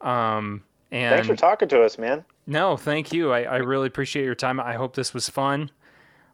Um, 0.00 0.64
and 0.90 1.14
Thanks 1.14 1.28
for 1.28 1.36
talking 1.36 1.68
to 1.68 1.82
us, 1.82 1.96
man. 1.98 2.24
no, 2.46 2.76
thank 2.76 3.12
you. 3.12 3.32
I, 3.32 3.42
I 3.42 3.56
really 3.58 3.86
appreciate 3.86 4.24
your 4.24 4.34
time. 4.34 4.58
I 4.58 4.74
hope 4.74 4.94
this 4.96 5.14
was 5.14 5.28
fun. 5.28 5.70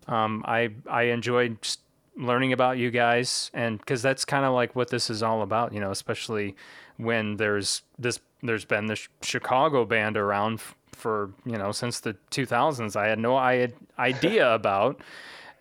Um, 0.08 0.42
I 0.46 0.70
I 0.90 1.04
enjoyed 1.04 1.60
just 1.62 1.80
learning 2.16 2.52
about 2.52 2.76
you 2.78 2.90
guys, 2.90 3.50
and 3.54 3.78
because 3.78 4.02
that's 4.02 4.24
kind 4.24 4.44
of 4.44 4.52
like 4.54 4.74
what 4.74 4.88
this 4.88 5.10
is 5.10 5.22
all 5.22 5.42
about, 5.42 5.72
you 5.72 5.80
know. 5.80 5.90
Especially 5.90 6.56
when 7.02 7.36
there's 7.36 7.82
this, 7.98 8.20
there's 8.42 8.64
been 8.64 8.86
this 8.86 9.08
Chicago 9.22 9.84
band 9.84 10.16
around 10.16 10.54
f- 10.54 10.74
for 10.92 11.30
you 11.44 11.56
know 11.56 11.72
since 11.72 12.00
the 12.00 12.14
2000s. 12.30 12.96
I 12.96 13.08
had 13.08 13.18
no 13.18 13.36
I- 13.36 13.72
idea 13.98 14.52
about. 14.54 15.00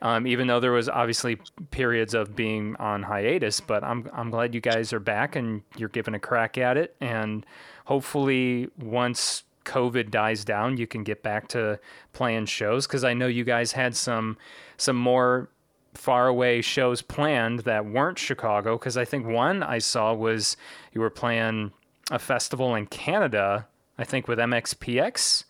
Um, 0.04 0.26
even 0.26 0.48
though 0.48 0.60
there 0.60 0.72
was 0.72 0.90
obviously 0.90 1.38
periods 1.70 2.16
of 2.16 2.36
being 2.36 2.76
on 2.78 3.04
hiatus, 3.04 3.60
but 3.60 3.84
I'm 3.84 4.10
I'm 4.14 4.32
glad 4.32 4.56
you 4.56 4.60
guys 4.62 4.94
are 4.94 5.00
back 5.00 5.36
and 5.36 5.62
you're 5.78 5.90
giving 5.90 6.16
a 6.16 6.20
crack 6.20 6.58
at 6.58 6.76
it, 6.76 6.96
and 7.00 7.46
hopefully 7.86 8.68
once 8.80 9.44
COVID 9.66 10.10
dies 10.10 10.44
down, 10.44 10.78
you 10.78 10.88
can 10.88 11.04
get 11.04 11.22
back 11.22 11.48
to 11.50 11.80
playing 12.14 12.48
shows 12.48 12.88
because 12.88 13.04
I 13.04 13.14
know 13.14 13.28
you 13.28 13.44
guys 13.44 13.74
had 13.74 13.96
some 13.96 14.38
some 14.78 14.96
more 14.96 15.50
far 15.94 16.28
away 16.28 16.62
shows 16.62 17.02
planned 17.02 17.62
that 17.62 17.86
weren't 17.86 18.18
Chicago 18.18 18.78
because 18.78 18.98
I 18.98 19.06
think 19.06 19.26
one 19.26 19.64
I 19.64 19.80
saw 19.80 20.14
was 20.14 20.58
you 20.94 21.02
were 21.02 21.10
playing 21.10 21.72
a 22.10 22.20
festival 22.20 22.76
in 22.76 22.88
Canada, 22.88 23.68
I 23.98 24.04
think 24.04 24.28
with 24.28 24.40
MXPX. 24.40 25.46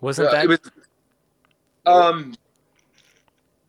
Wasn't 0.00 0.30
that 0.30 0.48
was, 0.48 0.58
um, 1.86 2.34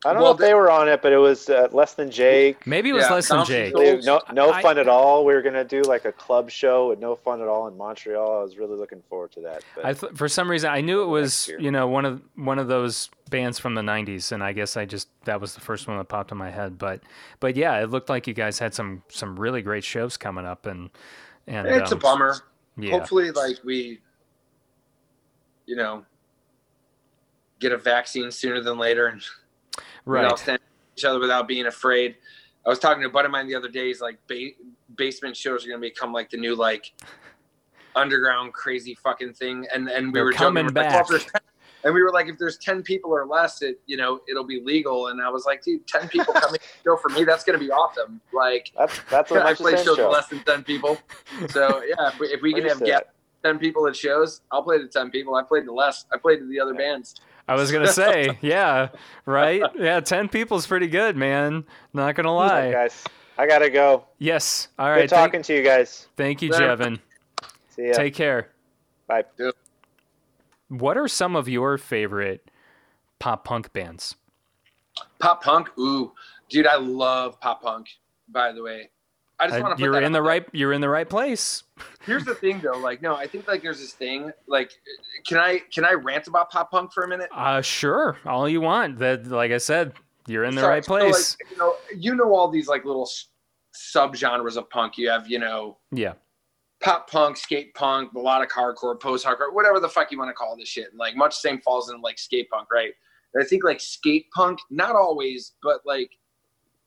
I 0.05 0.11
don't 0.11 0.21
Well, 0.21 0.31
know 0.31 0.35
if 0.35 0.39
they 0.39 0.53
were 0.53 0.69
on 0.69 0.89
it, 0.89 1.01
but 1.01 1.13
it 1.13 1.17
was 1.17 1.49
uh, 1.49 1.69
less 1.71 1.93
than 1.93 2.11
Jake. 2.11 2.67
Maybe 2.67 2.89
it 2.89 2.93
was 2.93 3.03
Yeah, 3.03 3.13
less 3.13 3.27
than 3.29 3.45
Jake. 3.45 3.71
Souls. 3.73 4.05
No, 4.05 4.21
no 4.33 4.51
I- 4.51 4.61
fun 4.61 4.77
at 4.77 4.87
all. 4.89 5.23
We 5.25 5.33
were 5.33 5.41
gonna 5.41 5.63
do 5.63 5.81
like 5.83 6.05
a 6.05 6.11
club 6.11 6.49
show 6.49 6.89
with 6.89 6.99
no 6.99 7.15
fun 7.15 7.41
at 7.41 7.47
all 7.47 7.67
in 7.67 7.77
Montreal. 7.77 8.39
I 8.39 8.43
was 8.43 8.57
really 8.57 8.75
looking 8.75 9.01
forward 9.09 9.31
to 9.33 9.41
that. 9.41 9.63
But 9.75 9.85
I 9.85 9.93
th- 9.93 10.13
for 10.15 10.27
some 10.27 10.49
reason 10.51 10.69
I 10.69 10.81
knew 10.81 11.03
it 11.03 11.07
was 11.07 11.49
you 11.59 11.71
know 11.71 11.87
one 11.87 12.05
of 12.05 12.21
one 12.35 12.59
of 12.59 12.67
those 12.67 13.09
bands 13.29 13.59
from 13.59 13.75
the 13.75 13.81
'90s, 13.81 14.31
and 14.31 14.43
I 14.43 14.51
guess 14.51 14.75
I 14.75 14.85
just 14.85 15.07
that 15.23 15.39
was 15.39 15.55
the 15.55 15.61
first 15.61 15.87
one 15.87 15.97
that 15.97 16.05
popped 16.09 16.31
in 16.31 16.37
my 16.37 16.51
head. 16.51 16.77
But 16.77 17.01
but 17.39 17.55
yeah, 17.55 17.79
it 17.81 17.89
looked 17.89 18.09
like 18.09 18.27
you 18.27 18.33
guys 18.33 18.59
had 18.59 18.73
some 18.73 19.03
some 19.09 19.39
really 19.39 19.61
great 19.61 19.83
shows 19.83 20.17
coming 20.17 20.45
up, 20.45 20.65
and 20.65 20.89
and 21.47 21.67
It's 21.67 21.91
a 21.91 21.95
um, 21.95 21.99
bummer. 22.01 22.35
Yeah, 22.77 22.91
Hopefully, 22.91 23.31
like 23.31 23.57
we, 23.63 23.99
you 25.65 25.75
know, 25.75 26.03
get 27.59 27.71
a 27.71 27.77
vaccine 27.77 28.31
sooner 28.31 28.61
than 28.61 28.77
later, 28.77 29.07
and 29.07 29.21
we 30.05 30.17
all 30.17 30.23
right. 30.23 30.39
stand 30.39 30.59
each 30.97 31.05
other 31.05 31.19
without 31.19 31.47
being 31.47 31.65
afraid. 31.65 32.15
I 32.65 32.69
was 32.69 32.79
talking 32.79 33.01
to 33.01 33.09
a 33.09 33.11
buddy 33.11 33.25
of 33.25 33.31
mine 33.31 33.47
the 33.47 33.55
other 33.55 33.69
day. 33.69 33.87
He's 33.87 34.01
like, 34.01 34.17
ba- 34.27 34.51
basement 34.95 35.35
shows 35.35 35.65
are 35.65 35.69
going 35.69 35.81
to 35.81 35.87
become 35.87 36.13
like 36.13 36.29
the 36.29 36.37
new 36.37 36.55
like 36.55 36.93
underground 37.95 38.53
crazy 38.53 38.95
fucking 38.95 39.33
thing. 39.33 39.67
And 39.73 39.89
and 39.89 40.07
we 40.07 40.13
They're 40.13 40.25
were 40.25 40.31
coming 40.31 40.67
joking, 40.67 40.75
we 40.75 40.81
were 40.81 40.85
like, 40.85 40.93
well, 40.93 41.01
back. 41.01 41.01
if 41.01 41.07
there's 41.09 41.25
10 41.25 41.41
and 41.83 41.93
we 41.93 42.01
were 42.01 42.11
like, 42.11 42.27
if 42.27 42.37
there's 42.37 42.57
ten 42.57 42.81
people 42.81 43.11
or 43.11 43.25
less, 43.25 43.61
it 43.61 43.79
you 43.85 43.97
know 43.97 44.21
it'll 44.29 44.45
be 44.45 44.61
legal. 44.61 45.07
And 45.07 45.21
I 45.21 45.29
was 45.29 45.45
like, 45.45 45.63
dude, 45.63 45.85
ten 45.87 46.07
people 46.07 46.33
coming 46.33 46.59
to 46.59 46.67
the 46.85 46.97
for 47.01 47.09
me, 47.09 47.23
that's 47.23 47.43
going 47.43 47.59
to 47.59 47.63
be 47.63 47.71
awesome. 47.71 48.21
Like. 48.31 48.71
that's 48.77 48.99
that's 49.09 49.31
what 49.31 49.41
I 49.41 49.49
makes 49.49 49.61
play 49.61 49.71
shows 49.73 49.97
show. 49.97 50.07
with 50.07 50.13
less 50.13 50.27
than 50.27 50.43
ten 50.43 50.63
people, 50.63 50.97
so 51.49 51.83
yeah. 51.83 52.09
If 52.09 52.19
we, 52.19 52.27
if 52.27 52.41
we 52.41 52.53
can 52.53 52.65
have 52.65 52.83
get 52.83 53.09
ten 53.43 53.59
people 53.59 53.85
at 53.87 53.95
shows, 53.95 54.41
I'll 54.51 54.63
play 54.63 54.77
to 54.77 54.87
ten 54.87 55.11
people. 55.11 55.35
I 55.35 55.43
played 55.43 55.65
to 55.65 55.73
less. 55.73 56.05
I 56.13 56.17
played 56.17 56.39
to 56.39 56.47
the 56.47 56.59
other 56.59 56.73
bands. 56.73 57.15
I 57.47 57.55
was 57.55 57.71
gonna 57.71 57.87
say, 57.91 58.37
yeah, 58.41 58.89
right. 59.25 59.61
Yeah, 59.77 59.99
ten 59.99 60.29
people's 60.29 60.65
pretty 60.65 60.87
good, 60.87 61.17
man. 61.17 61.65
Not 61.93 62.15
gonna 62.15 62.31
All 62.31 62.41
right, 62.41 62.65
lie. 62.67 62.71
guys, 62.71 63.03
I 63.37 63.47
gotta 63.47 63.69
go. 63.69 64.05
Yes. 64.19 64.69
All 64.79 64.89
right. 64.89 65.01
Good 65.01 65.09
talking 65.09 65.31
Thank, 65.43 65.45
to 65.47 65.55
you 65.57 65.63
guys. 65.63 66.07
thank 66.15 66.41
you, 66.41 66.49
Yeah. 66.51 66.59
Jevin. 66.59 66.99
See 67.69 67.87
ya. 67.87 67.93
Take 67.93 68.13
care. 68.15 68.49
Bye. 69.07 69.23
What 70.69 70.97
are 70.97 71.07
some 71.07 71.35
of 71.35 71.49
your 71.49 71.77
favorite 71.77 72.49
pop 73.19 73.43
punk 73.43 73.73
bands? 73.73 74.15
Pop 75.19 75.43
punk, 75.43 75.69
ooh, 75.77 76.13
dude, 76.49 76.67
I 76.67 76.77
love 76.77 77.39
pop 77.41 77.61
punk. 77.61 77.87
By 78.29 78.51
the 78.51 78.63
way, 78.63 78.89
I 79.43 79.47
just 79.47 79.59
Uh, 79.59 79.63
want 79.63 79.77
to. 79.77 79.83
you're 79.83 80.01
in 80.01 80.11
the 80.11 80.21
right. 80.21 80.45
You're 80.53 80.73
in 80.73 80.81
the 80.81 80.89
right 80.89 81.09
place. 81.09 81.63
Here's 82.05 82.25
the 82.25 82.35
thing, 82.35 82.59
though. 82.61 82.77
Like, 82.77 83.01
no, 83.01 83.15
I 83.15 83.27
think 83.27 83.47
like 83.47 83.61
there's 83.61 83.79
this 83.79 83.93
thing. 83.93 84.31
Like, 84.47 84.71
can 85.27 85.37
I 85.37 85.59
can 85.73 85.85
I 85.85 85.93
rant 85.93 86.27
about 86.27 86.49
pop 86.49 86.71
punk 86.71 86.93
for 86.93 87.03
a 87.03 87.07
minute? 87.07 87.29
Uh, 87.31 87.61
sure. 87.61 88.17
All 88.25 88.47
you 88.47 88.61
want. 88.61 88.99
That, 88.99 89.27
like 89.27 89.51
I 89.51 89.57
said, 89.57 89.93
you're 90.27 90.43
in 90.45 90.55
the 90.55 90.61
So- 90.61 90.67
right 90.69 90.85
so, 90.85 90.93
like, 90.93 91.01
place. 91.03 91.37
you 91.51 91.57
know, 91.57 91.75
you 91.97 92.15
know 92.15 92.33
all 92.33 92.49
these 92.49 92.67
like 92.67 92.85
little 92.85 93.09
subgenres 93.75 94.57
of 94.57 94.69
punk. 94.69 94.97
You 94.97 95.09
have, 95.09 95.27
you 95.27 95.39
know, 95.39 95.77
yeah. 95.91 96.13
pop 96.81 97.09
punk, 97.09 97.37
skate 97.37 97.73
punk, 97.73 98.13
melodic 98.13 98.49
hardcore, 98.51 98.99
post 98.99 99.25
hardcore, 99.25 99.53
whatever 99.53 99.79
the 99.79 99.89
fuck 99.89 100.11
you 100.11 100.17
want 100.19 100.29
to 100.29 100.33
call 100.33 100.55
this 100.57 100.69
shit. 100.69 100.89
And 100.91 100.99
like 100.99 101.15
much 101.15 101.35
same 101.35 101.59
falls 101.61 101.89
in 101.89 102.01
like 102.01 102.19
skate 102.19 102.49
punk, 102.49 102.67
right? 102.71 102.93
And 103.33 103.43
I 103.43 103.47
think 103.47 103.63
like 103.63 103.79
skate 103.81 104.27
punk, 104.31 104.59
not 104.69 104.95
always, 104.95 105.53
but 105.63 105.81
like 105.85 106.11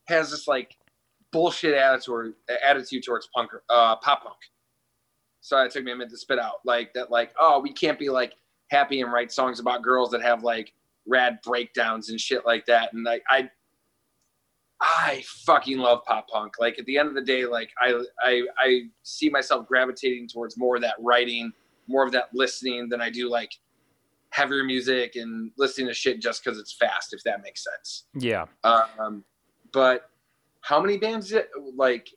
has 0.07 0.31
this 0.31 0.47
like 0.47 0.76
bullshit 1.37 1.75
attitude 1.75 2.33
attitude 2.67 3.03
towards 3.03 3.29
punk 3.35 3.51
uh 3.69 3.95
pop 3.97 4.23
punk. 4.23 4.37
Sorry, 5.41 5.67
it 5.67 5.71
took 5.71 5.83
me 5.83 5.91
a 5.91 5.95
minute 5.95 6.09
to 6.09 6.17
spit 6.17 6.39
out. 6.39 6.65
Like 6.65 6.93
that 6.93 7.11
like, 7.11 7.31
oh, 7.39 7.59
we 7.59 7.71
can't 7.71 7.99
be 7.99 8.09
like 8.09 8.33
happy 8.71 9.01
and 9.01 9.13
write 9.13 9.31
songs 9.31 9.59
about 9.59 9.83
girls 9.83 10.09
that 10.11 10.23
have 10.23 10.43
like 10.43 10.73
rad 11.05 11.37
breakdowns 11.43 12.09
and 12.09 12.19
shit 12.19 12.43
like 12.43 12.65
that. 12.65 12.91
And 12.93 13.03
like 13.03 13.21
I 13.29 13.51
I 14.81 15.23
fucking 15.45 15.77
love 15.77 16.03
pop 16.05 16.27
punk. 16.27 16.53
Like 16.59 16.79
at 16.79 16.85
the 16.87 16.97
end 16.97 17.07
of 17.07 17.13
the 17.13 17.21
day, 17.21 17.45
like 17.45 17.69
I 17.79 18.01
I 18.23 18.41
I 18.57 18.81
see 19.03 19.29
myself 19.29 19.67
gravitating 19.67 20.27
towards 20.27 20.57
more 20.57 20.77
of 20.77 20.81
that 20.81 20.95
writing, 20.99 21.53
more 21.87 22.03
of 22.03 22.11
that 22.13 22.29
listening 22.33 22.89
than 22.89 22.99
I 22.99 23.11
do 23.11 23.29
like 23.29 23.51
heavier 24.31 24.63
music 24.63 25.15
and 25.15 25.51
listening 25.55 25.85
to 25.87 25.93
shit 25.93 26.19
just 26.19 26.43
because 26.43 26.57
it's 26.57 26.73
fast, 26.73 27.13
if 27.13 27.21
that 27.25 27.43
makes 27.43 27.63
sense. 27.63 28.05
Yeah. 28.15 28.45
Um, 28.63 29.23
but 29.71 30.09
how 30.67 30.81
many 30.81 30.97
bands? 30.97 31.29
Did, 31.29 31.45
like, 31.75 32.09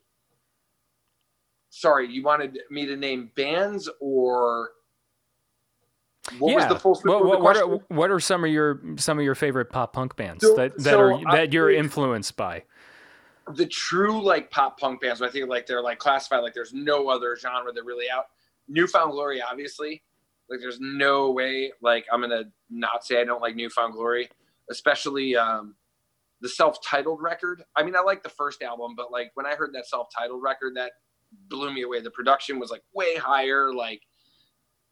sorry, 1.68 2.08
you 2.08 2.22
wanted 2.24 2.58
me 2.70 2.84
to 2.86 2.96
name 2.96 3.30
bands 3.36 3.88
or 4.00 4.70
what 6.38 6.50
yeah. 6.50 6.56
was 6.56 6.66
the 6.66 6.78
full 6.78 6.94
what, 6.94 7.02
the 7.22 7.28
what, 7.28 7.40
what 7.40 7.56
are 7.56 7.66
what 7.88 8.10
are 8.10 8.20
some 8.20 8.44
of 8.44 8.50
your 8.50 8.80
some 8.96 9.18
of 9.18 9.24
your 9.24 9.34
favorite 9.34 9.70
pop 9.70 9.92
punk 9.92 10.16
bands 10.16 10.42
So- 10.42 10.56
that 10.56 10.76
that 10.78 10.84
so 10.84 11.00
are 11.00 11.28
I 11.28 11.36
that 11.36 11.52
you're 11.52 11.70
influenced 11.70 12.36
by? 12.36 12.64
the 13.54 13.66
true 13.66 14.22
like 14.22 14.50
pop 14.50 14.78
punk 14.78 15.00
bands. 15.00 15.22
I 15.22 15.28
think 15.28 15.48
like 15.48 15.66
they're 15.66 15.82
like 15.82 15.98
classified 15.98 16.42
like 16.42 16.54
there's 16.54 16.72
no 16.72 17.08
other 17.08 17.36
genre 17.36 17.72
that 17.72 17.84
really 17.84 18.06
out. 18.08 18.26
New 18.68 18.86
Found 18.86 19.12
Glory, 19.12 19.42
obviously. 19.42 20.02
Like 20.48 20.60
there's 20.60 20.78
no 20.80 21.30
way 21.30 21.72
like 21.80 22.06
I'm 22.12 22.20
gonna 22.20 22.44
not 22.68 23.04
say 23.04 23.20
I 23.20 23.24
don't 23.24 23.40
like 23.40 23.56
New 23.56 23.70
Found 23.70 23.94
Glory, 23.94 24.28
especially 24.70 25.36
um, 25.36 25.74
the 26.40 26.48
self-titled 26.48 27.20
record. 27.22 27.62
I 27.76 27.82
mean, 27.82 27.96
I 27.96 28.00
like 28.00 28.22
the 28.22 28.30
first 28.30 28.62
album, 28.62 28.94
but 28.96 29.12
like 29.12 29.30
when 29.34 29.46
I 29.46 29.54
heard 29.54 29.70
that 29.74 29.86
self-titled 29.86 30.42
record, 30.42 30.74
that 30.76 30.92
blew 31.48 31.72
me 31.72 31.82
away. 31.82 32.00
The 32.00 32.10
production 32.10 32.58
was 32.58 32.70
like 32.70 32.82
way 32.94 33.16
higher. 33.16 33.72
Like 33.72 34.00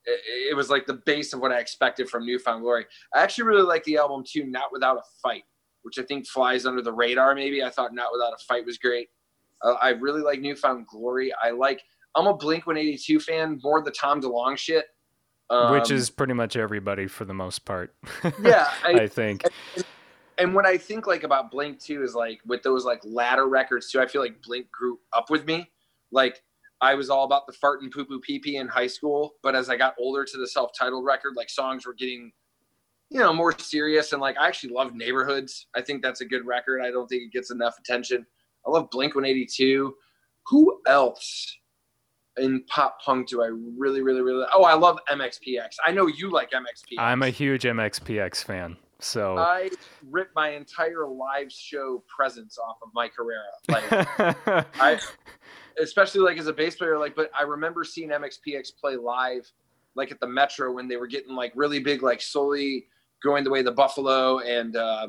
it, 0.04 0.20
it 0.50 0.56
was 0.56 0.70
like 0.70 0.86
the 0.86 1.00
base 1.06 1.32
of 1.32 1.40
what 1.40 1.52
I 1.52 1.58
expected 1.58 2.08
from 2.08 2.24
New 2.24 2.38
Found 2.40 2.62
Glory. 2.62 2.86
I 3.14 3.22
actually 3.22 3.44
really 3.44 3.62
like 3.62 3.84
the 3.84 3.96
album 3.96 4.24
too, 4.26 4.44
Not 4.44 4.72
Without 4.72 4.96
a 4.96 5.02
Fight 5.22 5.44
which 5.82 5.98
I 5.98 6.02
think 6.02 6.26
flies 6.26 6.66
under 6.66 6.82
the 6.82 6.92
radar. 6.92 7.34
Maybe 7.34 7.62
I 7.62 7.70
thought 7.70 7.94
Not 7.94 8.08
Without 8.12 8.32
a 8.32 8.44
Fight 8.46 8.66
was 8.66 8.76
great. 8.78 9.08
Uh, 9.62 9.74
I 9.80 9.90
really 9.90 10.20
like 10.20 10.40
New 10.40 10.54
Found 10.56 10.86
Glory. 10.86 11.32
I 11.42 11.50
like. 11.50 11.82
I'm 12.14 12.26
a 12.26 12.34
Blink 12.34 12.66
182 12.66 13.20
fan, 13.20 13.60
more 13.62 13.82
the 13.82 13.90
Tom 13.90 14.20
DeLonge 14.20 14.58
shit, 14.58 14.86
um, 15.50 15.72
Which 15.72 15.90
is 15.90 16.10
pretty 16.10 16.32
much 16.32 16.56
everybody 16.56 17.06
for 17.06 17.24
the 17.24 17.34
most 17.34 17.64
part. 17.64 17.94
yeah. 18.42 18.70
I, 18.84 18.92
I 18.92 19.08
think. 19.08 19.42
And 20.38 20.54
what 20.54 20.66
I 20.66 20.78
think 20.78 21.06
like 21.06 21.24
about 21.24 21.50
Blink 21.50 21.80
too 21.80 22.02
is 22.02 22.14
like 22.14 22.40
with 22.46 22.62
those 22.62 22.84
like 22.84 23.00
latter 23.04 23.48
records 23.48 23.90
too. 23.90 24.00
I 24.00 24.06
feel 24.06 24.22
like 24.22 24.40
Blink 24.42 24.70
grew 24.70 24.98
up 25.12 25.30
with 25.30 25.46
me. 25.46 25.70
Like 26.12 26.42
I 26.80 26.94
was 26.94 27.10
all 27.10 27.24
about 27.24 27.46
the 27.46 27.52
fart 27.52 27.82
and 27.82 27.90
poo 27.90 28.04
poo 28.04 28.20
pee 28.20 28.38
pee 28.38 28.56
in 28.56 28.68
high 28.68 28.86
school, 28.86 29.34
but 29.42 29.54
as 29.54 29.68
I 29.68 29.76
got 29.76 29.94
older 29.98 30.24
to 30.24 30.38
the 30.38 30.46
self 30.46 30.70
titled 30.78 31.04
record, 31.04 31.34
like 31.36 31.50
songs 31.50 31.86
were 31.86 31.94
getting 31.94 32.32
you 33.10 33.20
know, 33.20 33.32
more 33.32 33.58
serious 33.58 34.12
and 34.12 34.20
like 34.20 34.36
I 34.38 34.46
actually 34.46 34.72
love 34.72 34.94
Neighborhoods. 34.94 35.66
I 35.74 35.82
think 35.82 36.02
that's 36.02 36.20
a 36.20 36.24
good 36.24 36.46
record. 36.46 36.82
I 36.82 36.90
don't 36.90 37.08
think 37.08 37.22
it 37.22 37.32
gets 37.32 37.50
enough 37.50 37.78
attention. 37.78 38.26
I 38.66 38.70
love 38.70 38.90
Blink 38.90 39.14
182. 39.14 39.94
Who 40.48 40.80
else 40.86 41.56
in 42.36 42.64
pop 42.68 43.00
punk 43.02 43.28
do 43.28 43.42
I 43.42 43.48
really, 43.76 44.02
really, 44.02 44.20
really? 44.20 44.44
Oh, 44.54 44.64
I 44.64 44.74
love 44.74 44.98
MXPX. 45.10 45.76
I 45.86 45.90
know 45.90 46.06
you 46.06 46.30
like 46.30 46.50
MXPX. 46.50 46.98
I'm 46.98 47.22
a 47.22 47.30
huge 47.30 47.62
MXPX 47.62 48.44
fan. 48.44 48.76
So 49.00 49.38
I 49.38 49.70
ripped 50.10 50.34
my 50.34 50.50
entire 50.50 51.06
live 51.06 51.52
show 51.52 52.02
presence 52.08 52.58
off 52.58 52.78
of 52.82 52.88
Mike 52.94 53.12
Herrera. 53.16 53.44
Like 53.68 54.66
I, 54.80 54.98
especially 55.80 56.20
like 56.20 56.38
as 56.38 56.48
a 56.48 56.52
bass 56.52 56.76
player, 56.76 56.98
like, 56.98 57.14
but 57.14 57.30
I 57.38 57.42
remember 57.42 57.84
seeing 57.84 58.10
MXPX 58.10 58.76
play 58.80 58.96
live, 58.96 59.50
like 59.94 60.10
at 60.10 60.18
the 60.20 60.26
Metro 60.26 60.72
when 60.72 60.88
they 60.88 60.96
were 60.96 61.06
getting 61.06 61.34
like 61.34 61.52
really 61.54 61.78
big, 61.78 62.02
like 62.02 62.20
solely 62.20 62.86
going 63.22 63.44
the 63.44 63.50
way 63.50 63.62
the 63.62 63.72
Buffalo 63.72 64.40
and 64.40 64.76
uh, 64.76 65.08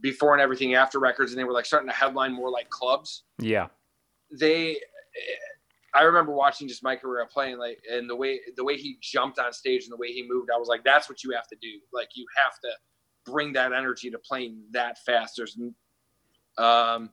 before 0.00 0.32
and 0.32 0.40
everything 0.42 0.74
after 0.74 0.98
records, 0.98 1.32
and 1.32 1.38
they 1.38 1.44
were 1.44 1.52
like 1.52 1.66
starting 1.66 1.88
to 1.88 1.94
headline 1.94 2.32
more 2.32 2.50
like 2.50 2.70
clubs. 2.70 3.24
yeah. 3.38 3.68
They, 4.30 4.78
I 5.94 6.02
remember 6.02 6.32
watching 6.32 6.68
just 6.68 6.82
Mike 6.82 7.02
Herrera 7.02 7.26
playing 7.26 7.58
like, 7.58 7.80
and 7.90 8.08
the 8.08 8.16
way 8.16 8.40
the 8.56 8.64
way 8.64 8.76
he 8.76 8.98
jumped 9.00 9.38
on 9.38 9.52
stage 9.52 9.84
and 9.84 9.92
the 9.92 9.96
way 9.96 10.12
he 10.12 10.26
moved, 10.28 10.50
I 10.54 10.58
was 10.58 10.68
like, 10.68 10.84
that's 10.84 11.08
what 11.08 11.24
you 11.24 11.30
have 11.32 11.48
to 11.48 11.56
do. 11.60 11.80
Like 11.92 12.08
you 12.14 12.26
have 12.42 12.60
to 12.64 12.70
bring 13.30 13.52
that 13.54 13.72
energy 13.72 14.10
to 14.10 14.18
playing 14.18 14.62
that 14.72 14.98
fast. 15.04 15.34
There's, 15.36 15.58
um, 16.56 17.10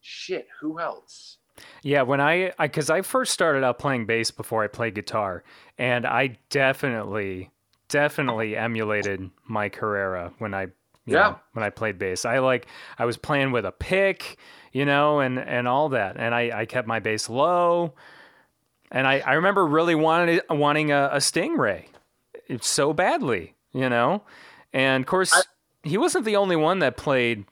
shit. 0.00 0.46
Who 0.60 0.80
else? 0.80 1.38
Yeah, 1.82 2.02
when 2.02 2.20
I, 2.20 2.52
because 2.60 2.88
I, 2.88 3.02
first 3.02 3.32
started 3.32 3.64
out 3.64 3.78
playing 3.78 4.06
bass 4.06 4.30
before 4.30 4.62
I 4.62 4.68
played 4.68 4.94
guitar, 4.94 5.42
and 5.76 6.06
I 6.06 6.38
definitely, 6.50 7.50
definitely 7.88 8.56
emulated 8.56 9.30
Mike 9.48 9.76
Herrera 9.76 10.32
when 10.38 10.54
I, 10.54 10.68
Yeah. 11.06 11.30
know, 11.30 11.40
when 11.54 11.64
I 11.64 11.70
played 11.70 11.98
bass. 11.98 12.24
I 12.24 12.38
like, 12.38 12.66
I 12.98 13.06
was 13.06 13.16
playing 13.16 13.50
with 13.50 13.64
a 13.64 13.72
pick, 13.72 14.38
you 14.72 14.84
know, 14.84 15.20
and 15.20 15.38
and 15.38 15.68
all 15.68 15.90
that, 15.90 16.16
and 16.16 16.34
I, 16.34 16.60
I 16.60 16.64
kept 16.66 16.86
my 16.86 17.00
bass 17.00 17.28
low, 17.28 17.94
and 18.90 19.06
I, 19.06 19.20
I 19.20 19.34
remember 19.34 19.66
really 19.66 19.94
wanting 19.94 20.40
wanting 20.50 20.92
a, 20.92 21.10
a 21.12 21.18
Stingray, 21.18 21.86
it's 22.46 22.68
so 22.68 22.92
badly, 22.92 23.54
you 23.72 23.88
know, 23.88 24.22
and 24.72 25.02
of 25.02 25.06
course 25.06 25.46
he 25.82 25.98
wasn't 25.98 26.24
the 26.24 26.36
only 26.36 26.56
one 26.56 26.80
that 26.80 26.96
played 26.96 27.44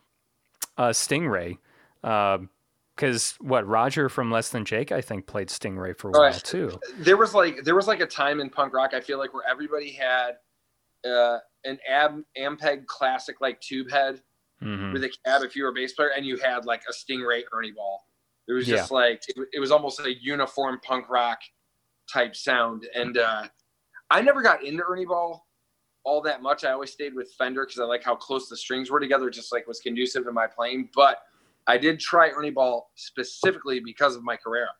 uh, 0.76 0.90
Stingray. 0.90 1.58
Uh, 2.02 2.38
because 2.94 3.34
what 3.42 3.66
Roger 3.66 4.08
from 4.08 4.30
Less 4.30 4.48
Than 4.48 4.64
Jake, 4.64 4.90
I 4.90 5.02
think, 5.02 5.26
played 5.26 5.48
Stingray 5.48 5.98
for 5.98 6.08
a 6.08 6.12
while 6.12 6.32
too. 6.32 6.80
there 6.98 7.18
was 7.18 7.34
like 7.34 7.62
there 7.64 7.74
was 7.74 7.86
like 7.86 8.00
a 8.00 8.06
time 8.06 8.40
in 8.40 8.48
punk 8.48 8.72
rock 8.72 8.94
I 8.94 9.00
feel 9.00 9.18
like 9.18 9.34
where 9.34 9.42
everybody 9.46 9.92
had 9.92 10.38
uh, 11.04 11.38
an 11.64 11.78
Ab 11.88 12.22
Ampeg 12.38 12.86
classic 12.86 13.40
like 13.40 13.60
tube 13.60 13.90
head 13.90 14.22
Mhm. 14.62 14.92
with 14.92 15.04
a 15.04 15.10
cab 15.24 15.42
if 15.42 15.54
you 15.54 15.64
were 15.64 15.68
a 15.68 15.72
bass 15.72 15.92
player 15.92 16.12
and 16.16 16.24
you 16.24 16.36
had 16.38 16.64
like 16.64 16.82
a 16.88 16.92
Stingray 16.92 17.42
Ernie 17.52 17.72
ball. 17.72 18.06
It 18.48 18.52
was 18.52 18.66
just 18.76 18.90
like 18.90 19.22
it, 19.28 19.36
it 19.52 19.60
was 19.60 19.70
almost 19.70 20.00
a 20.00 20.14
uniform 20.14 20.80
punk 20.82 21.08
rock 21.10 21.40
type 22.10 22.34
sound. 22.36 22.88
And 22.94 23.18
uh, 23.18 23.48
I 24.10 24.22
never 24.22 24.40
got 24.42 24.64
into 24.64 24.82
Ernie 24.88 25.04
ball 25.04 25.46
all 26.04 26.22
that 26.22 26.40
much. 26.40 26.64
I 26.64 26.70
always 26.70 26.92
stayed 26.92 27.14
with 27.14 27.32
Fender 27.36 27.64
because 27.66 27.80
I 27.80 27.84
like 27.84 28.04
how 28.04 28.14
close 28.14 28.48
the 28.48 28.56
strings 28.56 28.90
were 28.90 29.00
together, 29.00 29.28
just 29.28 29.52
like 29.52 29.66
was 29.66 29.80
conducive 29.80 30.24
to 30.24 30.32
my 30.32 30.46
playing. 30.46 30.88
But 30.94 31.18
I 31.66 31.76
did 31.76 31.98
try 31.98 32.30
Ernie 32.30 32.50
ball 32.50 32.92
specifically 32.94 33.80
because 33.80 34.14
of 34.14 34.22
Mike 34.22 34.40
Herrera. 34.44 34.70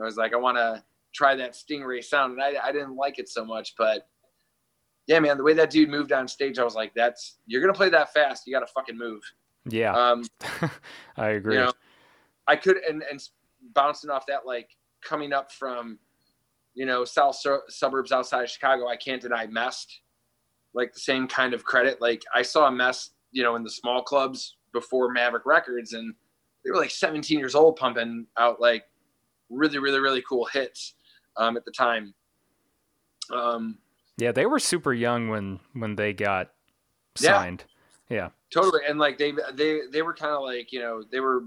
I 0.00 0.04
was 0.04 0.16
like, 0.16 0.32
I 0.32 0.36
want 0.36 0.56
to 0.56 0.82
try 1.12 1.34
that 1.34 1.52
Stingray 1.52 2.02
sound, 2.02 2.34
and 2.34 2.42
I, 2.42 2.68
I 2.68 2.72
didn't 2.72 2.94
like 2.96 3.18
it 3.18 3.28
so 3.28 3.44
much, 3.44 3.74
but 3.76 4.06
yeah, 5.10 5.18
man, 5.18 5.36
the 5.36 5.42
way 5.42 5.54
that 5.54 5.70
dude 5.70 5.88
moved 5.88 6.12
on 6.12 6.28
stage, 6.28 6.60
I 6.60 6.62
was 6.62 6.76
like, 6.76 6.94
"That's 6.94 7.38
you're 7.48 7.60
gonna 7.60 7.72
play 7.72 7.88
that 7.90 8.12
fast. 8.14 8.46
You 8.46 8.54
got 8.54 8.60
to 8.60 8.72
fucking 8.72 8.96
move." 8.96 9.20
Yeah, 9.68 9.92
Um, 9.92 10.22
I 11.16 11.30
agree. 11.30 11.56
you 11.56 11.62
know, 11.62 11.72
I 12.46 12.54
could 12.54 12.76
and 12.76 13.02
and 13.10 13.20
bouncing 13.74 14.08
off 14.08 14.24
that, 14.26 14.46
like 14.46 14.70
coming 15.02 15.32
up 15.32 15.50
from, 15.50 15.98
you 16.74 16.86
know, 16.86 17.04
south 17.04 17.34
su- 17.34 17.62
suburbs 17.68 18.12
outside 18.12 18.44
of 18.44 18.50
Chicago, 18.50 18.86
I 18.86 18.96
can't 18.96 19.20
deny 19.20 19.48
Mest, 19.48 20.02
like 20.74 20.92
the 20.92 21.00
same 21.00 21.26
kind 21.26 21.54
of 21.54 21.64
credit. 21.64 22.00
Like 22.00 22.22
I 22.32 22.42
saw 22.42 22.70
Mest, 22.70 23.14
you 23.32 23.42
know, 23.42 23.56
in 23.56 23.64
the 23.64 23.70
small 23.70 24.02
clubs 24.04 24.58
before 24.72 25.10
Maverick 25.10 25.44
Records, 25.44 25.92
and 25.92 26.14
they 26.64 26.70
were 26.70 26.76
like 26.76 26.92
17 26.92 27.36
years 27.36 27.56
old, 27.56 27.74
pumping 27.74 28.26
out 28.38 28.60
like 28.60 28.84
really, 29.48 29.80
really, 29.80 29.98
really 29.98 30.22
cool 30.22 30.44
hits 30.52 30.94
um, 31.36 31.56
at 31.56 31.64
the 31.64 31.72
time. 31.72 32.14
Um, 33.34 33.78
yeah, 34.20 34.32
they 34.32 34.46
were 34.46 34.58
super 34.58 34.92
young 34.92 35.28
when 35.28 35.60
when 35.72 35.96
they 35.96 36.12
got 36.12 36.50
signed. 37.16 37.64
Yeah. 38.08 38.30
totally 38.52 38.80
and 38.88 38.98
like 38.98 39.18
they 39.18 39.32
they 39.54 39.82
they 39.92 40.02
were 40.02 40.12
kind 40.14 40.32
of 40.32 40.42
like 40.42 40.72
you 40.72 40.80
know 40.80 41.02
they 41.12 41.20
were 41.20 41.44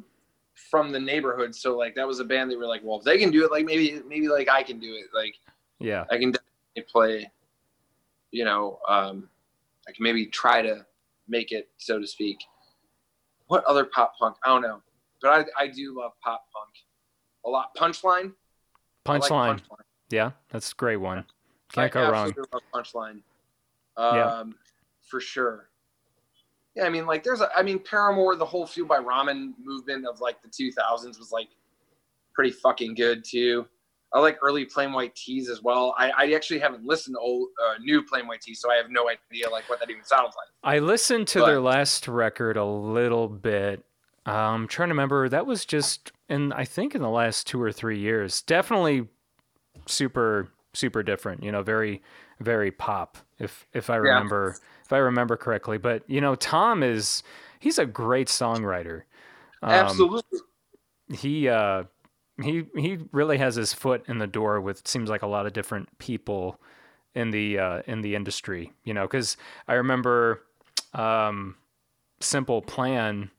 from 0.71 0.91
the 0.93 0.99
neighborhood 0.99 1.53
so 1.53 1.75
like 1.77 1.93
that 1.95 2.07
was 2.07 2.19
a 2.21 2.23
band 2.23 2.49
they 2.49 2.55
were 2.55 2.65
like 2.65 2.81
well 2.83 2.99
if 2.99 3.03
they 3.03 3.17
can 3.17 3.31
do 3.31 3.43
it 3.43 3.51
like 3.51 3.65
maybe 3.65 4.01
maybe 4.07 4.29
like 4.29 4.47
i 4.49 4.63
can 4.63 4.79
do 4.79 4.93
it 4.95 5.07
like 5.13 5.35
Yeah. 5.79 6.05
i 6.09 6.17
can 6.17 6.31
definitely 6.31 6.89
play 6.89 7.31
you 8.31 8.45
know 8.45 8.79
um 8.87 9.27
i 9.89 9.91
can 9.91 10.03
maybe 10.03 10.25
try 10.27 10.61
to 10.61 10.85
make 11.27 11.51
it 11.51 11.69
so 11.77 11.99
to 11.99 12.07
speak 12.07 12.37
what 13.47 13.65
other 13.65 13.83
pop 13.83 14.13
punk 14.17 14.37
i 14.45 14.47
don't 14.47 14.61
know 14.61 14.81
but 15.21 15.29
i 15.57 15.63
i 15.63 15.67
do 15.67 15.97
love 15.99 16.13
pop 16.23 16.45
punk 16.53 16.73
a 17.45 17.49
lot 17.49 17.75
punchline 17.75 18.31
I 19.05 19.17
like 19.17 19.29
Punchline. 19.29 19.61
Yeah, 20.09 20.31
that's 20.49 20.71
a 20.71 20.75
great 20.75 20.95
one. 20.97 21.25
Can't 21.73 21.85
I 21.85 21.89
go 21.89 22.11
wrong. 22.11 22.33
Punchline. 22.73 23.19
Yeah. 23.97 24.25
Um, 24.25 24.55
for 25.01 25.19
sure. 25.19 25.69
Yeah, 26.75 26.85
I 26.85 26.89
mean, 26.89 27.05
like, 27.05 27.23
there's, 27.23 27.41
a, 27.41 27.49
I 27.55 27.61
mean, 27.61 27.79
Paramore, 27.79 28.35
the 28.35 28.45
whole 28.45 28.65
Fueled 28.65 28.89
by 28.89 28.97
Ramen 28.97 29.53
movement 29.63 30.07
of 30.07 30.21
like 30.21 30.41
the 30.41 30.47
2000s 30.47 31.19
was 31.19 31.31
like 31.31 31.49
pretty 32.33 32.51
fucking 32.51 32.95
good 32.95 33.23
too. 33.23 33.67
I 34.11 34.19
like 34.19 34.37
early 34.43 34.65
Plain 34.65 34.91
White 34.93 35.15
T's 35.15 35.49
as 35.49 35.61
well. 35.63 35.95
I, 35.97 36.11
I 36.11 36.31
actually 36.33 36.59
haven't 36.59 36.83
listened 36.85 37.15
to 37.15 37.19
old, 37.19 37.49
uh, 37.63 37.75
new 37.79 38.03
Plain 38.03 38.27
White 38.27 38.41
T's, 38.41 38.59
so 38.59 38.71
I 38.71 38.75
have 38.75 38.89
no 38.89 39.07
idea 39.09 39.49
like 39.49 39.67
what 39.69 39.79
that 39.79 39.89
even 39.89 40.03
sounds 40.03 40.33
like. 40.37 40.47
I 40.63 40.79
listened 40.79 41.27
to 41.29 41.39
But- 41.39 41.45
their 41.47 41.59
last 41.61 42.07
record 42.07 42.57
a 42.57 42.65
little 42.65 43.27
bit. 43.27 43.83
Um, 44.25 44.33
I'm 44.35 44.67
trying 44.67 44.87
to 44.89 44.93
remember. 44.93 45.27
That 45.29 45.45
was 45.45 45.65
just 45.65 46.11
in, 46.29 46.53
I 46.53 46.63
think, 46.63 46.95
in 46.95 47.01
the 47.01 47.09
last 47.09 47.45
two 47.45 47.61
or 47.61 47.71
three 47.73 47.99
years. 47.99 48.41
Definitely 48.43 49.09
super, 49.85 50.47
super 50.73 51.03
different. 51.03 51.43
You 51.43 51.51
know, 51.51 51.61
very, 51.63 52.01
very 52.39 52.71
pop. 52.71 53.17
If 53.39 53.67
if 53.73 53.89
I 53.89 53.97
remember, 53.97 54.57
if 54.83 54.93
I 54.93 54.97
remember 54.97 55.37
correctly. 55.37 55.77
But 55.77 56.03
you 56.07 56.21
know, 56.21 56.35
Tom 56.35 56.83
is 56.83 57.23
he's 57.59 57.79
a 57.79 57.85
great 57.85 58.27
songwriter. 58.27 59.03
Um, 59.61 59.71
Absolutely. 59.71 60.39
he 61.13 61.47
uh 61.47 61.83
he 62.41 62.65
he 62.75 62.97
really 63.11 63.37
has 63.37 63.55
his 63.55 63.73
foot 63.73 64.03
in 64.07 64.17
the 64.17 64.27
door 64.27 64.59
with 64.59 64.87
seems 64.87 65.09
like 65.09 65.21
a 65.21 65.27
lot 65.27 65.45
of 65.45 65.53
different 65.53 65.97
people 65.99 66.59
in 67.13 67.31
the 67.31 67.59
uh 67.59 67.81
in 67.85 68.01
the 68.01 68.15
industry 68.15 68.71
you 68.83 68.93
know 68.93 69.03
because 69.03 69.37
i 69.67 69.73
remember 69.73 70.41
um 70.93 71.55
simple 72.19 72.61
plan 72.61 73.29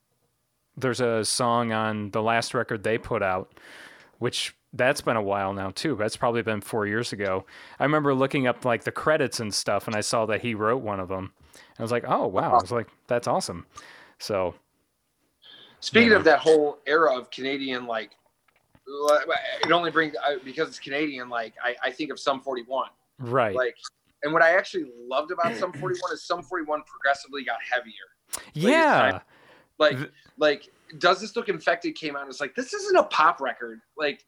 there's 0.76 1.00
a 1.00 1.24
song 1.24 1.72
on 1.72 2.10
the 2.10 2.22
last 2.22 2.54
record 2.54 2.84
they 2.84 2.98
put 2.98 3.22
out 3.22 3.58
which 4.18 4.54
that's 4.74 5.00
been 5.00 5.16
a 5.16 5.22
while 5.22 5.52
now 5.52 5.70
too. 5.70 5.96
That's 5.96 6.16
probably 6.16 6.42
been 6.42 6.60
four 6.60 6.86
years 6.86 7.12
ago. 7.12 7.46
I 7.78 7.84
remember 7.84 8.14
looking 8.14 8.46
up 8.46 8.64
like 8.64 8.84
the 8.84 8.92
credits 8.92 9.40
and 9.40 9.52
stuff 9.54 9.86
and 9.86 9.96
i 9.96 10.00
saw 10.00 10.26
that 10.26 10.40
he 10.42 10.54
wrote 10.54 10.82
one 10.82 11.00
of 11.00 11.08
them 11.08 11.32
i 11.78 11.82
was 11.82 11.92
like 11.92 12.04
oh 12.06 12.26
wow. 12.26 12.52
I 12.52 12.60
was 12.60 12.72
like 12.72 12.88
that's 13.06 13.26
awesome. 13.28 13.66
So 14.18 14.54
Speaking 15.80 16.10
Yeah. 16.10 16.16
of 16.16 16.24
that 16.24 16.38
whole 16.38 16.78
era 16.86 17.14
of 17.14 17.30
Canadian, 17.30 17.86
like, 17.86 18.12
it 18.86 19.70
only 19.70 19.90
brings, 19.90 20.14
because 20.44 20.68
it's 20.68 20.78
Canadian, 20.78 21.28
like, 21.28 21.52
I, 21.62 21.76
I 21.82 21.90
think 21.90 22.10
of 22.10 22.18
Sum 22.18 22.40
41. 22.40 22.88
right. 23.18 23.54
Like 23.54 23.76
and 24.22 24.32
what 24.32 24.40
i 24.42 24.56
actually 24.56 24.86
loved 25.06 25.30
about 25.30 25.54
Sum 25.56 25.70
41 25.74 26.12
is 26.14 26.24
Sum 26.24 26.42
41 26.42 26.82
progressively 26.86 27.44
got 27.44 27.58
heavier. 27.70 27.92
Yeah. 28.54 29.20
like 29.78 29.98
like 30.38 30.68
does 30.98 31.20
this 31.20 31.36
look 31.36 31.48
infected 31.50 31.94
came 31.94 32.16
out 32.16 32.22
and 32.22 32.30
it's 32.30 32.40
like 32.40 32.54
this 32.54 32.72
isn't 32.72 32.96
a 32.96 33.04
pop 33.04 33.40
record. 33.42 33.80
Like 33.98 34.24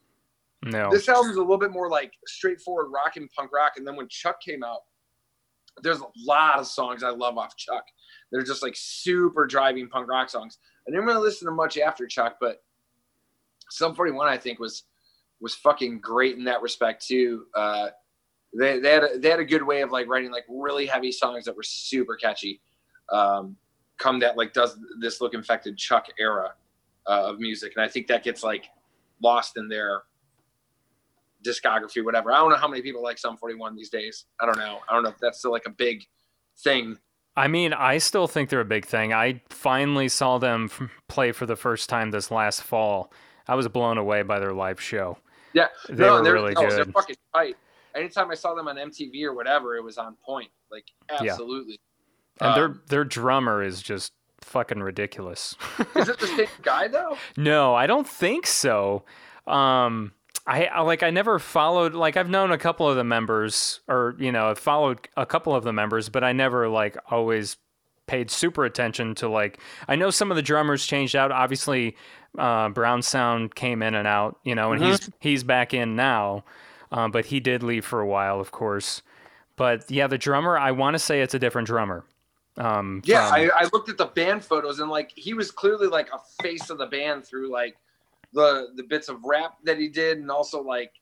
no. 0.66 0.90
This 0.90 1.08
album's 1.08 1.36
a 1.36 1.40
little 1.40 1.58
bit 1.58 1.72
more 1.72 1.88
like 1.88 2.12
straightforward 2.26 2.88
rock 2.92 3.16
and 3.16 3.30
punk 3.30 3.52
rock 3.52 3.72
and 3.76 3.86
then 3.86 3.96
when 3.96 4.08
chuck 4.08 4.40
came 4.40 4.62
out 4.62 4.80
there's 5.82 6.00
a 6.00 6.06
lot 6.24 6.58
of 6.58 6.66
songs 6.66 7.02
i 7.02 7.10
love 7.10 7.38
off 7.38 7.56
chuck. 7.56 7.84
They're 8.32 8.42
just 8.42 8.62
like 8.62 8.74
super 8.76 9.46
driving 9.46 9.88
punk 9.88 10.08
rock 10.08 10.30
songs. 10.30 10.58
I 10.86 10.90
didn't 10.90 11.06
really 11.06 11.22
listen 11.22 11.46
to 11.46 11.52
much 11.52 11.78
after 11.78 12.06
chuck 12.06 12.36
but 12.40 12.62
Sum 13.70 13.94
41 13.94 14.28
i 14.28 14.36
think 14.36 14.58
was 14.58 14.84
was 15.40 15.54
fucking 15.54 16.00
great 16.00 16.36
in 16.36 16.44
that 16.44 16.62
respect 16.62 17.06
too. 17.06 17.46
Uh 17.54 17.88
they, 18.58 18.78
they 18.78 18.90
had 18.90 19.04
a, 19.04 19.18
they 19.18 19.28
had 19.28 19.40
a 19.40 19.44
good 19.44 19.62
way 19.62 19.82
of 19.82 19.90
like 19.90 20.08
writing 20.08 20.30
like 20.30 20.44
really 20.48 20.86
heavy 20.86 21.12
songs 21.12 21.44
that 21.44 21.54
were 21.54 21.62
super 21.62 22.16
catchy. 22.16 22.60
Um 23.12 23.56
come 23.98 24.18
that 24.20 24.36
like 24.36 24.52
does 24.52 24.78
this 25.00 25.20
look 25.20 25.34
infected 25.34 25.76
chuck 25.76 26.06
era 26.18 26.52
uh, 27.06 27.30
of 27.30 27.38
music 27.38 27.72
and 27.76 27.84
i 27.84 27.88
think 27.88 28.06
that 28.06 28.22
gets 28.22 28.42
like 28.42 28.66
lost 29.22 29.56
in 29.56 29.68
their 29.68 30.02
discography 31.46 32.04
whatever 32.04 32.32
i 32.32 32.36
don't 32.36 32.50
know 32.50 32.56
how 32.56 32.68
many 32.68 32.82
people 32.82 33.02
like 33.02 33.18
Sum 33.18 33.36
41 33.36 33.76
these 33.76 33.90
days 33.90 34.24
i 34.40 34.46
don't 34.46 34.58
know 34.58 34.80
i 34.88 34.94
don't 34.94 35.02
know 35.02 35.10
if 35.10 35.18
that's 35.20 35.38
still 35.38 35.52
like 35.52 35.66
a 35.66 35.70
big 35.70 36.04
thing 36.58 36.98
I 37.38 37.48
mean, 37.48 37.74
I 37.74 37.98
still 37.98 38.26
think 38.28 38.48
they're 38.48 38.60
a 38.62 38.64
big 38.64 38.86
thing. 38.86 39.12
I 39.12 39.42
finally 39.50 40.08
saw 40.08 40.38
them 40.38 40.70
play 41.06 41.32
for 41.32 41.44
the 41.44 41.54
first 41.54 41.90
time 41.90 42.10
this 42.10 42.30
last 42.30 42.62
fall. 42.62 43.12
I 43.46 43.54
was 43.56 43.68
blown 43.68 43.98
away 43.98 44.22
by 44.22 44.38
their 44.40 44.54
live 44.54 44.80
show. 44.80 45.18
yeah 45.52 45.66
They 45.90 46.06
no, 46.06 46.14
were 46.14 46.22
they're, 46.24 46.32
really 46.32 46.54
no, 46.54 46.62
they're 46.62 46.84
good. 46.86 46.94
fucking 46.94 47.16
tight 47.34 47.56
anytime 47.94 48.30
i 48.30 48.34
saw 48.34 48.54
them 48.54 48.68
on 48.68 48.76
mtv 48.76 49.22
or 49.24 49.34
whatever 49.34 49.76
it 49.76 49.84
was 49.84 49.98
on 49.98 50.16
point 50.24 50.48
like 50.70 50.86
Yeah. 51.22 51.32
absolutely 51.32 51.78
And 52.40 52.56
their 52.56 52.64
Um, 52.64 52.82
their 52.88 53.04
drummer 53.04 53.62
is 53.62 53.82
just 53.82 54.14
fucking 54.40 54.82
ridiculous. 54.82 55.56
is 55.94 56.08
it 56.08 56.18
the 56.18 56.26
same 56.38 56.48
guy 56.62 56.88
though 56.88 57.18
no, 57.36 57.74
I 57.74 57.86
don't 57.86 58.08
think 58.08 58.46
so. 58.46 59.04
Um 59.46 60.12
I, 60.46 60.66
I 60.66 60.80
like 60.82 61.02
I 61.02 61.10
never 61.10 61.38
followed 61.38 61.94
like 61.94 62.16
I've 62.16 62.30
known 62.30 62.52
a 62.52 62.58
couple 62.58 62.88
of 62.88 62.96
the 62.96 63.04
members 63.04 63.80
or 63.88 64.14
you 64.18 64.30
know, 64.30 64.48
I've 64.50 64.58
followed 64.58 65.08
a 65.16 65.26
couple 65.26 65.54
of 65.54 65.64
the 65.64 65.72
members, 65.72 66.08
but 66.08 66.22
I 66.22 66.32
never 66.32 66.68
like 66.68 66.96
always 67.10 67.56
paid 68.06 68.30
super 68.30 68.64
attention 68.64 69.14
to 69.16 69.28
like 69.28 69.58
I 69.88 69.96
know 69.96 70.10
some 70.10 70.30
of 70.30 70.36
the 70.36 70.42
drummers 70.42 70.86
changed 70.86 71.16
out. 71.16 71.32
Obviously, 71.32 71.96
uh, 72.38 72.68
Brown 72.68 73.02
Sound 73.02 73.54
came 73.56 73.82
in 73.82 73.94
and 73.94 74.06
out, 74.06 74.38
you 74.44 74.54
know, 74.54 74.72
and 74.72 74.82
he's 74.84 75.10
he's 75.20 75.42
back 75.44 75.74
in 75.74 75.96
now. 75.96 76.44
Um, 76.92 77.10
but 77.10 77.26
he 77.26 77.40
did 77.40 77.64
leave 77.64 77.84
for 77.84 78.00
a 78.00 78.06
while, 78.06 78.38
of 78.38 78.52
course. 78.52 79.02
But 79.56 79.90
yeah, 79.90 80.06
the 80.06 80.18
drummer, 80.18 80.56
I 80.56 80.70
want 80.70 80.94
to 80.94 80.98
say 81.00 81.20
it's 81.20 81.34
a 81.34 81.38
different 81.40 81.66
drummer. 81.66 82.04
Um, 82.58 83.02
Yeah, 83.04 83.28
from- 83.28 83.40
I, 83.40 83.50
I 83.56 83.68
looked 83.72 83.88
at 83.88 83.98
the 83.98 84.06
band 84.06 84.44
photos 84.44 84.78
and 84.78 84.88
like 84.88 85.10
he 85.16 85.34
was 85.34 85.50
clearly 85.50 85.88
like 85.88 86.08
a 86.12 86.18
face 86.42 86.70
of 86.70 86.78
the 86.78 86.86
band 86.86 87.24
through 87.24 87.50
like 87.50 87.76
the 88.32 88.68
the 88.76 88.82
bits 88.84 89.08
of 89.08 89.18
rap 89.24 89.56
that 89.64 89.78
he 89.78 89.88
did 89.88 90.18
and 90.18 90.30
also 90.30 90.62
like 90.62 90.92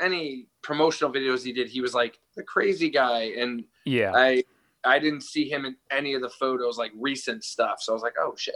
any 0.00 0.46
promotional 0.62 1.12
videos 1.12 1.42
he 1.42 1.52
did. 1.52 1.68
He 1.68 1.80
was 1.80 1.94
like 1.94 2.18
the 2.36 2.42
crazy 2.42 2.90
guy, 2.90 3.32
and 3.38 3.64
yeah. 3.84 4.12
I 4.14 4.44
I 4.84 4.98
didn't 4.98 5.22
see 5.22 5.48
him 5.50 5.64
in 5.64 5.76
any 5.90 6.14
of 6.14 6.22
the 6.22 6.30
photos 6.30 6.78
like 6.78 6.92
recent 6.96 7.44
stuff. 7.44 7.80
So 7.80 7.92
I 7.92 7.94
was 7.94 8.02
like, 8.02 8.14
oh 8.20 8.34
shit. 8.36 8.54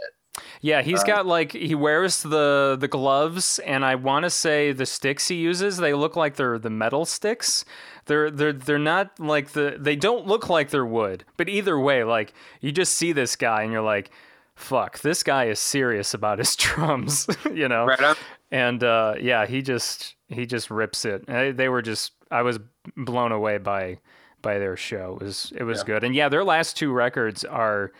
Yeah, 0.61 0.81
he's 0.81 1.01
Uh, 1.01 1.07
got 1.07 1.25
like 1.27 1.51
he 1.51 1.75
wears 1.75 2.23
the 2.23 2.75
the 2.79 2.87
gloves, 2.87 3.59
and 3.59 3.85
I 3.85 3.95
want 3.95 4.23
to 4.23 4.29
say 4.29 4.71
the 4.71 4.85
sticks 4.85 5.27
he 5.27 5.35
uses. 5.35 5.77
They 5.77 5.93
look 5.93 6.15
like 6.15 6.37
they're 6.37 6.57
the 6.57 6.71
metal 6.71 7.05
sticks. 7.05 7.65
They're 8.05 8.31
they're 8.31 8.53
they're 8.53 8.79
not 8.79 9.19
like 9.19 9.49
the 9.49 9.77
they 9.79 9.95
don't 9.95 10.25
look 10.25 10.49
like 10.49 10.69
they're 10.71 10.85
wood. 10.85 11.23
But 11.37 11.49
either 11.49 11.79
way, 11.79 12.03
like 12.03 12.33
you 12.61 12.71
just 12.71 12.95
see 12.95 13.11
this 13.11 13.35
guy, 13.35 13.61
and 13.61 13.71
you're 13.71 13.81
like, 13.81 14.09
"Fuck, 14.55 14.99
this 14.99 15.23
guy 15.23 15.45
is 15.45 15.59
serious 15.59 16.13
about 16.13 16.39
his 16.39 16.55
drums," 16.57 17.27
you 17.53 17.67
know. 17.67 17.85
Right. 17.85 18.17
And 18.51 18.83
uh, 18.83 19.15
yeah, 19.19 19.45
he 19.45 19.61
just 19.61 20.15
he 20.27 20.45
just 20.45 20.69
rips 20.69 21.05
it. 21.05 21.23
Uh, 21.27 21.51
They 21.51 21.69
were 21.69 21.81
just 21.81 22.11
I 22.31 22.41
was 22.43 22.59
blown 22.95 23.31
away 23.31 23.57
by 23.57 23.99
by 24.41 24.59
their 24.59 24.75
show. 24.77 25.17
It 25.21 25.23
was 25.25 25.53
it 25.55 25.63
was 25.63 25.79
Yeah. 25.79 25.85
good. 25.85 26.03
And 26.03 26.13
yeah, 26.15 26.29
their 26.29 26.43
last 26.43 26.77
two 26.77 26.91
records 26.91 27.43
are 27.45 27.91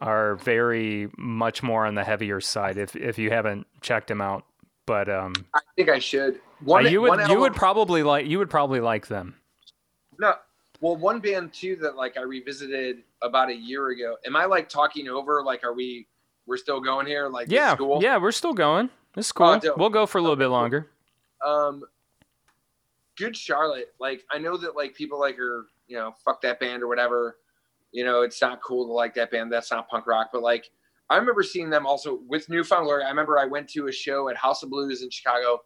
are 0.00 0.34
very 0.36 1.08
much 1.16 1.62
more 1.62 1.86
on 1.86 1.94
the 1.94 2.02
heavier 2.04 2.40
side. 2.40 2.76
If 2.78 2.96
if 2.96 3.18
you 3.18 3.30
haven't 3.30 3.66
checked 3.80 4.08
them 4.08 4.20
out, 4.20 4.44
but 4.86 5.08
um, 5.08 5.32
I 5.54 5.60
think 5.76 5.88
I 5.88 6.00
should. 6.00 6.34
uh, 6.34 6.38
One, 6.64 6.90
you 6.90 7.00
would 7.02 7.28
you 7.28 7.38
would 7.38 7.54
probably 7.54 8.02
like 8.02 8.26
you 8.26 8.38
would 8.38 8.50
probably 8.50 8.80
like 8.80 9.06
them. 9.06 9.36
No. 10.18 10.34
Well, 10.82 10.96
one 10.96 11.20
band 11.20 11.52
too 11.54 11.76
that 11.76 11.94
like 11.94 12.16
I 12.18 12.22
revisited 12.22 13.04
about 13.22 13.48
a 13.50 13.54
year 13.54 13.90
ago. 13.90 14.16
Am 14.26 14.34
I 14.34 14.46
like 14.46 14.68
talking 14.68 15.08
over? 15.08 15.40
Like, 15.44 15.62
are 15.62 15.72
we? 15.72 16.08
We're 16.44 16.56
still 16.56 16.80
going 16.80 17.06
here? 17.06 17.28
Like, 17.28 17.48
Yeah, 17.48 17.72
is 17.72 17.78
cool? 17.78 18.02
yeah, 18.02 18.16
we're 18.18 18.32
still 18.32 18.52
going. 18.52 18.90
It's 19.16 19.30
cool. 19.30 19.58
dope. 19.60 19.78
we'll 19.78 19.90
go 19.90 20.06
for 20.06 20.18
a 20.18 20.20
little 20.20 20.36
bit 20.36 20.48
longer. 20.48 20.90
Um, 21.46 21.84
Good 23.16 23.36
Charlotte. 23.36 23.94
Like, 24.00 24.24
I 24.32 24.38
know 24.38 24.56
that 24.56 24.74
like 24.74 24.94
people 24.94 25.20
like 25.20 25.38
are 25.38 25.66
you 25.86 25.96
know 25.96 26.14
fuck 26.24 26.40
that 26.42 26.58
band 26.58 26.82
or 26.82 26.88
whatever. 26.88 27.38
You 27.92 28.04
know, 28.04 28.22
it's 28.22 28.40
not 28.42 28.60
cool 28.60 28.86
to 28.86 28.92
like 28.92 29.14
that 29.14 29.30
band. 29.30 29.52
That's 29.52 29.70
not 29.70 29.88
punk 29.88 30.08
rock. 30.08 30.30
But 30.32 30.42
like, 30.42 30.68
I 31.10 31.16
remember 31.16 31.44
seeing 31.44 31.70
them 31.70 31.86
also 31.86 32.20
with 32.26 32.48
New 32.48 32.64
Found 32.64 32.86
Glory. 32.86 33.04
I 33.04 33.08
remember 33.08 33.38
I 33.38 33.44
went 33.44 33.68
to 33.70 33.86
a 33.86 33.92
show 33.92 34.28
at 34.30 34.36
House 34.36 34.64
of 34.64 34.70
Blues 34.70 35.02
in 35.02 35.10
Chicago. 35.10 35.60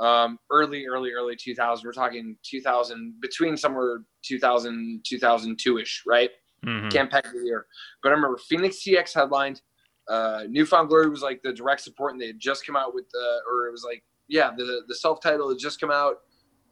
Um, 0.00 0.38
early, 0.50 0.86
early, 0.86 1.12
early 1.12 1.36
2000. 1.36 1.84
We're 1.84 1.92
talking 1.92 2.36
2000, 2.44 3.20
between 3.20 3.56
somewhere 3.56 4.02
2000, 4.24 5.02
2002 5.06 5.78
ish, 5.78 6.02
right? 6.06 6.30
Mhm. 6.64 6.90
can't 6.92 7.10
peg 7.10 7.24
the 7.24 7.42
year. 7.44 7.66
But 8.02 8.10
I 8.10 8.12
remember 8.12 8.38
Phoenix 8.38 8.82
TX 8.84 9.12
headlined. 9.14 9.62
Uh, 10.08 10.44
New 10.48 10.64
Found 10.66 10.88
Glory 10.88 11.08
was 11.10 11.20
like 11.22 11.42
the 11.42 11.52
direct 11.52 11.80
support, 11.80 12.12
and 12.12 12.20
they 12.20 12.28
had 12.28 12.38
just 12.38 12.64
come 12.64 12.76
out 12.76 12.94
with 12.94 13.08
the, 13.10 13.40
or 13.50 13.66
it 13.66 13.72
was 13.72 13.84
like, 13.84 14.04
yeah, 14.28 14.50
the 14.56 14.82
the 14.88 14.94
self 14.94 15.20
title 15.20 15.48
had 15.48 15.58
just 15.58 15.80
come 15.80 15.90
out. 15.90 16.20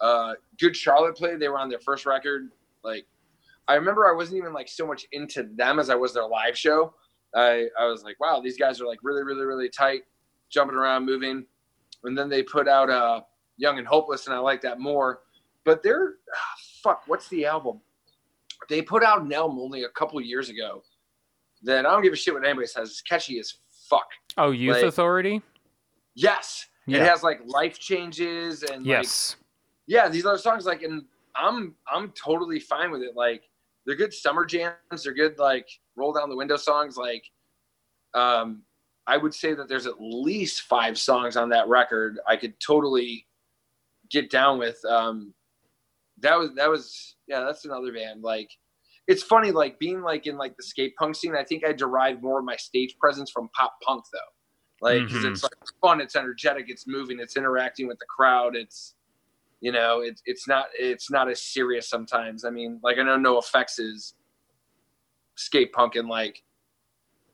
Uh, 0.00 0.34
Good 0.58 0.76
Charlotte 0.76 1.16
played. 1.16 1.40
They 1.40 1.48
were 1.48 1.58
on 1.58 1.68
their 1.68 1.80
first 1.80 2.06
record. 2.06 2.50
Like, 2.84 3.04
I 3.68 3.74
remember 3.74 4.08
I 4.08 4.12
wasn't 4.16 4.38
even 4.38 4.52
like 4.52 4.68
so 4.68 4.86
much 4.86 5.04
into 5.12 5.42
them 5.42 5.78
as 5.78 5.90
I 5.90 5.94
was 5.94 6.14
their 6.14 6.26
live 6.26 6.56
show. 6.56 6.94
I 7.34 7.68
I 7.78 7.86
was 7.86 8.02
like, 8.04 8.18
wow, 8.20 8.40
these 8.40 8.56
guys 8.56 8.80
are 8.80 8.86
like 8.86 9.00
really, 9.02 9.22
really, 9.24 9.44
really 9.44 9.68
tight, 9.68 10.02
jumping 10.50 10.76
around, 10.76 11.04
moving. 11.04 11.46
And 12.04 12.16
then 12.16 12.28
they 12.28 12.42
put 12.42 12.68
out 12.68 12.90
uh, 12.90 13.22
Young 13.56 13.78
and 13.78 13.86
Hopeless, 13.86 14.26
and 14.26 14.34
I 14.34 14.38
like 14.38 14.60
that 14.62 14.80
more. 14.80 15.20
But 15.64 15.82
they're 15.82 16.14
ah, 16.34 16.54
fuck. 16.82 17.02
What's 17.06 17.28
the 17.28 17.44
album? 17.46 17.80
They 18.68 18.82
put 18.82 19.02
out 19.02 19.22
an 19.22 19.32
album 19.32 19.58
only 19.58 19.84
a 19.84 19.88
couple 19.90 20.20
years 20.20 20.48
ago. 20.48 20.82
That 21.62 21.84
I 21.84 21.90
don't 21.90 22.02
give 22.02 22.12
a 22.12 22.16
shit 22.16 22.32
what 22.32 22.44
anybody 22.44 22.66
says. 22.66 22.88
It's 22.88 23.02
catchy 23.02 23.38
as 23.38 23.54
fuck. 23.88 24.08
Oh, 24.38 24.50
Youth 24.50 24.76
like- 24.76 24.84
Authority. 24.84 25.42
Yes, 26.14 26.66
it 26.86 27.00
has 27.02 27.22
like 27.22 27.40
life 27.46 27.78
changes 27.78 28.62
and 28.62 28.78
like, 28.82 28.86
Yes. 28.86 29.36
yeah, 29.86 30.08
these 30.08 30.26
other 30.26 30.38
songs 30.38 30.66
like, 30.66 30.82
and 30.82 31.04
I'm 31.36 31.74
I'm 31.90 32.12
totally 32.12 32.58
fine 32.58 32.90
with 32.90 33.02
it. 33.02 33.14
Like 33.14 33.48
they're 33.86 33.94
good 33.96 34.12
summer 34.12 34.44
jams. 34.44 35.04
They're 35.04 35.14
good 35.14 35.38
like 35.38 35.68
roll 35.96 36.12
down 36.12 36.28
the 36.28 36.36
window 36.36 36.56
songs. 36.56 36.96
Like, 36.96 37.24
um, 38.14 38.62
I 39.06 39.16
would 39.16 39.34
say 39.34 39.54
that 39.54 39.68
there's 39.68 39.86
at 39.86 40.00
least 40.00 40.62
five 40.62 40.98
songs 40.98 41.36
on 41.36 41.48
that 41.50 41.68
record 41.68 42.18
I 42.26 42.36
could 42.36 42.54
totally 42.60 43.26
get 44.10 44.30
down 44.30 44.58
with. 44.58 44.78
Um, 44.84 45.34
that 46.18 46.38
was 46.38 46.50
that 46.56 46.68
was 46.70 47.16
yeah, 47.26 47.40
that's 47.40 47.64
another 47.64 47.92
band. 47.92 48.22
Like, 48.22 48.50
it's 49.06 49.22
funny 49.22 49.50
like 49.50 49.78
being 49.78 50.02
like 50.02 50.26
in 50.26 50.36
like 50.36 50.56
the 50.56 50.62
skate 50.62 50.94
punk 50.96 51.16
scene. 51.16 51.34
I 51.34 51.44
think 51.44 51.64
I 51.64 51.72
derived 51.72 52.22
more 52.22 52.38
of 52.40 52.44
my 52.44 52.56
stage 52.56 52.96
presence 52.98 53.30
from 53.30 53.48
pop 53.56 53.74
punk 53.86 54.04
though. 54.12 54.18
Like, 54.86 55.02
'cause 55.08 55.24
Mhm. 55.24 55.30
it's 55.32 55.42
like 55.42 55.52
fun, 55.82 56.00
it's 56.00 56.16
energetic, 56.16 56.66
it's 56.68 56.86
moving, 56.86 57.20
it's 57.20 57.36
interacting 57.36 57.86
with 57.86 57.98
the 57.98 58.06
crowd, 58.06 58.54
it's 58.56 58.94
you 59.62 59.72
know 59.72 60.00
it's 60.00 60.22
it's 60.24 60.48
not 60.48 60.66
it's 60.78 61.10
not 61.10 61.28
as 61.28 61.42
serious 61.42 61.86
sometimes 61.86 62.46
i 62.46 62.50
mean 62.50 62.80
like 62.82 62.96
i 62.96 63.02
know 63.02 63.18
NOFX 63.18 63.78
is 63.78 64.14
skate 65.36 65.70
punk 65.72 65.96
and 65.96 66.08
like 66.08 66.42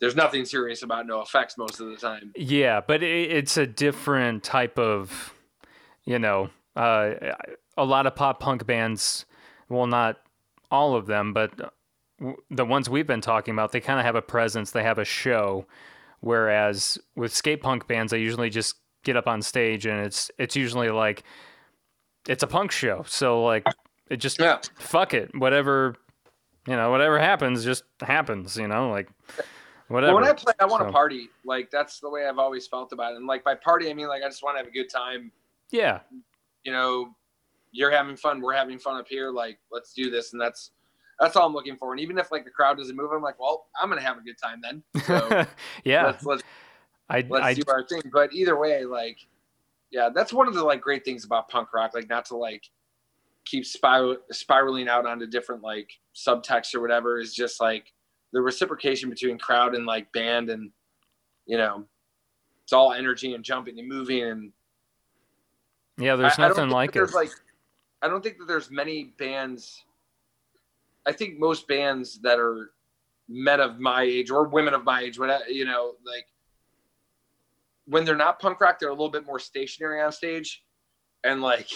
there's 0.00 0.16
nothing 0.16 0.44
serious 0.44 0.82
about 0.82 1.06
NOFX 1.06 1.58
most 1.58 1.80
of 1.80 1.88
the 1.88 1.96
time 1.96 2.32
Yeah, 2.36 2.80
but 2.86 3.02
it, 3.02 3.30
it's 3.30 3.56
a 3.56 3.66
different 3.66 4.42
type 4.42 4.78
of, 4.78 5.34
you 6.04 6.18
know, 6.18 6.50
uh, 6.74 7.14
a 7.76 7.84
lot 7.84 8.06
of 8.06 8.14
pop 8.14 8.40
punk 8.40 8.66
bands. 8.66 9.24
Well, 9.68 9.86
not 9.86 10.16
all 10.70 10.94
of 10.94 11.06
them, 11.06 11.32
but 11.32 11.50
w- 12.18 12.36
the 12.50 12.64
ones 12.64 12.88
we've 12.88 13.06
been 13.06 13.20
talking 13.20 13.52
about, 13.52 13.72
they 13.72 13.80
kind 13.80 13.98
of 13.98 14.04
have 14.04 14.14
a 14.14 14.22
presence. 14.22 14.70
They 14.70 14.82
have 14.82 14.98
a 14.98 15.04
show. 15.04 15.66
Whereas 16.20 16.98
with 17.14 17.34
skate 17.34 17.60
punk 17.60 17.86
bands, 17.86 18.10
they 18.10 18.20
usually 18.20 18.50
just 18.50 18.76
get 19.04 19.16
up 19.16 19.28
on 19.28 19.40
stage 19.40 19.86
and 19.86 20.04
it's 20.04 20.32
it's 20.36 20.56
usually 20.56 20.90
like 20.90 21.22
it's 22.28 22.42
a 22.42 22.46
punk 22.46 22.72
show. 22.72 23.04
So 23.06 23.44
like 23.44 23.66
it 24.10 24.16
just 24.16 24.40
yeah 24.40 24.58
fuck 24.76 25.14
it, 25.14 25.30
whatever, 25.36 25.94
you 26.66 26.74
know, 26.74 26.90
whatever 26.90 27.18
happens 27.18 27.64
just 27.64 27.84
happens. 28.00 28.56
You 28.56 28.66
know, 28.66 28.90
like 28.90 29.08
whatever. 29.88 30.12
but 30.12 30.20
when 30.22 30.28
i 30.28 30.32
play 30.32 30.52
i 30.60 30.64
want 30.64 30.82
to 30.82 30.88
So- 30.88 30.92
party 30.92 31.28
like 31.44 31.70
that's 31.70 32.00
the 32.00 32.08
way 32.10 32.26
i've 32.26 32.38
always 32.38 32.66
felt 32.66 32.92
about 32.92 33.12
it 33.12 33.16
and 33.16 33.26
like 33.26 33.44
by 33.44 33.54
party 33.54 33.90
i 33.90 33.94
mean 33.94 34.08
like 34.08 34.22
i 34.22 34.28
just 34.28 34.42
want 34.42 34.56
to 34.56 34.58
have 34.58 34.68
a 34.68 34.70
good 34.74 34.90
time 34.90 35.30
yeah, 35.70 36.00
you 36.64 36.70
know 36.70 37.14
you're 37.72 37.90
having 37.90 38.16
fun 38.16 38.40
we're 38.40 38.54
having 38.54 38.78
fun 38.78 38.96
up 38.96 39.06
here 39.08 39.30
like 39.30 39.58
let's 39.72 39.92
do 39.92 40.10
this 40.10 40.32
and 40.32 40.40
that's 40.40 40.70
that's 41.18 41.34
all 41.34 41.46
i'm 41.46 41.52
looking 41.52 41.76
for 41.76 41.92
and 41.92 42.00
even 42.00 42.16
if 42.18 42.30
like 42.30 42.44
the 42.44 42.50
crowd 42.50 42.76
doesn't 42.76 42.94
move 42.96 43.10
i'm 43.12 43.20
like 43.22 43.38
well 43.40 43.66
i'm 43.80 43.88
gonna 43.88 44.00
have 44.00 44.16
a 44.16 44.20
good 44.20 44.36
time 44.42 44.60
then 44.62 44.82
so 45.04 45.44
yeah. 45.84 46.06
let's 46.06 46.24
let's 46.24 46.42
I, 47.08 47.24
let's 47.28 47.44
I 47.44 47.54
do 47.54 47.62
our 47.68 47.86
thing. 47.86 48.02
But 48.12 48.32
either 48.32 48.58
way, 48.58 48.84
like, 48.84 49.18
yeah, 49.90 50.08
that's 50.12 50.32
one 50.32 50.48
of 50.48 50.54
the 50.54 50.64
like 50.64 50.80
great 50.80 51.04
things 51.04 51.24
about 51.24 51.48
punk 51.48 51.72
rock. 51.72 51.92
Like, 51.94 52.08
not 52.08 52.24
to 52.26 52.36
like 52.36 52.64
keep 53.44 53.64
spiral 53.64 54.16
spiraling 54.32 54.88
out 54.88 55.06
onto 55.06 55.26
different 55.26 55.62
like 55.62 55.90
subtext 56.14 56.74
or 56.74 56.80
whatever 56.80 57.20
is 57.20 57.32
just 57.32 57.60
like 57.60 57.92
the 58.32 58.40
reciprocation 58.40 59.08
between 59.10 59.38
crowd 59.38 59.74
and 59.74 59.86
like 59.86 60.10
band 60.12 60.50
and 60.50 60.70
you 61.46 61.56
know 61.56 61.84
it's 62.64 62.72
all 62.72 62.92
energy 62.92 63.34
and 63.34 63.44
jumping 63.44 63.78
and 63.78 63.88
moving 63.88 64.22
and 64.24 64.52
yeah. 65.98 66.16
There's 66.16 66.38
I- 66.38 66.44
I 66.44 66.48
nothing 66.48 66.64
think 66.64 66.72
like 66.72 66.90
it. 66.90 66.94
there's 66.94 67.14
like 67.14 67.30
I 68.02 68.08
don't 68.08 68.22
think 68.22 68.38
that 68.38 68.46
there's 68.48 68.70
many 68.70 69.14
bands 69.18 69.84
I 71.06 71.12
think 71.12 71.38
most 71.38 71.68
bands 71.68 72.18
that 72.22 72.38
are 72.38 72.72
men 73.28 73.60
of 73.60 73.78
my 73.78 74.02
age 74.02 74.30
or 74.30 74.44
women 74.48 74.74
of 74.74 74.84
my 74.84 75.00
age, 75.02 75.18
whatever 75.18 75.44
you 75.48 75.64
know, 75.64 75.94
like 76.04 76.26
when 77.86 78.04
they're 78.04 78.16
not 78.16 78.40
punk 78.40 78.60
rock, 78.60 78.78
they're 78.80 78.88
a 78.88 78.92
little 78.92 79.08
bit 79.08 79.24
more 79.24 79.38
stationary 79.38 80.00
on 80.00 80.10
stage. 80.10 80.64
And 81.22 81.40
like 81.42 81.68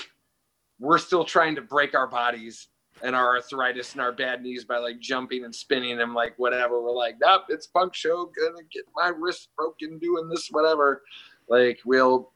we're 0.81 0.99
still 0.99 1.25
trying 1.25 1.55
to 1.55 1.63
break 1.63 1.95
our 1.95 2.09
bodies 2.09 2.69
and 3.03 3.17
our 3.17 3.37
arthritis 3.37 3.93
and 3.93 4.01
our 4.01 4.13
bad 4.13 4.43
knees 4.43 4.65
by 4.65 4.79
like 4.79 4.99
jumping 5.01 5.45
and 5.45 5.55
spinning 5.55 6.01
and 6.01 6.15
like 6.15 6.35
whatever. 6.39 6.83
We're 6.83 6.93
like, 6.93 7.17
nope, 7.21 7.45
it's 7.49 7.67
punk 7.67 7.95
show, 7.95 8.31
gonna 8.39 8.63
get 8.73 8.85
my 8.95 9.09
wrist 9.09 9.49
broken 9.57 9.99
doing 9.99 10.29
this, 10.29 10.49
whatever. 10.51 11.03
Like 11.49 11.81
we'll 11.85 12.33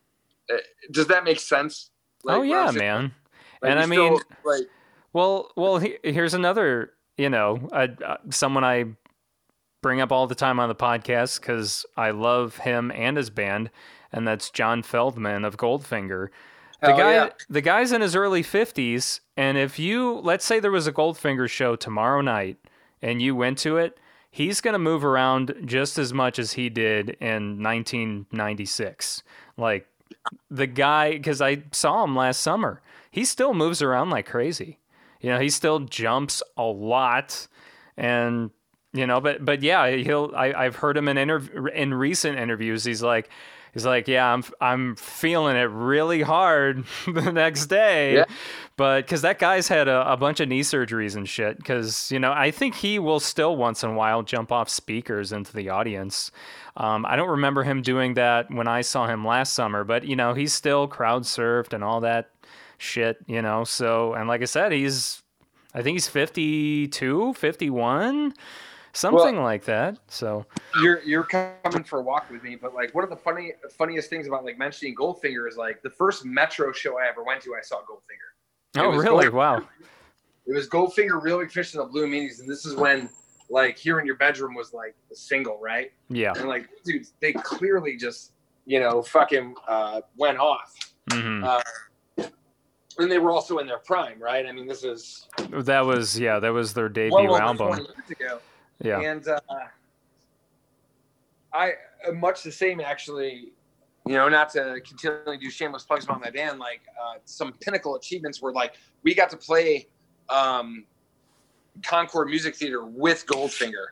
uh, 0.52 0.56
does 0.90 1.06
that 1.08 1.24
make 1.24 1.40
sense? 1.40 1.90
Like, 2.22 2.38
oh 2.38 2.42
yeah, 2.42 2.70
man. 2.70 3.12
Like, 3.62 3.70
and 3.70 3.80
I 3.80 3.86
mean, 3.86 4.16
still, 4.16 4.20
like 4.44 4.68
Well, 5.12 5.50
well, 5.56 5.78
he, 5.78 5.98
here's 6.02 6.34
another, 6.34 6.92
you 7.16 7.30
know, 7.30 7.68
uh, 7.72 7.88
uh, 8.04 8.16
someone 8.30 8.64
I 8.64 8.86
bring 9.82 10.00
up 10.00 10.12
all 10.12 10.26
the 10.26 10.34
time 10.34 10.58
on 10.58 10.68
the 10.68 10.74
podcast 10.74 11.40
because 11.40 11.84
I 11.96 12.10
love 12.10 12.58
him 12.58 12.90
and 12.92 13.16
his 13.16 13.30
band, 13.30 13.70
and 14.12 14.26
that's 14.26 14.50
John 14.50 14.82
Feldmann 14.82 15.46
of 15.46 15.56
Goldfinger. 15.56 16.28
The 16.80 16.88
Hell 16.88 16.98
guy, 16.98 17.12
yeah. 17.12 17.30
the 17.48 17.60
guy's 17.60 17.92
in 17.92 18.00
his 18.00 18.16
early 18.16 18.42
fifties, 18.42 19.20
and 19.36 19.56
if 19.56 19.78
you, 19.78 20.20
let's 20.20 20.44
say 20.44 20.60
there 20.60 20.70
was 20.70 20.86
a 20.86 20.92
Goldfinger 20.92 21.48
show 21.48 21.76
tomorrow 21.76 22.20
night, 22.20 22.58
and 23.00 23.22
you 23.22 23.34
went 23.34 23.58
to 23.58 23.76
it, 23.76 23.98
he's 24.30 24.60
gonna 24.60 24.78
move 24.78 25.04
around 25.04 25.54
just 25.64 25.98
as 25.98 26.12
much 26.12 26.38
as 26.38 26.52
he 26.52 26.68
did 26.68 27.10
in 27.20 27.62
1996. 27.62 29.22
Like 29.56 29.86
the 30.50 30.66
guy, 30.66 31.12
because 31.12 31.40
I 31.40 31.62
saw 31.72 32.04
him 32.04 32.16
last 32.16 32.40
summer, 32.40 32.82
he 33.10 33.24
still 33.24 33.54
moves 33.54 33.80
around 33.80 34.10
like 34.10 34.26
crazy. 34.26 34.80
You 35.20 35.30
know, 35.30 35.40
he 35.40 35.48
still 35.48 35.80
jumps 35.80 36.42
a 36.56 36.64
lot, 36.64 37.46
and 37.96 38.50
you 38.92 39.06
know, 39.06 39.20
but 39.20 39.44
but 39.44 39.62
yeah, 39.62 39.90
he'll. 39.90 40.32
I, 40.36 40.52
I've 40.52 40.76
heard 40.76 40.96
him 40.96 41.08
in 41.08 41.16
interv- 41.16 41.72
in 41.74 41.94
recent 41.94 42.38
interviews. 42.38 42.84
He's 42.84 43.02
like, 43.02 43.30
he's 43.74 43.84
like, 43.84 44.08
yeah, 44.08 44.32
I'm 44.32 44.42
I'm 44.60 44.96
feeling 44.96 45.56
it 45.56 45.64
really 45.70 46.22
hard 46.22 46.84
the 47.06 47.30
next 47.30 47.66
day, 47.66 48.14
Yeah. 48.14 48.24
but 48.76 49.04
because 49.04 49.20
that 49.22 49.38
guy's 49.38 49.68
had 49.68 49.88
a, 49.88 50.10
a 50.12 50.16
bunch 50.16 50.40
of 50.40 50.48
knee 50.48 50.62
surgeries 50.62 51.16
and 51.16 51.28
shit. 51.28 51.58
Because 51.58 52.10
you 52.10 52.18
know, 52.18 52.32
I 52.32 52.50
think 52.50 52.76
he 52.76 52.98
will 52.98 53.20
still 53.20 53.56
once 53.56 53.82
in 53.84 53.90
a 53.90 53.94
while 53.94 54.22
jump 54.22 54.50
off 54.50 54.68
speakers 54.70 55.32
into 55.32 55.52
the 55.52 55.68
audience. 55.68 56.30
Um, 56.76 57.04
I 57.06 57.16
don't 57.16 57.28
remember 57.30 57.62
him 57.64 57.82
doing 57.82 58.14
that 58.14 58.50
when 58.50 58.66
I 58.66 58.80
saw 58.80 59.06
him 59.06 59.24
last 59.26 59.52
summer, 59.52 59.84
but 59.84 60.04
you 60.04 60.16
know, 60.16 60.32
he's 60.34 60.52
still 60.52 60.88
crowd 60.88 61.22
surfed 61.24 61.72
and 61.72 61.84
all 61.84 62.00
that 62.00 62.30
shit, 62.78 63.18
you 63.26 63.42
know. 63.42 63.64
So, 63.64 64.14
and 64.14 64.26
like 64.28 64.42
I 64.42 64.46
said, 64.46 64.72
he's 64.72 65.22
I 65.76 65.82
think 65.82 65.96
he's 65.96 66.08
52, 66.08 67.34
51, 67.34 68.34
something 68.94 69.42
like 69.42 69.64
that. 69.64 69.98
So, 70.08 70.46
you're 70.80 71.02
you're 71.02 71.24
coming 71.24 71.84
for 71.84 71.98
a 71.98 72.02
walk 72.02 72.30
with 72.30 72.42
me, 72.42 72.56
but 72.56 72.74
like 72.74 72.94
one 72.94 73.04
of 73.04 73.10
the 73.10 73.16
funny 73.16 73.52
funniest 73.76 74.08
things 74.08 74.26
about 74.26 74.44
like 74.44 74.58
mentioning 74.58 74.94
Goldfinger 74.94 75.46
is 75.48 75.56
like 75.56 75.82
the 75.82 75.90
first 75.90 76.24
Metro 76.24 76.72
show 76.72 76.98
I 76.98 77.06
ever 77.08 77.22
went 77.22 77.42
to, 77.42 77.54
I 77.54 77.60
saw 77.60 77.80
Goldfinger. 77.80 78.76
It 78.76 78.80
oh 78.80 78.90
really? 78.96 79.28
Wow. 79.28 79.62
It 80.46 80.54
was 80.54 80.68
Goldfinger, 80.68 81.22
Reel 81.22 81.38
Big 81.40 81.50
Fish, 81.50 81.74
and 81.74 81.82
the 81.82 81.86
Blue 81.86 82.06
Meanies, 82.06 82.40
and 82.40 82.48
this 82.48 82.66
is 82.66 82.74
when 82.74 83.08
like 83.50 83.78
here 83.78 84.00
in 84.00 84.06
your 84.06 84.16
bedroom 84.16 84.54
was 84.54 84.72
like 84.72 84.94
the 85.10 85.16
single, 85.16 85.58
right? 85.60 85.92
Yeah. 86.08 86.32
And 86.36 86.48
like, 86.48 86.68
dude, 86.84 87.06
they 87.20 87.32
clearly 87.32 87.96
just, 87.96 88.32
you 88.66 88.80
know, 88.80 89.02
fucking 89.02 89.54
uh, 89.68 90.00
went 90.16 90.38
off. 90.38 90.74
hmm 91.12 91.44
Uh, 91.44 91.62
and 92.96 93.10
they 93.10 93.18
were 93.18 93.32
also 93.32 93.58
in 93.58 93.66
their 93.66 93.78
prime, 93.78 94.20
right? 94.20 94.46
I 94.46 94.52
mean, 94.52 94.68
this 94.68 94.84
is 94.84 95.26
That 95.50 95.84
was 95.84 96.18
yeah. 96.18 96.38
That 96.38 96.52
was 96.52 96.74
their 96.74 96.88
debut 96.88 97.12
well 97.12 97.34
over 97.34 97.42
album. 97.42 97.68
20 97.68 97.82
years 97.82 98.10
ago. 98.10 98.40
Yeah. 98.84 99.00
And 99.00 99.26
uh, 99.26 99.40
I 101.52 101.72
uh, 102.06 102.12
much 102.12 102.42
the 102.42 102.52
same 102.52 102.80
actually. 102.80 103.48
You 104.06 104.16
know, 104.16 104.28
not 104.28 104.50
to 104.50 104.82
continually 104.86 105.38
do 105.38 105.48
shameless 105.48 105.84
plugs 105.84 106.04
about 106.04 106.20
my 106.20 106.28
band. 106.28 106.58
Like 106.58 106.82
uh, 107.02 107.14
some 107.24 107.54
pinnacle 107.54 107.96
achievements 107.96 108.42
were 108.42 108.52
like 108.52 108.74
we 109.02 109.14
got 109.14 109.30
to 109.30 109.36
play 109.38 109.86
um, 110.28 110.84
Concord 111.82 112.28
Music 112.28 112.54
Theater 112.54 112.84
with 112.84 113.24
Goldfinger, 113.26 113.86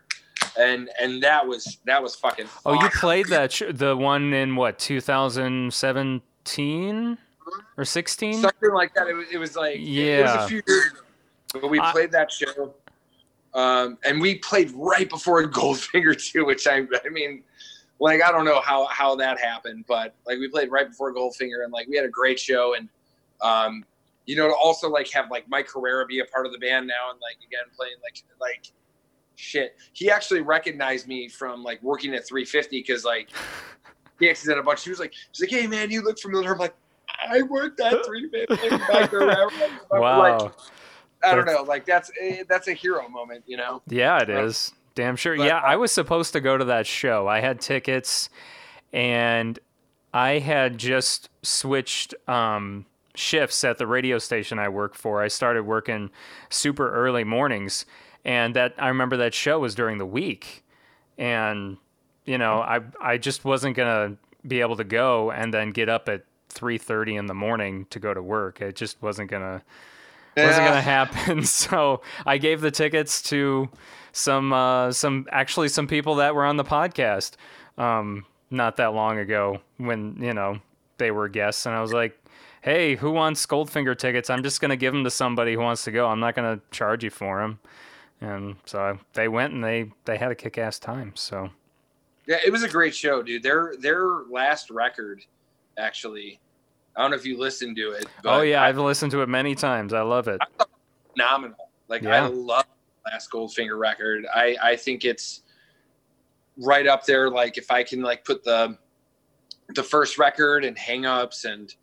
and 0.61 0.91
and 1.01 1.23
that 1.23 1.47
was 1.47 1.79
that 1.87 2.03
was 2.03 2.15
fucking. 2.15 2.45
Oh, 2.67 2.75
you 2.75 2.91
played 2.91 3.29
that 3.29 3.53
sh- 3.53 3.63
the 3.73 3.97
one 3.97 4.35
in 4.35 4.55
what 4.55 4.79
2017 4.79 7.19
or 7.79 7.85
16? 7.85 8.35
something 8.35 8.71
like 8.73 8.93
that. 8.95 9.09
It 9.09 9.15
was, 9.15 9.27
it 9.33 9.39
was 9.39 9.57
like 9.57 9.77
it 9.77 9.81
was 9.81 9.89
Yeah. 9.89 10.45
a 10.45 10.49
few 10.49 10.61
years 10.67 10.87
ago. 10.89 10.99
But 11.55 11.71
we 11.71 11.81
I- 11.81 11.91
played 11.91 12.13
that 12.13 12.31
show, 12.31 12.75
um, 13.55 13.99
and 14.05 14.21
we 14.21 14.37
played 14.39 14.71
right 14.75 15.09
before 15.09 15.43
Goldfinger 15.49 16.17
too, 16.23 16.45
which 16.45 16.67
I 16.67 16.87
I 17.05 17.09
mean, 17.11 17.43
like 18.01 18.23
I 18.23 18.33
don't 18.33 18.45
know 18.45 18.61
how 18.61 18.87
how 18.87 19.15
that 19.17 19.39
happened, 19.39 19.85
but 19.87 20.15
like 20.27 20.39
we 20.39 20.49
played 20.49 20.71
right 20.71 20.89
before 20.89 21.15
Goldfinger, 21.15 21.65
and 21.65 21.73
like 21.73 21.89
we 21.89 21.97
had 21.97 22.05
a 22.05 22.11
great 22.11 22.39
show, 22.39 22.75
and 22.75 22.89
um, 23.43 23.85
you 24.27 24.37
know, 24.37 24.49
to 24.49 24.55
also 24.55 24.89
like 24.89 25.11
have 25.11 25.31
like 25.31 25.49
Mike 25.49 25.69
Herrera 25.73 26.07
be 26.07 26.21
a 26.21 26.25
part 26.25 26.47
of 26.47 26.53
the 26.53 26.59
band 26.59 26.87
now, 26.87 27.11
and 27.11 27.21
like 27.21 27.37
again 27.47 27.65
playing 27.77 27.97
like 28.03 28.23
like 28.41 28.73
shit. 29.37 29.77
He 29.93 30.11
actually 30.11 30.41
recognized 30.41 31.07
me 31.09 31.29
from 31.29 31.63
like 31.63 31.83
working 31.83 32.15
at 32.15 32.27
350 32.27 32.81
because 32.81 33.05
like 33.05 33.29
he 34.19 34.31
actually 34.31 34.47
said 34.47 34.59
a 34.59 34.63
bunch. 34.63 34.85
He 34.85 34.91
was 34.91 35.01
like, 35.01 35.13
he's 35.33 35.41
like, 35.41 35.61
hey 35.61 35.67
man, 35.67 35.91
you 35.91 36.03
look 36.03 36.19
familiar. 36.19 36.53
I'm 36.53 36.59
like, 36.59 36.75
I 37.29 37.43
worked 37.43 37.81
at 37.81 38.05
350. 38.07 38.93
Mike 38.93 39.11
Herrera. 39.11 39.49
I'm 39.93 40.01
Wow. 40.01 40.39
Like, 40.39 40.53
I 41.23 41.35
don't 41.35 41.47
know. 41.47 41.63
Like 41.63 41.85
that's 41.85 42.11
a, 42.21 42.43
that's 42.49 42.69
a 42.69 42.73
hero 42.73 43.09
moment, 43.09 43.45
you 43.47 43.57
know. 43.57 43.83
Yeah, 43.89 44.21
it 44.21 44.31
is. 44.31 44.73
Damn 44.95 45.17
sure. 45.17 45.37
But, 45.37 45.47
yeah, 45.47 45.59
I 45.59 45.77
was 45.77 45.93
supposed 45.93 46.33
to 46.35 46.41
go 46.41 46.59
to 46.59 46.65
that 46.67 46.87
show. 46.87 47.29
I 47.29 47.41
had 47.41 47.61
tickets 47.61 48.29
and 48.93 49.59
I 50.13 50.39
had 50.39 50.79
just 50.79 51.31
switched 51.43 52.15
um, 52.29 52.87
shifts 53.15 53.65
at 53.65 53.79
the 53.79 53.87
radio 53.87 54.19
station 54.19 54.59
I 54.59 54.69
work 54.69 54.95
for. 54.95 55.23
I 55.23 55.29
started 55.29 55.65
working 55.65 56.11
super 56.51 56.93
early 56.93 57.25
mornings 57.25 57.87
and 58.25 58.55
that 58.55 58.75
I 58.79 58.89
remember 58.89 59.17
that 59.19 59.35
show 59.35 59.59
was 59.61 59.75
during 59.75 59.99
the 59.99 60.07
week. 60.07 60.65
And 61.19 61.79
you 62.25 62.39
know, 62.39 62.61
I 62.61 62.81
I 63.01 63.19
just 63.19 63.45
wasn't 63.45 63.77
going 63.77 63.89
to 63.89 64.17
be 64.47 64.61
able 64.61 64.77
to 64.77 64.85
go 64.85 65.31
and 65.31 65.53
then 65.53 65.71
get 65.71 65.89
up 65.89 66.09
at 66.09 66.25
3:30 66.51 67.19
in 67.19 67.27
the 67.27 67.35
morning 67.35 67.87
to 67.91 67.99
go 67.99 68.15
to 68.15 68.23
work. 68.23 68.61
It 68.61 68.77
just 68.77 69.01
wasn't 69.03 69.31
going 69.31 69.43
to 70.37 70.47
wasn't 70.47 70.67
gonna 70.67 70.81
happen. 70.81 71.45
So 71.45 72.03
I 72.27 72.39
gave 72.39 72.61
the 72.61 72.71
tickets 72.71 73.23
to 73.23 73.69
some 74.13 74.53
uh, 74.53 74.93
some 74.93 75.27
actually 75.31 75.69
some 75.69 75.87
people 75.87 76.17
that 76.17 76.35
were 76.35 76.45
on 76.45 76.57
the 76.57 76.65
podcast 76.65 77.33
um, 77.79 78.25
not 78.51 78.77
that 78.77 78.95
long 78.95 79.19
ago 79.19 79.61
when 79.79 80.17
you 80.21 80.35
know 80.35 80.59
they 80.99 81.11
were 81.11 81.29
guests, 81.29 81.67
and 81.67 81.75
I 81.75 81.81
was 81.81 81.93
like, 81.93 82.19
"Hey, 82.61 82.97
who 82.97 83.11
wants 83.11 83.45
Goldfinger 83.47 83.97
tickets? 83.97 84.31
I'm 84.31 84.43
just 84.43 84.61
gonna 84.61 84.77
give 84.77 84.93
them 84.93 85.05
to 85.05 85.11
somebody 85.11 85.55
who 85.55 85.61
wants 85.61 85.85
to 85.85 85.91
go. 85.91 86.07
I'm 86.07 86.21
not 86.21 86.35
gonna 86.35 86.61
charge 86.71 87.05
you 87.05 87.11
for 87.11 87.41
them." 87.41 87.59
And 88.21 88.57
so 88.67 88.99
they 89.15 89.27
went 89.29 89.53
and 89.53 89.65
they 89.65 89.91
they 90.05 90.17
had 90.17 90.31
a 90.31 90.35
kick-ass 90.37 90.79
time. 90.79 91.13
So 91.17 91.51
Yeah, 92.27 92.39
it 92.45 92.51
was 92.53 92.63
a 92.63 92.69
great 92.69 92.95
show, 92.95 93.23
dude. 93.23 93.43
Their 93.43 93.75
their 93.79 94.05
last 94.31 94.71
record, 94.71 95.25
actually, 95.77 96.39
I 96.97 97.01
don't 97.03 97.11
know 97.11 97.17
if 97.17 97.25
you 97.25 97.39
listened 97.39 97.77
to 97.77 97.93
it. 97.93 98.07
But 98.23 98.39
oh 98.39 98.43
yeah, 98.43 98.63
I- 98.63 98.69
I've 98.69 98.79
listened 98.79 99.13
to 99.13 99.23
it 99.23 99.29
many 99.29 99.55
times. 99.55 99.93
I 99.93 100.03
love 100.03 100.29
it. 100.29 100.41
phenomenal. 101.13 101.57
Like 101.89 102.03
Yeah. 102.03 102.25
I 102.25 102.29
love 102.29 102.65
last 103.11 103.31
Goldfinger 103.31 103.79
record. 103.79 104.27
I 104.35 104.57
I 104.63 104.77
think 104.77 105.05
it's 105.05 105.43
right 106.59 106.87
up 106.87 107.05
there. 107.07 107.31
Like 107.31 107.57
if 107.59 107.71
I 107.71 107.83
can 107.83 108.03
like 108.03 108.25
put 108.25 108.45
the 108.45 108.77
the 109.75 109.83
first 109.83 110.19
record 110.19 110.65
and 110.65 110.77
Hang 110.79 111.07
Ups 111.07 111.45
and 111.45 111.75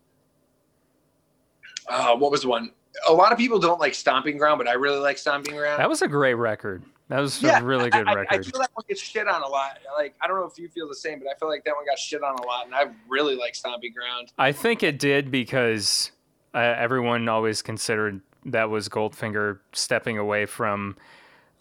uh, 1.87 2.15
what 2.15 2.31
was 2.31 2.43
the 2.43 2.47
one? 2.47 2.71
A 3.07 3.13
lot 3.13 3.31
of 3.31 3.37
people 3.37 3.59
don't 3.59 3.79
like 3.79 3.93
Stomping 3.95 4.37
Ground, 4.37 4.57
but 4.59 4.67
I 4.67 4.73
really 4.73 4.99
like 4.99 5.17
Stomping 5.17 5.55
Ground. 5.55 5.79
That 5.79 5.89
was 5.89 6.01
a 6.01 6.07
great 6.07 6.35
record. 6.35 6.83
That 7.09 7.19
was 7.19 7.41
Yeah, 7.41 7.59
a 7.59 7.63
really 7.63 7.89
good 7.89 8.07
I, 8.07 8.11
I- 8.11 8.15
record. 8.15 8.39
I 8.39 8.43
feel 8.43 8.59
that 8.61 8.69
one 8.73 8.85
gets 8.87 9.01
shit 9.01 9.27
on 9.27 9.41
a 9.41 9.47
lot. 9.47 9.79
Like 9.97 10.15
I 10.21 10.27
don't 10.27 10.37
know 10.39 10.45
if 10.45 10.57
you 10.57 10.69
feel 10.69 10.87
the 10.87 10.95
same, 10.95 11.19
but 11.19 11.27
I 11.27 11.33
feel 11.39 11.49
like 11.49 11.63
that 11.65 11.75
one 11.75 11.85
got 11.85 11.97
shit 11.99 12.23
on 12.23 12.35
a 12.39 12.43
lot, 12.45 12.65
and 12.67 12.75
I 12.75 12.85
really 13.07 13.35
like 13.35 13.53
Stompy 13.53 13.93
Ground. 13.93 14.31
I 14.37 14.51
think 14.51 14.83
it 14.83 14.99
did 14.99 15.31
because 15.31 16.11
uh, 16.53 16.59
everyone 16.59 17.27
always 17.27 17.61
considered 17.61 18.21
that 18.45 18.69
was 18.69 18.87
Goldfinger 18.89 19.59
stepping 19.73 20.17
away 20.17 20.45
from 20.45 20.95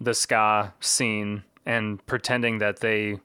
the 0.01 0.15
ska 0.15 0.73
scene 0.81 1.43
and 1.67 2.05
pretending 2.07 2.59
that 2.59 2.81
they 2.81 3.19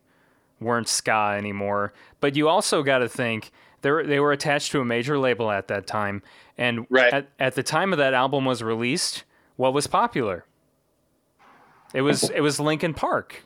weren't 0.60 0.88
ska 0.88 1.36
anymore. 1.38 1.94
But 2.20 2.36
you 2.36 2.48
also 2.48 2.84
got 2.84 3.00
to 3.00 3.10
think 3.10 3.52
they 3.82 3.92
were, 3.92 4.04
they 4.08 4.20
were 4.20 4.32
attached 4.32 4.72
to 4.72 4.80
a 4.80 4.86
major 4.86 5.20
label 5.20 5.52
at 5.52 5.68
that 5.68 5.86
time, 5.88 6.24
and 6.58 6.88
Right. 6.90 7.14
at, 7.14 7.28
at 7.40 7.56
the 7.56 7.64
time 7.64 7.92
of 7.94 8.00
that 8.00 8.14
album 8.14 8.46
was 8.46 8.64
released, 8.64 9.24
what 9.58 9.74
was 9.74 9.88
popular? 9.88 10.46
It 11.94 12.02
was 12.02 12.30
it 12.30 12.42
was 12.42 12.60
Linkin 12.60 12.94
Park. 12.94 13.44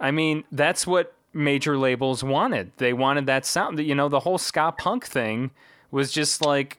I 0.00 0.10
mean, 0.10 0.44
that's 0.52 0.86
what 0.86 1.14
major 1.32 1.76
labels 1.76 2.22
wanted. 2.24 2.72
They 2.78 2.92
wanted 2.92 3.26
that 3.26 3.44
sound. 3.44 3.78
You 3.78 3.94
know, 3.94 4.08
the 4.08 4.20
whole 4.20 4.38
ska 4.38 4.72
punk 4.76 5.04
thing 5.06 5.50
was 5.90 6.12
just 6.12 6.40
like 6.44 6.78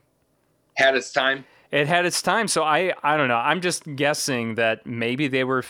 Had 0.75 0.95
its 0.95 1.11
time. 1.11 1.45
it 1.71 1.87
had 1.87 2.05
its 2.05 2.21
time. 2.21 2.47
So 2.47 2.63
I 2.63 2.93
I 3.03 3.17
don't 3.17 3.27
know. 3.27 3.37
I'm 3.37 3.61
just 3.61 3.95
guessing 3.95 4.55
that 4.55 4.85
maybe 4.85 5.27
they 5.27 5.43
were 5.43 5.63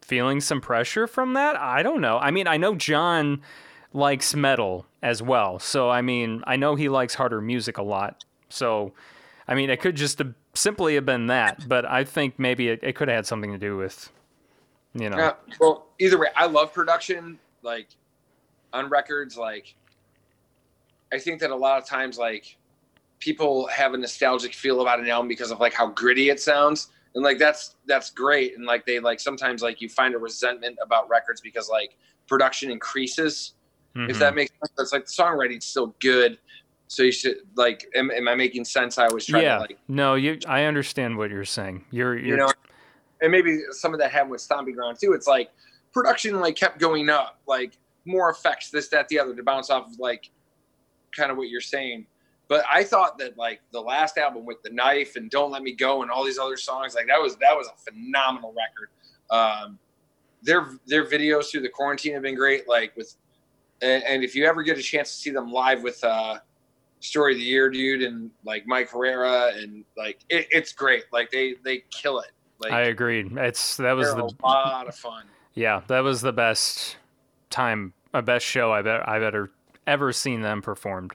feeling 0.00 0.40
some 0.40 0.60
pressure 0.60 1.06
from 1.06 1.34
that. 1.34 1.56
I 1.56 1.82
don't 1.82 2.00
know. 2.00 2.18
I 2.18 2.30
mean, 2.30 2.46
I 2.46 2.56
know 2.56 2.74
John 2.76 3.42
likes 3.92 4.34
metal 4.34 4.86
as 5.02 5.22
well. 5.22 5.58
So 5.58 5.90
I 5.90 6.00
mean, 6.02 6.42
I 6.46 6.56
know 6.56 6.76
he 6.76 6.88
likes 6.88 7.14
harder 7.14 7.40
music 7.40 7.76
a 7.78 7.82
lot. 7.82 8.24
So 8.48 8.92
I 9.48 9.54
mean, 9.54 9.70
it 9.70 9.80
could 9.80 9.96
just 9.96 10.20
simply 10.54 10.94
have 10.94 11.04
been 11.04 11.26
that, 11.26 11.68
but 11.68 11.84
I 11.84 12.04
think 12.04 12.38
maybe 12.38 12.68
it, 12.68 12.80
it 12.82 12.94
could 12.96 13.08
have 13.08 13.16
had 13.16 13.26
something 13.26 13.52
to 13.52 13.58
do 13.58 13.76
with 13.76 14.10
you 15.00 15.10
know. 15.10 15.16
Yeah. 15.16 15.32
Well, 15.60 15.86
either 15.98 16.18
way, 16.18 16.28
I 16.36 16.46
love 16.46 16.72
production. 16.72 17.38
Like 17.62 17.88
on 18.72 18.88
records, 18.88 19.36
like 19.36 19.74
I 21.12 21.18
think 21.18 21.40
that 21.40 21.50
a 21.50 21.56
lot 21.56 21.80
of 21.80 21.86
times, 21.86 22.18
like 22.18 22.56
people 23.18 23.66
have 23.68 23.94
a 23.94 23.96
nostalgic 23.96 24.54
feel 24.54 24.80
about 24.82 25.00
an 25.00 25.08
album 25.08 25.28
because 25.28 25.50
of 25.50 25.60
like 25.60 25.72
how 25.72 25.88
gritty 25.88 26.28
it 26.30 26.40
sounds, 26.40 26.88
and 27.14 27.24
like 27.24 27.38
that's 27.38 27.76
that's 27.86 28.10
great. 28.10 28.56
And 28.56 28.64
like 28.64 28.86
they 28.86 29.00
like 29.00 29.20
sometimes 29.20 29.62
like 29.62 29.80
you 29.80 29.88
find 29.88 30.14
a 30.14 30.18
resentment 30.18 30.78
about 30.82 31.08
records 31.08 31.40
because 31.40 31.68
like 31.68 31.96
production 32.28 32.70
increases. 32.70 33.54
If 33.94 34.16
Mhm. 34.16 34.18
that 34.18 34.34
makes 34.34 34.50
sense, 34.50 34.72
it's 34.78 34.92
like 34.92 35.06
the 35.06 35.12
songwriting's 35.12 35.64
still 35.64 35.94
good. 36.00 36.38
So 36.88 37.02
you 37.02 37.12
should 37.12 37.38
like, 37.56 37.86
am, 37.94 38.10
am 38.10 38.28
I 38.28 38.34
making 38.34 38.64
sense? 38.66 38.98
I 38.98 39.08
was 39.12 39.26
trying 39.26 39.44
yeah. 39.44 39.54
to 39.54 39.60
like 39.62 39.78
no, 39.88 40.14
you. 40.14 40.38
I 40.46 40.64
understand 40.64 41.16
what 41.16 41.30
you're 41.30 41.44
saying. 41.44 41.84
You're, 41.90 42.16
you're 42.16 42.26
you 42.26 42.36
know 42.36 42.52
and 43.20 43.32
maybe 43.32 43.60
some 43.70 43.94
of 43.94 44.00
that 44.00 44.10
happened 44.10 44.32
with 44.32 44.40
stomping 44.40 44.74
ground 44.74 44.98
too. 45.00 45.12
It's 45.12 45.26
like 45.26 45.50
production 45.92 46.40
like 46.40 46.56
kept 46.56 46.78
going 46.78 47.08
up 47.08 47.38
like 47.46 47.78
more 48.04 48.30
effects 48.30 48.70
this 48.70 48.88
that 48.88 49.08
the 49.08 49.18
other 49.18 49.34
to 49.34 49.42
bounce 49.42 49.70
off 49.70 49.86
of 49.86 49.98
like 49.98 50.30
kind 51.16 51.30
of 51.30 51.36
what 51.36 51.48
you're 51.48 51.60
saying. 51.60 52.06
But 52.48 52.64
i 52.70 52.84
thought 52.84 53.18
that 53.18 53.36
like 53.36 53.60
the 53.72 53.80
last 53.80 54.18
album 54.18 54.44
with 54.44 54.62
the 54.62 54.70
knife 54.70 55.16
and 55.16 55.30
don't 55.30 55.50
let 55.50 55.62
me 55.62 55.72
go 55.72 56.02
and 56.02 56.10
all 56.10 56.24
these 56.24 56.38
other 56.38 56.56
songs 56.56 56.94
like 56.94 57.06
that 57.08 57.20
was 57.20 57.36
that 57.36 57.56
was 57.56 57.68
a 57.68 57.90
phenomenal 57.90 58.54
record. 58.54 58.90
Um 59.30 59.78
their 60.42 60.68
their 60.86 61.06
videos 61.06 61.50
through 61.50 61.62
the 61.62 61.68
quarantine 61.68 62.12
have 62.12 62.22
been 62.22 62.36
great 62.36 62.68
like 62.68 62.96
with 62.96 63.16
and, 63.82 64.02
and 64.04 64.22
if 64.22 64.34
you 64.34 64.46
ever 64.46 64.62
get 64.62 64.78
a 64.78 64.82
chance 64.82 65.10
to 65.10 65.16
see 65.16 65.30
them 65.30 65.50
live 65.50 65.82
with 65.82 66.02
uh 66.04 66.38
story 67.00 67.32
of 67.32 67.38
the 67.38 67.44
year 67.44 67.68
dude 67.68 68.02
and 68.02 68.30
like 68.44 68.66
mike 68.66 68.90
herrera 68.90 69.52
and 69.56 69.84
like 69.96 70.18
it, 70.28 70.46
it's 70.50 70.72
great. 70.72 71.04
Like 71.12 71.30
they 71.30 71.54
they 71.64 71.84
kill 71.90 72.20
it 72.20 72.30
like 72.60 72.72
I 72.72 72.82
agreed. 72.82 73.36
It's 73.36 73.76
that 73.78 73.92
was 73.92 74.14
the 74.14 74.24
a 74.24 74.46
lot 74.46 74.88
of 74.88 74.94
fun. 74.94 75.24
yeah 75.54 75.82
that 75.88 76.00
was 76.00 76.20
the 76.22 76.32
best 76.32 76.96
time, 77.50 77.92
a 78.14 78.22
best 78.22 78.44
show 78.46 78.72
I 78.72 78.82
bet 78.82 79.08
I've 79.08 79.22
ever 79.22 79.50
ever 79.86 80.12
seen 80.12 80.40
them 80.42 80.62
performed 80.62 81.12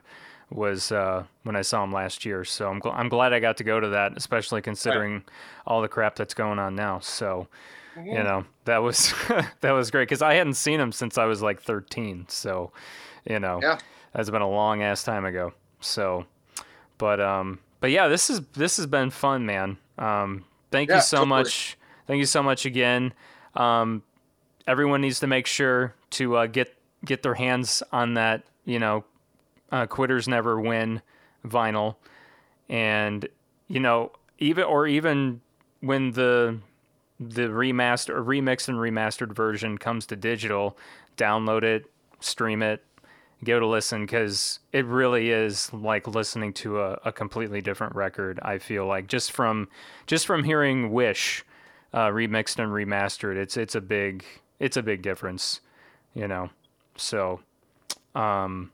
was 0.50 0.92
uh, 0.92 1.24
when 1.44 1.56
I 1.56 1.62
saw 1.62 1.80
them 1.80 1.92
last 1.92 2.24
year. 2.26 2.44
So 2.44 2.68
I'm 2.68 2.80
gl- 2.80 2.94
I'm 2.94 3.08
glad 3.08 3.32
I 3.32 3.40
got 3.40 3.56
to 3.58 3.64
go 3.64 3.80
to 3.80 3.88
that, 3.90 4.16
especially 4.16 4.60
considering 4.62 5.24
all 5.66 5.80
the 5.82 5.88
crap 5.88 6.14
that's 6.16 6.34
going 6.34 6.58
on 6.58 6.74
now. 6.74 6.98
So 7.00 7.48
you 7.96 8.22
know 8.22 8.44
that 8.64 8.78
was 8.78 9.12
that 9.60 9.72
was 9.72 9.90
great 9.90 10.04
because 10.08 10.22
I 10.22 10.34
hadn't 10.34 10.54
seen 10.54 10.78
them 10.78 10.92
since 10.92 11.18
I 11.18 11.24
was 11.26 11.42
like 11.42 11.60
13. 11.62 12.26
So 12.28 12.72
you 13.28 13.38
know 13.40 13.60
Yeah. 13.62 13.78
that's 14.14 14.30
been 14.30 14.42
a 14.42 14.48
long 14.50 14.82
ass 14.82 15.04
time 15.04 15.24
ago. 15.24 15.52
So 15.80 16.24
but 16.98 17.20
um 17.20 17.58
but 17.80 17.90
yeah 17.90 18.08
this 18.08 18.30
is 18.30 18.40
this 18.54 18.76
has 18.76 18.86
been 18.86 19.10
fun 19.10 19.44
man 19.44 19.76
um 19.98 20.44
thank 20.72 20.90
Yeah, 20.90 20.96
you 20.96 21.02
so 21.02 21.24
totally. 21.24 21.28
much 21.28 21.78
thank 22.08 22.18
you 22.18 22.26
so 22.26 22.42
much 22.42 22.66
again 22.66 23.14
um 23.54 24.02
everyone 24.66 25.00
needs 25.00 25.20
to 25.20 25.26
make 25.26 25.46
sure 25.46 25.94
to 26.10 26.36
uh, 26.36 26.46
get 26.46 26.76
get 27.04 27.22
their 27.22 27.34
hands 27.34 27.82
on 27.92 28.14
that. 28.14 28.44
You 28.64 28.78
know, 28.78 29.04
uh, 29.70 29.86
quitters 29.86 30.28
never 30.28 30.60
win 30.60 31.02
vinyl, 31.46 31.96
and 32.68 33.28
you 33.68 33.80
know 33.80 34.12
even 34.38 34.64
or 34.64 34.86
even 34.86 35.40
when 35.80 36.12
the 36.12 36.58
the 37.20 37.42
remaster 37.42 38.10
or 38.10 38.24
remixed 38.24 38.68
and 38.68 38.78
remastered 38.78 39.34
version 39.34 39.78
comes 39.78 40.06
to 40.06 40.16
digital, 40.16 40.76
download 41.16 41.62
it, 41.62 41.86
stream 42.20 42.62
it, 42.62 42.84
give 43.44 43.56
it 43.56 43.62
a 43.62 43.66
listen 43.66 44.06
because 44.06 44.60
it 44.72 44.84
really 44.84 45.30
is 45.30 45.72
like 45.72 46.06
listening 46.06 46.52
to 46.52 46.80
a, 46.80 46.98
a 47.04 47.12
completely 47.12 47.60
different 47.60 47.94
record. 47.94 48.38
I 48.42 48.58
feel 48.58 48.86
like 48.86 49.08
just 49.08 49.32
from 49.32 49.68
just 50.06 50.26
from 50.26 50.44
hearing 50.44 50.92
Wish 50.92 51.44
uh, 51.92 52.08
remixed 52.08 52.58
and 52.58 52.72
remastered, 52.72 53.36
it's 53.36 53.56
it's 53.56 53.74
a 53.74 53.80
big 53.80 54.24
it's 54.60 54.76
a 54.76 54.82
big 54.82 55.02
difference, 55.02 55.60
you 56.14 56.28
know. 56.28 56.50
So, 56.96 57.40
um, 58.14 58.70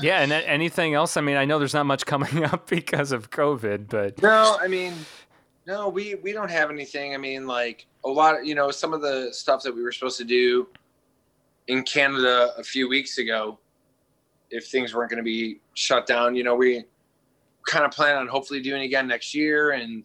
yeah, 0.00 0.20
and 0.20 0.32
anything 0.32 0.94
else? 0.94 1.16
I 1.16 1.20
mean, 1.20 1.36
I 1.36 1.44
know 1.44 1.58
there's 1.58 1.74
not 1.74 1.86
much 1.86 2.06
coming 2.06 2.44
up 2.44 2.68
because 2.68 3.12
of 3.12 3.30
COVID, 3.30 3.88
but 3.88 4.22
No, 4.22 4.56
I 4.60 4.68
mean, 4.68 4.94
no, 5.66 5.88
we 5.88 6.14
we 6.16 6.32
don't 6.32 6.50
have 6.50 6.70
anything. 6.70 7.14
I 7.14 7.18
mean, 7.18 7.46
like 7.46 7.86
a 8.04 8.08
lot 8.08 8.38
of 8.38 8.46
you 8.46 8.54
know 8.54 8.70
some 8.70 8.92
of 8.92 9.02
the 9.02 9.30
stuff 9.32 9.62
that 9.64 9.74
we 9.74 9.82
were 9.82 9.92
supposed 9.92 10.18
to 10.18 10.24
do 10.24 10.68
in 11.68 11.82
Canada 11.82 12.52
a 12.56 12.62
few 12.62 12.88
weeks 12.88 13.18
ago, 13.18 13.58
if 14.52 14.68
things 14.68 14.94
weren't 14.94 15.10
going 15.10 15.18
to 15.18 15.24
be 15.24 15.60
shut 15.74 16.06
down, 16.06 16.36
you 16.36 16.44
know, 16.44 16.54
we 16.54 16.84
kind 17.66 17.84
of 17.84 17.90
plan 17.90 18.16
on 18.16 18.28
hopefully 18.28 18.60
doing 18.60 18.82
again 18.82 19.08
next 19.08 19.34
year, 19.34 19.70
and 19.72 20.04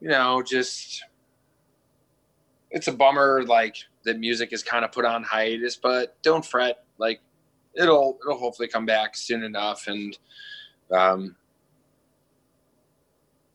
you 0.00 0.08
know, 0.08 0.42
just 0.42 1.04
it's 2.70 2.88
a 2.88 2.92
bummer 2.92 3.44
like 3.44 3.76
that 4.04 4.18
music 4.18 4.52
is 4.52 4.62
kind 4.62 4.84
of 4.84 4.92
put 4.92 5.04
on 5.04 5.22
hiatus, 5.22 5.76
but 5.76 6.20
don't 6.22 6.44
fret, 6.44 6.84
like 6.98 7.20
it'll 7.74 8.18
it'll 8.22 8.38
hopefully 8.38 8.68
come 8.68 8.84
back 8.84 9.16
soon 9.16 9.44
enough, 9.44 9.86
and 9.86 10.18
um, 10.90 11.36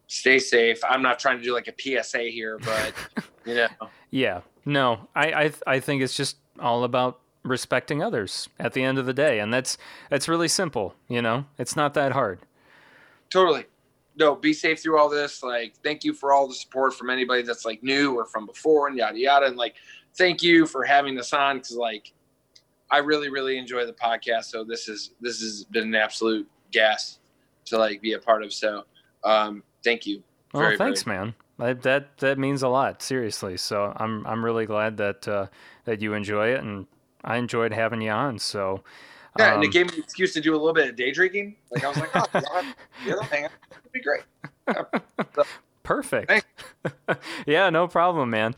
stay 0.07 0.39
safe. 0.39 0.79
I'm 0.88 1.01
not 1.01 1.19
trying 1.19 1.38
to 1.38 1.43
do 1.43 1.53
like 1.53 1.67
a 1.67 2.01
PSA 2.01 2.23
here, 2.29 2.59
but 2.59 2.93
you 3.45 3.55
know, 3.55 3.67
Yeah, 4.09 4.41
no, 4.65 5.07
I, 5.13 5.31
I 5.31 5.51
I 5.67 5.79
think 5.81 6.01
it's 6.01 6.15
just 6.15 6.38
all 6.59 6.85
about 6.85 7.19
respecting 7.48 8.02
others 8.03 8.49
at 8.60 8.74
the 8.74 8.84
end 8.84 8.98
of 8.98 9.06
the 9.06 9.14
day, 9.14 9.40
and 9.40 9.53
that's 9.53 9.78
that's 10.10 10.28
really 10.28 10.48
simple. 10.48 10.95
You 11.07 11.22
know, 11.22 11.45
it's 11.57 11.76
not 11.76 11.94
that 11.95 12.11
hard. 12.11 12.40
totally. 13.30 13.65
No, 14.19 14.34
be 14.36 14.52
safe 14.52 14.82
through 14.82 14.98
all 14.98 15.10
this. 15.10 15.44
Like, 15.44 15.76
thank 15.84 16.03
you 16.03 16.11
for 16.11 16.34
all 16.34 16.48
the 16.48 16.56
support 16.56 16.95
from 16.95 17.11
anybody 17.11 17.44
that's 17.44 17.65
like 17.65 17.84
new 17.84 18.15
or 18.18 18.26
from 18.26 18.48
before 18.48 18.88
and 18.88 18.98
yada 18.98 19.19
yada. 19.19 19.45
And 19.45 19.57
like, 19.57 19.76
thank 20.18 20.41
you 20.41 20.65
for 20.65 20.84
having 20.84 21.19
us 21.19 21.34
on 21.34 21.57
because 21.57 21.76
like, 21.76 22.14
I 22.90 22.98
really 22.98 23.30
really 23.30 23.60
enjoy 23.60 23.86
the 23.86 23.94
podcast. 23.94 24.45
So 24.45 24.64
this 24.64 24.90
is 24.90 25.11
this 25.22 25.40
has 25.41 25.65
been 25.65 25.84
an 25.84 25.95
absolute 25.95 26.49
gas 26.72 27.19
to 27.65 27.78
like 27.78 28.02
be 28.02 28.14
a 28.14 28.19
part 28.19 28.44
of. 28.44 28.52
So, 28.52 28.86
um, 29.24 29.61
thank 29.84 30.07
you. 30.07 30.24
Well, 30.52 30.64
Very, 30.64 30.78
thanks, 30.78 31.03
very- 31.03 31.18
man. 31.18 31.36
I, 31.60 31.74
that 31.74 32.18
that 32.19 32.40
means 32.40 32.64
a 32.64 32.69
lot, 32.69 33.03
seriously. 33.03 33.57
So 33.57 33.94
I'm 33.98 34.26
I'm 34.26 34.44
really 34.44 34.65
glad 34.65 34.98
that 34.98 35.28
uh, 35.28 35.48
that 35.86 36.02
you 36.02 36.14
enjoy 36.15 36.49
it, 36.53 36.61
and 36.64 36.88
I 37.23 37.38
enjoyed 37.38 37.73
having 37.73 38.02
you 38.02 38.11
on. 38.11 38.39
So 38.39 38.84
Yeah, 39.38 39.53
and 39.53 39.64
it 39.64 39.68
um, 39.68 39.72
gave 39.72 39.88
me 39.88 39.98
an 39.98 40.03
excuse 40.03 40.34
to 40.34 40.41
do 40.41 40.53
a 40.53 40.57
little 40.57 40.73
bit 40.73 40.89
of 40.89 40.95
day 40.95 41.11
drinking. 41.11 41.56
Like 41.72 41.84
I 41.84 41.89
was 41.89 41.98
like, 41.98 42.10
oh, 42.15 42.64
y'all 43.06 43.23
hang 43.23 43.45
out. 43.45 43.52
It'd 43.72 43.91
be 43.91 44.02
great. 44.02 44.23
perfect. 45.84 46.45
Yeah, 47.45 47.69
no 47.69 47.88
problem, 47.88 48.30
man. 48.30 48.56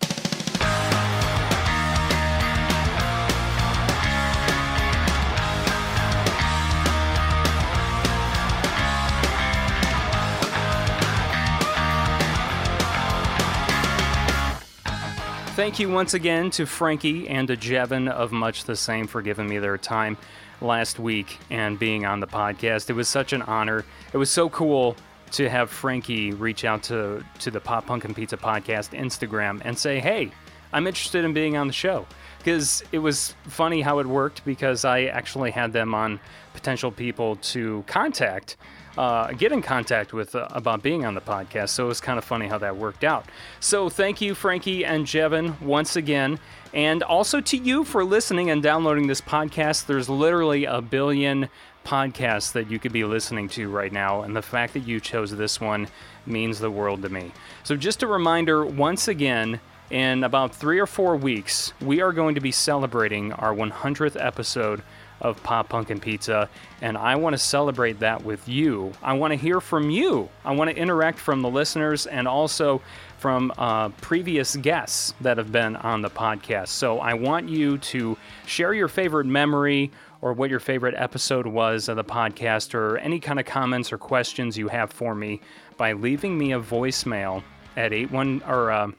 Thank 15.60 15.78
you 15.78 15.90
once 15.90 16.14
again 16.14 16.52
to 16.52 16.66
Frankie 16.66 17.28
and 17.28 17.50
to 17.50 17.58
Jevin 17.58 18.10
of 18.10 18.32
Much 18.32 18.64
the 18.64 18.78
Same 18.78 19.08
for 19.08 19.22
giving 19.22 19.50
me 19.50 19.58
their 19.58 19.78
time 19.78 20.16
last 20.62 21.00
week 21.00 21.38
and 21.50 21.78
being 21.78 22.06
on 22.06 22.22
the 22.22 22.28
podcast. 22.28 22.90
It 22.90 22.94
was 22.94 23.10
such 23.10 23.34
an 23.34 23.42
honor. 23.42 23.84
It 24.14 24.18
was 24.18 24.32
so 24.32 24.50
cool 24.50 24.96
to 25.32 25.50
have 25.50 25.70
Frankie 25.70 26.32
reach 26.32 26.64
out 26.64 26.84
to, 26.84 27.26
to 27.40 27.52
the 27.52 27.60
Pop 27.60 27.88
Punk 27.88 28.06
and 28.06 28.16
Pizza 28.16 28.38
podcast 28.38 28.98
Instagram 28.98 29.62
and 29.66 29.78
say, 29.78 30.00
hey, 30.00 30.32
I'm 30.72 30.88
interested 30.88 31.26
in 31.26 31.34
being 31.34 31.58
on 31.58 31.68
the 31.68 31.74
show. 31.74 32.06
Because 32.38 32.82
it 32.94 33.00
was 33.00 33.36
funny 33.44 33.82
how 33.82 34.00
it 34.00 34.08
worked 34.08 34.46
because 34.46 34.86
I 34.86 35.04
actually 35.08 35.52
had 35.52 35.74
them 35.74 35.94
on 35.94 36.22
potential 36.54 36.90
people 36.90 37.36
to 37.36 37.84
contact 37.86 38.56
uh, 39.00 39.32
get 39.32 39.54
in 39.54 39.62
contact 39.62 40.12
with 40.12 40.36
uh, 40.36 40.46
about 40.52 40.84
being 40.84 41.06
on 41.06 41.14
the 41.14 41.22
podcast. 41.22 41.70
So 41.70 41.86
it 41.86 41.88
was 41.88 42.02
kind 42.02 42.18
of 42.18 42.26
funny 42.26 42.48
how 42.48 42.58
that 42.58 42.76
worked 42.76 43.06
out. 43.06 43.26
So 43.62 43.88
thank 43.88 44.20
you, 44.20 44.36
Frankie 44.36 44.84
and 44.84 45.06
Jevin, 45.06 45.60
once 45.62 45.96
again. 45.96 46.38
And 46.74 47.02
also 47.02 47.40
to 47.40 47.56
you 47.56 47.86
for 47.86 48.04
listening 48.04 48.50
and 48.50 48.62
downloading 48.62 49.08
this 49.08 49.22
podcast. 49.22 49.86
There's 49.86 50.10
literally 50.10 50.66
a 50.66 50.82
billion 50.82 51.48
podcasts 51.86 52.52
that 52.52 52.70
you 52.70 52.78
could 52.78 52.92
be 52.92 53.06
listening 53.06 53.48
to 53.50 53.70
right 53.70 53.94
now. 53.94 54.24
And 54.24 54.36
the 54.36 54.42
fact 54.42 54.74
that 54.74 54.82
you 54.82 55.00
chose 55.00 55.32
this 55.32 55.62
one 55.62 55.88
means 56.26 56.60
the 56.60 56.70
world 56.70 57.02
to 57.04 57.10
me. 57.10 57.32
So 57.64 57.78
just 57.78 58.04
a 58.04 58.08
reminder 58.08 58.66
once 58.66 59.08
again, 59.08 59.62
in 59.90 60.26
about 60.26 60.54
three 60.54 60.78
or 60.78 60.86
four 60.86 61.16
weeks, 61.16 61.72
we 61.82 62.02
are 62.02 62.12
going 62.12 62.36
to 62.36 62.42
be 62.42 62.52
celebrating 62.52 63.32
our 63.32 63.56
100th 63.56 64.24
episode 64.24 64.84
of 65.22 65.42
Pop 65.44 65.70
Punk 65.70 65.90
and 65.90 66.02
Pizza, 66.02 66.50
and 66.82 66.98
I 66.98 67.16
want 67.16 67.34
to 67.34 67.38
celebrate 67.38 68.00
that 68.00 68.24
with 68.24 68.48
you. 68.48 68.92
I 69.02 69.14
want 69.14 69.32
to 69.32 69.38
hear 69.38 69.60
from 69.62 69.90
you. 69.90 70.30
I 70.46 70.54
want 70.54 70.70
to 70.70 70.76
interact 70.76 71.20
from 71.20 71.42
the 71.42 71.50
listeners 71.50 72.08
and 72.08 72.28
also 72.28 72.82
from 73.18 73.52
uh, 73.58 73.90
previous 73.90 74.56
guests 74.56 75.14
that 75.22 75.38
have 75.38 75.52
been 75.52 75.76
on 75.76 76.02
the 76.02 76.10
podcast. 76.10 76.70
So 76.70 77.00
I 77.00 77.14
want 77.14 77.50
you 77.50 77.78
to 77.80 78.18
share 78.46 78.74
your 78.74 78.88
favorite 78.88 79.28
memory 79.28 79.92
or 80.22 80.34
what 80.34 80.50
your 80.50 80.60
favorite 80.60 80.96
episode 80.98 81.46
was 81.46 81.90
of 81.90 81.98
the 81.98 82.04
podcast 82.04 82.74
or 82.74 82.98
any 82.98 83.20
kind 83.20 83.40
of 83.40 83.46
comments 83.46 83.92
or 83.92 83.98
questions 83.98 84.58
you 84.58 84.68
have 84.68 84.92
for 84.92 85.16
me 85.16 85.42
by 85.78 85.94
leaving 85.94 86.38
me 86.38 86.54
a 86.54 86.60
voicemail 86.60 87.44
at 87.78 87.94
81 87.94 88.42
or 88.48 88.72
uh, 88.72 88.92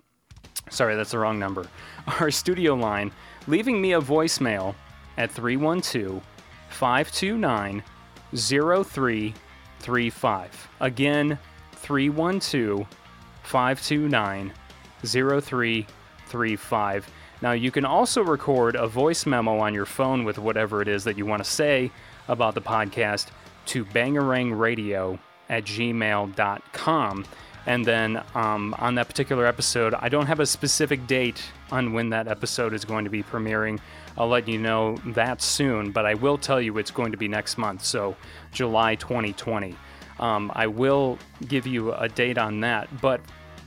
sorry, 0.71 0.97
that's 0.97 1.11
the 1.11 1.19
wrong 1.19 1.39
number. 1.39 1.67
Our 2.21 2.31
studio 2.31 2.75
line, 2.75 3.13
leaving 3.47 3.81
me 3.81 3.93
a 3.93 4.01
voicemail 4.01 4.75
at 5.21 5.31
312 5.31 6.21
529 6.71 7.85
0335. 8.35 10.69
Again, 10.81 11.39
312 11.73 12.87
529 13.43 14.53
0335. 15.05 17.11
Now, 17.43 17.53
you 17.53 17.71
can 17.71 17.85
also 17.85 18.23
record 18.23 18.77
a 18.77 18.87
voice 18.87 19.27
memo 19.27 19.59
on 19.59 19.75
your 19.75 19.85
phone 19.85 20.25
with 20.25 20.39
whatever 20.39 20.81
it 20.81 20.89
is 20.89 21.05
that 21.05 21.19
you 21.19 21.27
want 21.27 21.45
to 21.45 21.51
say 21.51 21.91
about 22.29 22.55
the 22.55 22.63
podcast 22.63 23.27
to 23.67 23.85
bangarangradio 23.85 25.19
at 25.51 25.65
gmail.com. 25.65 27.27
And 27.67 27.85
then 27.85 28.23
um, 28.35 28.75
on 28.79 28.95
that 28.95 29.09
particular 29.09 29.45
episode, 29.45 29.93
I 29.95 30.09
don't 30.09 30.27
have 30.27 30.41
a 30.41 30.47
specific 30.47 31.07
date 31.07 31.43
on 31.71 31.93
when 31.93 32.09
that 32.11 32.27
episode 32.27 32.73
is 32.73 32.87
going 32.87 33.05
to 33.05 33.11
be 33.11 33.23
premiering. 33.23 33.81
I'll 34.19 34.29
let 34.29 34.49
you 34.49 34.59
know 34.59 34.97
that 35.07 35.41
soon, 35.43 35.93
but 35.93 36.07
I 36.07 36.15
will 36.15 36.39
tell 36.39 36.61
you 36.61 36.79
it's 36.79 36.91
going 36.91 37.13
to 37.13 37.19
be 37.19 37.29
next 37.29 37.59
month, 37.59 37.85
so 37.85 38.17
July 38.53 38.95
2020. 38.97 39.77
Um, 40.19 40.53
I 40.55 40.67
will 40.67 41.19
give 41.49 41.67
you 41.67 41.93
a 41.95 42.09
date 42.09 42.37
on 42.37 42.61
that, 42.61 43.01
but 43.01 43.21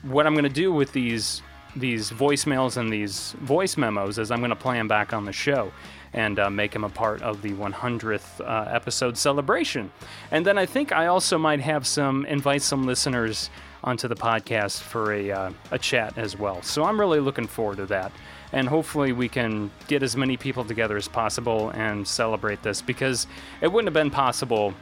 what 0.03 0.27
I'm 0.27 0.33
going 0.33 0.43
to 0.43 0.49
do 0.49 0.71
with 0.71 0.91
these 0.91 1.41
these 1.75 2.11
voicemails 2.11 2.77
and 2.77 2.93
these 2.93 3.31
voice 3.41 3.77
memos 3.77 4.19
is 4.19 4.29
I'm 4.29 4.39
going 4.39 4.51
to 4.51 4.55
play 4.55 4.77
them 4.77 4.87
back 4.87 5.11
on 5.11 5.25
the 5.25 5.33
show 5.33 5.71
and 6.13 6.37
uh, 6.37 6.49
make 6.49 6.71
them 6.71 6.83
a 6.83 6.89
part 6.89 7.21
of 7.23 7.41
the 7.41 7.49
100th 7.53 8.39
uh, 8.41 8.69
episode 8.69 9.17
celebration. 9.17 9.91
And 10.29 10.45
then 10.45 10.59
I 10.59 10.67
think 10.67 10.91
I 10.91 11.07
also 11.07 11.39
might 11.39 11.61
have 11.61 11.87
some 11.87 12.25
invite 12.25 12.61
some 12.61 12.85
listeners 12.85 13.49
onto 13.83 14.07
the 14.07 14.15
podcast 14.15 14.81
for 14.81 15.13
a 15.13 15.31
uh, 15.31 15.51
a 15.71 15.79
chat 15.79 16.17
as 16.17 16.37
well. 16.37 16.61
So 16.61 16.83
I'm 16.83 16.99
really 16.99 17.19
looking 17.19 17.47
forward 17.47 17.77
to 17.77 17.85
that. 17.87 18.11
And 18.51 18.67
hopefully 18.67 19.13
we 19.13 19.29
can 19.29 19.71
get 19.87 20.03
as 20.03 20.15
many 20.15 20.37
people 20.37 20.63
together 20.63 20.95
as 20.95 21.07
possible 21.07 21.71
and 21.71 22.07
celebrate 22.07 22.61
this 22.61 22.81
because 22.81 23.25
it 23.61 23.71
wouldn't 23.71 23.87
have 23.87 23.93
been 23.93 24.11
possible 24.11 24.73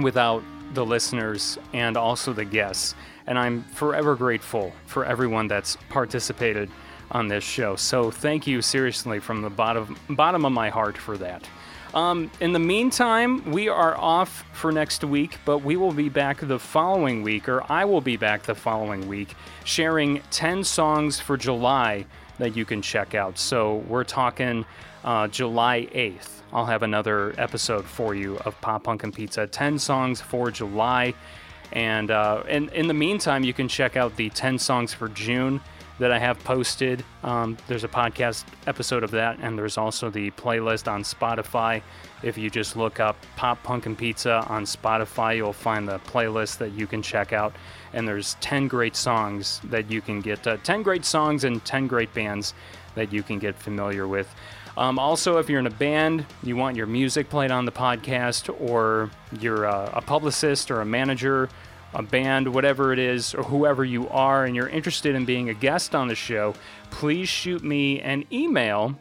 without 0.00 0.42
the 0.74 0.84
listeners 0.84 1.58
and 1.72 1.96
also 1.96 2.32
the 2.32 2.44
guests. 2.44 2.94
And 3.26 3.38
I'm 3.38 3.64
forever 3.64 4.14
grateful 4.14 4.72
for 4.86 5.04
everyone 5.04 5.48
that's 5.48 5.76
participated 5.88 6.70
on 7.10 7.28
this 7.28 7.44
show. 7.44 7.76
So 7.76 8.10
thank 8.10 8.46
you 8.46 8.62
seriously 8.62 9.18
from 9.20 9.42
the 9.42 9.50
bottom 9.50 9.96
bottom 10.10 10.44
of 10.44 10.52
my 10.52 10.68
heart 10.70 10.96
for 10.96 11.18
that. 11.18 11.48
Um, 11.94 12.28
in 12.40 12.52
the 12.52 12.58
meantime, 12.58 13.52
we 13.52 13.68
are 13.68 13.96
off 13.96 14.44
for 14.52 14.72
next 14.72 15.04
week, 15.04 15.38
but 15.44 15.58
we 15.58 15.76
will 15.76 15.92
be 15.92 16.08
back 16.08 16.40
the 16.40 16.58
following 16.58 17.22
week, 17.22 17.48
or 17.48 17.62
I 17.70 17.84
will 17.84 18.00
be 18.00 18.16
back 18.16 18.42
the 18.42 18.54
following 18.56 19.06
week, 19.06 19.36
sharing 19.62 20.20
10 20.32 20.64
songs 20.64 21.20
for 21.20 21.36
July 21.36 22.04
that 22.38 22.56
you 22.56 22.64
can 22.64 22.82
check 22.82 23.14
out. 23.14 23.38
So 23.38 23.76
we're 23.88 24.02
talking 24.02 24.66
uh, 25.04 25.28
July 25.28 25.88
8th. 25.94 26.40
I'll 26.52 26.66
have 26.66 26.82
another 26.82 27.32
episode 27.38 27.84
for 27.84 28.16
you 28.16 28.38
of 28.38 28.60
Pop 28.60 28.84
Punk 28.84 29.04
and 29.04 29.14
Pizza 29.14 29.46
10 29.46 29.78
songs 29.78 30.20
for 30.20 30.50
July. 30.50 31.14
And, 31.70 32.10
uh, 32.10 32.42
and 32.48 32.70
in 32.70 32.88
the 32.88 32.94
meantime, 32.94 33.44
you 33.44 33.52
can 33.52 33.68
check 33.68 33.96
out 33.96 34.16
the 34.16 34.30
10 34.30 34.58
songs 34.58 34.92
for 34.92 35.08
June 35.08 35.60
that 35.98 36.10
I 36.10 36.18
have 36.18 36.42
posted. 36.42 37.04
Um, 37.22 37.56
there's 37.68 37.84
a 37.84 37.88
podcast 37.88 38.44
episode 38.66 39.04
of 39.04 39.10
that, 39.12 39.38
and 39.40 39.58
there's 39.58 39.78
also 39.78 40.10
the 40.10 40.30
playlist 40.32 40.90
on 40.90 41.02
Spotify. 41.02 41.82
If 42.22 42.36
you 42.36 42.50
just 42.50 42.76
look 42.76 43.00
up 43.00 43.16
Pop 43.36 43.62
Punk 43.62 43.86
and 43.86 43.96
Pizza 43.96 44.44
on 44.48 44.64
Spotify, 44.64 45.36
you'll 45.36 45.52
find 45.52 45.86
the 45.86 45.98
playlist 46.00 46.58
that 46.58 46.72
you 46.72 46.86
can 46.86 47.02
check 47.02 47.32
out. 47.32 47.54
And 47.92 48.08
there's 48.08 48.34
10 48.40 48.66
great 48.66 48.96
songs 48.96 49.60
that 49.64 49.90
you 49.90 50.00
can 50.00 50.20
get, 50.20 50.46
uh, 50.46 50.56
10 50.58 50.82
great 50.82 51.04
songs 51.04 51.44
and 51.44 51.64
10 51.64 51.86
great 51.86 52.12
bands 52.12 52.54
that 52.96 53.12
you 53.12 53.22
can 53.22 53.38
get 53.38 53.56
familiar 53.56 54.08
with. 54.08 54.32
Um, 54.76 54.98
also, 54.98 55.38
if 55.38 55.48
you're 55.48 55.60
in 55.60 55.68
a 55.68 55.70
band, 55.70 56.26
you 56.42 56.56
want 56.56 56.76
your 56.76 56.86
music 56.86 57.30
played 57.30 57.52
on 57.52 57.64
the 57.64 57.72
podcast, 57.72 58.52
or 58.60 59.10
you're 59.38 59.64
a, 59.64 59.90
a 59.94 60.00
publicist 60.00 60.70
or 60.70 60.80
a 60.80 60.84
manager 60.84 61.48
a 61.94 62.02
band, 62.02 62.52
whatever 62.52 62.92
it 62.92 62.98
is, 62.98 63.34
or 63.34 63.42
whoever 63.42 63.84
you 63.84 64.08
are, 64.08 64.44
and 64.44 64.54
you're 64.54 64.68
interested 64.68 65.14
in 65.14 65.24
being 65.24 65.48
a 65.48 65.54
guest 65.54 65.94
on 65.94 66.08
the 66.08 66.14
show, 66.14 66.54
please 66.90 67.28
shoot 67.28 67.62
me 67.62 68.00
an 68.00 68.24
email 68.32 68.96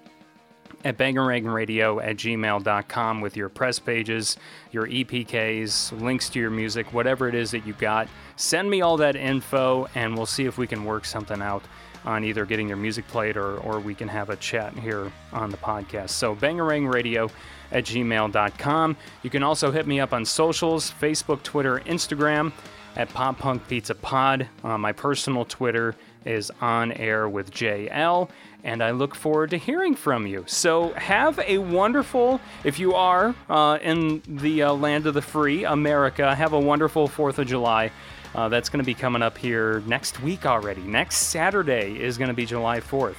at 0.86 0.98
bangarangradio 0.98 2.03
at 2.03 2.18
gmail.com 2.18 3.22
with 3.22 3.38
your 3.38 3.49
press 3.49 3.80
pages, 3.80 4.38
your 4.72 4.88
EPKs, 4.88 5.99
links 6.02 6.30
to 6.30 6.40
your 6.40 6.49
music, 6.49 6.94
whatever 6.94 7.28
it 7.28 7.36
is 7.36 7.52
that 7.52 7.65
you 7.65 7.74
got. 7.74 8.07
Send 8.36 8.70
me 8.70 8.82
all 8.82 8.98
that 8.98 9.15
info, 9.15 9.88
and 9.95 10.15
we'll 10.15 10.26
see 10.26 10.45
if 10.45 10.57
we 10.57 10.68
can 10.68 10.84
work 10.84 11.06
something 11.06 11.41
out 11.41 11.64
on 12.06 12.26
either 12.26 12.45
getting 12.45 12.68
your 12.68 12.78
music 12.78 13.07
played 13.07 13.38
or, 13.38 13.57
or 13.60 13.80
we 13.80 13.95
can 13.95 14.10
have 14.10 14.30
a 14.30 14.36
chat 14.36 14.74
here 14.78 15.10
on 15.32 15.49
the 15.49 15.57
podcast. 15.57 16.10
So, 16.10 16.36
bangarangradio 16.36 17.32
at 17.72 17.86
gmail.com. 17.86 18.98
You 19.24 19.30
can 19.30 19.41
also 19.41 19.72
hit 19.72 19.88
me 19.88 19.99
up 19.99 20.14
on 20.14 20.26
socials 20.26 20.94
Facebook, 20.99 21.44
Twitter, 21.44 21.80
Instagram 21.86 22.52
at 22.95 23.10
Pop 23.10 23.40
Punk 23.40 23.68
Pizza 23.68 23.95
Pod. 23.95 24.48
Uh, 24.64 24.78
my 24.78 24.91
personal 24.91 25.45
Twitter 25.45 25.95
is 26.26 26.52
on 26.61 26.91
air 26.94 27.28
with 27.28 27.52
JL, 27.52 28.30
and 28.64 28.84
I 28.84 28.91
look 28.91 29.15
forward 29.15 29.49
to 29.52 29.57
hearing 29.57 29.95
from 29.95 30.26
you. 30.28 30.44
So 30.48 30.94
have 30.94 31.40
a 31.40 31.57
wonderful, 31.57 32.40
if 32.64 32.80
you 32.80 32.94
are 32.94 33.36
uh, 33.49 33.80
in 33.82 34.22
the 34.28 34.64
uh, 34.64 34.74
land 34.74 35.06
of 35.06 35.14
the 35.14 35.22
free, 35.22 35.65
America, 35.65 36.34
have 36.34 36.53
a 36.53 36.60
wonderful 36.60 37.07
4th 37.07 37.40
of 37.40 37.48
July. 37.48 37.91
Uh, 38.36 38.49
that's 38.49 38.68
going 38.70 38.80
to 38.80 38.86
be 38.86 38.95
coming 38.95 39.22
up 39.22 39.38
here 39.38 39.84
next 39.86 40.22
week 40.22 40.45
already. 40.45 40.82
Next 40.82 41.18
Saturday 41.18 41.99
is 42.02 42.18
going 42.18 42.30
to 42.30 42.34
be 42.34 42.48
July 42.48 42.80
4th. 42.80 43.15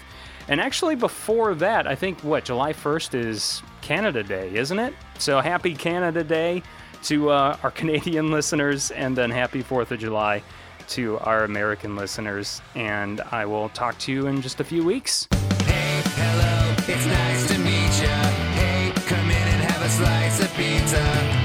And 0.49 0.61
actually, 0.61 0.97
before 0.97 1.55
that, 1.55 1.87
I 1.87 1.95
think 1.95 2.23
what, 2.23 2.45
July 2.45 2.73
1st 2.73 3.15
is 3.15 3.63
Canada 3.81 4.23
Day, 4.23 4.55
isn't 4.55 4.79
it? 4.79 4.93
So 5.19 5.41
happy 5.41 5.75
Canada 5.75 6.25
Day 6.25 6.63
to 7.05 7.31
uh, 7.31 7.57
our 7.63 7.71
Canadian 7.81 8.31
listeners, 8.31 8.91
and 8.91 9.17
then 9.17 9.31
happy 9.31 9.63
4th 9.63 9.91
of 9.91 10.01
July 10.01 10.43
to 10.89 11.19
our 11.21 11.45
American 11.45 11.97
listeners. 11.97 12.61
And 12.75 13.21
I 13.33 13.47
will 13.47 13.69
talk 13.71 13.99
to 14.01 14.13
you 14.13 14.27
in 14.27 14.43
just 14.43 14.61
a 14.61 14.65
few 14.65 14.85
weeks. 14.85 15.29
Hey, 15.65 16.03
hello, 16.17 16.75
it's 16.87 17.07
nice 17.07 17.49
to 17.49 17.59
meet 17.59 18.03
ya. 18.03 18.17
Hey, 18.59 18.93
come 19.07 19.31
in 19.31 19.49
and 19.55 19.71
have 19.71 19.83
a 19.83 19.89
slice 19.89 20.41
of 20.41 20.53
pizza. 20.55 21.03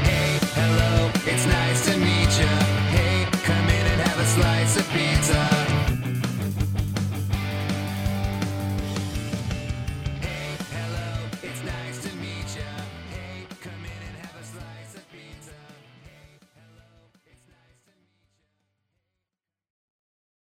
Hey, 0.08 0.40
hello, 0.56 1.12
it's 1.26 1.46
nice 1.46 1.69